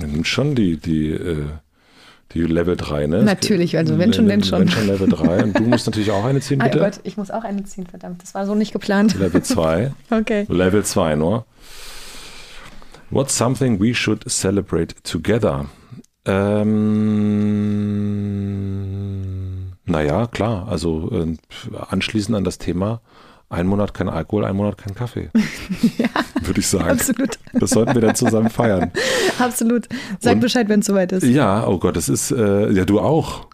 Nimm 0.00 0.24
schon 0.24 0.54
die, 0.54 0.76
die, 0.76 1.10
äh, 1.10 1.44
die 2.32 2.42
Level 2.42 2.76
3, 2.76 3.06
ne? 3.06 3.22
Natürlich, 3.22 3.76
also 3.76 3.98
wenn 3.98 4.12
schon, 4.12 4.26
denn 4.26 4.42
schon. 4.42 4.60
Wenn 4.60 4.68
schon 4.68 4.86
Level 4.88 5.08
3. 5.08 5.44
Und 5.44 5.58
du 5.58 5.62
musst 5.62 5.86
natürlich 5.86 6.10
auch 6.10 6.24
eine 6.24 6.40
ziehen, 6.40 6.60
Ah, 6.60 6.64
bitte. 6.64 6.78
oh 6.80 6.84
Gott, 6.84 7.00
ich 7.04 7.16
muss 7.16 7.30
auch 7.30 7.44
eine 7.44 7.64
ziehen, 7.64 7.86
verdammt. 7.86 8.22
Das 8.22 8.34
war 8.34 8.46
so 8.46 8.54
nicht 8.54 8.72
geplant. 8.72 9.16
Level 9.18 9.42
2. 9.42 9.92
Okay. 10.10 10.46
Level 10.48 10.84
2 10.84 11.14
nur. 11.14 11.46
What's 13.10 13.36
something 13.36 13.78
we 13.80 13.94
should 13.94 14.28
celebrate 14.30 14.94
together? 15.04 15.66
Ähm, 18.36 19.72
naja, 19.84 20.26
klar. 20.26 20.66
Also 20.68 21.10
äh, 21.12 21.36
anschließend 21.88 22.36
an 22.36 22.44
das 22.44 22.58
Thema, 22.58 23.00
ein 23.48 23.66
Monat 23.68 23.94
kein 23.94 24.08
Alkohol, 24.08 24.44
ein 24.44 24.56
Monat 24.56 24.78
kein 24.78 24.94
Kaffee. 24.94 25.30
Würde 26.42 26.60
ich 26.60 26.66
sagen. 26.66 26.90
Absolut. 26.90 27.38
Das 27.54 27.70
sollten 27.70 27.94
wir 27.94 28.00
dann 28.02 28.14
zusammen 28.16 28.50
feiern. 28.50 28.90
Absolut. 29.38 29.86
Sag 30.20 30.34
Und- 30.34 30.40
Bescheid, 30.40 30.68
wenn 30.68 30.80
es 30.80 30.86
soweit 30.86 31.12
ist. 31.12 31.22
Ja, 31.24 31.66
oh 31.66 31.78
Gott, 31.78 31.96
das 31.96 32.08
ist, 32.08 32.30
äh, 32.32 32.70
ja, 32.72 32.84
du 32.84 33.00
auch. 33.00 33.46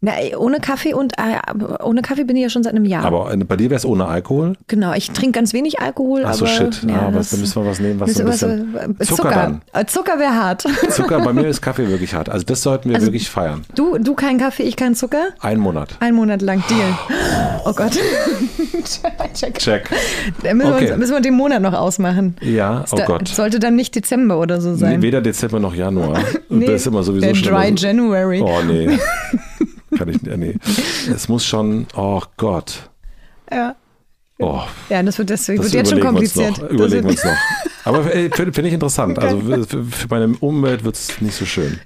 Na, 0.00 0.12
ohne 0.38 0.60
Kaffee 0.60 0.94
und 0.94 1.14
äh, 1.18 1.82
ohne 1.82 2.02
Kaffee 2.02 2.22
bin 2.22 2.36
ich 2.36 2.42
ja 2.44 2.50
schon 2.50 2.62
seit 2.62 2.72
einem 2.72 2.84
Jahr. 2.84 3.04
Aber 3.04 3.32
äh, 3.32 3.36
bei 3.38 3.56
dir 3.56 3.68
wäre 3.68 3.78
es 3.78 3.84
ohne 3.84 4.06
Alkohol? 4.06 4.52
genau, 4.68 4.92
ich 4.94 5.10
trinke 5.10 5.32
ganz 5.38 5.52
wenig 5.52 5.80
Alkohol. 5.80 6.22
Ach 6.24 6.34
so, 6.34 6.44
aber, 6.44 6.54
shit. 6.54 6.84
Ja, 6.88 7.08
ah, 7.08 7.10
was, 7.12 7.30
dann 7.30 7.40
müssen 7.40 7.62
wir 7.64 7.68
was 7.68 7.80
nehmen, 7.80 7.98
was 7.98 8.14
so 8.14 8.22
ein 8.22 8.26
bisschen. 8.30 8.72
wir- 8.74 9.06
Zucker 9.06 9.16
Zucker. 9.16 9.30
dann. 9.34 9.62
Äh, 9.72 9.86
Zucker 9.86 10.18
wäre 10.20 10.34
hart. 10.34 10.64
Zucker, 10.90 11.20
bei 11.20 11.32
mir 11.32 11.48
ist 11.48 11.60
Kaffee 11.62 11.88
wirklich 11.88 12.14
hart. 12.14 12.28
Also 12.28 12.44
das 12.46 12.62
sollten 12.62 12.90
wir 12.90 12.94
Also- 12.94 13.08
wirklich 13.08 13.28
feiern. 13.28 13.64
Du, 13.74 13.98
du 13.98 14.14
kein 14.14 14.38
Kaffee, 14.38 14.62
ich 14.62 14.76
kein 14.76 14.94
Zucker? 14.94 15.30
Ein 15.40 15.58
Monat. 15.58 15.96
Ein 15.98 16.14
Monat 16.14 16.42
lang 16.42 16.62
Deal. 16.70 16.94
Oh 17.64 17.72
Gott. 17.74 17.98
Check. 19.34 19.58
Check. 19.58 19.90
Da 20.42 20.54
müssen, 20.54 20.72
Okay. 20.72 20.84
wir 20.86 20.90
uns, 20.92 20.98
müssen 21.00 21.12
wir 21.14 21.20
den 21.20 21.34
Monat 21.34 21.60
noch 21.60 21.72
ausmachen. 21.74 22.36
Ja, 22.40 22.84
oh 22.92 22.96
Da- 22.96 23.04
Gott. 23.04 23.28
Sollte 23.28 23.58
dann 23.58 23.74
nicht 23.76 23.94
Dezember 23.96 24.38
oder 24.38 24.60
so 24.60 24.74
sein. 24.76 25.00
Nee, 25.00 25.02
weder 25.06 25.20
Dezember 25.20 25.58
noch 25.60 25.74
Januar. 25.74 26.20
Nee, 26.48 26.66
das 26.66 26.82
ist 26.82 26.86
immer 26.86 27.02
sowieso 27.02 27.26
der 27.26 27.34
schon 27.34 27.52
Dry 27.52 27.68
so- 27.76 27.86
January. 27.86 28.40
Oh 28.40 28.62
nee. 28.66 28.96
Kann 29.96 30.08
ich 30.08 30.22
nee. 30.22 30.54
Es 31.14 31.28
muss 31.28 31.44
schon, 31.44 31.86
oh 31.96 32.22
Gott. 32.36 32.90
Ja. 33.50 33.74
Oh, 34.40 34.60
ja, 34.88 35.02
das 35.02 35.18
wird, 35.18 35.30
das 35.30 35.48
wird 35.48 35.58
das 35.58 35.72
jetzt 35.72 35.90
schon 35.90 36.00
kompliziert. 36.00 36.58
noch. 36.58 36.70
Überlegen 36.70 37.08
wir 37.08 37.14
wird- 37.16 37.24
uns 37.24 37.24
noch. 37.24 37.36
Aber 37.84 38.14
äh, 38.14 38.30
finde 38.30 38.52
find 38.52 38.68
ich 38.68 38.74
interessant. 38.74 39.18
Also 39.18 39.40
für, 39.66 39.84
für 39.84 40.08
meine 40.10 40.36
Umwelt 40.38 40.84
wird 40.84 40.94
es 40.94 41.20
nicht 41.20 41.34
so 41.34 41.44
schön. 41.44 41.80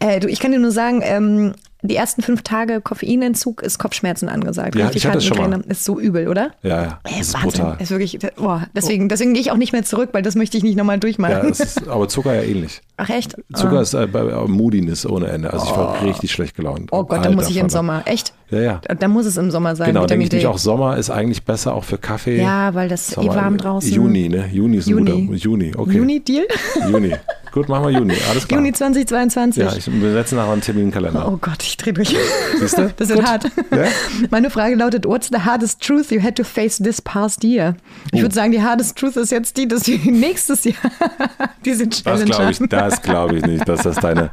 Äh, 0.00 0.20
du, 0.20 0.28
ich 0.28 0.40
kann 0.40 0.52
dir 0.52 0.58
nur 0.58 0.72
sagen, 0.72 1.00
ähm, 1.02 1.54
die 1.88 1.96
ersten 1.96 2.22
fünf 2.22 2.42
Tage 2.42 2.80
Koffeinentzug 2.80 3.62
ist 3.62 3.78
Kopfschmerzen 3.78 4.28
angesagt. 4.28 4.74
Ja, 4.74 4.84
Richtig 4.86 5.02
ich 5.02 5.06
hatte 5.06 5.18
das 5.18 5.24
schon 5.24 5.38
mal. 5.38 5.60
Ist 5.68 5.84
so 5.84 5.98
übel, 6.00 6.28
oder? 6.28 6.50
Ja, 6.62 6.82
ja. 6.82 7.00
Ey, 7.04 7.12
Das 7.18 7.28
ist 7.28 7.34
Wahnsinn. 7.34 7.50
brutal. 7.50 7.76
Ist 7.80 7.90
wirklich, 7.90 8.18
boah, 8.36 8.66
deswegen, 8.74 9.08
deswegen 9.08 9.32
gehe 9.34 9.40
ich 9.42 9.50
auch 9.50 9.56
nicht 9.56 9.72
mehr 9.72 9.84
zurück, 9.84 10.10
weil 10.12 10.22
das 10.22 10.34
möchte 10.34 10.56
ich 10.56 10.62
nicht 10.62 10.76
nochmal 10.76 10.98
durchmachen. 10.98 11.32
Ja, 11.32 11.40
ist, 11.42 11.86
aber 11.88 12.08
Zucker 12.08 12.34
ja 12.34 12.42
ähnlich. 12.42 12.80
Ach 12.98 13.08
echt? 13.10 13.36
Zucker 13.54 13.78
Ah. 13.78 13.82
ist 13.82 13.94
äh, 13.94 14.06
bei 14.06 14.20
äh, 14.20 14.46
Moodiness 14.48 15.04
ohne 15.06 15.26
Ende. 15.28 15.52
Also 15.52 15.66
ich 15.66 15.72
war 15.76 16.02
richtig 16.02 16.32
schlecht 16.32 16.56
gelaunt. 16.56 16.88
Oh 16.92 17.04
Gott, 17.04 17.24
dann 17.24 17.34
muss 17.34 17.50
ich 17.50 17.56
im. 17.58 17.68
Sommer. 17.68 18.02
Echt? 18.06 18.32
Ja, 18.50 18.60
ja. 18.60 18.80
Da 18.98 19.08
muss 19.08 19.26
es 19.26 19.36
im 19.36 19.50
Sommer 19.50 19.76
sein. 19.76 19.88
Genau, 19.88 20.06
denke 20.06 20.24
ich 20.24 20.32
mich 20.32 20.42
D. 20.42 20.46
auch. 20.46 20.56
Sommer 20.58 20.96
ist 20.96 21.10
eigentlich 21.10 21.44
besser 21.44 21.74
auch 21.74 21.84
für 21.84 21.98
Kaffee. 21.98 22.40
Ja, 22.40 22.74
weil 22.74 22.88
das 22.88 23.08
ist 23.08 23.12
eh 23.12 23.14
Sommer, 23.22 23.34
warm 23.34 23.56
draußen. 23.58 23.92
Juni, 23.92 24.28
ne? 24.28 24.48
Juni 24.52 24.78
ist 24.78 24.86
ein 24.86 24.90
Juni. 24.90 25.26
guter. 25.26 25.36
Juni, 25.36 25.72
okay. 25.76 25.92
Juni, 25.96 26.20
Deal? 26.20 26.46
Juni. 26.90 27.12
Gut, 27.56 27.70
machen 27.70 27.84
wir 27.86 27.90
Juni. 27.92 28.14
Alles 28.28 28.46
klar. 28.46 28.60
Juni 28.60 28.70
2022. 28.74 29.62
Ja, 29.62 29.74
ich, 29.74 29.90
wir 29.90 30.12
setzen 30.12 30.36
nachher 30.36 30.52
einen 30.52 30.60
Terminkalender. 30.60 31.26
Oh 31.26 31.38
Gott, 31.38 31.62
ich 31.62 31.78
drehe 31.78 31.94
durch. 31.94 32.14
Siehst 32.60 32.76
du? 32.76 32.92
Das 32.98 33.08
wird 33.08 33.20
Gut. 33.20 33.26
hart. 33.28 33.44
Ja? 33.70 33.86
Meine 34.30 34.50
Frage 34.50 34.74
lautet, 34.74 35.06
what's 35.06 35.28
the 35.32 35.38
hardest 35.38 35.80
truth 35.80 36.10
you 36.10 36.22
had 36.22 36.36
to 36.36 36.44
face 36.44 36.76
this 36.76 37.00
past 37.00 37.42
year? 37.44 37.74
Ich 38.12 38.18
Oh. 38.20 38.24
würde 38.24 38.34
sagen, 38.34 38.52
die 38.52 38.60
hardest 38.60 38.98
truth 38.98 39.16
ist 39.16 39.30
jetzt 39.32 39.56
die, 39.56 39.66
dass 39.66 39.86
wir 39.86 39.98
nächstes 40.12 40.64
Jahr 40.64 40.74
diese 41.64 41.86
Das 41.88 42.02
Challenge 42.02 42.24
glaube 42.26 42.50
ich, 42.50 42.58
das 42.68 43.00
glaube 43.00 43.36
ich 43.38 43.46
nicht, 43.46 43.66
dass 43.66 43.84
das 43.84 43.96
deine, 43.96 44.30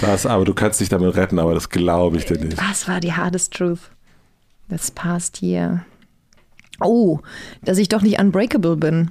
das, 0.00 0.24
aber 0.24 0.44
du 0.44 0.54
kannst 0.54 0.78
dich 0.80 0.88
damit 0.88 1.16
retten, 1.16 1.40
aber 1.40 1.54
das 1.54 1.68
glaube 1.68 2.16
ich 2.18 2.26
dir 2.26 2.38
nicht. 2.38 2.56
Was 2.58 2.86
war 2.86 3.00
die 3.00 3.12
hardest 3.12 3.54
truth 3.54 3.80
this 4.70 4.92
past 4.92 5.42
year? 5.42 5.84
Oh, 6.80 7.18
dass 7.64 7.78
ich 7.78 7.88
doch 7.88 8.02
nicht 8.02 8.20
unbreakable 8.20 8.76
bin. 8.76 9.10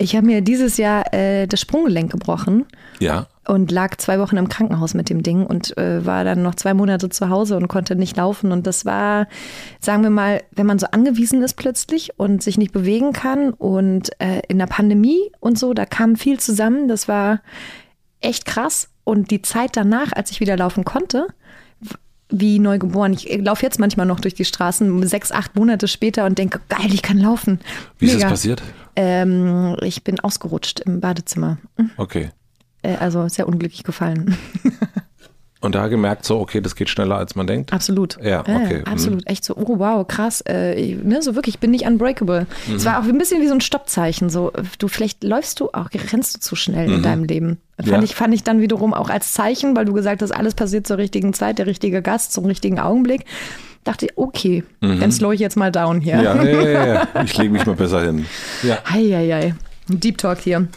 Ich 0.00 0.16
habe 0.16 0.24
mir 0.24 0.40
dieses 0.40 0.78
Jahr 0.78 1.12
äh, 1.12 1.46
das 1.46 1.60
Sprunggelenk 1.60 2.10
gebrochen 2.10 2.64
Ja, 3.00 3.26
und 3.46 3.70
lag 3.70 3.96
zwei 3.98 4.18
Wochen 4.18 4.38
im 4.38 4.48
Krankenhaus 4.48 4.94
mit 4.94 5.10
dem 5.10 5.22
Ding 5.22 5.44
und 5.44 5.76
äh, 5.76 6.06
war 6.06 6.24
dann 6.24 6.42
noch 6.42 6.54
zwei 6.54 6.72
Monate 6.72 7.10
zu 7.10 7.28
Hause 7.28 7.56
und 7.56 7.68
konnte 7.68 7.96
nicht 7.96 8.16
laufen. 8.16 8.50
Und 8.50 8.66
das 8.66 8.86
war, 8.86 9.26
sagen 9.78 10.02
wir 10.02 10.08
mal, 10.08 10.40
wenn 10.52 10.64
man 10.64 10.78
so 10.78 10.86
angewiesen 10.90 11.42
ist 11.42 11.54
plötzlich 11.54 12.18
und 12.18 12.42
sich 12.42 12.56
nicht 12.56 12.72
bewegen 12.72 13.12
kann 13.12 13.50
und 13.50 14.10
äh, 14.22 14.40
in 14.48 14.58
der 14.58 14.68
Pandemie 14.68 15.32
und 15.38 15.58
so, 15.58 15.74
da 15.74 15.84
kam 15.84 16.16
viel 16.16 16.40
zusammen. 16.40 16.88
Das 16.88 17.06
war 17.06 17.42
echt 18.20 18.46
krass. 18.46 18.88
Und 19.04 19.30
die 19.30 19.42
Zeit 19.42 19.76
danach, 19.76 20.12
als 20.12 20.30
ich 20.30 20.40
wieder 20.40 20.56
laufen 20.56 20.84
konnte, 20.84 21.26
wie 22.30 22.58
neu 22.58 22.78
geboren. 22.78 23.12
Ich 23.12 23.38
laufe 23.38 23.64
jetzt 23.64 23.78
manchmal 23.78 24.06
noch 24.06 24.20
durch 24.20 24.34
die 24.34 24.44
Straßen, 24.44 25.06
sechs, 25.06 25.32
acht 25.32 25.56
Monate 25.56 25.88
später 25.88 26.26
und 26.26 26.38
denke, 26.38 26.60
geil, 26.68 26.92
ich 26.92 27.02
kann 27.02 27.18
laufen. 27.18 27.60
wie 27.98 28.06
ist 28.06 28.14
das 28.14 28.18
Mega. 28.20 28.30
passiert? 28.30 28.62
Ähm, 28.96 29.76
ich 29.82 30.04
bin 30.04 30.20
ausgerutscht 30.20 30.80
im 30.80 31.00
Badezimmer. 31.00 31.58
Okay. 31.96 32.30
Äh, 32.82 32.96
also 32.96 33.28
sehr 33.28 33.48
unglücklich 33.48 33.84
gefallen. 33.84 34.36
Und 35.62 35.74
da 35.74 35.88
gemerkt 35.88 36.24
so, 36.24 36.40
okay, 36.40 36.62
das 36.62 36.74
geht 36.74 36.88
schneller 36.88 37.16
als 37.16 37.34
man 37.34 37.46
denkt. 37.46 37.72
Absolut. 37.72 38.16
Ja, 38.22 38.40
okay. 38.40 38.78
Mhm. 38.78 38.84
absolut. 38.92 39.26
Echt 39.26 39.44
so, 39.44 39.54
oh 39.56 39.78
wow, 39.78 40.06
krass. 40.08 40.42
Äh, 40.48 40.74
ich- 40.80 41.02
ne, 41.04 41.20
so 41.20 41.34
wirklich, 41.34 41.56
ich 41.56 41.60
bin 41.60 41.70
nicht 41.70 41.84
unbreakable. 41.84 42.46
Mhm. 42.66 42.76
Es 42.76 42.84
war 42.86 42.98
auch 42.98 43.04
ein 43.04 43.18
bisschen 43.18 43.42
wie 43.42 43.46
so 43.46 43.52
ein 43.52 43.60
Stoppzeichen. 43.60 44.30
So, 44.30 44.52
du, 44.78 44.88
vielleicht 44.88 45.22
läufst 45.22 45.60
du 45.60 45.68
auch, 45.74 45.90
rennst 46.12 46.34
du 46.34 46.40
zu 46.40 46.56
schnell 46.56 46.90
in 46.90 47.02
deinem 47.02 47.24
Leben. 47.24 47.58
Fand, 47.76 47.88
Mhm. 47.88 47.92
Ja. 47.94 48.02
ich, 48.02 48.14
fand 48.14 48.32
ich 48.34 48.42
dann 48.42 48.60
wiederum 48.62 48.94
auch 48.94 49.10
als 49.10 49.34
Zeichen, 49.34 49.76
weil 49.76 49.84
du 49.84 49.92
gesagt 49.92 50.22
hast, 50.22 50.30
alles 50.30 50.54
passiert 50.54 50.86
zur 50.86 50.96
richtigen 50.96 51.34
Zeit, 51.34 51.58
der 51.58 51.66
richtige 51.66 52.00
Gast 52.00 52.32
zum 52.32 52.46
richtigen 52.46 52.78
Augenblick. 52.80 53.26
Dachte, 53.84 54.06
ich, 54.06 54.12
okay, 54.16 54.64
dann 54.80 55.10
slow 55.12 55.32
ich 55.32 55.40
jetzt 55.40 55.56
mal 55.56 55.70
down 55.72 56.00
hier. 56.00 56.16
Mhm. 56.16 56.22
Ja, 56.24 56.42
ja, 56.42 56.60
ja, 56.70 56.86
ja. 56.94 57.08
Ich 57.24 57.36
lege 57.36 57.50
mich 57.52 57.66
mal 57.66 57.74
besser 57.76 58.02
hin. 58.02 58.24
Ja. 58.62 58.78
Heieiei. 58.88 59.54
Ein 59.90 60.00
Deep 60.00 60.16
Talk 60.18 60.38
hier. 60.38 60.68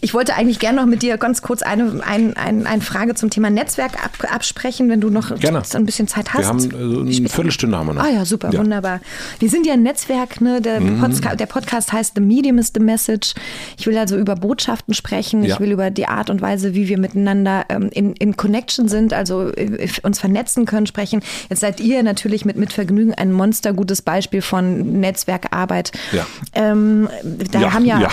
Ich 0.00 0.14
wollte 0.14 0.34
eigentlich 0.34 0.58
gerne 0.58 0.80
noch 0.80 0.86
mit 0.86 1.02
dir 1.02 1.16
ganz 1.18 1.42
kurz 1.42 1.62
eine, 1.62 2.02
ein, 2.06 2.36
ein, 2.36 2.66
eine 2.66 2.82
Frage 2.82 3.14
zum 3.14 3.30
Thema 3.30 3.50
Netzwerk 3.50 4.04
ab, 4.04 4.12
absprechen, 4.32 4.88
wenn 4.88 5.00
du 5.00 5.10
noch 5.10 5.34
Gerne. 5.38 5.62
ein 5.74 5.86
bisschen 5.86 6.08
Zeit 6.08 6.34
hast. 6.34 6.42
Wir 6.42 6.48
haben 6.48 7.06
äh, 7.06 7.16
eine 7.16 7.28
Viertelstunde 7.28 7.76
haben 7.76 7.86
wir 7.88 7.94
noch. 7.94 8.04
Ah 8.04 8.10
ja, 8.10 8.24
super, 8.24 8.50
Ja. 8.52 8.60
Mhm. 8.60 8.64
wunderbar. 8.64 9.00
Wir 9.38 9.48
sind 9.48 9.66
ja 9.66 9.74
ein 9.74 9.82
Netzwerk, 9.82 10.40
ne? 10.40 10.60
Der, 10.60 10.80
Podca 10.80 11.34
der 11.36 11.46
Podcast 11.46 11.92
heißt 11.92 12.12
The 12.14 12.20
Medium 12.20 12.58
is 12.58 12.72
the 12.74 12.80
Message. 12.80 13.34
Ich 13.78 13.86
will 13.86 13.96
also 13.96 14.16
über 14.16 14.36
Botschaften 14.36 14.94
sprechen. 14.94 15.44
Ja. 15.44 15.54
Ich 15.54 15.60
will 15.60 15.72
über 15.72 15.90
die 15.90 16.06
Art 16.06 16.30
und 16.30 16.42
Weise, 16.42 16.74
wie 16.74 16.88
wir 16.88 16.98
miteinander 16.98 17.64
ähm, 17.68 17.88
in, 17.92 18.14
in 18.14 18.36
Connection 18.36 18.88
sind, 18.88 19.12
also 19.12 19.50
äh, 19.50 19.88
uns 20.02 20.18
vernetzen 20.20 20.64
können, 20.66 20.86
sprechen. 20.86 21.22
Jetzt 21.50 21.60
seid 21.60 21.80
ihr 21.80 22.02
natürlich 22.02 22.44
mit, 22.44 22.56
mit 22.56 22.72
Vergnügen 22.72 23.14
ein 23.14 23.32
monstergutes 23.32 24.02
Beispiel 24.02 24.42
von 24.42 25.00
Netzwerkarbeit. 25.00 25.92
Ja. 26.12 26.26
Ähm, 26.54 27.08
da 27.50 27.72
haben 27.72 27.84
ja, 27.84 28.00
ja, 28.00 28.10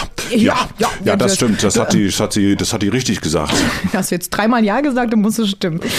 ja, 0.78 0.90
ja, 1.04 1.16
das 1.16 1.41
stimmt. 1.42 1.64
Das 1.64 1.80
hat 1.80 1.94
die, 1.94 2.06
das 2.06 2.20
hat 2.20 2.36
die, 2.36 2.56
das 2.56 2.74
hat 2.74 2.82
die 2.82 2.90
richtig 2.90 3.22
gesagt. 3.22 3.54
Hast 3.94 4.12
du 4.12 4.16
jetzt 4.16 4.30
dreimal 4.30 4.64
Ja 4.64 4.82
gesagt, 4.82 5.14
dann 5.14 5.22
muss 5.22 5.40
es 5.40 5.50
stimmen. 5.50 5.80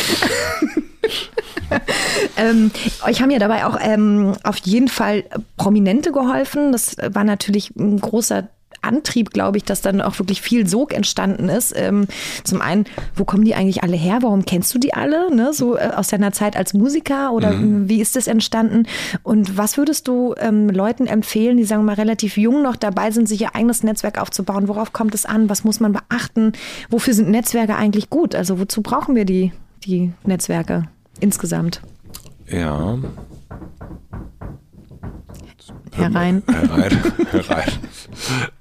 ähm, 2.36 2.70
euch 3.06 3.20
haben 3.20 3.31
ja 3.31 3.39
dabei 3.39 3.66
auch 3.66 3.78
ähm, 3.81 4.35
auf 4.44 4.59
jeden 4.59 4.89
Fall 4.89 5.24
Prominente 5.56 6.12
geholfen. 6.12 6.73
Das 6.73 6.97
war 6.98 7.24
natürlich 7.24 7.74
ein 7.77 8.01
großer 8.01 8.48
Antrieb, 8.82 9.30
glaube 9.30 9.59
ich, 9.59 9.64
dass 9.64 9.80
dann 9.80 10.00
auch 10.00 10.18
wirklich 10.18 10.42
viel 10.42 10.66
Sog 10.66 10.92
entstanden 10.92 11.48
ist. 11.48 11.72
Ähm, 11.76 12.06
zum 12.44 12.60
einen, 12.60 12.84
wo 13.14 13.24
kommen 13.24 13.44
die 13.44 13.54
eigentlich 13.54 13.82
alle 13.82 13.96
her? 13.96 14.18
Warum 14.22 14.44
kennst 14.44 14.74
du 14.74 14.78
die 14.78 14.94
alle? 14.94 15.34
Ne? 15.34 15.52
So 15.52 15.76
äh, 15.76 15.90
aus 15.96 16.09
deiner 16.09 16.32
Zeit 16.32 16.56
als 16.56 16.74
Musiker 16.74 17.32
oder 17.32 17.52
mhm. 17.52 17.88
wie 17.88 18.00
ist 18.00 18.16
das 18.16 18.26
entstanden? 18.26 18.86
Und 19.22 19.56
was 19.56 19.76
würdest 19.76 20.09
du 20.09 20.34
ähm, 20.38 20.68
Leuten 20.68 21.06
empfehlen, 21.06 21.56
die 21.56 21.64
sagen 21.64 21.82
wir 21.82 21.86
mal 21.86 21.94
relativ 21.94 22.36
jung 22.36 22.62
noch 22.62 22.76
dabei 22.76 23.10
sind, 23.10 23.28
sich 23.28 23.40
ihr 23.40 23.54
eigenes 23.54 23.82
Netzwerk 23.82 24.20
aufzubauen? 24.20 24.68
Worauf 24.68 24.92
kommt 24.92 25.14
es 25.14 25.26
an? 25.26 25.48
Was 25.48 25.64
muss 25.64 25.80
man 25.80 25.92
beachten? 25.92 26.52
Wofür 26.90 27.14
sind 27.14 27.30
Netzwerke 27.30 27.76
eigentlich 27.76 28.10
gut? 28.10 28.34
Also 28.34 28.59
wozu 28.59 28.82
brauchen 28.82 29.14
wir 29.14 29.24
die, 29.24 29.52
die 29.84 30.12
Netzwerke 30.24 30.88
insgesamt? 31.20 31.80
Ja. 32.48 32.98
Herein. 35.94 36.42
Herein. 36.46 37.02
Herein. 37.30 37.72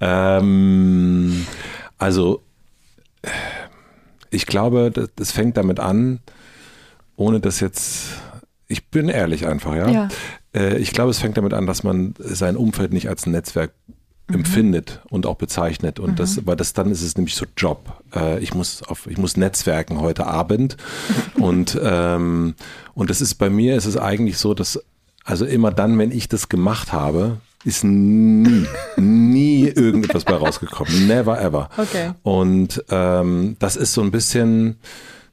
Ähm, 0.00 1.46
also, 1.98 2.42
ich 4.30 4.46
glaube, 4.46 4.90
das, 4.90 5.08
das, 5.14 5.32
fängt 5.32 5.56
damit 5.56 5.78
an, 5.78 6.20
ohne 7.16 7.40
dass 7.40 7.60
jetzt, 7.60 8.06
ich 8.66 8.88
bin 8.88 9.08
ehrlich 9.08 9.46
einfach, 9.46 9.74
ja. 9.74 9.88
ja. 9.88 10.08
Äh, 10.54 10.78
ich 10.78 10.92
glaube, 10.92 11.10
es 11.10 11.18
fängt 11.18 11.36
damit 11.36 11.54
an, 11.54 11.66
dass 11.66 11.82
man 11.82 12.14
sein 12.18 12.56
Umfeld 12.56 12.92
nicht 12.92 13.08
als 13.08 13.26
ein 13.26 13.32
Netzwerk 13.32 13.72
mhm. 14.28 14.36
empfindet 14.36 15.00
und 15.10 15.26
auch 15.26 15.36
bezeichnet. 15.36 15.98
Und 15.98 16.12
mhm. 16.12 16.16
das, 16.16 16.46
weil 16.46 16.56
das 16.56 16.72
dann 16.72 16.90
ist 16.90 17.02
es 17.02 17.16
nämlich 17.16 17.34
so 17.34 17.46
Job. 17.56 18.02
Äh, 18.14 18.40
ich 18.40 18.54
muss 18.54 18.82
auf, 18.82 19.06
ich 19.06 19.18
muss 19.18 19.36
netzwerken 19.36 20.00
heute 20.00 20.26
Abend. 20.26 20.76
und, 21.38 21.78
ähm, 21.82 22.54
und 22.94 23.10
das 23.10 23.20
ist 23.20 23.34
bei 23.36 23.50
mir 23.50 23.76
ist 23.76 23.86
es 23.86 23.96
eigentlich 23.96 24.38
so, 24.38 24.54
dass 24.54 24.82
also 25.24 25.44
immer 25.46 25.70
dann, 25.70 25.98
wenn 25.98 26.10
ich 26.10 26.28
das 26.28 26.48
gemacht 26.48 26.92
habe, 26.92 27.38
ist 27.64 27.84
nie, 27.84 28.66
nie 28.96 29.68
irgendetwas 29.68 30.24
bei 30.24 30.34
rausgekommen. 30.34 31.06
Never 31.06 31.40
ever. 31.40 31.68
Okay. 31.76 32.12
Und 32.22 32.84
ähm, 32.90 33.56
das 33.58 33.76
ist 33.76 33.92
so 33.92 34.02
ein 34.02 34.10
bisschen, 34.10 34.76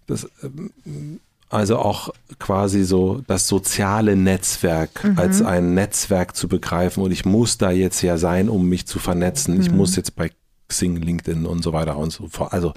das, 0.08 0.30
ähm, 0.44 1.20
also 1.50 1.78
auch 1.80 2.10
quasi 2.38 2.84
so 2.84 3.22
das 3.28 3.48
soziale 3.48 4.16
Netzwerk 4.16 5.04
mhm. 5.04 5.18
als 5.18 5.42
ein 5.42 5.74
Netzwerk 5.74 6.36
zu 6.36 6.48
begreifen. 6.48 7.04
Und 7.04 7.12
ich 7.12 7.26
muss 7.26 7.58
da 7.58 7.72
jetzt 7.72 8.02
ja 8.02 8.18
sein, 8.18 8.50
um 8.50 8.70
mich 8.70 8.86
zu 8.86 9.00
vernetzen. 9.00 9.56
Mhm. 9.56 9.62
Ich 9.62 9.72
muss 9.72 9.96
jetzt 9.96 10.16
bei 10.16 10.32
Xing, 10.68 10.98
LinkedIn 10.98 11.46
und 11.46 11.64
so 11.64 11.74
weiter 11.74 11.98
und 11.98 12.12
so 12.12 12.28
fort. 12.28 12.54
Also 12.54 12.74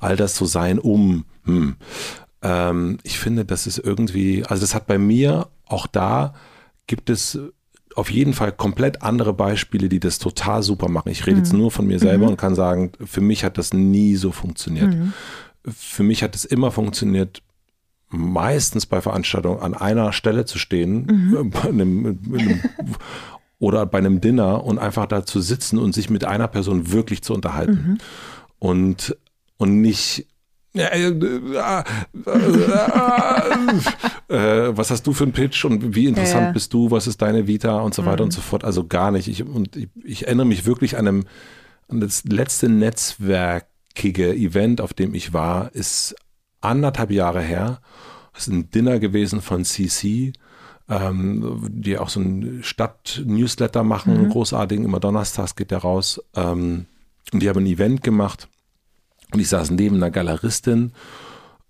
all 0.00 0.16
das 0.16 0.34
zu 0.34 0.46
sein, 0.46 0.78
um. 0.78 1.24
Hm. 1.44 1.76
Ähm, 2.42 2.98
ich 3.04 3.20
finde, 3.20 3.44
das 3.44 3.68
ist 3.68 3.78
irgendwie, 3.78 4.44
also 4.44 4.60
das 4.60 4.74
hat 4.74 4.88
bei 4.88 4.98
mir 4.98 5.46
auch 5.64 5.86
da 5.86 6.34
gibt 6.86 7.10
es 7.10 7.38
auf 7.96 8.10
jeden 8.10 8.34
Fall 8.34 8.52
komplett 8.52 9.02
andere 9.02 9.32
Beispiele, 9.32 9.88
die 9.88 10.00
das 10.00 10.18
total 10.18 10.62
super 10.62 10.88
machen. 10.88 11.08
Ich 11.08 11.26
rede 11.26 11.38
mhm. 11.38 11.42
jetzt 11.42 11.52
nur 11.52 11.70
von 11.70 11.86
mir 11.86 11.98
selber 11.98 12.26
mhm. 12.26 12.32
und 12.32 12.36
kann 12.36 12.54
sagen, 12.54 12.92
für 13.04 13.22
mich 13.22 13.42
hat 13.42 13.58
das 13.58 13.72
nie 13.72 14.16
so 14.16 14.32
funktioniert. 14.32 14.94
Mhm. 14.94 15.12
Für 15.64 16.02
mich 16.02 16.22
hat 16.22 16.34
es 16.34 16.44
immer 16.44 16.70
funktioniert, 16.70 17.42
meistens 18.08 18.86
bei 18.86 19.00
Veranstaltungen 19.00 19.60
an 19.60 19.74
einer 19.74 20.12
Stelle 20.12 20.44
zu 20.44 20.58
stehen 20.58 21.06
mhm. 21.06 21.50
bei 21.50 21.68
einem, 21.68 22.18
einem, 22.32 22.60
oder 23.58 23.86
bei 23.86 23.98
einem 23.98 24.20
Dinner 24.20 24.62
und 24.62 24.78
einfach 24.78 25.06
da 25.06 25.24
zu 25.24 25.40
sitzen 25.40 25.78
und 25.78 25.94
sich 25.94 26.10
mit 26.10 26.24
einer 26.24 26.48
Person 26.48 26.92
wirklich 26.92 27.22
zu 27.22 27.32
unterhalten. 27.32 27.72
Mhm. 27.72 27.98
Und, 28.58 29.16
und 29.56 29.80
nicht 29.80 30.26
was 34.76 34.90
hast 34.90 35.06
du 35.06 35.12
für 35.12 35.24
einen 35.24 35.32
Pitch 35.32 35.64
und 35.64 35.94
wie 35.94 36.06
interessant 36.06 36.40
ja, 36.40 36.46
ja. 36.48 36.52
bist 36.52 36.72
du, 36.72 36.90
was 36.90 37.06
ist 37.06 37.22
deine 37.22 37.46
Vita 37.46 37.80
und 37.80 37.94
so 37.94 38.04
weiter 38.04 38.22
mhm. 38.22 38.26
und 38.26 38.32
so 38.32 38.40
fort. 38.40 38.64
Also 38.64 38.86
gar 38.86 39.10
nicht. 39.10 39.28
Ich, 39.28 39.44
und 39.44 39.76
ich, 39.76 39.88
ich, 40.04 40.26
erinnere 40.26 40.46
mich 40.46 40.66
wirklich 40.66 40.98
an, 40.98 41.08
einem, 41.08 41.24
an 41.88 42.00
das 42.00 42.24
letzte 42.24 42.68
netzwerkige 42.68 44.34
Event, 44.34 44.80
auf 44.80 44.92
dem 44.92 45.14
ich 45.14 45.32
war, 45.32 45.74
ist 45.74 46.14
anderthalb 46.60 47.10
Jahre 47.10 47.40
her. 47.40 47.80
Das 48.34 48.48
ist 48.48 48.52
ein 48.52 48.70
Dinner 48.70 48.98
gewesen 48.98 49.40
von 49.40 49.64
CC, 49.64 50.32
ähm, 50.88 51.66
die 51.70 51.96
auch 51.96 52.10
so 52.10 52.20
ein 52.20 52.60
Stadt-Newsletter 52.62 53.82
machen, 53.82 54.24
mhm. 54.24 54.28
großartig, 54.28 54.80
immer 54.80 55.00
donnerstags 55.00 55.56
geht 55.56 55.70
der 55.70 55.78
raus. 55.78 56.20
Ähm, 56.34 56.86
und 57.32 57.42
die 57.42 57.48
haben 57.48 57.60
ein 57.60 57.66
Event 57.66 58.02
gemacht 58.02 58.48
und 59.36 59.40
ich 59.40 59.48
saß 59.48 59.70
neben 59.70 59.96
einer 59.96 60.10
Galeristin. 60.10 60.92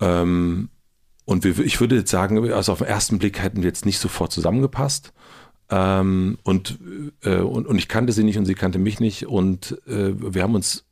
Ähm, 0.00 0.68
und 1.24 1.44
wir, 1.44 1.58
ich 1.58 1.80
würde 1.80 1.96
jetzt 1.96 2.10
sagen, 2.10 2.52
also 2.52 2.72
auf 2.72 2.78
den 2.78 2.86
ersten 2.86 3.18
Blick 3.18 3.42
hätten 3.42 3.58
wir 3.58 3.68
jetzt 3.68 3.84
nicht 3.84 3.98
sofort 3.98 4.32
zusammengepasst. 4.32 5.12
Ähm, 5.68 6.38
und, 6.44 6.78
äh, 7.24 7.38
und, 7.38 7.66
und 7.66 7.78
ich 7.78 7.88
kannte 7.88 8.12
sie 8.12 8.22
nicht 8.22 8.38
und 8.38 8.46
sie 8.46 8.54
kannte 8.54 8.78
mich 8.78 9.00
nicht. 9.00 9.26
Und 9.26 9.78
äh, 9.86 10.12
wir 10.16 10.42
haben 10.42 10.54
uns 10.54 10.84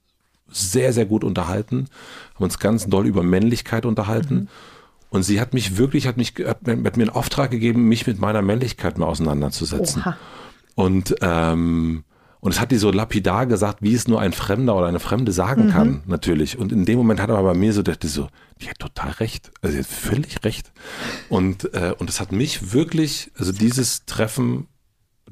sehr, 0.49 0.93
sehr 0.93 1.07
gut 1.07 1.25
unterhalten, 1.25 1.87
haben 2.35 2.45
uns 2.45 2.59
ganz 2.59 2.87
doll 2.87 3.07
über 3.07 3.23
Männlichkeit 3.23 3.87
unterhalten. 3.87 4.35
Mhm. 4.35 4.49
Und 5.11 5.23
sie 5.23 5.41
hat 5.41 5.55
mich 5.55 5.77
wirklich, 5.77 6.09
hat 6.09 6.17
mich, 6.17 6.35
hat, 6.45 6.59
hat, 6.67 6.67
mir 6.67 7.05
einen 7.05 7.11
Auftrag 7.11 7.53
gegeben, 7.53 7.89
mich 7.89 8.05
mit 8.07 8.19
meiner 8.19 8.43
Männlichkeit 8.43 8.99
mal 8.99 9.07
auseinanderzusetzen. 9.07 10.03
Oha. 10.03 10.17
Und 10.75 11.15
ähm, 11.21 12.03
und 12.45 12.51
es 12.51 12.61
hat 12.61 12.73
die 12.73 12.77
so 12.77 12.91
lapidar 12.91 13.47
gesagt, 13.47 13.79
wie 13.81 13.95
es 13.95 14.07
nur 14.07 14.21
ein 14.21 14.35
Fremder 14.35 14.77
oder 14.77 14.87
eine 14.87 15.01
Fremde 15.01 15.33
sagen 15.33 15.65
mhm. 15.65 15.71
kann, 15.71 16.03
natürlich. 16.05 16.59
Und 16.59 16.73
in 16.73 16.85
dem 16.85 16.99
Moment 16.99 17.19
hat 17.19 17.31
er 17.31 17.39
aber 17.39 17.55
bei 17.55 17.59
mir 17.59 17.73
so, 17.73 17.83
dachte 17.83 18.07
so, 18.07 18.29
die 18.61 18.69
hat 18.69 18.79
total 18.79 19.13
recht. 19.13 19.51
Also 19.63 19.73
sie 19.73 19.79
hat 19.79 19.87
völlig 19.87 20.45
recht. 20.45 20.71
Und, 21.31 21.73
äh, 21.73 21.95
und 21.97 22.11
es 22.11 22.21
hat 22.21 22.33
mich 22.33 22.75
wirklich, 22.75 23.31
also 23.39 23.51
dieses 23.51 24.05
Treffen, 24.05 24.69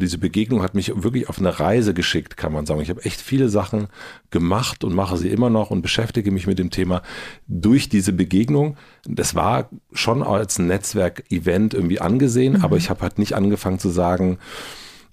diese 0.01 0.16
Begegnung 0.16 0.62
hat 0.62 0.74
mich 0.74 0.90
wirklich 1.02 1.28
auf 1.28 1.39
eine 1.39 1.60
Reise 1.60 1.93
geschickt, 1.93 2.39
kann 2.39 2.55
man 2.55 2.64
sagen. 2.64 2.80
Ich 2.80 2.89
habe 2.89 3.05
echt 3.05 3.20
viele 3.20 3.51
Sachen 3.51 3.89
gemacht 4.30 4.82
und 4.82 4.94
mache 4.94 5.18
sie 5.18 5.28
immer 5.28 5.51
noch 5.51 5.70
und 5.70 5.82
beschäftige 5.82 6.30
mich 6.30 6.47
mit 6.47 6.59
dem 6.59 6.70
Thema 6.70 7.02
durch 7.47 7.90
diese 7.90 8.14
Begegnung. 8.14 8.78
Das 9.05 9.34
war 9.34 9.68
schon 9.93 10.22
als 10.22 10.59
Netzwerk-Event 10.59 11.74
irgendwie 11.74 12.01
angesehen, 12.01 12.55
mhm. 12.55 12.64
aber 12.64 12.78
ich 12.78 12.89
habe 12.89 13.02
halt 13.02 13.18
nicht 13.18 13.34
angefangen 13.34 13.78
zu 13.78 13.90
sagen, 13.90 14.39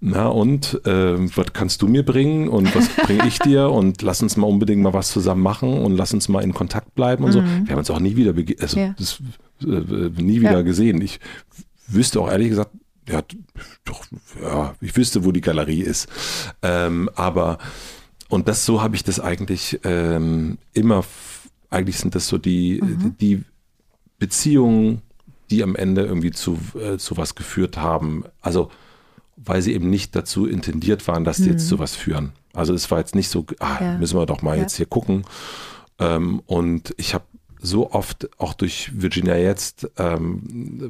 na 0.01 0.27
und, 0.27 0.85
äh, 0.85 1.17
was 1.35 1.51
kannst 1.51 1.81
du 1.81 1.87
mir 1.87 2.03
bringen 2.03 2.47
und 2.47 2.73
was 2.73 2.87
bringe 2.89 3.27
ich 3.27 3.39
dir 3.39 3.69
und 3.69 4.01
lass 4.01 4.21
uns 4.21 4.37
mal 4.37 4.47
unbedingt 4.47 4.81
mal 4.81 4.93
was 4.93 5.11
zusammen 5.11 5.41
machen 5.41 5.73
und 5.73 5.97
lass 5.97 6.13
uns 6.13 6.29
mal 6.29 6.41
in 6.41 6.53
Kontakt 6.53 6.95
bleiben 6.95 7.23
und 7.25 7.31
mhm. 7.31 7.33
so. 7.33 7.41
Wir 7.41 7.71
haben 7.71 7.79
uns 7.79 7.89
auch 7.89 7.99
nie 7.99 8.15
wieder, 8.15 8.33
also 8.61 8.79
ja. 8.79 8.95
das, 8.97 9.21
äh, 9.61 9.65
nie 9.65 10.39
wieder 10.39 10.51
ja. 10.51 10.61
gesehen. 10.61 11.01
Ich 11.01 11.19
wüsste 11.87 12.21
auch 12.21 12.31
ehrlich 12.31 12.49
gesagt, 12.49 12.71
ja, 13.09 13.23
doch, 13.85 14.05
ja, 14.41 14.75
ich 14.81 14.95
wüsste, 14.95 15.25
wo 15.25 15.31
die 15.31 15.41
Galerie 15.41 15.81
ist. 15.81 16.07
Ähm, 16.61 17.09
aber, 17.15 17.57
und 18.29 18.47
das 18.47 18.65
so 18.65 18.81
habe 18.81 18.95
ich 18.95 19.03
das 19.03 19.19
eigentlich 19.19 19.79
ähm, 19.83 20.59
immer, 20.73 21.03
eigentlich 21.69 21.97
sind 21.97 22.15
das 22.15 22.27
so 22.27 22.37
die, 22.37 22.81
mhm. 22.81 23.15
die 23.19 23.43
Beziehungen, 24.19 25.01
die 25.49 25.63
am 25.63 25.75
Ende 25.75 26.03
irgendwie 26.03 26.31
zu, 26.31 26.59
äh, 26.79 26.97
zu 26.97 27.17
was 27.17 27.35
geführt 27.35 27.77
haben. 27.77 28.23
Also, 28.41 28.69
weil 29.43 29.61
sie 29.61 29.73
eben 29.73 29.89
nicht 29.89 30.15
dazu 30.15 30.45
intendiert 30.45 31.07
waren, 31.07 31.23
dass 31.23 31.37
sie 31.37 31.43
mhm. 31.43 31.51
jetzt 31.51 31.67
zu 31.67 31.79
was 31.79 31.95
führen. 31.95 32.33
Also 32.53 32.73
es 32.73 32.89
war 32.91 32.99
jetzt 32.99 33.15
nicht 33.15 33.29
so, 33.29 33.45
ah, 33.59 33.77
ja. 33.79 33.97
müssen 33.97 34.17
wir 34.17 34.25
doch 34.25 34.41
mal 34.41 34.55
ja. 34.55 34.63
jetzt 34.63 34.75
hier 34.75 34.85
gucken. 34.85 35.23
Ähm, 35.99 36.41
und 36.45 36.93
ich 36.97 37.13
habe 37.13 37.25
so 37.61 37.91
oft 37.91 38.29
auch 38.39 38.53
durch 38.53 38.91
Virginia 38.93 39.35
jetzt, 39.35 39.89
ähm, 39.97 40.41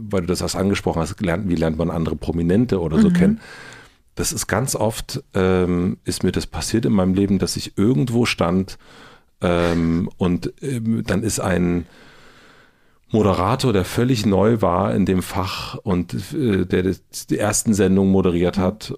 weil 0.10 0.22
du 0.22 0.28
das 0.28 0.42
erst 0.42 0.56
angesprochen 0.56 1.02
hast, 1.02 1.18
gelernt, 1.18 1.50
wie 1.50 1.56
lernt 1.56 1.78
man 1.78 1.90
andere 1.90 2.16
Prominente 2.16 2.80
oder 2.80 3.00
so 3.00 3.10
mhm. 3.10 3.14
kennen. 3.14 3.42
Das 4.16 4.32
ist 4.32 4.48
ganz 4.48 4.76
oft, 4.76 5.24
ähm, 5.34 5.98
ist 6.04 6.24
mir 6.24 6.32
das 6.32 6.46
passiert 6.46 6.86
in 6.86 6.94
meinem 6.94 7.14
Leben, 7.14 7.40
dass 7.40 7.56
ich 7.56 7.78
irgendwo 7.78 8.26
stand 8.26 8.78
ähm, 9.42 10.10
und 10.18 10.54
ähm, 10.62 11.04
dann 11.06 11.24
ist 11.24 11.40
ein 11.40 11.86
Moderator, 13.12 13.74
der 13.74 13.86
völlig 13.86 14.26
neu 14.26 14.62
war 14.62 14.94
in 14.94 15.06
dem 15.06 15.22
Fach 15.22 15.76
und 15.76 16.14
äh, 16.34 16.66
der 16.66 16.96
die 17.30 17.38
ersten 17.38 17.74
Sendungen 17.74 18.12
moderiert 18.12 18.58
hat 18.58 18.94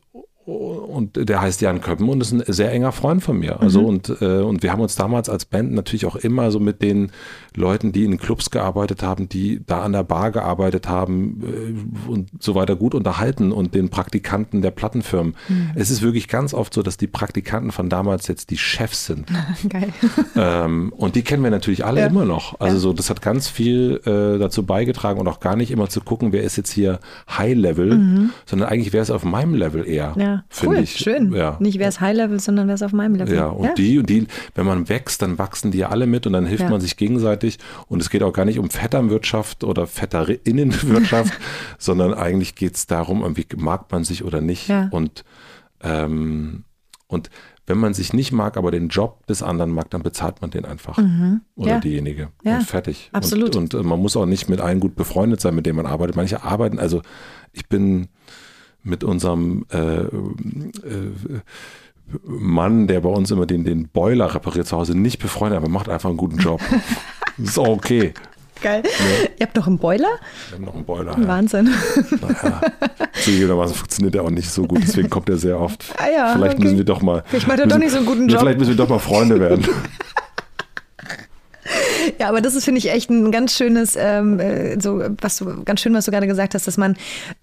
und 0.45 1.29
der 1.29 1.41
heißt 1.41 1.61
Jan 1.61 1.81
Köppen 1.81 2.09
und 2.09 2.21
ist 2.21 2.31
ein 2.31 2.43
sehr 2.47 2.71
enger 2.71 2.91
Freund 2.91 3.23
von 3.23 3.37
mir. 3.37 3.61
Also 3.61 3.81
mhm. 3.81 3.87
und, 3.87 4.21
äh, 4.21 4.39
und 4.39 4.63
wir 4.63 4.71
haben 4.71 4.81
uns 4.81 4.95
damals 4.95 5.29
als 5.29 5.45
Band 5.45 5.71
natürlich 5.71 6.05
auch 6.05 6.15
immer 6.15 6.51
so 6.51 6.59
mit 6.59 6.81
den 6.81 7.11
Leuten, 7.55 7.91
die 7.91 8.05
in 8.05 8.17
Clubs 8.17 8.49
gearbeitet 8.49 9.03
haben, 9.03 9.27
die 9.27 9.61
da 9.65 9.81
an 9.81 9.93
der 9.93 10.03
Bar 10.03 10.31
gearbeitet 10.31 10.87
haben 10.87 11.41
äh, 11.43 12.09
und 12.09 12.29
so 12.39 12.55
weiter 12.55 12.75
gut 12.75 12.95
unterhalten 12.95 13.51
und 13.51 13.75
den 13.75 13.89
Praktikanten 13.89 14.61
der 14.61 14.71
Plattenfirmen. 14.71 15.35
Mhm. 15.47 15.71
Es 15.75 15.89
ist 15.89 16.01
wirklich 16.01 16.27
ganz 16.27 16.53
oft 16.53 16.73
so, 16.73 16.81
dass 16.81 16.97
die 16.97 17.07
Praktikanten 17.07 17.71
von 17.71 17.89
damals 17.89 18.27
jetzt 18.27 18.51
die 18.51 18.57
Chefs 18.57 19.05
sind. 19.05 19.27
Geil. 19.69 19.89
Ähm, 20.35 20.93
und 20.95 21.15
die 21.15 21.23
kennen 21.23 21.43
wir 21.43 21.51
natürlich 21.51 21.85
alle 21.85 22.01
ja. 22.01 22.07
immer 22.07 22.25
noch. 22.25 22.59
Also 22.59 22.75
ja. 22.75 22.79
so, 22.79 22.93
das 22.93 23.09
hat 23.09 23.21
ganz 23.21 23.47
viel 23.47 24.01
äh, 24.05 24.39
dazu 24.39 24.65
beigetragen 24.65 25.19
und 25.19 25.27
auch 25.27 25.39
gar 25.39 25.55
nicht 25.55 25.71
immer 25.71 25.89
zu 25.89 26.01
gucken, 26.01 26.31
wer 26.31 26.43
ist 26.43 26.55
jetzt 26.55 26.71
hier 26.71 26.99
High 27.29 27.57
Level, 27.57 27.97
mhm. 27.97 28.29
sondern 28.45 28.69
eigentlich 28.69 28.93
wäre 28.93 29.03
es 29.03 29.11
auf 29.11 29.23
meinem 29.23 29.55
Level 29.55 29.87
eher. 29.87 30.13
Ja 30.17 30.43
cool, 30.63 30.79
ich. 30.79 30.97
schön. 30.97 31.33
Ja. 31.33 31.57
Nicht 31.59 31.79
wer 31.79 31.89
ist 31.89 32.01
High 32.01 32.15
Level, 32.15 32.39
sondern 32.39 32.67
wer 32.67 32.75
ist 32.75 32.83
auf 32.83 32.93
meinem 32.93 33.15
Level. 33.15 33.35
Ja, 33.35 33.47
und 33.47 33.77
die 33.77 33.99
und 33.99 34.09
die, 34.09 34.27
wenn 34.55 34.65
man 34.65 34.89
wächst, 34.89 35.21
dann 35.21 35.37
wachsen 35.37 35.71
die 35.71 35.79
ja 35.79 35.89
alle 35.89 36.07
mit 36.07 36.27
und 36.27 36.33
dann 36.33 36.45
hilft 36.45 36.69
man 36.69 36.81
sich 36.81 36.97
gegenseitig. 36.97 37.40
Und 37.87 38.01
es 38.01 38.09
geht 38.09 38.23
auch 38.23 38.33
gar 38.33 38.45
nicht 38.45 38.59
um 38.59 38.69
Vetternwirtschaft 38.69 39.63
oder 39.63 39.87
Vetterinnenwirtschaft, 39.87 41.33
sondern 41.77 42.13
eigentlich 42.13 42.55
geht 42.55 42.75
es 42.75 42.87
darum, 42.87 43.21
irgendwie 43.21 43.45
mag 43.57 43.91
man 43.91 44.03
sich 44.03 44.23
oder 44.23 44.41
nicht. 44.41 44.67
Ja. 44.67 44.87
Und 44.91 45.23
ähm, 45.83 46.63
Und 47.07 47.29
wenn 47.67 47.77
man 47.77 47.93
sich 47.93 48.11
nicht 48.13 48.31
mag, 48.31 48.57
aber 48.57 48.71
den 48.71 48.89
Job 48.89 49.25
des 49.27 49.43
anderen 49.43 49.71
mag, 49.71 49.89
dann 49.91 50.01
bezahlt 50.03 50.41
man 50.41 50.49
den 50.49 50.65
einfach. 50.65 50.97
Mhm. 50.97 51.41
Oder 51.55 51.71
Ja. 51.73 51.79
diejenige. 51.79 52.29
Ja, 52.43 52.57
Und 52.57 52.63
fertig. 52.63 53.09
absolut. 53.13 53.55
Und, 53.55 53.73
und 53.75 53.85
äh, 53.85 53.87
man 53.87 53.99
muss 53.99 54.15
auch 54.17 54.25
nicht 54.25 54.49
mit 54.49 54.59
allen 54.59 54.79
gut 54.79 54.95
befreundet 54.95 55.39
sein, 55.41 55.55
mit 55.55 55.65
denen 55.65 55.77
man 55.77 55.85
arbeitet. 55.85 56.15
Manche 56.15 56.43
arbeiten, 56.43 56.79
also 56.79 57.01
ich 57.53 57.67
bin 57.69 58.07
mit 58.83 59.03
unserem 59.03 59.65
äh, 59.71 59.77
äh, 60.01 60.09
Mann, 62.23 62.87
der 62.87 63.01
bei 63.01 63.09
uns 63.09 63.31
immer 63.31 63.45
den, 63.45 63.63
den 63.63 63.87
Boiler 63.87 64.33
repariert 64.33 64.67
zu 64.67 64.75
Hause, 64.77 64.97
nicht 64.97 65.19
befreundet, 65.19 65.57
aber 65.57 65.69
macht 65.69 65.87
einfach 65.87 66.09
einen 66.09 66.17
guten 66.17 66.37
Job. 66.39 66.59
ist 67.37 67.57
auch 67.57 67.67
okay. 67.67 68.13
Geil. 68.61 68.83
Ihr 69.39 69.45
habt 69.47 69.55
noch 69.55 69.65
einen 69.65 69.79
Boiler? 69.79 70.07
Wir 70.49 70.57
haben 70.57 70.65
noch 70.65 70.75
einen 70.75 70.85
Boiler. 70.85 71.17
Ja. 71.19 71.27
Wahnsinn. 71.27 71.73
Naja, 72.21 72.61
zugegebenermaßen 73.23 73.75
funktioniert 73.75 74.13
der 74.13 74.23
auch 74.23 74.29
nicht 74.29 74.51
so 74.51 74.65
gut, 74.65 74.81
deswegen 74.83 75.09
kommt 75.09 75.29
er 75.29 75.37
sehr 75.37 75.59
oft. 75.59 75.85
Ah 75.97 76.07
ja, 76.13 76.33
vielleicht 76.35 76.55
okay. 76.55 76.63
müssen 76.63 76.77
wir 76.77 76.85
doch 76.85 77.01
mal. 77.01 77.23
Vielleicht 77.25 77.47
macht 77.47 77.59
er 77.59 77.67
doch 77.67 77.79
nicht 77.79 77.91
so 77.91 77.97
einen 77.97 78.05
guten 78.05 78.29
Ja, 78.29 78.33
Job. 78.33 78.41
Vielleicht 78.41 78.59
müssen 78.59 78.69
wir 78.69 78.77
doch 78.77 78.89
mal 78.89 78.99
Freunde 78.99 79.39
werden. 79.39 79.67
Ja, 82.19 82.29
aber 82.29 82.41
das 82.41 82.55
ist, 82.55 82.65
finde 82.65 82.79
ich, 82.79 82.91
echt 82.91 83.09
ein 83.09 83.31
ganz 83.31 83.55
schönes, 83.55 83.95
ähm, 83.97 84.39
äh, 84.39 84.79
so 84.79 85.01
was 85.21 85.37
du, 85.37 85.63
ganz 85.63 85.81
schön, 85.81 85.93
was 85.93 86.05
du 86.05 86.11
gerade 86.11 86.27
gesagt 86.27 86.55
hast, 86.55 86.67
dass 86.67 86.77
man 86.77 86.95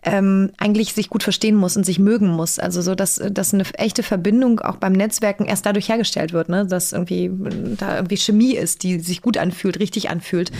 ähm, 0.05 0.51
eigentlich 0.59 0.93
sich 0.93 1.09
gut 1.09 1.23
verstehen 1.23 1.57
muss 1.57 1.77
und 1.77 1.85
sich 1.85 1.99
mögen 1.99 2.29
muss. 2.29 2.59
Also 2.59 2.83
so, 2.83 2.95
dass, 2.95 3.21
dass 3.31 3.55
eine 3.55 3.65
echte 3.75 4.03
Verbindung 4.03 4.61
auch 4.61 4.77
beim 4.77 4.93
Netzwerken 4.93 5.47
erst 5.47 5.67
dadurch 5.67 5.89
hergestellt 5.89 6.33
wird, 6.33 6.49
ne? 6.49 6.67
dass 6.67 6.93
irgendwie 6.93 7.31
da 7.77 7.97
irgendwie 7.97 8.17
Chemie 8.17 8.55
ist, 8.55 8.83
die 8.83 9.01
sich 9.01 9.23
gut 9.23 9.37
anfühlt, 9.37 9.81
richtig 9.81 10.11
anfühlt. 10.11 10.51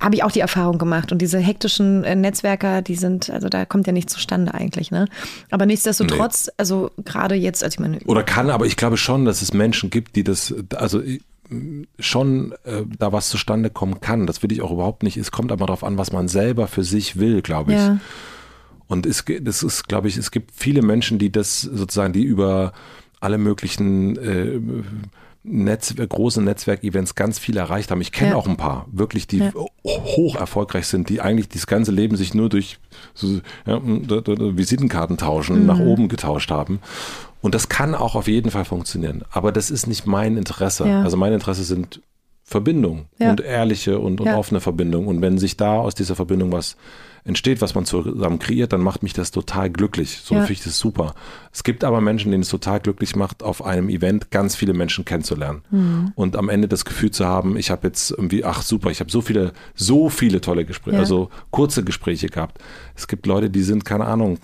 Habe 0.00 0.14
ich 0.14 0.24
auch 0.24 0.32
die 0.32 0.40
Erfahrung 0.40 0.78
gemacht. 0.78 1.12
Und 1.12 1.18
diese 1.18 1.38
hektischen 1.38 2.04
äh, 2.04 2.14
Netzwerker, 2.14 2.82
die 2.82 2.96
sind, 2.96 3.30
also 3.30 3.48
da 3.48 3.64
kommt 3.64 3.86
ja 3.86 3.92
nichts 3.92 4.12
zustande 4.12 4.54
eigentlich. 4.54 4.90
Ne? 4.90 5.06
Aber 5.50 5.66
nichtsdestotrotz, 5.66 6.50
also 6.56 6.90
gerade 7.04 7.34
jetzt, 7.34 7.62
also 7.64 7.74
ich 7.74 7.80
meine, 7.80 7.98
Oder 8.06 8.22
kann, 8.22 8.50
aber 8.50 8.66
ich 8.66 8.76
glaube 8.76 8.96
schon, 8.96 9.24
dass 9.24 9.42
es 9.42 9.52
Menschen 9.52 9.90
gibt, 9.90 10.16
die 10.16 10.24
das, 10.24 10.54
also 10.74 11.00
schon 11.98 12.52
äh, 12.64 12.82
da 12.98 13.12
was 13.12 13.28
zustande 13.28 13.70
kommen 13.70 14.00
kann. 14.00 14.26
Das 14.26 14.42
will 14.42 14.52
ich 14.52 14.62
auch 14.62 14.70
überhaupt 14.70 15.02
nicht. 15.02 15.16
Es 15.16 15.30
kommt 15.30 15.52
aber 15.52 15.66
darauf 15.66 15.84
an, 15.84 15.98
was 15.98 16.12
man 16.12 16.28
selber 16.28 16.66
für 16.68 16.84
sich 16.84 17.18
will, 17.18 17.42
glaube 17.42 17.72
ich. 17.72 17.78
ja. 17.78 17.98
Und 18.86 19.06
es, 19.06 19.24
das 19.42 19.62
ist, 19.62 19.88
glaube 19.88 20.08
ich, 20.08 20.16
es 20.16 20.32
gibt 20.32 20.50
viele 20.52 20.82
Menschen, 20.82 21.18
die 21.20 21.30
das 21.30 21.60
sozusagen, 21.60 22.12
die 22.12 22.24
über 22.24 22.72
alle 23.20 23.38
möglichen 23.38 24.16
äh, 24.16 24.60
Netz, 25.42 25.94
große 25.94 26.42
Netzwerkevents 26.42 27.14
ganz 27.14 27.38
viel 27.38 27.56
erreicht 27.56 27.90
haben. 27.90 28.00
Ich 28.00 28.12
kenne 28.12 28.32
Ja. 28.32 28.36
auch 28.36 28.48
ein 28.48 28.56
paar, 28.56 28.86
wirklich, 28.90 29.26
die 29.26 29.38
Ja. 29.38 29.52
hoch 29.86 30.34
erfolgreich 30.36 30.86
sind, 30.86 31.08
die 31.08 31.20
eigentlich 31.20 31.48
das 31.48 31.66
ganze 31.66 31.92
Leben 31.92 32.16
sich 32.16 32.34
nur 32.34 32.48
durch 32.48 32.78
so, 33.14 33.40
ja, 33.64 33.80
Visitenkarten 33.82 35.16
tauschen 35.18 35.66
nach 35.66 35.78
oben 35.78 36.08
getauscht 36.08 36.50
haben. 36.50 36.80
Und 37.42 37.54
das 37.54 37.68
kann 37.68 37.94
auch 37.94 38.14
auf 38.14 38.28
jeden 38.28 38.50
Fall 38.50 38.64
funktionieren. 38.64 39.22
Aber 39.30 39.50
das 39.52 39.70
ist 39.70 39.86
nicht 39.86 40.06
mein 40.06 40.36
Interesse. 40.36 40.86
Ja. 40.86 41.02
Also 41.02 41.16
mein 41.16 41.32
Interesse 41.32 41.64
sind 41.64 42.00
Verbindung 42.42 43.06
Ja. 43.18 43.30
und 43.30 43.40
ehrliche 43.40 43.98
und, 43.98 44.20
und 44.20 44.26
Ja. 44.26 44.36
offene 44.36 44.60
Verbindung. 44.60 45.06
Und 45.06 45.22
wenn 45.22 45.38
sich 45.38 45.56
da 45.56 45.78
aus 45.78 45.94
dieser 45.94 46.16
Verbindung 46.16 46.50
was 46.52 46.76
entsteht, 47.22 47.60
was 47.60 47.74
man 47.74 47.84
zusammen 47.84 48.38
kreiert, 48.38 48.72
dann 48.72 48.80
macht 48.80 49.02
mich 49.02 49.12
das 49.12 49.30
total 49.30 49.70
glücklich. 49.70 50.20
So 50.24 50.34
Ja. 50.34 50.40
finde 50.40 50.54
ich 50.54 50.64
das 50.64 50.78
super. 50.78 51.14
Es 51.52 51.62
gibt 51.64 51.84
aber 51.84 52.00
Menschen, 52.00 52.30
denen 52.32 52.42
es 52.42 52.48
total 52.48 52.80
glücklich 52.80 53.14
macht, 53.14 53.42
auf 53.42 53.64
einem 53.64 53.88
Event 53.88 54.30
ganz 54.30 54.56
viele 54.56 54.72
Menschen 54.74 55.04
kennenzulernen. 55.04 55.62
Mhm. 55.70 56.12
Und 56.16 56.34
am 56.36 56.48
Ende 56.48 56.66
das 56.66 56.84
Gefühl 56.84 57.10
zu 57.10 57.24
haben, 57.26 57.56
ich 57.56 57.70
habe 57.70 57.86
jetzt 57.86 58.10
irgendwie, 58.10 58.44
ach 58.44 58.62
super, 58.62 58.90
ich 58.90 59.00
habe 59.00 59.10
so 59.10 59.20
viele, 59.20 59.52
so 59.74 60.08
viele 60.08 60.40
tolle 60.40 60.64
Gespräche, 60.64 60.96
Ja. 60.96 61.00
also 61.02 61.28
kurze 61.50 61.84
Gespräche 61.84 62.28
gehabt. 62.28 62.58
Es 62.96 63.06
gibt 63.06 63.26
Leute, 63.26 63.48
die 63.48 63.62
sind, 63.62 63.84
keine 63.84 64.06
Ahnung, 64.06 64.38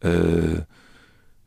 äh, 0.00 0.62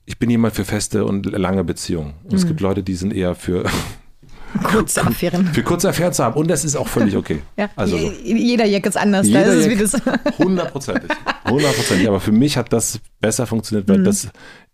ich 0.07 0.17
bin 0.17 0.29
jemand 0.31 0.55
für 0.55 0.65
feste 0.65 1.05
und 1.05 1.25
lange 1.27 1.63
Beziehungen. 1.63 2.13
Und 2.23 2.33
es 2.33 2.47
gibt 2.47 2.61
Leute, 2.61 2.81
die 2.81 2.95
sind 2.95 3.13
eher 3.13 3.35
für, 3.35 3.65
kurze 4.63 5.05
Affären. 5.05 5.45
für 5.47 5.61
kurze 5.61 5.89
Affären 5.89 6.13
zu 6.13 6.23
haben. 6.23 6.35
Und 6.35 6.49
das 6.49 6.63
ist 6.65 6.75
auch 6.75 6.87
völlig 6.87 7.15
okay. 7.15 7.41
Ja. 7.57 7.69
Also 7.75 7.97
Je- 7.97 8.35
Jeder 8.37 8.65
Jack 8.65 8.85
ist 8.85 8.97
anders. 8.97 9.29
da 9.29 9.39
jeder 9.39 9.53
ist 9.53 9.65
es 9.65 9.69
wie 9.69 9.73
Jack- 9.99 10.23
das. 10.23 10.37
hundertprozentig. 10.39 11.11
Hundertprozentig. 11.47 12.07
Aber 12.07 12.19
für 12.21 12.31
mich 12.31 12.57
hat 12.57 12.71
das 12.73 12.99
besser 13.21 13.47
funktioniert, 13.47 13.87
Mhm. 13.87 13.93
weil 13.93 14.03
das 14.03 14.29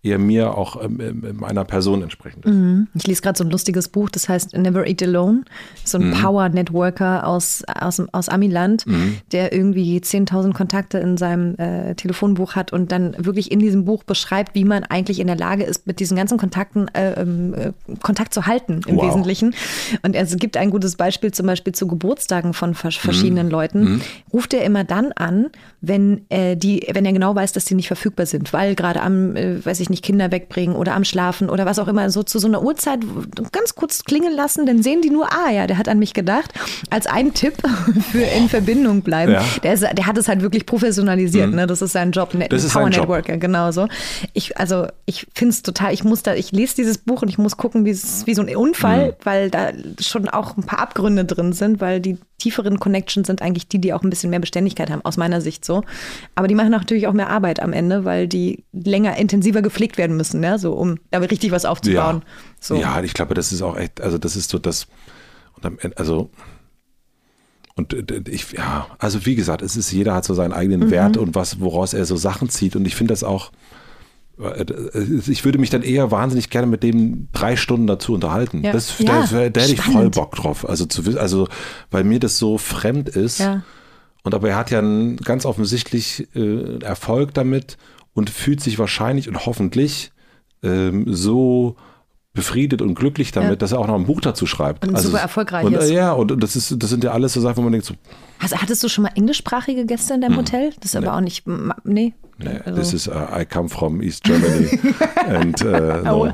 eher 0.06 0.20
mir 0.20 0.57
auch 0.57 0.84
ähm, 0.84 0.99
ähm, 0.99 1.38
meiner 1.40 1.64
Person 1.64 2.02
entsprechend 2.03 2.45
ist. 2.45 2.52
Mhm. 2.53 2.90
Ich 2.94 3.07
lese 3.07 3.22
gerade 3.22 3.38
so 3.38 3.45
ein 3.45 3.49
lustiges 3.49 3.88
Buch, 3.88 4.10
das 4.10 4.28
heißt 4.28 4.53
Never 4.57 4.86
Eat 4.86 5.02
Alone. 5.02 5.44
So 5.86 5.98
Mhm. 5.98 6.11
ein 6.14 6.22
Power-Networker 6.22 7.26
aus, 7.26 7.64
aus, 7.68 8.02
aus 8.11 8.28
Amiland, 8.28 8.86
Mhm. 8.86 9.18
der 9.32 9.53
irgendwie 9.53 9.98
10.000 10.02 10.53
Kontakte 10.53 10.98
in 10.98 11.15
seinem 11.15 11.56
äh, 11.56 11.95
Telefonbuch 11.95 12.56
hat 12.56 12.74
und 12.74 12.91
dann 12.91 13.15
wirklich 13.18 13.49
in 13.49 13.60
diesem 13.60 13.86
Buch 13.86 14.03
beschreibt, 14.03 14.56
wie 14.56 14.65
man 14.65 14.84
eigentlich 14.84 15.20
in 15.22 15.28
der 15.28 15.38
Lage 15.38 15.64
ist, 15.64 15.88
mit 15.88 16.02
diesen 16.02 16.18
ganzen 16.18 16.38
Kontakten 16.38 16.90
äh, 16.90 17.14
ähm, 17.22 17.53
äh, 17.53 17.72
Kontakt 18.02 18.34
zu 18.34 18.45
halten 18.45 18.82
im 18.86 18.98
Wow. 18.98 19.07
Wesentlichen. 19.07 19.56
Und 20.03 20.15
es 20.15 20.36
gibt 20.36 20.57
ein 20.57 20.70
gutes 20.70 20.98
Beispiel 20.98 21.32
zum 21.32 21.45
Beispiel 21.48 21.74
zu 21.74 21.88
Geburtstagen 21.88 22.53
von 22.53 22.74
vers- 22.74 22.95
Mhm. 22.95 22.99
verschiedenen 22.99 23.49
Leuten. 23.49 24.02
Ruft 24.34 24.53
er 24.53 24.65
immer 24.65 24.84
dann 24.84 25.14
an, 25.14 25.48
wenn, 25.80 26.26
äh, 26.30 26.57
die, 26.57 26.88
wenn 26.94 27.06
er 27.06 27.14
genau 27.14 27.34
weiß, 27.36 27.53
dass 27.53 27.64
die 27.65 27.76
nicht 27.76 27.88
verfügbar 27.88 28.26
sind, 28.26 28.32
weil 28.51 28.76
gerade 28.76 29.01
am, 29.01 29.35
äh, 29.35 29.65
weiß 29.65 29.80
ich 29.80 29.89
nicht, 29.89 30.03
Kinder 30.03 30.31
wegbringen 30.31 30.76
oder 30.76 30.95
am 30.95 31.03
Schlafen 31.03 31.49
oder 31.49 31.65
was 31.65 31.80
auch 31.80 31.88
immer, 31.88 32.10
so 32.10 32.23
zu 32.23 32.39
so 32.39 32.47
einer 32.47 32.61
Uhrzeit 32.64 32.99
ganz 33.51 33.76
kurz 33.76 34.03
klingeln 34.03 34.35
lassen, 34.35 34.65
dann 34.65 34.81
sehen 34.84 35.01
die 35.01 35.10
nur, 35.10 35.31
ah 35.31 35.51
ja, 35.51 35.68
der 35.68 35.77
hat 35.77 35.88
an 35.88 35.99
mich 35.99 36.14
gedacht. 36.14 36.51
Als 36.89 37.07
ein 37.07 37.34
Tipp 37.34 37.55
für 38.11 38.22
in 38.23 38.49
Verbindung 38.49 39.01
bleiben. 39.01 39.34
Ja. 39.34 39.43
Der, 39.64 39.73
ist, 39.73 39.81
der 39.84 40.05
hat 40.05 40.18
es 40.18 40.27
halt 40.27 40.41
wirklich 40.41 40.65
professionalisiert, 40.65 41.51
ne? 41.53 41.68
Das 41.68 41.81
ist 41.81 41.91
sein 41.93 42.11
Job, 42.11 42.34
ne? 42.34 42.47
Das 42.49 42.64
ist 42.64 42.73
Power. 42.73 42.89
Networker, 42.89 43.38
genau 43.38 43.72
so. 43.72 43.88
Ich, 44.34 44.57
also 44.57 44.88
ich 45.05 45.27
finde 45.34 45.51
es 45.53 45.61
total, 45.64 45.93
ich 45.93 46.03
muss 46.03 46.23
da, 46.23 46.34
ich 46.35 46.51
lese 46.51 46.76
dieses 46.76 46.97
Buch 46.97 47.22
und 47.22 47.30
ich 47.30 47.38
muss 47.38 47.57
gucken, 47.57 47.85
wie 47.85 47.91
es 47.91 48.26
wie 48.27 48.34
so 48.35 48.41
ein 48.41 48.55
Unfall, 48.55 49.07
Mhm. 49.07 49.14
weil 49.23 49.49
da 49.49 49.69
schon 49.99 50.30
auch 50.30 50.57
ein 50.57 50.64
paar 50.64 50.80
Abgründe 50.80 51.26
drin 51.26 51.53
sind, 51.53 51.81
weil 51.81 51.99
die 51.99 52.18
tieferen 52.44 52.78
Connections 52.78 53.28
sind 53.28 53.41
eigentlich 53.41 53.70
die, 53.70 53.80
die 53.80 53.94
auch 53.94 54.03
ein 54.03 54.10
bisschen 54.10 54.30
mehr 54.30 54.41
Beständigkeit 54.41 54.90
haben, 54.91 55.03
aus 55.06 55.15
meiner 55.15 55.40
Sicht 55.40 55.64
so. 55.64 55.84
Aber 56.36 56.49
die 56.49 56.56
machen 56.56 56.72
natürlich 56.72 57.07
auch 57.07 57.14
mehr 57.14 57.30
Arbeit 57.30 57.61
am 57.61 57.72
Ende, 57.72 58.03
weil 58.03 58.28
die 58.28 58.65
länger, 58.74 59.15
intensiver 59.18 59.61
gepflegt 59.61 59.98
werden 59.98 60.18
müssen, 60.18 60.41
ne? 60.41 60.60
so 60.60 60.74
um 60.74 60.99
da 61.11 61.20
richtig 61.20 61.52
was 61.52 61.64
aufzubauen. 61.64 62.18
Ja. 62.18 62.32
So. 62.60 62.76
ja, 62.76 63.02
ich 63.02 63.14
glaube, 63.14 63.34
das 63.34 63.53
ist 63.53 63.61
auch 63.61 63.78
echt, 63.78 64.02
also 64.02 64.18
das 64.18 64.36
ist 64.36 64.49
so 64.49 64.60
das, 64.60 64.88
und 65.56 65.65
am 65.65 65.78
Ende, 65.80 65.98
also, 65.98 66.32
und 67.76 67.94
äh, 67.94 68.24
ich, 68.30 68.52
ja, 68.52 68.88
also 68.99 69.26
wie 69.26 69.36
gesagt, 69.36 69.61
es 69.61 69.78
ist, 69.78 69.91
jeder 69.91 70.14
hat 70.14 70.26
so 70.26 70.34
seinen 70.34 70.52
eigenen 70.53 70.88
Mhm. 70.88 70.91
Wert 70.91 71.18
und 71.18 71.34
was, 71.34 71.61
woraus 71.61 71.94
er 71.94 72.06
so 72.06 72.18
Sachen 72.18 72.49
zieht. 72.49 72.76
Und 72.76 72.86
ich 72.86 72.95
finde 72.95 73.14
das 73.14 73.24
auch, 73.24 73.52
ich 75.27 75.45
würde 75.45 75.60
mich 75.60 75.69
dann 75.69 75.84
eher 75.84 76.10
wahnsinnig 76.11 76.49
gerne 76.49 76.68
mit 76.68 76.81
dem 76.84 77.27
drei 77.34 77.55
Stunden 77.55 77.85
dazu 77.88 78.14
unterhalten. 78.14 78.64
Ja. 78.64 78.72
Das, 78.72 78.97
Ja, 78.99 79.26
da, 79.30 79.49
da 79.49 79.61
hätte 79.61 79.73
ich 79.73 79.81
voll. 79.81 80.10
Bock 80.10 80.35
drauf. 80.35 80.68
Also 80.68 80.85
zu 80.85 81.03
also, 81.19 81.47
weil 81.91 82.03
mir 82.03 82.19
das 82.19 82.38
so 82.39 82.57
fremd 82.57 83.10
ist. 83.10 83.39
Ja. 83.39 83.61
Und 84.23 84.34
aber 84.34 84.49
er 84.49 84.55
hat 84.55 84.72
ja 84.72 84.80
einen 84.80 85.18
ganz 85.18 85.45
offensichtlich 85.45 86.27
äh, 86.35 86.80
Erfolg 86.80 87.34
damit 87.34 87.77
und 88.14 88.30
fühlt 88.30 88.61
sich 88.61 88.80
wahrscheinlich 88.80 89.27
und 89.27 89.45
hoffentlich 89.45 90.11
ähm, 90.64 91.05
so 91.14 91.76
befriedet 92.34 92.81
und 92.81 92.95
glücklich 92.95 93.31
damit, 93.31 93.49
Ja. 93.51 93.55
dass 93.57 93.73
er 93.73 93.80
auch 93.80 93.85
noch 93.88 93.95
ein 93.95 94.05
Buch 94.05 94.22
dazu 94.22 94.47
schreibt. 94.47 94.88
Und 94.88 94.97
super 94.97 95.19
erfolgreich 95.19 95.65
und, 95.65 95.73
ist. 95.76 95.89
äh, 95.91 95.93
Ja, 95.93 96.14
und 96.14 96.41
das 96.41 96.55
ist, 96.55 96.81
das 96.81 96.89
sind 96.89 97.03
ja 97.03 97.11
alles 97.11 97.34
so 97.34 97.41
Sachen, 97.41 97.57
wo 97.57 97.61
man 97.61 97.73
denkt 97.73 97.85
so, 97.85 97.93
Also, 98.39 98.57
hattest 98.57 98.81
du 98.84 98.89
schon 98.89 99.03
mal 99.03 99.11
englischsprachige 99.14 99.85
Gäste 99.85 100.15
in 100.15 100.22
deinem 100.22 100.38
Hotel? 100.38 100.72
Das 100.80 100.91
ist 100.91 100.95
aber 100.95 101.15
auch 101.15 101.22
nicht, 101.22 101.45
nee. 101.84 102.14
Nee, 102.38 102.60
Also- 102.65 102.80
this 102.80 102.93
is, 102.93 103.07
uh, 103.07 103.27
I 103.39 103.45
come 103.45 103.69
from 103.69 104.01
East 104.01 104.23
Germany 104.26 104.80
and 105.27 105.61
uh, 105.64 106.01
no, 106.03 106.34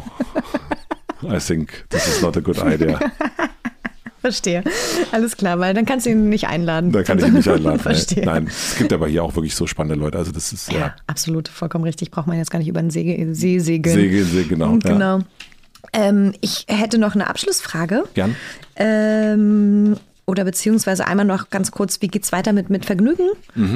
I 1.29 1.39
think 1.39 1.85
this 1.89 2.07
is 2.07 2.21
not 2.21 2.37
a 2.37 2.41
good 2.41 2.57
idea. 2.59 2.99
Verstehe. 4.21 4.65
Alles 5.13 5.37
klar, 5.37 5.59
weil 5.59 5.73
dann 5.73 5.85
kannst 5.85 6.05
du 6.05 6.09
ihn 6.09 6.27
nicht 6.27 6.45
einladen. 6.47 6.91
Da 6.91 7.03
kann 7.03 7.19
ich 7.19 7.25
ihn 7.25 7.33
nicht 7.35 7.47
einladen. 7.47 7.79
Verstehe. 7.79 8.25
Nein, 8.25 8.47
es 8.47 8.75
gibt 8.77 8.91
aber 8.91 9.07
hier 9.07 9.23
auch 9.23 9.33
wirklich 9.35 9.55
so 9.55 9.65
spannende 9.65 9.95
Leute. 9.95 10.17
Also 10.17 10.33
das 10.33 10.51
ist, 10.51 10.69
Ja, 10.73 10.79
ja, 10.79 10.95
absolut, 11.07 11.47
vollkommen 11.47 11.85
richtig. 11.85 12.11
Braucht 12.11 12.27
man 12.27 12.37
jetzt 12.37 12.51
gar 12.51 12.59
nicht 12.59 12.67
über 12.67 12.81
den 12.81 12.89
See, 12.91 13.27
See 13.31 13.59
segeln. 13.59 13.95
Segel, 13.95 14.25
Segel, 14.25 14.47
genau. 14.49 14.73
Ja. 14.73 14.91
Genau. 14.91 15.19
Ähm, 15.93 16.33
ich 16.41 16.65
hätte 16.67 16.97
noch 16.97 17.15
eine 17.15 17.27
Abschlussfrage. 17.27 18.03
Gern. 18.13 18.35
Ähm, 18.75 19.95
oder 20.29 20.43
beziehungsweise 20.45 21.05
einmal 21.07 21.25
noch 21.25 21.49
ganz 21.49 21.71
kurz, 21.71 22.01
wie 22.01 22.07
geht's 22.07 22.31
weiter 22.31 22.53
mit, 22.53 22.69
mit 22.69 22.85
Vergnügen? 22.85 23.27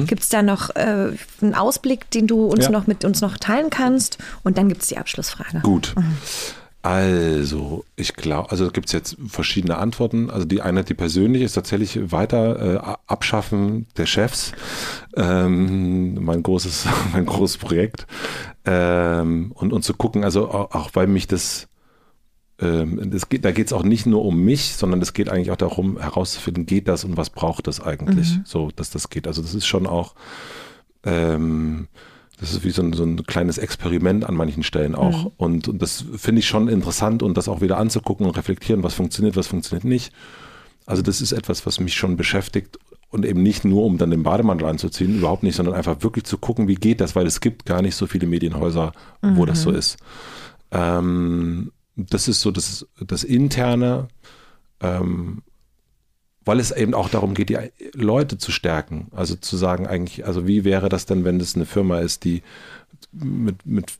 Gibt 0.06 0.22
es 0.22 0.28
da 0.28 0.42
noch 0.42 0.70
äh, 0.76 1.10
einen 1.42 1.54
Ausblick, 1.54 2.10
den 2.10 2.26
du 2.26 2.46
uns 2.46 2.60
Mhm. 2.68 2.72
Ja. 2.72 2.78
noch 2.78 2.86
mit 2.86 3.04
uns 3.04 3.20
noch 3.20 3.36
teilen 3.36 3.68
kannst? 3.70 4.18
Und 4.44 4.56
dann 4.56 4.68
gibt 4.68 4.82
es 4.82 4.88
die 4.88 4.96
Abschlussfrage. 4.98 5.60
Gut. 5.62 5.94
Also, 6.82 7.84
ich 7.96 8.12
glaube, 8.12 8.50
also 8.50 8.70
gibt 8.70 8.88
es 8.88 8.92
jetzt 8.92 9.16
verschiedene 9.26 9.78
Antworten. 9.78 10.28
Also 10.30 10.44
die 10.44 10.60
eine, 10.60 10.84
die 10.84 10.92
persönliche, 10.92 11.46
ist 11.46 11.54
tatsächlich 11.54 12.12
weiter 12.12 12.74
äh, 12.74 12.96
Abschaffen 13.06 13.86
der 13.96 14.04
Chefs. 14.04 14.52
Ähm, 15.16 16.22
mein 16.22 16.42
großes, 16.42 16.84
mein 17.14 17.24
großes 17.24 17.56
Projekt. 17.56 18.06
Ähm, 18.66 19.52
und, 19.54 19.72
und 19.72 19.82
zu 19.82 19.94
gucken, 19.94 20.24
also 20.24 20.50
auch, 20.50 20.74
auch 20.74 20.90
weil 20.92 21.06
mich 21.06 21.26
das 21.26 21.68
geht, 23.28 23.44
da 23.44 23.52
geht 23.52 23.66
es 23.66 23.72
auch 23.72 23.82
nicht 23.82 24.06
nur 24.06 24.24
um 24.24 24.42
mich, 24.42 24.74
sondern 24.76 25.00
es 25.02 25.12
geht 25.12 25.28
eigentlich 25.28 25.50
auch 25.50 25.56
darum, 25.56 25.98
herauszufinden, 26.00 26.66
geht 26.66 26.88
das 26.88 27.04
und 27.04 27.16
was 27.16 27.30
braucht 27.30 27.66
das 27.66 27.80
eigentlich, 27.80 28.38
so 28.44 28.70
dass 28.74 28.90
das 28.90 29.10
geht. 29.10 29.26
Also 29.26 29.42
das 29.42 29.54
ist 29.54 29.66
schon 29.66 29.86
auch 29.86 30.14
ähm, 31.04 31.88
das 32.40 32.52
ist 32.52 32.64
wie 32.64 32.70
so 32.70 32.82
ein, 32.82 32.92
so 32.92 33.04
ein 33.04 33.24
kleines 33.24 33.58
Experiment 33.58 34.24
an 34.24 34.34
manchen 34.34 34.62
Stellen 34.62 34.94
auch. 34.94 35.24
Mhm. 35.24 35.30
Und, 35.36 35.68
und 35.68 35.82
das 35.82 36.04
finde 36.16 36.40
ich 36.40 36.48
schon 36.48 36.68
interessant 36.68 37.22
und 37.22 37.36
das 37.36 37.48
auch 37.48 37.60
wieder 37.60 37.78
anzugucken 37.78 38.26
und 38.26 38.36
reflektieren, 38.36 38.82
was 38.82 38.94
funktioniert, 38.94 39.36
was 39.36 39.46
funktioniert 39.46 39.84
nicht. 39.84 40.12
Also 40.86 41.02
das 41.02 41.20
ist 41.20 41.32
etwas, 41.32 41.64
was 41.64 41.80
mich 41.80 41.94
schon 41.94 42.16
beschäftigt 42.16 42.78
und 43.08 43.24
eben 43.24 43.42
nicht 43.42 43.64
nur, 43.64 43.84
um 43.84 43.98
dann 43.98 44.10
den 44.10 44.24
Bademantel 44.24 44.66
anzuziehen, 44.66 45.18
überhaupt 45.18 45.44
nicht, 45.44 45.54
sondern 45.54 45.74
einfach 45.74 46.02
wirklich 46.02 46.24
zu 46.24 46.36
gucken, 46.36 46.66
wie 46.66 46.74
geht 46.74 47.00
das, 47.00 47.14
weil 47.14 47.26
es 47.26 47.40
gibt 47.40 47.64
gar 47.64 47.80
nicht 47.80 47.94
so 47.94 48.06
viele 48.06 48.26
Medienhäuser, 48.26 48.92
wo 49.22 49.42
mhm. 49.42 49.46
das 49.46 49.62
so 49.62 49.70
ist. 49.70 49.96
Ähm, 50.72 51.70
das 51.96 52.28
ist 52.28 52.40
so 52.40 52.50
das, 52.50 52.86
das 53.00 53.24
Interne, 53.24 54.08
ähm, 54.80 55.42
weil 56.44 56.60
es 56.60 56.72
eben 56.72 56.94
auch 56.94 57.08
darum 57.08 57.34
geht, 57.34 57.48
die 57.48 57.58
Leute 57.94 58.36
zu 58.36 58.52
stärken. 58.52 59.08
Also 59.12 59.34
zu 59.34 59.56
sagen 59.56 59.86
eigentlich, 59.86 60.26
also 60.26 60.46
wie 60.46 60.64
wäre 60.64 60.88
das 60.88 61.06
denn, 61.06 61.24
wenn 61.24 61.38
das 61.38 61.54
eine 61.54 61.66
Firma 61.66 62.00
ist, 62.00 62.24
die 62.24 62.42
mit, 63.12 63.64
mit 63.64 63.92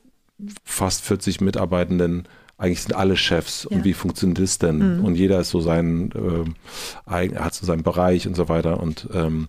fast 0.65 1.03
40 1.05 1.41
Mitarbeitenden 1.41 2.29
eigentlich 2.57 2.83
sind 2.83 2.95
alle 2.95 3.17
Chefs 3.17 3.67
ja. 3.69 3.77
und 3.77 3.85
wie 3.85 3.95
funktioniert 3.95 4.39
das 4.39 4.59
denn? 4.59 4.99
Mhm. 4.99 5.05
Und 5.05 5.17
jeder 5.17 5.41
ist 5.41 5.51
so 5.51 5.61
sein, 5.61 6.13
äh, 6.13 7.31
hat 7.37 7.55
so 7.55 7.67
seinen 7.67 7.83
Bereich 7.83 8.27
und 8.29 8.37
so 8.37 8.49
weiter 8.49 8.81
und 8.81 9.09
ähm, 9.13 9.49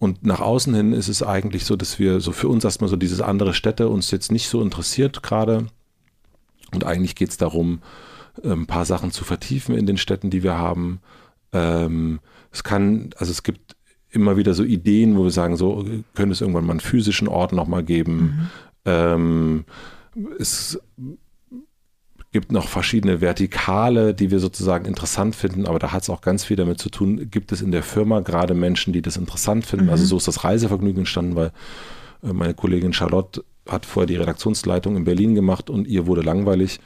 und 0.00 0.24
nach 0.24 0.40
außen 0.40 0.72
hin 0.74 0.92
ist 0.92 1.08
es 1.08 1.24
eigentlich 1.24 1.64
so, 1.64 1.74
dass 1.74 1.98
wir 1.98 2.20
so 2.20 2.30
für 2.30 2.46
uns 2.48 2.64
erstmal 2.64 2.88
so 2.88 2.94
dieses 2.94 3.20
andere 3.20 3.52
Städte 3.52 3.88
uns 3.88 4.12
jetzt 4.12 4.30
nicht 4.30 4.48
so 4.48 4.62
interessiert 4.62 5.24
gerade. 5.24 5.66
Und 6.72 6.84
eigentlich 6.84 7.14
geht 7.14 7.30
es 7.30 7.36
darum, 7.36 7.80
ein 8.44 8.66
paar 8.66 8.84
Sachen 8.84 9.10
zu 9.10 9.24
vertiefen 9.24 9.76
in 9.76 9.86
den 9.86 9.96
Städten, 9.96 10.30
die 10.30 10.42
wir 10.42 10.56
haben. 10.56 11.00
Ähm, 11.52 12.20
es 12.52 12.62
kann, 12.62 13.10
also 13.16 13.30
es 13.30 13.42
gibt 13.42 13.76
immer 14.10 14.36
wieder 14.36 14.54
so 14.54 14.64
Ideen, 14.64 15.16
wo 15.16 15.24
wir 15.24 15.30
sagen, 15.30 15.56
so 15.56 15.84
könnte 16.14 16.32
es 16.32 16.40
irgendwann 16.40 16.64
mal 16.64 16.72
einen 16.72 16.80
physischen 16.80 17.28
Ort 17.28 17.52
nochmal 17.52 17.82
geben. 17.82 18.14
Mhm. 18.14 18.48
Ähm, 18.84 19.64
es 20.38 20.80
gibt 22.32 22.52
noch 22.52 22.68
verschiedene 22.68 23.20
Vertikale, 23.20 24.14
die 24.14 24.30
wir 24.30 24.40
sozusagen 24.40 24.84
interessant 24.84 25.34
finden, 25.34 25.66
aber 25.66 25.78
da 25.78 25.92
hat 25.92 26.02
es 26.02 26.10
auch 26.10 26.20
ganz 26.20 26.44
viel 26.44 26.56
damit 26.56 26.78
zu 26.78 26.90
tun, 26.90 27.30
gibt 27.30 27.52
es 27.52 27.62
in 27.62 27.72
der 27.72 27.82
Firma 27.82 28.20
gerade 28.20 28.54
Menschen, 28.54 28.92
die 28.92 29.02
das 29.02 29.16
interessant 29.16 29.64
finden. 29.66 29.86
Mhm. 29.86 29.92
Also 29.92 30.04
so 30.04 30.16
ist 30.16 30.28
das 30.28 30.44
Reisevergnügen 30.44 31.00
entstanden, 31.00 31.36
weil 31.36 31.52
äh, 32.22 32.32
meine 32.32 32.54
Kollegin 32.54 32.92
Charlotte 32.92 33.44
hat 33.68 33.86
vorher 33.86 34.06
die 34.06 34.16
Redaktionsleitung 34.16 34.96
in 34.96 35.04
Berlin 35.04 35.34
gemacht 35.34 35.70
und 35.70 35.86
ihr 35.86 36.06
wurde 36.06 36.22
langweilig. 36.22 36.80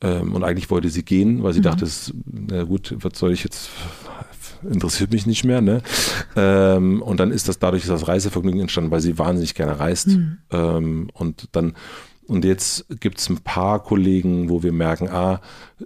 Ähm, 0.00 0.34
und 0.34 0.44
eigentlich 0.44 0.70
wollte 0.70 0.90
sie 0.90 1.04
gehen, 1.04 1.42
weil 1.42 1.52
sie 1.52 1.60
mhm. 1.60 1.64
dachte, 1.64 1.86
na 2.26 2.64
gut, 2.64 2.94
was 2.98 3.18
soll 3.18 3.32
ich 3.32 3.42
jetzt, 3.42 3.70
interessiert 4.68 5.12
mich 5.12 5.26
nicht 5.26 5.44
mehr. 5.44 5.60
Ne? 5.60 5.82
Ähm, 6.36 7.02
und 7.02 7.18
dann 7.18 7.32
ist 7.32 7.48
das 7.48 7.58
dadurch 7.58 7.86
das 7.86 8.06
Reisevergnügen 8.06 8.60
entstanden, 8.60 8.90
weil 8.90 9.00
sie 9.00 9.18
wahnsinnig 9.18 9.54
gerne 9.54 9.78
reist. 9.78 10.08
Mhm. 10.08 10.38
Ähm, 10.50 11.10
und 11.14 11.48
dann 11.52 11.74
und 12.28 12.44
jetzt 12.44 12.84
gibt 13.00 13.18
es 13.18 13.30
ein 13.30 13.38
paar 13.38 13.82
Kollegen, 13.82 14.50
wo 14.50 14.62
wir 14.62 14.72
merken, 14.72 15.08
ah, 15.08 15.40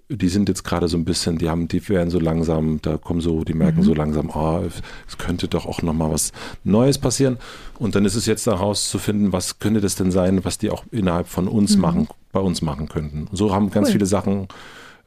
die 0.08 0.28
sind 0.28 0.48
jetzt 0.48 0.64
gerade 0.64 0.88
so 0.88 0.96
ein 0.96 1.04
bisschen, 1.04 1.38
die 1.38 1.48
haben, 1.48 1.68
die 1.68 1.88
werden 1.88 2.10
so 2.10 2.18
langsam, 2.18 2.80
da 2.82 2.98
kommen 2.98 3.20
so, 3.20 3.44
die 3.44 3.54
merken 3.54 3.78
mhm. 3.78 3.84
so 3.84 3.94
langsam, 3.94 4.28
ah, 4.32 4.60
es 5.06 5.18
könnte 5.18 5.46
doch 5.46 5.66
auch 5.66 5.82
nochmal 5.82 6.10
was 6.10 6.32
Neues 6.64 6.98
passieren. 6.98 7.38
Und 7.78 7.94
dann 7.94 8.04
ist 8.04 8.16
es 8.16 8.26
jetzt 8.26 8.46
herauszufinden, 8.46 9.32
was 9.32 9.60
könnte 9.60 9.80
das 9.80 9.94
denn 9.94 10.10
sein, 10.10 10.44
was 10.44 10.58
die 10.58 10.70
auch 10.70 10.82
innerhalb 10.90 11.28
von 11.28 11.46
uns 11.46 11.76
mhm. 11.76 11.82
machen, 11.82 12.08
bei 12.32 12.40
uns 12.40 12.60
machen 12.60 12.88
könnten. 12.88 13.28
Und 13.28 13.36
so 13.36 13.54
haben 13.54 13.70
ganz 13.70 13.88
cool. 13.88 13.92
viele 13.92 14.06
Sachen 14.06 14.48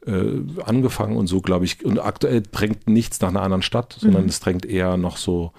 äh, 0.06 0.40
angefangen 0.64 1.18
und 1.18 1.26
so, 1.26 1.42
glaube 1.42 1.66
ich, 1.66 1.84
und 1.84 1.98
aktuell 1.98 2.44
drängt 2.50 2.88
nichts 2.88 3.20
nach 3.20 3.28
einer 3.28 3.42
anderen 3.42 3.62
Stadt, 3.62 3.94
sondern 4.00 4.22
mhm. 4.22 4.30
es 4.30 4.40
drängt 4.40 4.64
eher 4.64 4.96
noch 4.96 5.18
so 5.18 5.52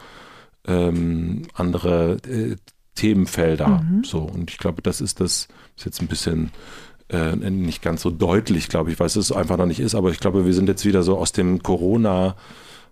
ähm, 0.65 1.43
andere 1.53 2.17
äh, 2.27 2.55
Themenfelder. 2.97 3.83
Mhm. 3.83 4.03
So, 4.03 4.19
und 4.19 4.51
ich 4.51 4.57
glaube, 4.57 4.81
das 4.81 4.99
ist 5.01 5.21
das, 5.21 5.47
ist 5.77 5.85
jetzt 5.85 6.01
ein 6.01 6.07
bisschen 6.07 6.51
äh, 7.09 7.35
nicht 7.35 7.81
ganz 7.81 8.01
so 8.01 8.11
deutlich, 8.11 8.67
glaube 8.67 8.91
ich, 8.91 8.99
weil 8.99 9.07
es 9.07 9.31
einfach 9.31 9.57
noch 9.57 9.65
nicht 9.65 9.79
ist, 9.79 9.95
aber 9.95 10.11
ich 10.11 10.19
glaube, 10.19 10.45
wir 10.45 10.53
sind 10.53 10.67
jetzt 10.67 10.85
wieder 10.85 11.03
so 11.03 11.17
aus 11.17 11.31
dem 11.31 11.63
Corona, 11.63 12.35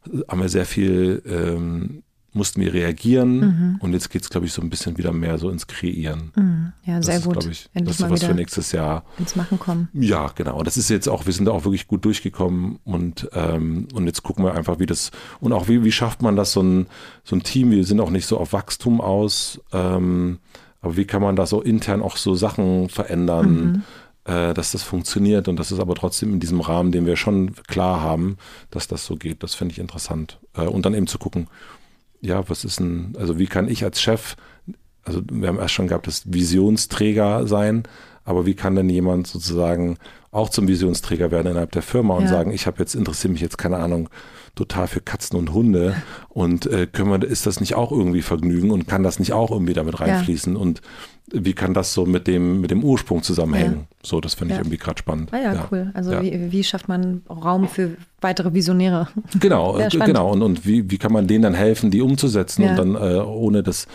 äh, 0.07 0.19
haben 0.29 0.41
wir 0.41 0.49
sehr 0.49 0.65
viel 0.65 1.21
ähm, 1.25 2.03
mussten 2.35 2.61
wir 2.61 2.73
reagieren 2.73 3.39
mhm. 3.39 3.75
und 3.79 3.93
jetzt 3.93 4.09
geht 4.09 4.21
es, 4.21 4.29
glaube 4.29 4.45
ich, 4.45 4.53
so 4.53 4.61
ein 4.61 4.69
bisschen 4.69 4.97
wieder 4.97 5.13
mehr 5.13 5.37
so 5.37 5.49
ins 5.49 5.67
Kreieren. 5.67 6.31
Mhm. 6.35 6.73
Ja, 6.85 7.01
sehr 7.01 7.15
das 7.15 7.25
ist, 7.25 7.25
gut. 7.25 7.45
Ich, 7.45 7.69
das 7.73 7.99
ist 7.99 8.09
was 8.09 8.23
für 8.23 8.33
nächstes 8.33 8.71
Jahr. 8.73 9.05
Ins 9.17 9.35
Machen 9.35 9.57
kommen. 9.57 9.87
Ja, 9.93 10.31
genau. 10.35 10.57
Und 10.57 10.67
das 10.67 10.77
ist 10.77 10.89
jetzt 10.89 11.07
auch, 11.07 11.25
wir 11.25 11.33
sind 11.33 11.45
da 11.45 11.51
auch 11.51 11.63
wirklich 11.63 11.87
gut 11.87 12.03
durchgekommen 12.03 12.79
und, 12.83 13.29
ähm, 13.33 13.87
und 13.93 14.05
jetzt 14.05 14.23
gucken 14.23 14.43
wir 14.43 14.53
einfach, 14.53 14.79
wie 14.79 14.85
das, 14.85 15.11
und 15.39 15.53
auch 15.53 15.67
wie, 15.69 15.83
wie 15.83 15.91
schafft 15.91 16.21
man 16.21 16.35
das, 16.35 16.51
so 16.51 16.61
ein, 16.61 16.87
so 17.23 17.35
ein 17.35 17.43
Team, 17.43 17.71
wir 17.71 17.85
sind 17.85 18.01
auch 18.01 18.09
nicht 18.09 18.25
so 18.25 18.37
auf 18.37 18.53
Wachstum 18.53 18.99
aus, 18.99 19.61
ähm, 19.71 20.39
aber 20.81 20.97
wie 20.97 21.05
kann 21.05 21.21
man 21.21 21.35
da 21.35 21.45
so 21.45 21.61
intern 21.61 22.01
auch 22.01 22.17
so 22.17 22.35
Sachen 22.35 22.89
verändern? 22.89 23.55
Mhm. 23.55 23.83
Äh, 24.25 24.55
dass 24.55 24.71
das 24.71 24.81
funktioniert 24.81 25.47
und 25.47 25.57
das 25.57 25.71
ist 25.71 25.79
aber 25.79 25.93
trotzdem 25.93 26.33
in 26.33 26.39
diesem 26.39 26.59
Rahmen, 26.59 26.91
den 26.91 27.05
wir 27.05 27.15
schon 27.15 27.53
klar 27.67 28.01
haben, 28.01 28.37
dass 28.71 28.87
das 28.87 29.05
so 29.05 29.17
geht. 29.17 29.43
Das 29.43 29.53
finde 29.53 29.73
ich 29.73 29.79
interessant. 29.79 30.39
Äh, 30.55 30.65
und 30.65 30.83
dann 30.83 30.95
eben 30.95 31.05
zu 31.05 31.19
gucken, 31.19 31.47
ja, 32.21 32.47
was 32.49 32.63
ist 32.63 32.79
ein, 32.79 33.15
also 33.17 33.39
wie 33.39 33.47
kann 33.47 33.67
ich 33.67 33.83
als 33.83 34.01
Chef, 34.01 34.35
also 35.03 35.21
wir 35.31 35.47
haben 35.47 35.59
erst 35.59 35.73
schon 35.73 35.87
gehabt, 35.87 36.07
das 36.07 36.23
Visionsträger 36.31 37.47
sein, 37.47 37.83
aber 38.23 38.45
wie 38.45 38.55
kann 38.55 38.75
denn 38.75 38.89
jemand 38.89 39.27
sozusagen 39.27 39.97
auch 40.31 40.49
zum 40.49 40.67
Visionsträger 40.67 41.31
werden 41.31 41.47
innerhalb 41.51 41.71
der 41.71 41.81
Firma 41.81 42.15
und 42.15 42.23
ja. 42.23 42.29
sagen, 42.29 42.51
ich 42.51 42.67
habe 42.67 42.79
jetzt, 42.79 42.95
interessiere 42.95 43.31
mich 43.31 43.41
jetzt, 43.41 43.57
keine 43.57 43.77
Ahnung, 43.77 44.09
total 44.55 44.87
für 44.87 45.01
Katzen 45.01 45.37
und 45.37 45.53
Hunde 45.53 45.95
und 46.29 46.65
äh, 46.65 46.87
können 46.87 47.09
wir, 47.09 47.27
ist 47.27 47.45
das 47.45 47.59
nicht 47.59 47.75
auch 47.75 47.91
irgendwie 47.91 48.21
Vergnügen 48.21 48.71
und 48.71 48.87
kann 48.87 49.03
das 49.03 49.19
nicht 49.19 49.33
auch 49.33 49.51
irgendwie 49.51 49.73
damit 49.73 49.99
reinfließen 49.99 50.53
ja. 50.53 50.59
und 50.59 50.81
wie 51.31 51.53
kann 51.53 51.73
das 51.73 51.93
so 51.93 52.05
mit 52.05 52.27
dem, 52.27 52.61
mit 52.61 52.71
dem 52.71 52.83
Ursprung 52.83 53.23
zusammenhängen? 53.23 53.87
Ja. 53.89 53.97
So, 54.03 54.21
das 54.21 54.35
finde 54.35 54.53
ich 54.53 54.59
irgendwie 54.59 54.77
gerade 54.77 54.99
spannend. 54.99 55.33
Ah 55.33 55.39
ja, 55.41 55.67
cool. 55.71 55.89
Also 55.95 56.21
wie, 56.21 56.51
wie, 56.51 56.63
schafft 56.63 56.87
man 56.87 57.23
Raum 57.27 57.67
für 57.67 57.97
weitere 58.21 58.53
Visionäre? 58.53 59.07
Genau, 59.39 59.79
genau. 59.89 60.31
Und, 60.31 60.43
und 60.43 60.67
wie, 60.67 60.89
wie 60.91 60.97
kann 60.99 61.11
man 61.11 61.25
denen 61.25 61.41
dann 61.41 61.55
helfen, 61.55 61.89
die 61.89 62.01
umzusetzen 62.01 62.63
und 62.63 62.75
dann 62.77 62.95
äh, 62.95 63.19
ohne 63.19 63.63
das 63.63 63.87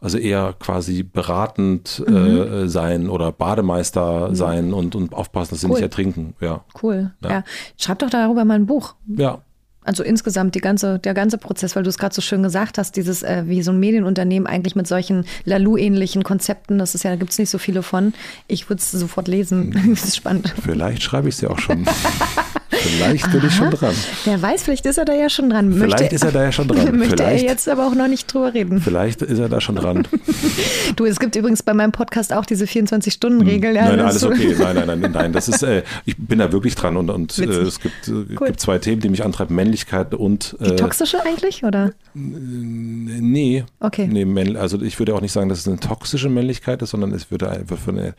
also 0.00 0.18
eher 0.18 0.54
quasi 0.58 1.02
beratend 1.02 2.04
mhm. 2.06 2.16
äh, 2.16 2.68
sein 2.68 3.08
oder 3.08 3.32
Bademeister 3.32 4.28
mhm. 4.28 4.34
sein 4.34 4.72
und, 4.72 4.94
und 4.94 5.12
aufpassen, 5.12 5.50
dass 5.50 5.60
sie 5.60 5.66
cool. 5.66 5.72
nicht 5.72 5.82
ertrinken. 5.82 6.34
Ja. 6.40 6.64
Cool. 6.80 7.10
Ja. 7.22 7.30
ja. 7.30 7.44
Schreib 7.76 7.98
doch 7.98 8.10
darüber 8.10 8.44
mal 8.44 8.54
ein 8.54 8.66
Buch. 8.66 8.94
Ja. 9.06 9.40
Also 9.88 10.02
insgesamt 10.02 10.54
die 10.54 10.60
ganze, 10.60 10.98
der 10.98 11.14
ganze 11.14 11.38
Prozess, 11.38 11.74
weil 11.74 11.82
du 11.82 11.88
es 11.88 11.96
gerade 11.96 12.14
so 12.14 12.20
schön 12.20 12.42
gesagt 12.42 12.76
hast, 12.76 12.94
dieses, 12.94 13.22
äh, 13.22 13.44
wie 13.46 13.62
so 13.62 13.70
ein 13.70 13.80
Medienunternehmen 13.80 14.46
eigentlich 14.46 14.76
mit 14.76 14.86
solchen 14.86 15.24
Lalu-ähnlichen 15.46 16.24
Konzepten, 16.24 16.76
das 16.76 16.94
ist 16.94 17.04
ja, 17.04 17.10
da 17.10 17.16
gibt 17.16 17.30
es 17.30 17.38
nicht 17.38 17.48
so 17.48 17.56
viele 17.56 17.82
von. 17.82 18.12
Ich 18.48 18.68
würde 18.68 18.80
es 18.80 18.90
sofort 18.90 19.28
lesen. 19.28 19.72
das 19.88 20.04
ist 20.08 20.16
spannend. 20.16 20.52
Vielleicht 20.62 21.02
schreibe 21.02 21.30
ich 21.30 21.36
es 21.36 21.40
ja 21.40 21.48
auch 21.48 21.58
schon. 21.58 21.86
Vielleicht 22.78 23.30
bin 23.30 23.40
Aha. 23.40 23.46
ich 23.46 23.54
schon 23.54 23.70
dran. 23.70 23.94
Wer 24.24 24.42
weiß, 24.42 24.62
vielleicht 24.62 24.86
ist 24.86 24.98
er 24.98 25.04
da 25.04 25.14
ja 25.14 25.28
schon 25.28 25.50
dran. 25.50 25.70
Möchte, 25.70 25.96
vielleicht 25.96 26.12
ist 26.12 26.24
er 26.24 26.32
da 26.32 26.42
ja 26.44 26.52
schon 26.52 26.68
dran. 26.68 26.96
Möchte 26.98 27.16
vielleicht, 27.16 27.44
er 27.44 27.50
jetzt 27.50 27.68
aber 27.68 27.86
auch 27.86 27.94
noch 27.94 28.08
nicht 28.08 28.32
drüber 28.32 28.54
reden. 28.54 28.80
Vielleicht 28.80 29.22
ist 29.22 29.38
er 29.38 29.48
da 29.48 29.60
schon 29.60 29.76
dran. 29.76 30.06
du, 30.96 31.04
es 31.04 31.18
gibt 31.18 31.36
übrigens 31.36 31.62
bei 31.62 31.74
meinem 31.74 31.92
Podcast 31.92 32.32
auch 32.32 32.46
diese 32.46 32.64
24-Stunden-Regel. 32.64 33.78
Hm. 33.78 33.96
Nein, 33.96 34.00
alles 34.00 34.24
okay. 34.24 34.54
Nein, 34.58 34.76
nein, 34.76 35.00
nein, 35.00 35.12
nein. 35.12 35.32
Das 35.32 35.48
ist, 35.48 35.62
äh, 35.62 35.82
ich 36.04 36.16
bin 36.16 36.38
da 36.38 36.52
wirklich 36.52 36.74
dran 36.74 36.96
und, 36.96 37.10
und 37.10 37.38
äh, 37.38 37.44
es 37.44 37.80
gibt, 37.80 38.08
äh, 38.08 38.12
cool. 38.12 38.46
gibt 38.46 38.60
zwei 38.60 38.78
Themen, 38.78 39.00
die 39.00 39.08
mich 39.08 39.24
antreiben: 39.24 39.54
Männlichkeit 39.54 40.14
und. 40.14 40.56
Die 40.60 40.72
äh, 40.72 40.76
toxische 40.76 41.24
eigentlich, 41.24 41.64
oder? 41.64 41.92
Nee. 42.14 43.64
Okay. 43.80 44.06
Nee, 44.06 44.56
also 44.56 44.80
ich 44.80 44.98
würde 44.98 45.14
auch 45.14 45.20
nicht 45.20 45.32
sagen, 45.32 45.48
dass 45.48 45.60
es 45.60 45.68
eine 45.68 45.80
toxische 45.80 46.28
Männlichkeit 46.28 46.82
ist, 46.82 46.90
sondern 46.90 47.12
es 47.12 47.30
würde 47.30 47.50
einfach 47.50 47.78
für 47.78 47.90
eine 47.90 48.14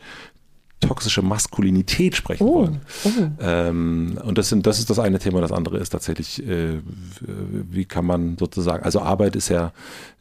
toxische 0.80 1.22
Maskulinität 1.22 2.16
sprechen 2.16 2.44
oh, 2.44 2.54
wollen. 2.54 2.80
Oh. 3.04 3.10
Ähm, 3.40 4.18
und 4.24 4.38
das, 4.38 4.48
sind, 4.48 4.66
das 4.66 4.78
ist 4.78 4.90
das 4.90 4.98
eine 4.98 5.18
Thema. 5.18 5.40
Das 5.40 5.52
andere 5.52 5.78
ist 5.78 5.90
tatsächlich, 5.90 6.46
äh, 6.46 6.80
wie 7.20 7.84
kann 7.84 8.06
man 8.06 8.36
sozusagen, 8.38 8.82
also 8.82 9.00
Arbeit 9.00 9.36
ist 9.36 9.48
ja, 9.48 9.72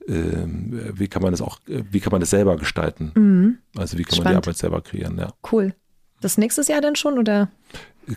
äh, 0.08 0.14
wie 0.94 1.08
kann 1.08 1.22
man 1.22 1.32
das 1.32 1.42
auch, 1.42 1.60
wie 1.66 2.00
kann 2.00 2.12
man 2.12 2.20
das 2.20 2.30
selber 2.30 2.58
gestalten? 2.58 3.12
Mhm. 3.16 3.58
Also 3.78 3.98
wie 3.98 4.04
kann 4.04 4.18
Spannend. 4.18 4.26
man 4.26 4.34
die 4.34 4.48
Arbeit 4.48 4.58
selber 4.58 4.82
kreieren, 4.82 5.18
ja. 5.18 5.34
Cool. 5.52 5.74
Das 6.22 6.38
nächstes 6.38 6.68
Jahr 6.68 6.82
dann 6.82 6.96
schon 6.96 7.18
oder? 7.18 7.48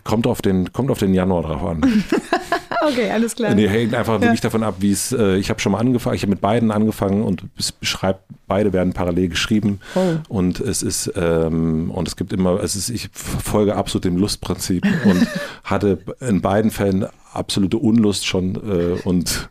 Kommt 0.03 0.27
auf 0.27 0.41
den, 0.41 0.73
kommt 0.73 0.91
auf 0.91 0.99
den 0.99 1.13
Januar 1.13 1.43
drauf 1.43 1.63
an. 1.63 1.81
okay, 2.87 3.11
alles 3.11 3.35
klar. 3.35 3.53
Nee, 3.53 3.67
hängt 3.67 3.93
einfach 3.93 4.15
ja. 4.15 4.21
wirklich 4.21 4.41
davon 4.41 4.63
ab, 4.63 4.75
wie 4.79 4.91
es, 4.91 5.11
äh, 5.11 5.37
ich 5.37 5.49
habe 5.49 5.59
schon 5.59 5.71
mal 5.71 5.79
angefangen, 5.79 6.15
ich 6.15 6.21
habe 6.21 6.31
mit 6.31 6.41
beiden 6.41 6.71
angefangen 6.71 7.23
und 7.23 7.43
es 7.57 7.71
beschreibt, 7.71 8.21
beide 8.47 8.73
werden 8.73 8.93
parallel 8.93 9.29
geschrieben. 9.29 9.79
Oh. 9.95 10.15
Und 10.27 10.59
es 10.59 10.83
ist, 10.83 11.11
ähm, 11.15 11.91
und 11.91 12.07
es 12.07 12.15
gibt 12.15 12.33
immer, 12.33 12.61
es 12.61 12.75
ist, 12.75 12.89
ich 12.89 13.09
folge 13.13 13.75
absolut 13.75 14.05
dem 14.05 14.17
Lustprinzip 14.17 14.85
und 15.05 15.27
hatte 15.63 15.99
in 16.19 16.41
beiden 16.41 16.71
Fällen 16.71 17.07
absolute 17.33 17.77
Unlust 17.77 18.25
schon 18.25 18.55
äh, 18.55 18.99
und 19.03 19.49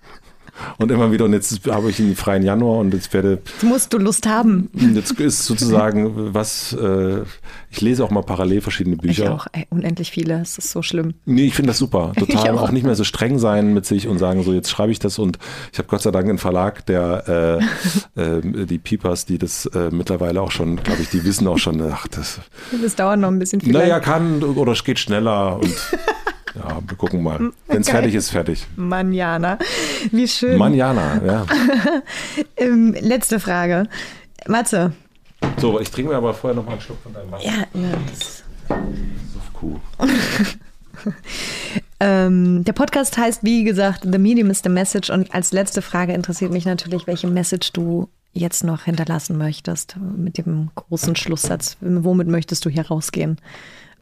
und 0.78 0.90
immer 0.90 1.12
wieder. 1.12 1.24
Und 1.24 1.32
jetzt 1.32 1.66
habe 1.68 1.90
ich 1.90 1.96
den 1.96 2.16
freien 2.16 2.42
Januar 2.42 2.78
und 2.78 2.94
jetzt 2.94 3.12
werde. 3.12 3.40
Jetzt 3.44 3.62
musst 3.62 3.92
du 3.92 3.98
Lust 3.98 4.26
haben. 4.26 4.70
Jetzt 4.94 5.12
ist 5.12 5.44
sozusagen 5.46 6.34
was, 6.34 6.72
äh, 6.72 7.22
ich 7.70 7.80
lese 7.80 8.04
auch 8.04 8.10
mal 8.10 8.22
parallel 8.22 8.60
verschiedene 8.60 8.96
Bücher. 8.96 9.24
Ich 9.24 9.28
auch, 9.28 9.46
ey, 9.52 9.66
unendlich 9.70 10.10
viele. 10.10 10.40
Es 10.40 10.58
ist 10.58 10.70
so 10.70 10.82
schlimm. 10.82 11.14
Nee, 11.24 11.46
ich 11.46 11.54
finde 11.54 11.68
das 11.68 11.78
super. 11.78 12.12
Total 12.18 12.50
auch. 12.50 12.62
auch. 12.62 12.70
nicht 12.70 12.84
mehr 12.84 12.94
so 12.94 13.04
streng 13.04 13.38
sein 13.38 13.74
mit 13.74 13.86
sich 13.86 14.08
und 14.08 14.18
sagen, 14.18 14.42
so 14.42 14.52
jetzt 14.52 14.70
schreibe 14.70 14.92
ich 14.92 14.98
das 14.98 15.18
und 15.18 15.38
ich 15.72 15.78
habe 15.78 15.88
Gott 15.88 16.02
sei 16.02 16.10
Dank 16.10 16.28
einen 16.28 16.38
Verlag, 16.38 16.86
der 16.86 17.60
äh, 18.16 18.20
äh, 18.20 18.66
die 18.66 18.78
Peepers, 18.78 19.26
die 19.26 19.38
das 19.38 19.66
äh, 19.66 19.90
mittlerweile 19.90 20.40
auch 20.40 20.50
schon, 20.50 20.76
glaube 20.76 21.02
ich, 21.02 21.08
die 21.08 21.24
wissen 21.24 21.46
auch 21.46 21.58
schon, 21.58 21.82
ach, 21.90 22.06
das. 22.08 22.40
Das 22.82 22.96
dauert 22.96 23.18
noch 23.18 23.28
ein 23.28 23.38
bisschen 23.38 23.60
viel. 23.60 23.72
Naja, 23.72 24.00
kann 24.00 24.42
oder 24.42 24.72
es 24.72 24.84
geht 24.84 24.98
schneller 24.98 25.56
und 25.56 25.74
ja, 26.54 26.78
wir 26.86 26.96
gucken 26.96 27.22
mal. 27.22 27.50
Wenn 27.66 27.80
es 27.80 27.88
fertig 27.88 28.14
ist, 28.14 28.30
fertig. 28.30 28.66
Manjana. 28.76 29.58
Wie 30.10 30.28
schön. 30.28 30.58
Manjana, 30.58 31.20
ja. 31.24 31.46
ähm, 32.56 32.94
letzte 33.00 33.40
Frage. 33.40 33.88
Matze. 34.46 34.92
So, 35.58 35.80
ich 35.80 35.90
trinke 35.90 36.10
mir 36.10 36.16
aber 36.16 36.34
vorher 36.34 36.56
noch 36.56 36.64
mal 36.64 36.72
einen 36.72 36.80
Schluck 36.80 36.98
von 37.02 37.12
deinem 37.12 37.30
Wasser. 37.30 37.44
Ja, 37.44 37.80
ja. 37.80 37.98
Das 38.08 38.42
Kuh. 39.52 39.78
ähm, 42.00 42.64
der 42.64 42.72
Podcast 42.72 43.16
heißt, 43.16 43.44
wie 43.44 43.64
gesagt, 43.64 44.06
The 44.10 44.18
Medium 44.18 44.50
is 44.50 44.60
the 44.62 44.68
Message. 44.68 45.10
Und 45.10 45.34
als 45.34 45.52
letzte 45.52 45.82
Frage 45.82 46.12
interessiert 46.12 46.52
mich 46.52 46.64
natürlich, 46.64 47.06
welche 47.06 47.28
Message 47.28 47.72
du 47.72 48.08
jetzt 48.32 48.64
noch 48.64 48.84
hinterlassen 48.84 49.36
möchtest 49.36 49.96
mit 49.96 50.38
dem 50.38 50.70
großen 50.74 51.16
Schlusssatz. 51.16 51.76
Womit 51.80 52.28
möchtest 52.28 52.64
du 52.64 52.70
hier 52.70 52.86
rausgehen? 52.86 53.38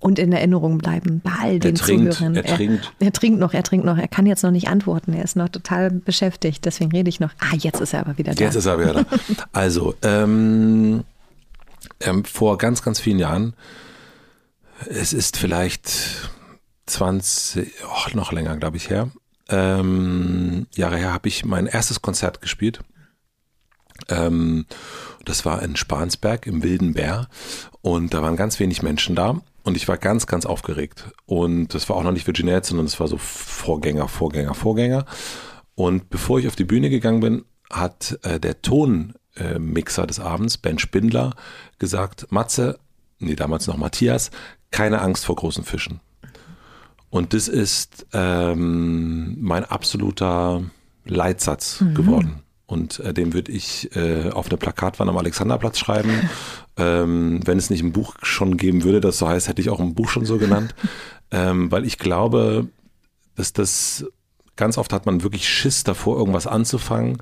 Und 0.01 0.19
in 0.19 0.33
Erinnerung 0.33 0.79
bleiben 0.79 1.21
bei 1.23 1.31
all 1.41 1.59
den 1.59 1.75
trinkt, 1.75 2.15
Zuhörern. 2.15 2.35
Er, 2.35 2.45
trinkt. 2.45 2.93
Er, 2.99 3.07
er, 3.07 3.13
trinkt 3.13 3.39
noch, 3.39 3.53
er 3.53 3.63
trinkt 3.63 3.85
noch. 3.85 3.99
Er 3.99 4.09
kann 4.09 4.25
jetzt 4.27 4.43
noch 4.43 4.51
nicht 4.51 4.69
antworten. 4.69 5.13
Er 5.13 5.23
ist 5.23 5.37
noch 5.37 5.51
total 5.51 5.91
beschäftigt. 5.91 6.65
Deswegen 6.65 6.91
rede 6.91 7.11
ich 7.11 7.21
noch. 7.21 7.31
Ah, 7.39 7.55
jetzt 7.57 7.81
ist 7.81 7.93
er 7.93 8.01
aber 8.01 8.17
wieder 8.17 8.35
da. 8.35 8.43
Jetzt 8.43 8.55
ist 8.55 8.67
er 8.67 8.81
wieder 8.81 8.95
da. 8.95 9.05
Also, 9.53 9.95
ähm, 10.03 11.05
ähm, 12.01 12.25
vor 12.25 12.57
ganz, 12.57 12.83
ganz 12.83 12.99
vielen 12.99 13.19
Jahren, 13.19 13.55
es 14.89 15.13
ist 15.13 15.37
vielleicht 15.37 16.31
20, 16.87 17.71
oh, 17.85 18.17
noch 18.17 18.33
länger, 18.33 18.57
glaube 18.57 18.79
ich, 18.79 18.89
her, 18.89 19.11
ähm, 19.51 20.67
Jahre 20.75 20.97
her, 20.97 21.13
habe 21.13 21.29
ich 21.29 21.45
mein 21.45 21.67
erstes 21.67 22.01
Konzert 22.01 22.41
gespielt. 22.41 22.81
Ähm, 24.09 24.65
das 25.27 25.45
war 25.45 25.63
in 25.63 25.77
Spansberg 25.77 26.47
im 26.47 26.63
Wilden 26.63 26.95
Bär 26.95 27.29
und 27.83 28.15
da 28.15 28.23
waren 28.23 28.37
ganz 28.37 28.59
wenig 28.59 28.83
Menschen 28.83 29.15
da 29.15 29.43
und 29.63 29.77
ich 29.77 29.89
war 29.89 29.99
ganz, 29.99 30.27
ganz 30.27 30.47
aufgeregt. 30.47 31.11
Und 31.27 31.75
das 31.75 31.89
war 31.89 31.97
auch 31.97 32.03
noch 32.03 32.13
nicht 32.13 32.27
Virginia, 32.27 32.63
sondern 32.63 32.87
das 32.87 33.01
war 33.01 33.09
so 33.09 33.17
Vorgänger, 33.17 34.09
Vorgänger, 34.09 34.55
Vorgänger. 34.55 35.05
Und 35.75 36.11
bevor 36.11 36.39
ich 36.39 36.47
auf 36.47 36.57
die 36.57 36.65
Bühne 36.65 36.91
gegangen 36.91 37.21
bin, 37.21 37.45
hat 37.71 38.19
äh, 38.23 38.41
der 38.41 38.63
Tonmixer 38.63 40.05
äh, 40.05 40.07
des 40.07 40.21
Abends, 40.21 40.59
Ben 40.59 40.79
Spindler, 40.79 41.35
gesagt, 41.79 42.31
Matze, 42.31 42.79
nee, 43.19 43.37
damals 43.37 43.67
noch 43.67 43.77
Matthias, 43.77 44.31
keine 44.71 45.01
Angst 45.01 45.25
vor 45.25 45.37
großen 45.37 45.65
Fischen. 45.65 46.01
Und 47.11 47.35
das 47.35 47.49
ist 47.49 48.07
ähm, 48.13 49.37
mein 49.41 49.65
absoluter 49.65 50.63
Leitsatz 51.05 51.81
mhm. 51.81 51.95
geworden. 51.95 52.43
Und 52.71 53.01
äh, 53.01 53.13
den 53.13 53.33
würde 53.33 53.51
ich 53.51 53.95
äh, 53.97 54.31
auf 54.31 54.47
eine 54.47 54.57
Plakatwand 54.57 55.11
am 55.11 55.17
Alexanderplatz 55.17 55.79
schreiben. 55.79 56.31
ähm, 56.77 57.41
wenn 57.45 57.59
es 57.59 57.69
nicht 57.69 57.83
ein 57.83 57.93
Buch 57.93 58.15
schon 58.23 58.57
geben 58.57 58.85
würde, 58.85 59.01
das 59.01 59.19
so 59.19 59.29
heißt, 59.29 59.49
hätte 59.49 59.61
ich 59.61 59.71
auch 59.71 59.81
ein 59.81 59.95
Buch 59.95 60.09
schon 60.09 60.25
so 60.25 60.39
genannt. 60.39 60.75
ähm, 61.33 61.73
weil 61.73 61.85
ich 61.85 61.99
glaube, 61.99 62.69
dass 63.35 63.53
das 63.53 64.07
ganz 64.55 64.79
oft 64.79 64.93
hat 64.93 65.05
man 65.05 65.25
wirklich 65.25 65.49
Schiss 65.49 65.83
davor, 65.83 66.17
irgendwas 66.17 66.47
anzufangen. 66.47 67.19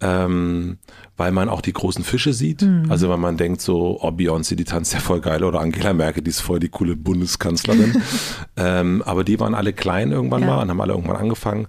Ähm, 0.00 0.78
weil 1.16 1.30
man 1.30 1.48
auch 1.48 1.60
die 1.60 1.72
großen 1.72 2.02
Fische 2.02 2.32
sieht. 2.32 2.62
Mhm. 2.62 2.86
Also 2.88 3.08
wenn 3.08 3.20
man 3.20 3.36
denkt 3.36 3.60
so, 3.60 4.00
oh 4.00 4.08
Beyoncé, 4.08 4.56
die 4.56 4.64
tanzt 4.64 4.92
ja 4.92 4.98
voll 4.98 5.20
geil 5.20 5.44
oder 5.44 5.60
Angela 5.60 5.92
Merkel, 5.92 6.24
die 6.24 6.30
ist 6.30 6.40
voll 6.40 6.58
die 6.58 6.70
coole 6.70 6.96
Bundeskanzlerin. 6.96 8.02
ähm, 8.56 9.00
aber 9.06 9.22
die 9.22 9.38
waren 9.38 9.54
alle 9.54 9.72
klein 9.72 10.10
irgendwann 10.10 10.40
ja. 10.40 10.48
mal 10.48 10.62
und 10.62 10.70
haben 10.70 10.80
alle 10.80 10.94
irgendwann 10.94 11.18
angefangen 11.18 11.68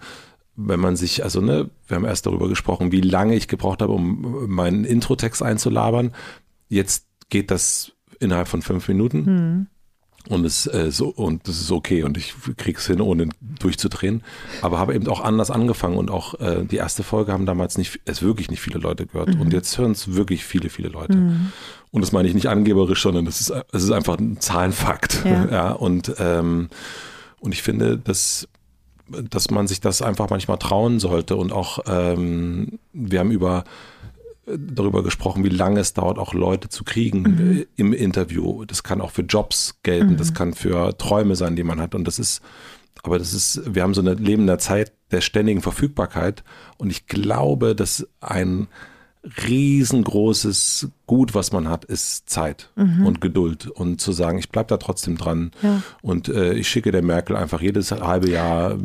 wenn 0.56 0.80
man 0.80 0.96
sich, 0.96 1.24
also 1.24 1.42
ne, 1.42 1.70
wir 1.88 1.96
haben 1.96 2.06
erst 2.06 2.26
darüber 2.26 2.48
gesprochen, 2.48 2.92
wie 2.92 3.02
lange 3.02 3.36
ich 3.36 3.48
gebraucht 3.48 3.82
habe, 3.82 3.94
um 3.94 4.48
meinen 4.50 4.86
Introtext 4.86 5.42
einzulabern. 5.42 6.14
Jetzt 6.70 7.08
geht 7.30 7.52
das 7.52 7.92
innerhalb 8.20 8.48
von 8.48 8.62
fünf 8.62 8.88
Minuten. 8.88 9.26
Mhm. 9.26 9.68
Und 10.30 10.46
es 10.46 10.68
äh, 10.68 10.90
so 10.90 11.10
und 11.10 11.50
das 11.50 11.60
ist 11.60 11.70
okay 11.70 12.04
und 12.04 12.18
ich 12.18 12.34
krieg's 12.56 12.88
hin, 12.88 13.02
ohne 13.02 13.28
durchzudrehen. 13.42 14.24
Aber 14.62 14.80
habe 14.80 14.96
eben 14.96 15.06
auch 15.10 15.20
anders 15.20 15.52
angefangen 15.52 15.98
und 15.98 16.10
auch 16.10 16.40
äh, 16.40 16.64
die 16.64 16.78
erste 16.78 17.04
Folge 17.04 17.34
haben 17.34 17.46
damals 17.46 17.78
nicht, 17.78 18.00
es 18.06 18.22
wirklich 18.22 18.50
nicht 18.50 18.62
viele 18.62 18.80
Leute 18.80 19.06
gehört. 19.06 19.36
Mhm. 19.36 19.42
Und 19.42 19.54
jetzt 19.54 19.78
hören 19.78 19.92
es 19.92 20.14
wirklich 20.14 20.46
viele, 20.46 20.70
viele 20.70 20.88
Leute. 20.88 21.18
Mhm. 21.18 21.52
Und 21.92 22.02
das 22.02 22.14
meine 22.14 22.30
ich 22.30 22.36
nicht 22.36 22.48
angeberisch, 22.48 23.02
sondern 23.02 23.26
das 23.26 23.42
ist, 23.42 23.54
es 23.74 23.84
ist 23.84 23.92
einfach 23.92 24.18
ein 24.18 24.40
Zahlenfakt. 24.40 25.26
Ja. 25.26 25.46
ja 25.52 25.72
und, 25.74 26.14
ähm, 26.20 26.70
und 27.42 27.52
ich 27.52 27.62
finde, 27.62 27.98
dass 27.98 28.48
dass 29.08 29.50
man 29.50 29.68
sich 29.68 29.82
das 29.82 30.02
einfach 30.02 30.30
manchmal 30.30 30.58
trauen 30.58 31.00
sollte. 31.00 31.36
Und 31.36 31.52
auch, 31.52 31.80
ähm, 31.88 32.80
wir 32.94 33.20
haben 33.20 33.32
über 33.32 33.64
darüber 34.46 35.04
gesprochen, 35.04 35.44
wie 35.44 35.50
lange 35.50 35.80
es 35.80 35.94
dauert, 35.94 36.20
auch 36.20 36.34
Leute 36.34 36.70
zu 36.70 36.84
kriegen 36.84 37.22
mhm. 37.22 37.66
im 37.76 37.94
Interview. 37.94 38.66
Das 38.66 38.84
kann 38.84 39.02
auch 39.02 39.12
für 39.12 39.22
Jobs 39.22 39.80
gelten, 39.84 40.14
mhm. 40.14 40.18
das 40.18 40.34
kann 40.34 40.54
für 40.54 40.98
Träume 40.98 41.36
sein, 41.36 41.56
die 41.56 41.64
man 41.64 41.80
hat. 41.80 41.96
Und 41.96 42.06
das 42.06 42.20
ist, 42.20 42.42
aber 43.04 43.20
das 43.20 43.34
ist, 43.34 43.74
wir 43.74 43.84
haben 43.84 43.94
so 43.94 44.02
eine 44.02 44.16
lebende 44.16 44.58
Zeit 44.58 44.92
der 45.12 45.22
ständigen 45.22 45.62
Verfügbarkeit. 45.62 46.44
Und 46.78 46.90
ich 46.90 47.08
glaube, 47.08 47.76
dass 47.76 48.08
ein 48.20 48.68
riesengroßes 49.48 50.90
Gut, 51.06 51.36
was 51.36 51.52
man 51.52 51.70
hat, 51.70 51.86
ist 51.86 52.30
Zeit 52.30 52.70
mhm. 52.76 53.06
und 53.06 53.22
Geduld 53.22 53.68
und 53.68 54.02
zu 54.02 54.12
sagen, 54.12 54.38
ich 54.40 54.50
bleibe 54.50 54.68
da 54.68 54.78
trotzdem 54.78 55.18
dran 55.18 55.52
ja. 55.62 55.82
und 56.02 56.28
äh, 56.28 56.54
ich 56.54 56.68
schicke 56.68 56.92
der 56.92 57.02
Merkel 57.02 57.36
einfach 57.36 57.62
jedes 57.62 57.92
halbe 57.92 58.30
Jahr 58.30 58.78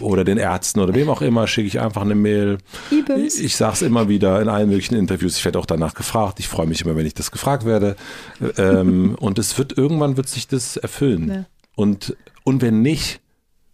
oder 0.00 0.24
den 0.24 0.36
Ärzten 0.36 0.80
oder 0.80 0.94
wem 0.94 1.08
auch 1.08 1.22
immer, 1.22 1.46
schicke 1.46 1.68
ich 1.68 1.80
einfach 1.80 2.02
eine 2.02 2.14
Mail. 2.14 2.58
Ich, 2.90 3.42
ich 3.42 3.56
sage 3.56 3.74
es 3.74 3.82
immer 3.82 4.08
wieder 4.08 4.40
in 4.42 4.48
allen 4.48 4.68
möglichen 4.68 4.96
Interviews, 4.96 5.38
ich 5.38 5.44
werde 5.44 5.58
auch 5.58 5.66
danach 5.66 5.94
gefragt, 5.94 6.40
ich 6.40 6.48
freue 6.48 6.66
mich 6.66 6.82
immer, 6.82 6.96
wenn 6.96 7.06
ich 7.06 7.14
das 7.14 7.30
gefragt 7.30 7.64
werde 7.64 7.96
ähm, 8.58 9.14
und 9.20 9.38
es 9.38 9.56
wird, 9.56 9.78
irgendwann 9.78 10.16
wird 10.16 10.28
sich 10.28 10.48
das 10.48 10.76
erfüllen 10.76 11.28
ja. 11.28 11.44
und, 11.74 12.16
und 12.42 12.62
wenn 12.62 12.82
nicht, 12.82 13.20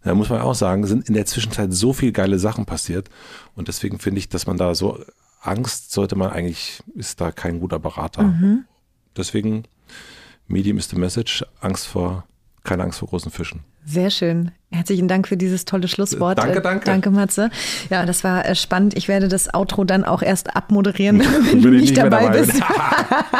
da 0.03 0.13
muss 0.13 0.29
man 0.29 0.41
auch 0.41 0.55
sagen, 0.55 0.85
sind 0.85 1.07
in 1.07 1.15
der 1.15 1.25
Zwischenzeit 1.25 1.73
so 1.73 1.93
viele 1.93 2.11
geile 2.11 2.37
Sachen 2.37 2.65
passiert 2.65 3.09
und 3.55 3.69
deswegen 3.69 3.99
finde 3.99 4.19
ich, 4.19 4.29
dass 4.29 4.45
man 4.45 4.57
da 4.57 4.75
so 4.75 4.99
Angst 5.43 5.91
sollte 5.91 6.15
man 6.15 6.31
eigentlich, 6.31 6.81
ist 6.95 7.19
da 7.19 7.31
kein 7.31 7.59
guter 7.59 7.79
Berater. 7.79 8.23
Mhm. 8.23 8.65
Deswegen, 9.15 9.63
Medium 10.47 10.77
is 10.77 10.89
the 10.89 10.95
message, 10.95 11.45
Angst 11.59 11.85
vor, 11.85 12.25
keine 12.63 12.83
Angst 12.83 12.99
vor 12.99 13.09
großen 13.09 13.31
Fischen. 13.31 13.61
Sehr 13.85 14.09
schön. 14.09 14.51
Herzlichen 14.71 15.07
Dank 15.07 15.27
für 15.27 15.37
dieses 15.37 15.65
tolle 15.65 15.87
Schlusswort. 15.87 16.39
Danke, 16.39 16.59
danke. 16.59 16.85
Danke, 16.85 17.11
Matze. 17.11 17.51
Ja, 17.91 18.07
das 18.07 18.23
war 18.23 18.43
äh, 18.43 18.55
spannend. 18.55 18.97
Ich 18.97 19.07
werde 19.07 19.27
das 19.27 19.53
Outro 19.53 19.83
dann 19.83 20.03
auch 20.03 20.23
erst 20.23 20.55
abmoderieren, 20.55 21.19
wenn 21.51 21.61
du 21.61 21.69
nicht, 21.69 21.81
nicht 21.81 21.97
dabei, 21.97 22.25
dabei 22.25 22.39
bist. 22.39 22.61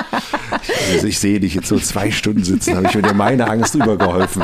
also 0.93 1.07
ich 1.07 1.17
sehe 1.17 1.39
dich 1.39 1.55
jetzt 1.55 1.69
so 1.69 1.79
zwei 1.79 2.11
Stunden 2.11 2.43
sitzen, 2.43 2.75
habe 2.75 2.85
ich 2.87 2.95
mir 2.95 3.13
meine 3.13 3.49
Angst 3.49 3.73
übergeholfen. 3.73 4.43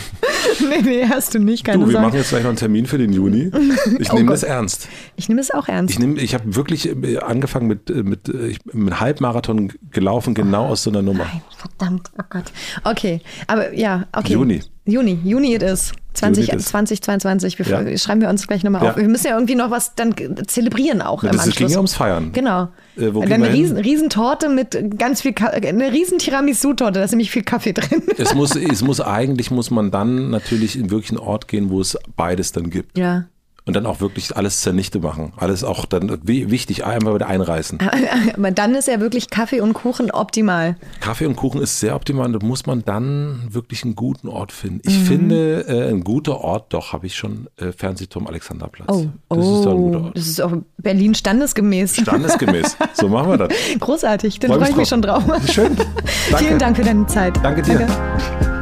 nee, 0.68 0.82
nee, 0.82 1.06
hast 1.08 1.34
du 1.34 1.38
nicht. 1.38 1.64
Keine 1.64 1.78
du, 1.78 1.86
wir 1.86 1.92
Sorge. 1.92 2.06
machen 2.06 2.16
jetzt 2.18 2.28
gleich 2.28 2.42
noch 2.42 2.50
einen 2.50 2.58
Termin 2.58 2.84
für 2.84 2.98
den 2.98 3.12
Juni. 3.12 3.50
Ich 3.98 4.12
oh 4.12 4.16
nehme 4.16 4.30
das 4.30 4.42
ernst. 4.42 4.88
Ich 5.16 5.30
nehme 5.30 5.40
es 5.40 5.50
auch 5.50 5.68
ernst. 5.68 5.94
Ich, 5.94 5.98
nehm, 5.98 6.18
ich 6.18 6.34
habe 6.34 6.56
wirklich 6.56 6.90
äh, 6.90 7.18
angefangen 7.18 7.68
mit, 7.68 7.88
äh, 7.88 8.02
mit, 8.02 8.28
äh, 8.28 8.54
mit 8.72 9.00
Halbmarathon 9.00 9.72
gelaufen, 9.90 10.34
genau 10.34 10.66
oh, 10.66 10.72
aus 10.72 10.82
so 10.82 10.90
einer 10.90 11.00
Nummer. 11.00 11.24
Nein, 11.24 11.42
verdammt, 11.56 12.10
oh 12.18 12.24
Gott. 12.28 12.52
Okay, 12.84 13.22
aber 13.46 13.72
ja, 13.72 14.06
okay. 14.12 14.34
Juni. 14.34 14.60
Juni, 14.88 15.18
Juni 15.22 15.54
it 15.54 15.62
is. 15.62 15.92
20, 16.14 16.46
2022. 16.46 17.58
Wir 17.58 17.66
ja. 17.66 17.98
schreiben 17.98 18.20
wir 18.20 18.28
uns 18.28 18.46
gleich 18.46 18.64
nochmal 18.64 18.82
ja. 18.82 18.90
auf. 18.90 18.96
Wir 18.96 19.06
müssen 19.06 19.26
ja 19.26 19.34
irgendwie 19.34 19.54
noch 19.54 19.70
was 19.70 19.94
dann 19.94 20.14
zelebrieren 20.46 21.00
auch 21.00 21.22
ja, 21.22 21.30
im 21.30 21.36
das 21.36 21.46
Anschluss. 21.46 21.58
ging 21.58 21.68
ja 21.68 21.76
ums 21.76 21.94
Feiern. 21.94 22.32
Genau. 22.32 22.68
Äh, 22.96 23.14
wo 23.14 23.20
dann 23.20 23.32
eine 23.34 23.52
riesen, 23.52 23.76
Riesentorte 23.76 24.48
mit 24.48 24.98
ganz 24.98 25.22
viel, 25.22 25.34
eine 25.36 25.92
riesen 25.92 26.18
Tiramisu-Torte, 26.18 26.98
da 26.98 27.04
ist 27.04 27.12
nämlich 27.12 27.30
viel 27.30 27.44
Kaffee 27.44 27.72
drin. 27.72 28.02
Es 28.16 28.34
muss, 28.34 28.56
es 28.56 28.82
muss 28.82 29.00
eigentlich, 29.00 29.50
muss 29.50 29.70
man 29.70 29.90
dann 29.92 30.30
natürlich 30.30 30.76
in 30.76 30.90
wirklich 30.90 31.10
einen 31.10 31.20
Ort 31.20 31.46
gehen, 31.46 31.70
wo 31.70 31.80
es 31.80 31.96
beides 32.16 32.50
dann 32.52 32.70
gibt. 32.70 32.98
Ja 32.98 33.26
und 33.68 33.74
dann 33.74 33.84
auch 33.84 34.00
wirklich 34.00 34.34
alles 34.34 34.62
zernichte 34.62 34.98
machen. 34.98 35.34
Alles 35.36 35.62
auch 35.62 35.84
dann 35.84 36.18
wichtig, 36.22 36.86
einmal 36.86 37.14
wieder 37.14 37.26
einreißen. 37.26 37.78
Aber 38.34 38.50
dann 38.50 38.74
ist 38.74 38.88
ja 38.88 38.98
wirklich 38.98 39.28
Kaffee 39.28 39.60
und 39.60 39.74
Kuchen 39.74 40.10
optimal. 40.10 40.76
Kaffee 41.00 41.26
und 41.26 41.36
Kuchen 41.36 41.60
ist 41.60 41.78
sehr 41.78 41.94
optimal. 41.94 42.32
Da 42.32 42.38
muss 42.44 42.64
man 42.64 42.82
dann 42.86 43.42
wirklich 43.50 43.84
einen 43.84 43.94
guten 43.94 44.28
Ort 44.28 44.52
finden. 44.52 44.80
Ich 44.84 44.98
mhm. 45.00 45.04
finde, 45.04 45.66
äh, 45.68 45.90
ein 45.90 46.02
guter 46.02 46.40
Ort, 46.40 46.72
doch, 46.72 46.94
habe 46.94 47.06
ich 47.06 47.14
schon 47.14 47.48
äh, 47.58 47.72
Fernsehturm 47.72 48.26
Alexanderplatz. 48.26 48.88
Oh, 48.90 49.06
das 49.28 49.46
oh, 49.46 49.58
ist 49.58 49.64
doch 49.66 49.72
ein 49.72 49.76
guter 49.76 50.04
Ort. 50.04 50.16
Das 50.16 50.26
ist 50.26 50.40
auch 50.40 50.52
Berlin 50.78 51.14
standesgemäß. 51.14 51.96
Standesgemäß. 51.96 52.74
So 52.94 53.08
machen 53.08 53.28
wir 53.28 53.36
das. 53.36 53.52
Großartig, 53.80 54.40
dann 54.40 54.52
freue 54.52 54.70
ich 54.70 54.76
mich 54.76 54.88
schon 54.88 55.02
drauf. 55.02 55.24
Schön. 55.46 55.76
Danke. 56.30 56.44
Vielen 56.46 56.58
Dank 56.58 56.76
für 56.78 56.84
deine 56.84 57.06
Zeit. 57.06 57.34
Danke 57.42 57.60
dir. 57.60 57.80
Danke. 57.80 58.57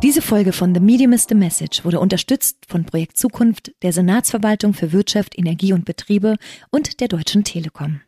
Diese 0.00 0.22
Folge 0.22 0.52
von 0.52 0.72
The 0.74 0.80
Medium 0.80 1.12
is 1.12 1.26
the 1.28 1.34
Message 1.34 1.84
wurde 1.84 1.98
unterstützt 1.98 2.58
von 2.68 2.84
Projekt 2.84 3.18
Zukunft, 3.18 3.72
der 3.82 3.92
Senatsverwaltung 3.92 4.72
für 4.72 4.92
Wirtschaft, 4.92 5.36
Energie 5.36 5.72
und 5.72 5.84
Betriebe 5.84 6.36
und 6.70 7.00
der 7.00 7.08
Deutschen 7.08 7.42
Telekom. 7.42 8.00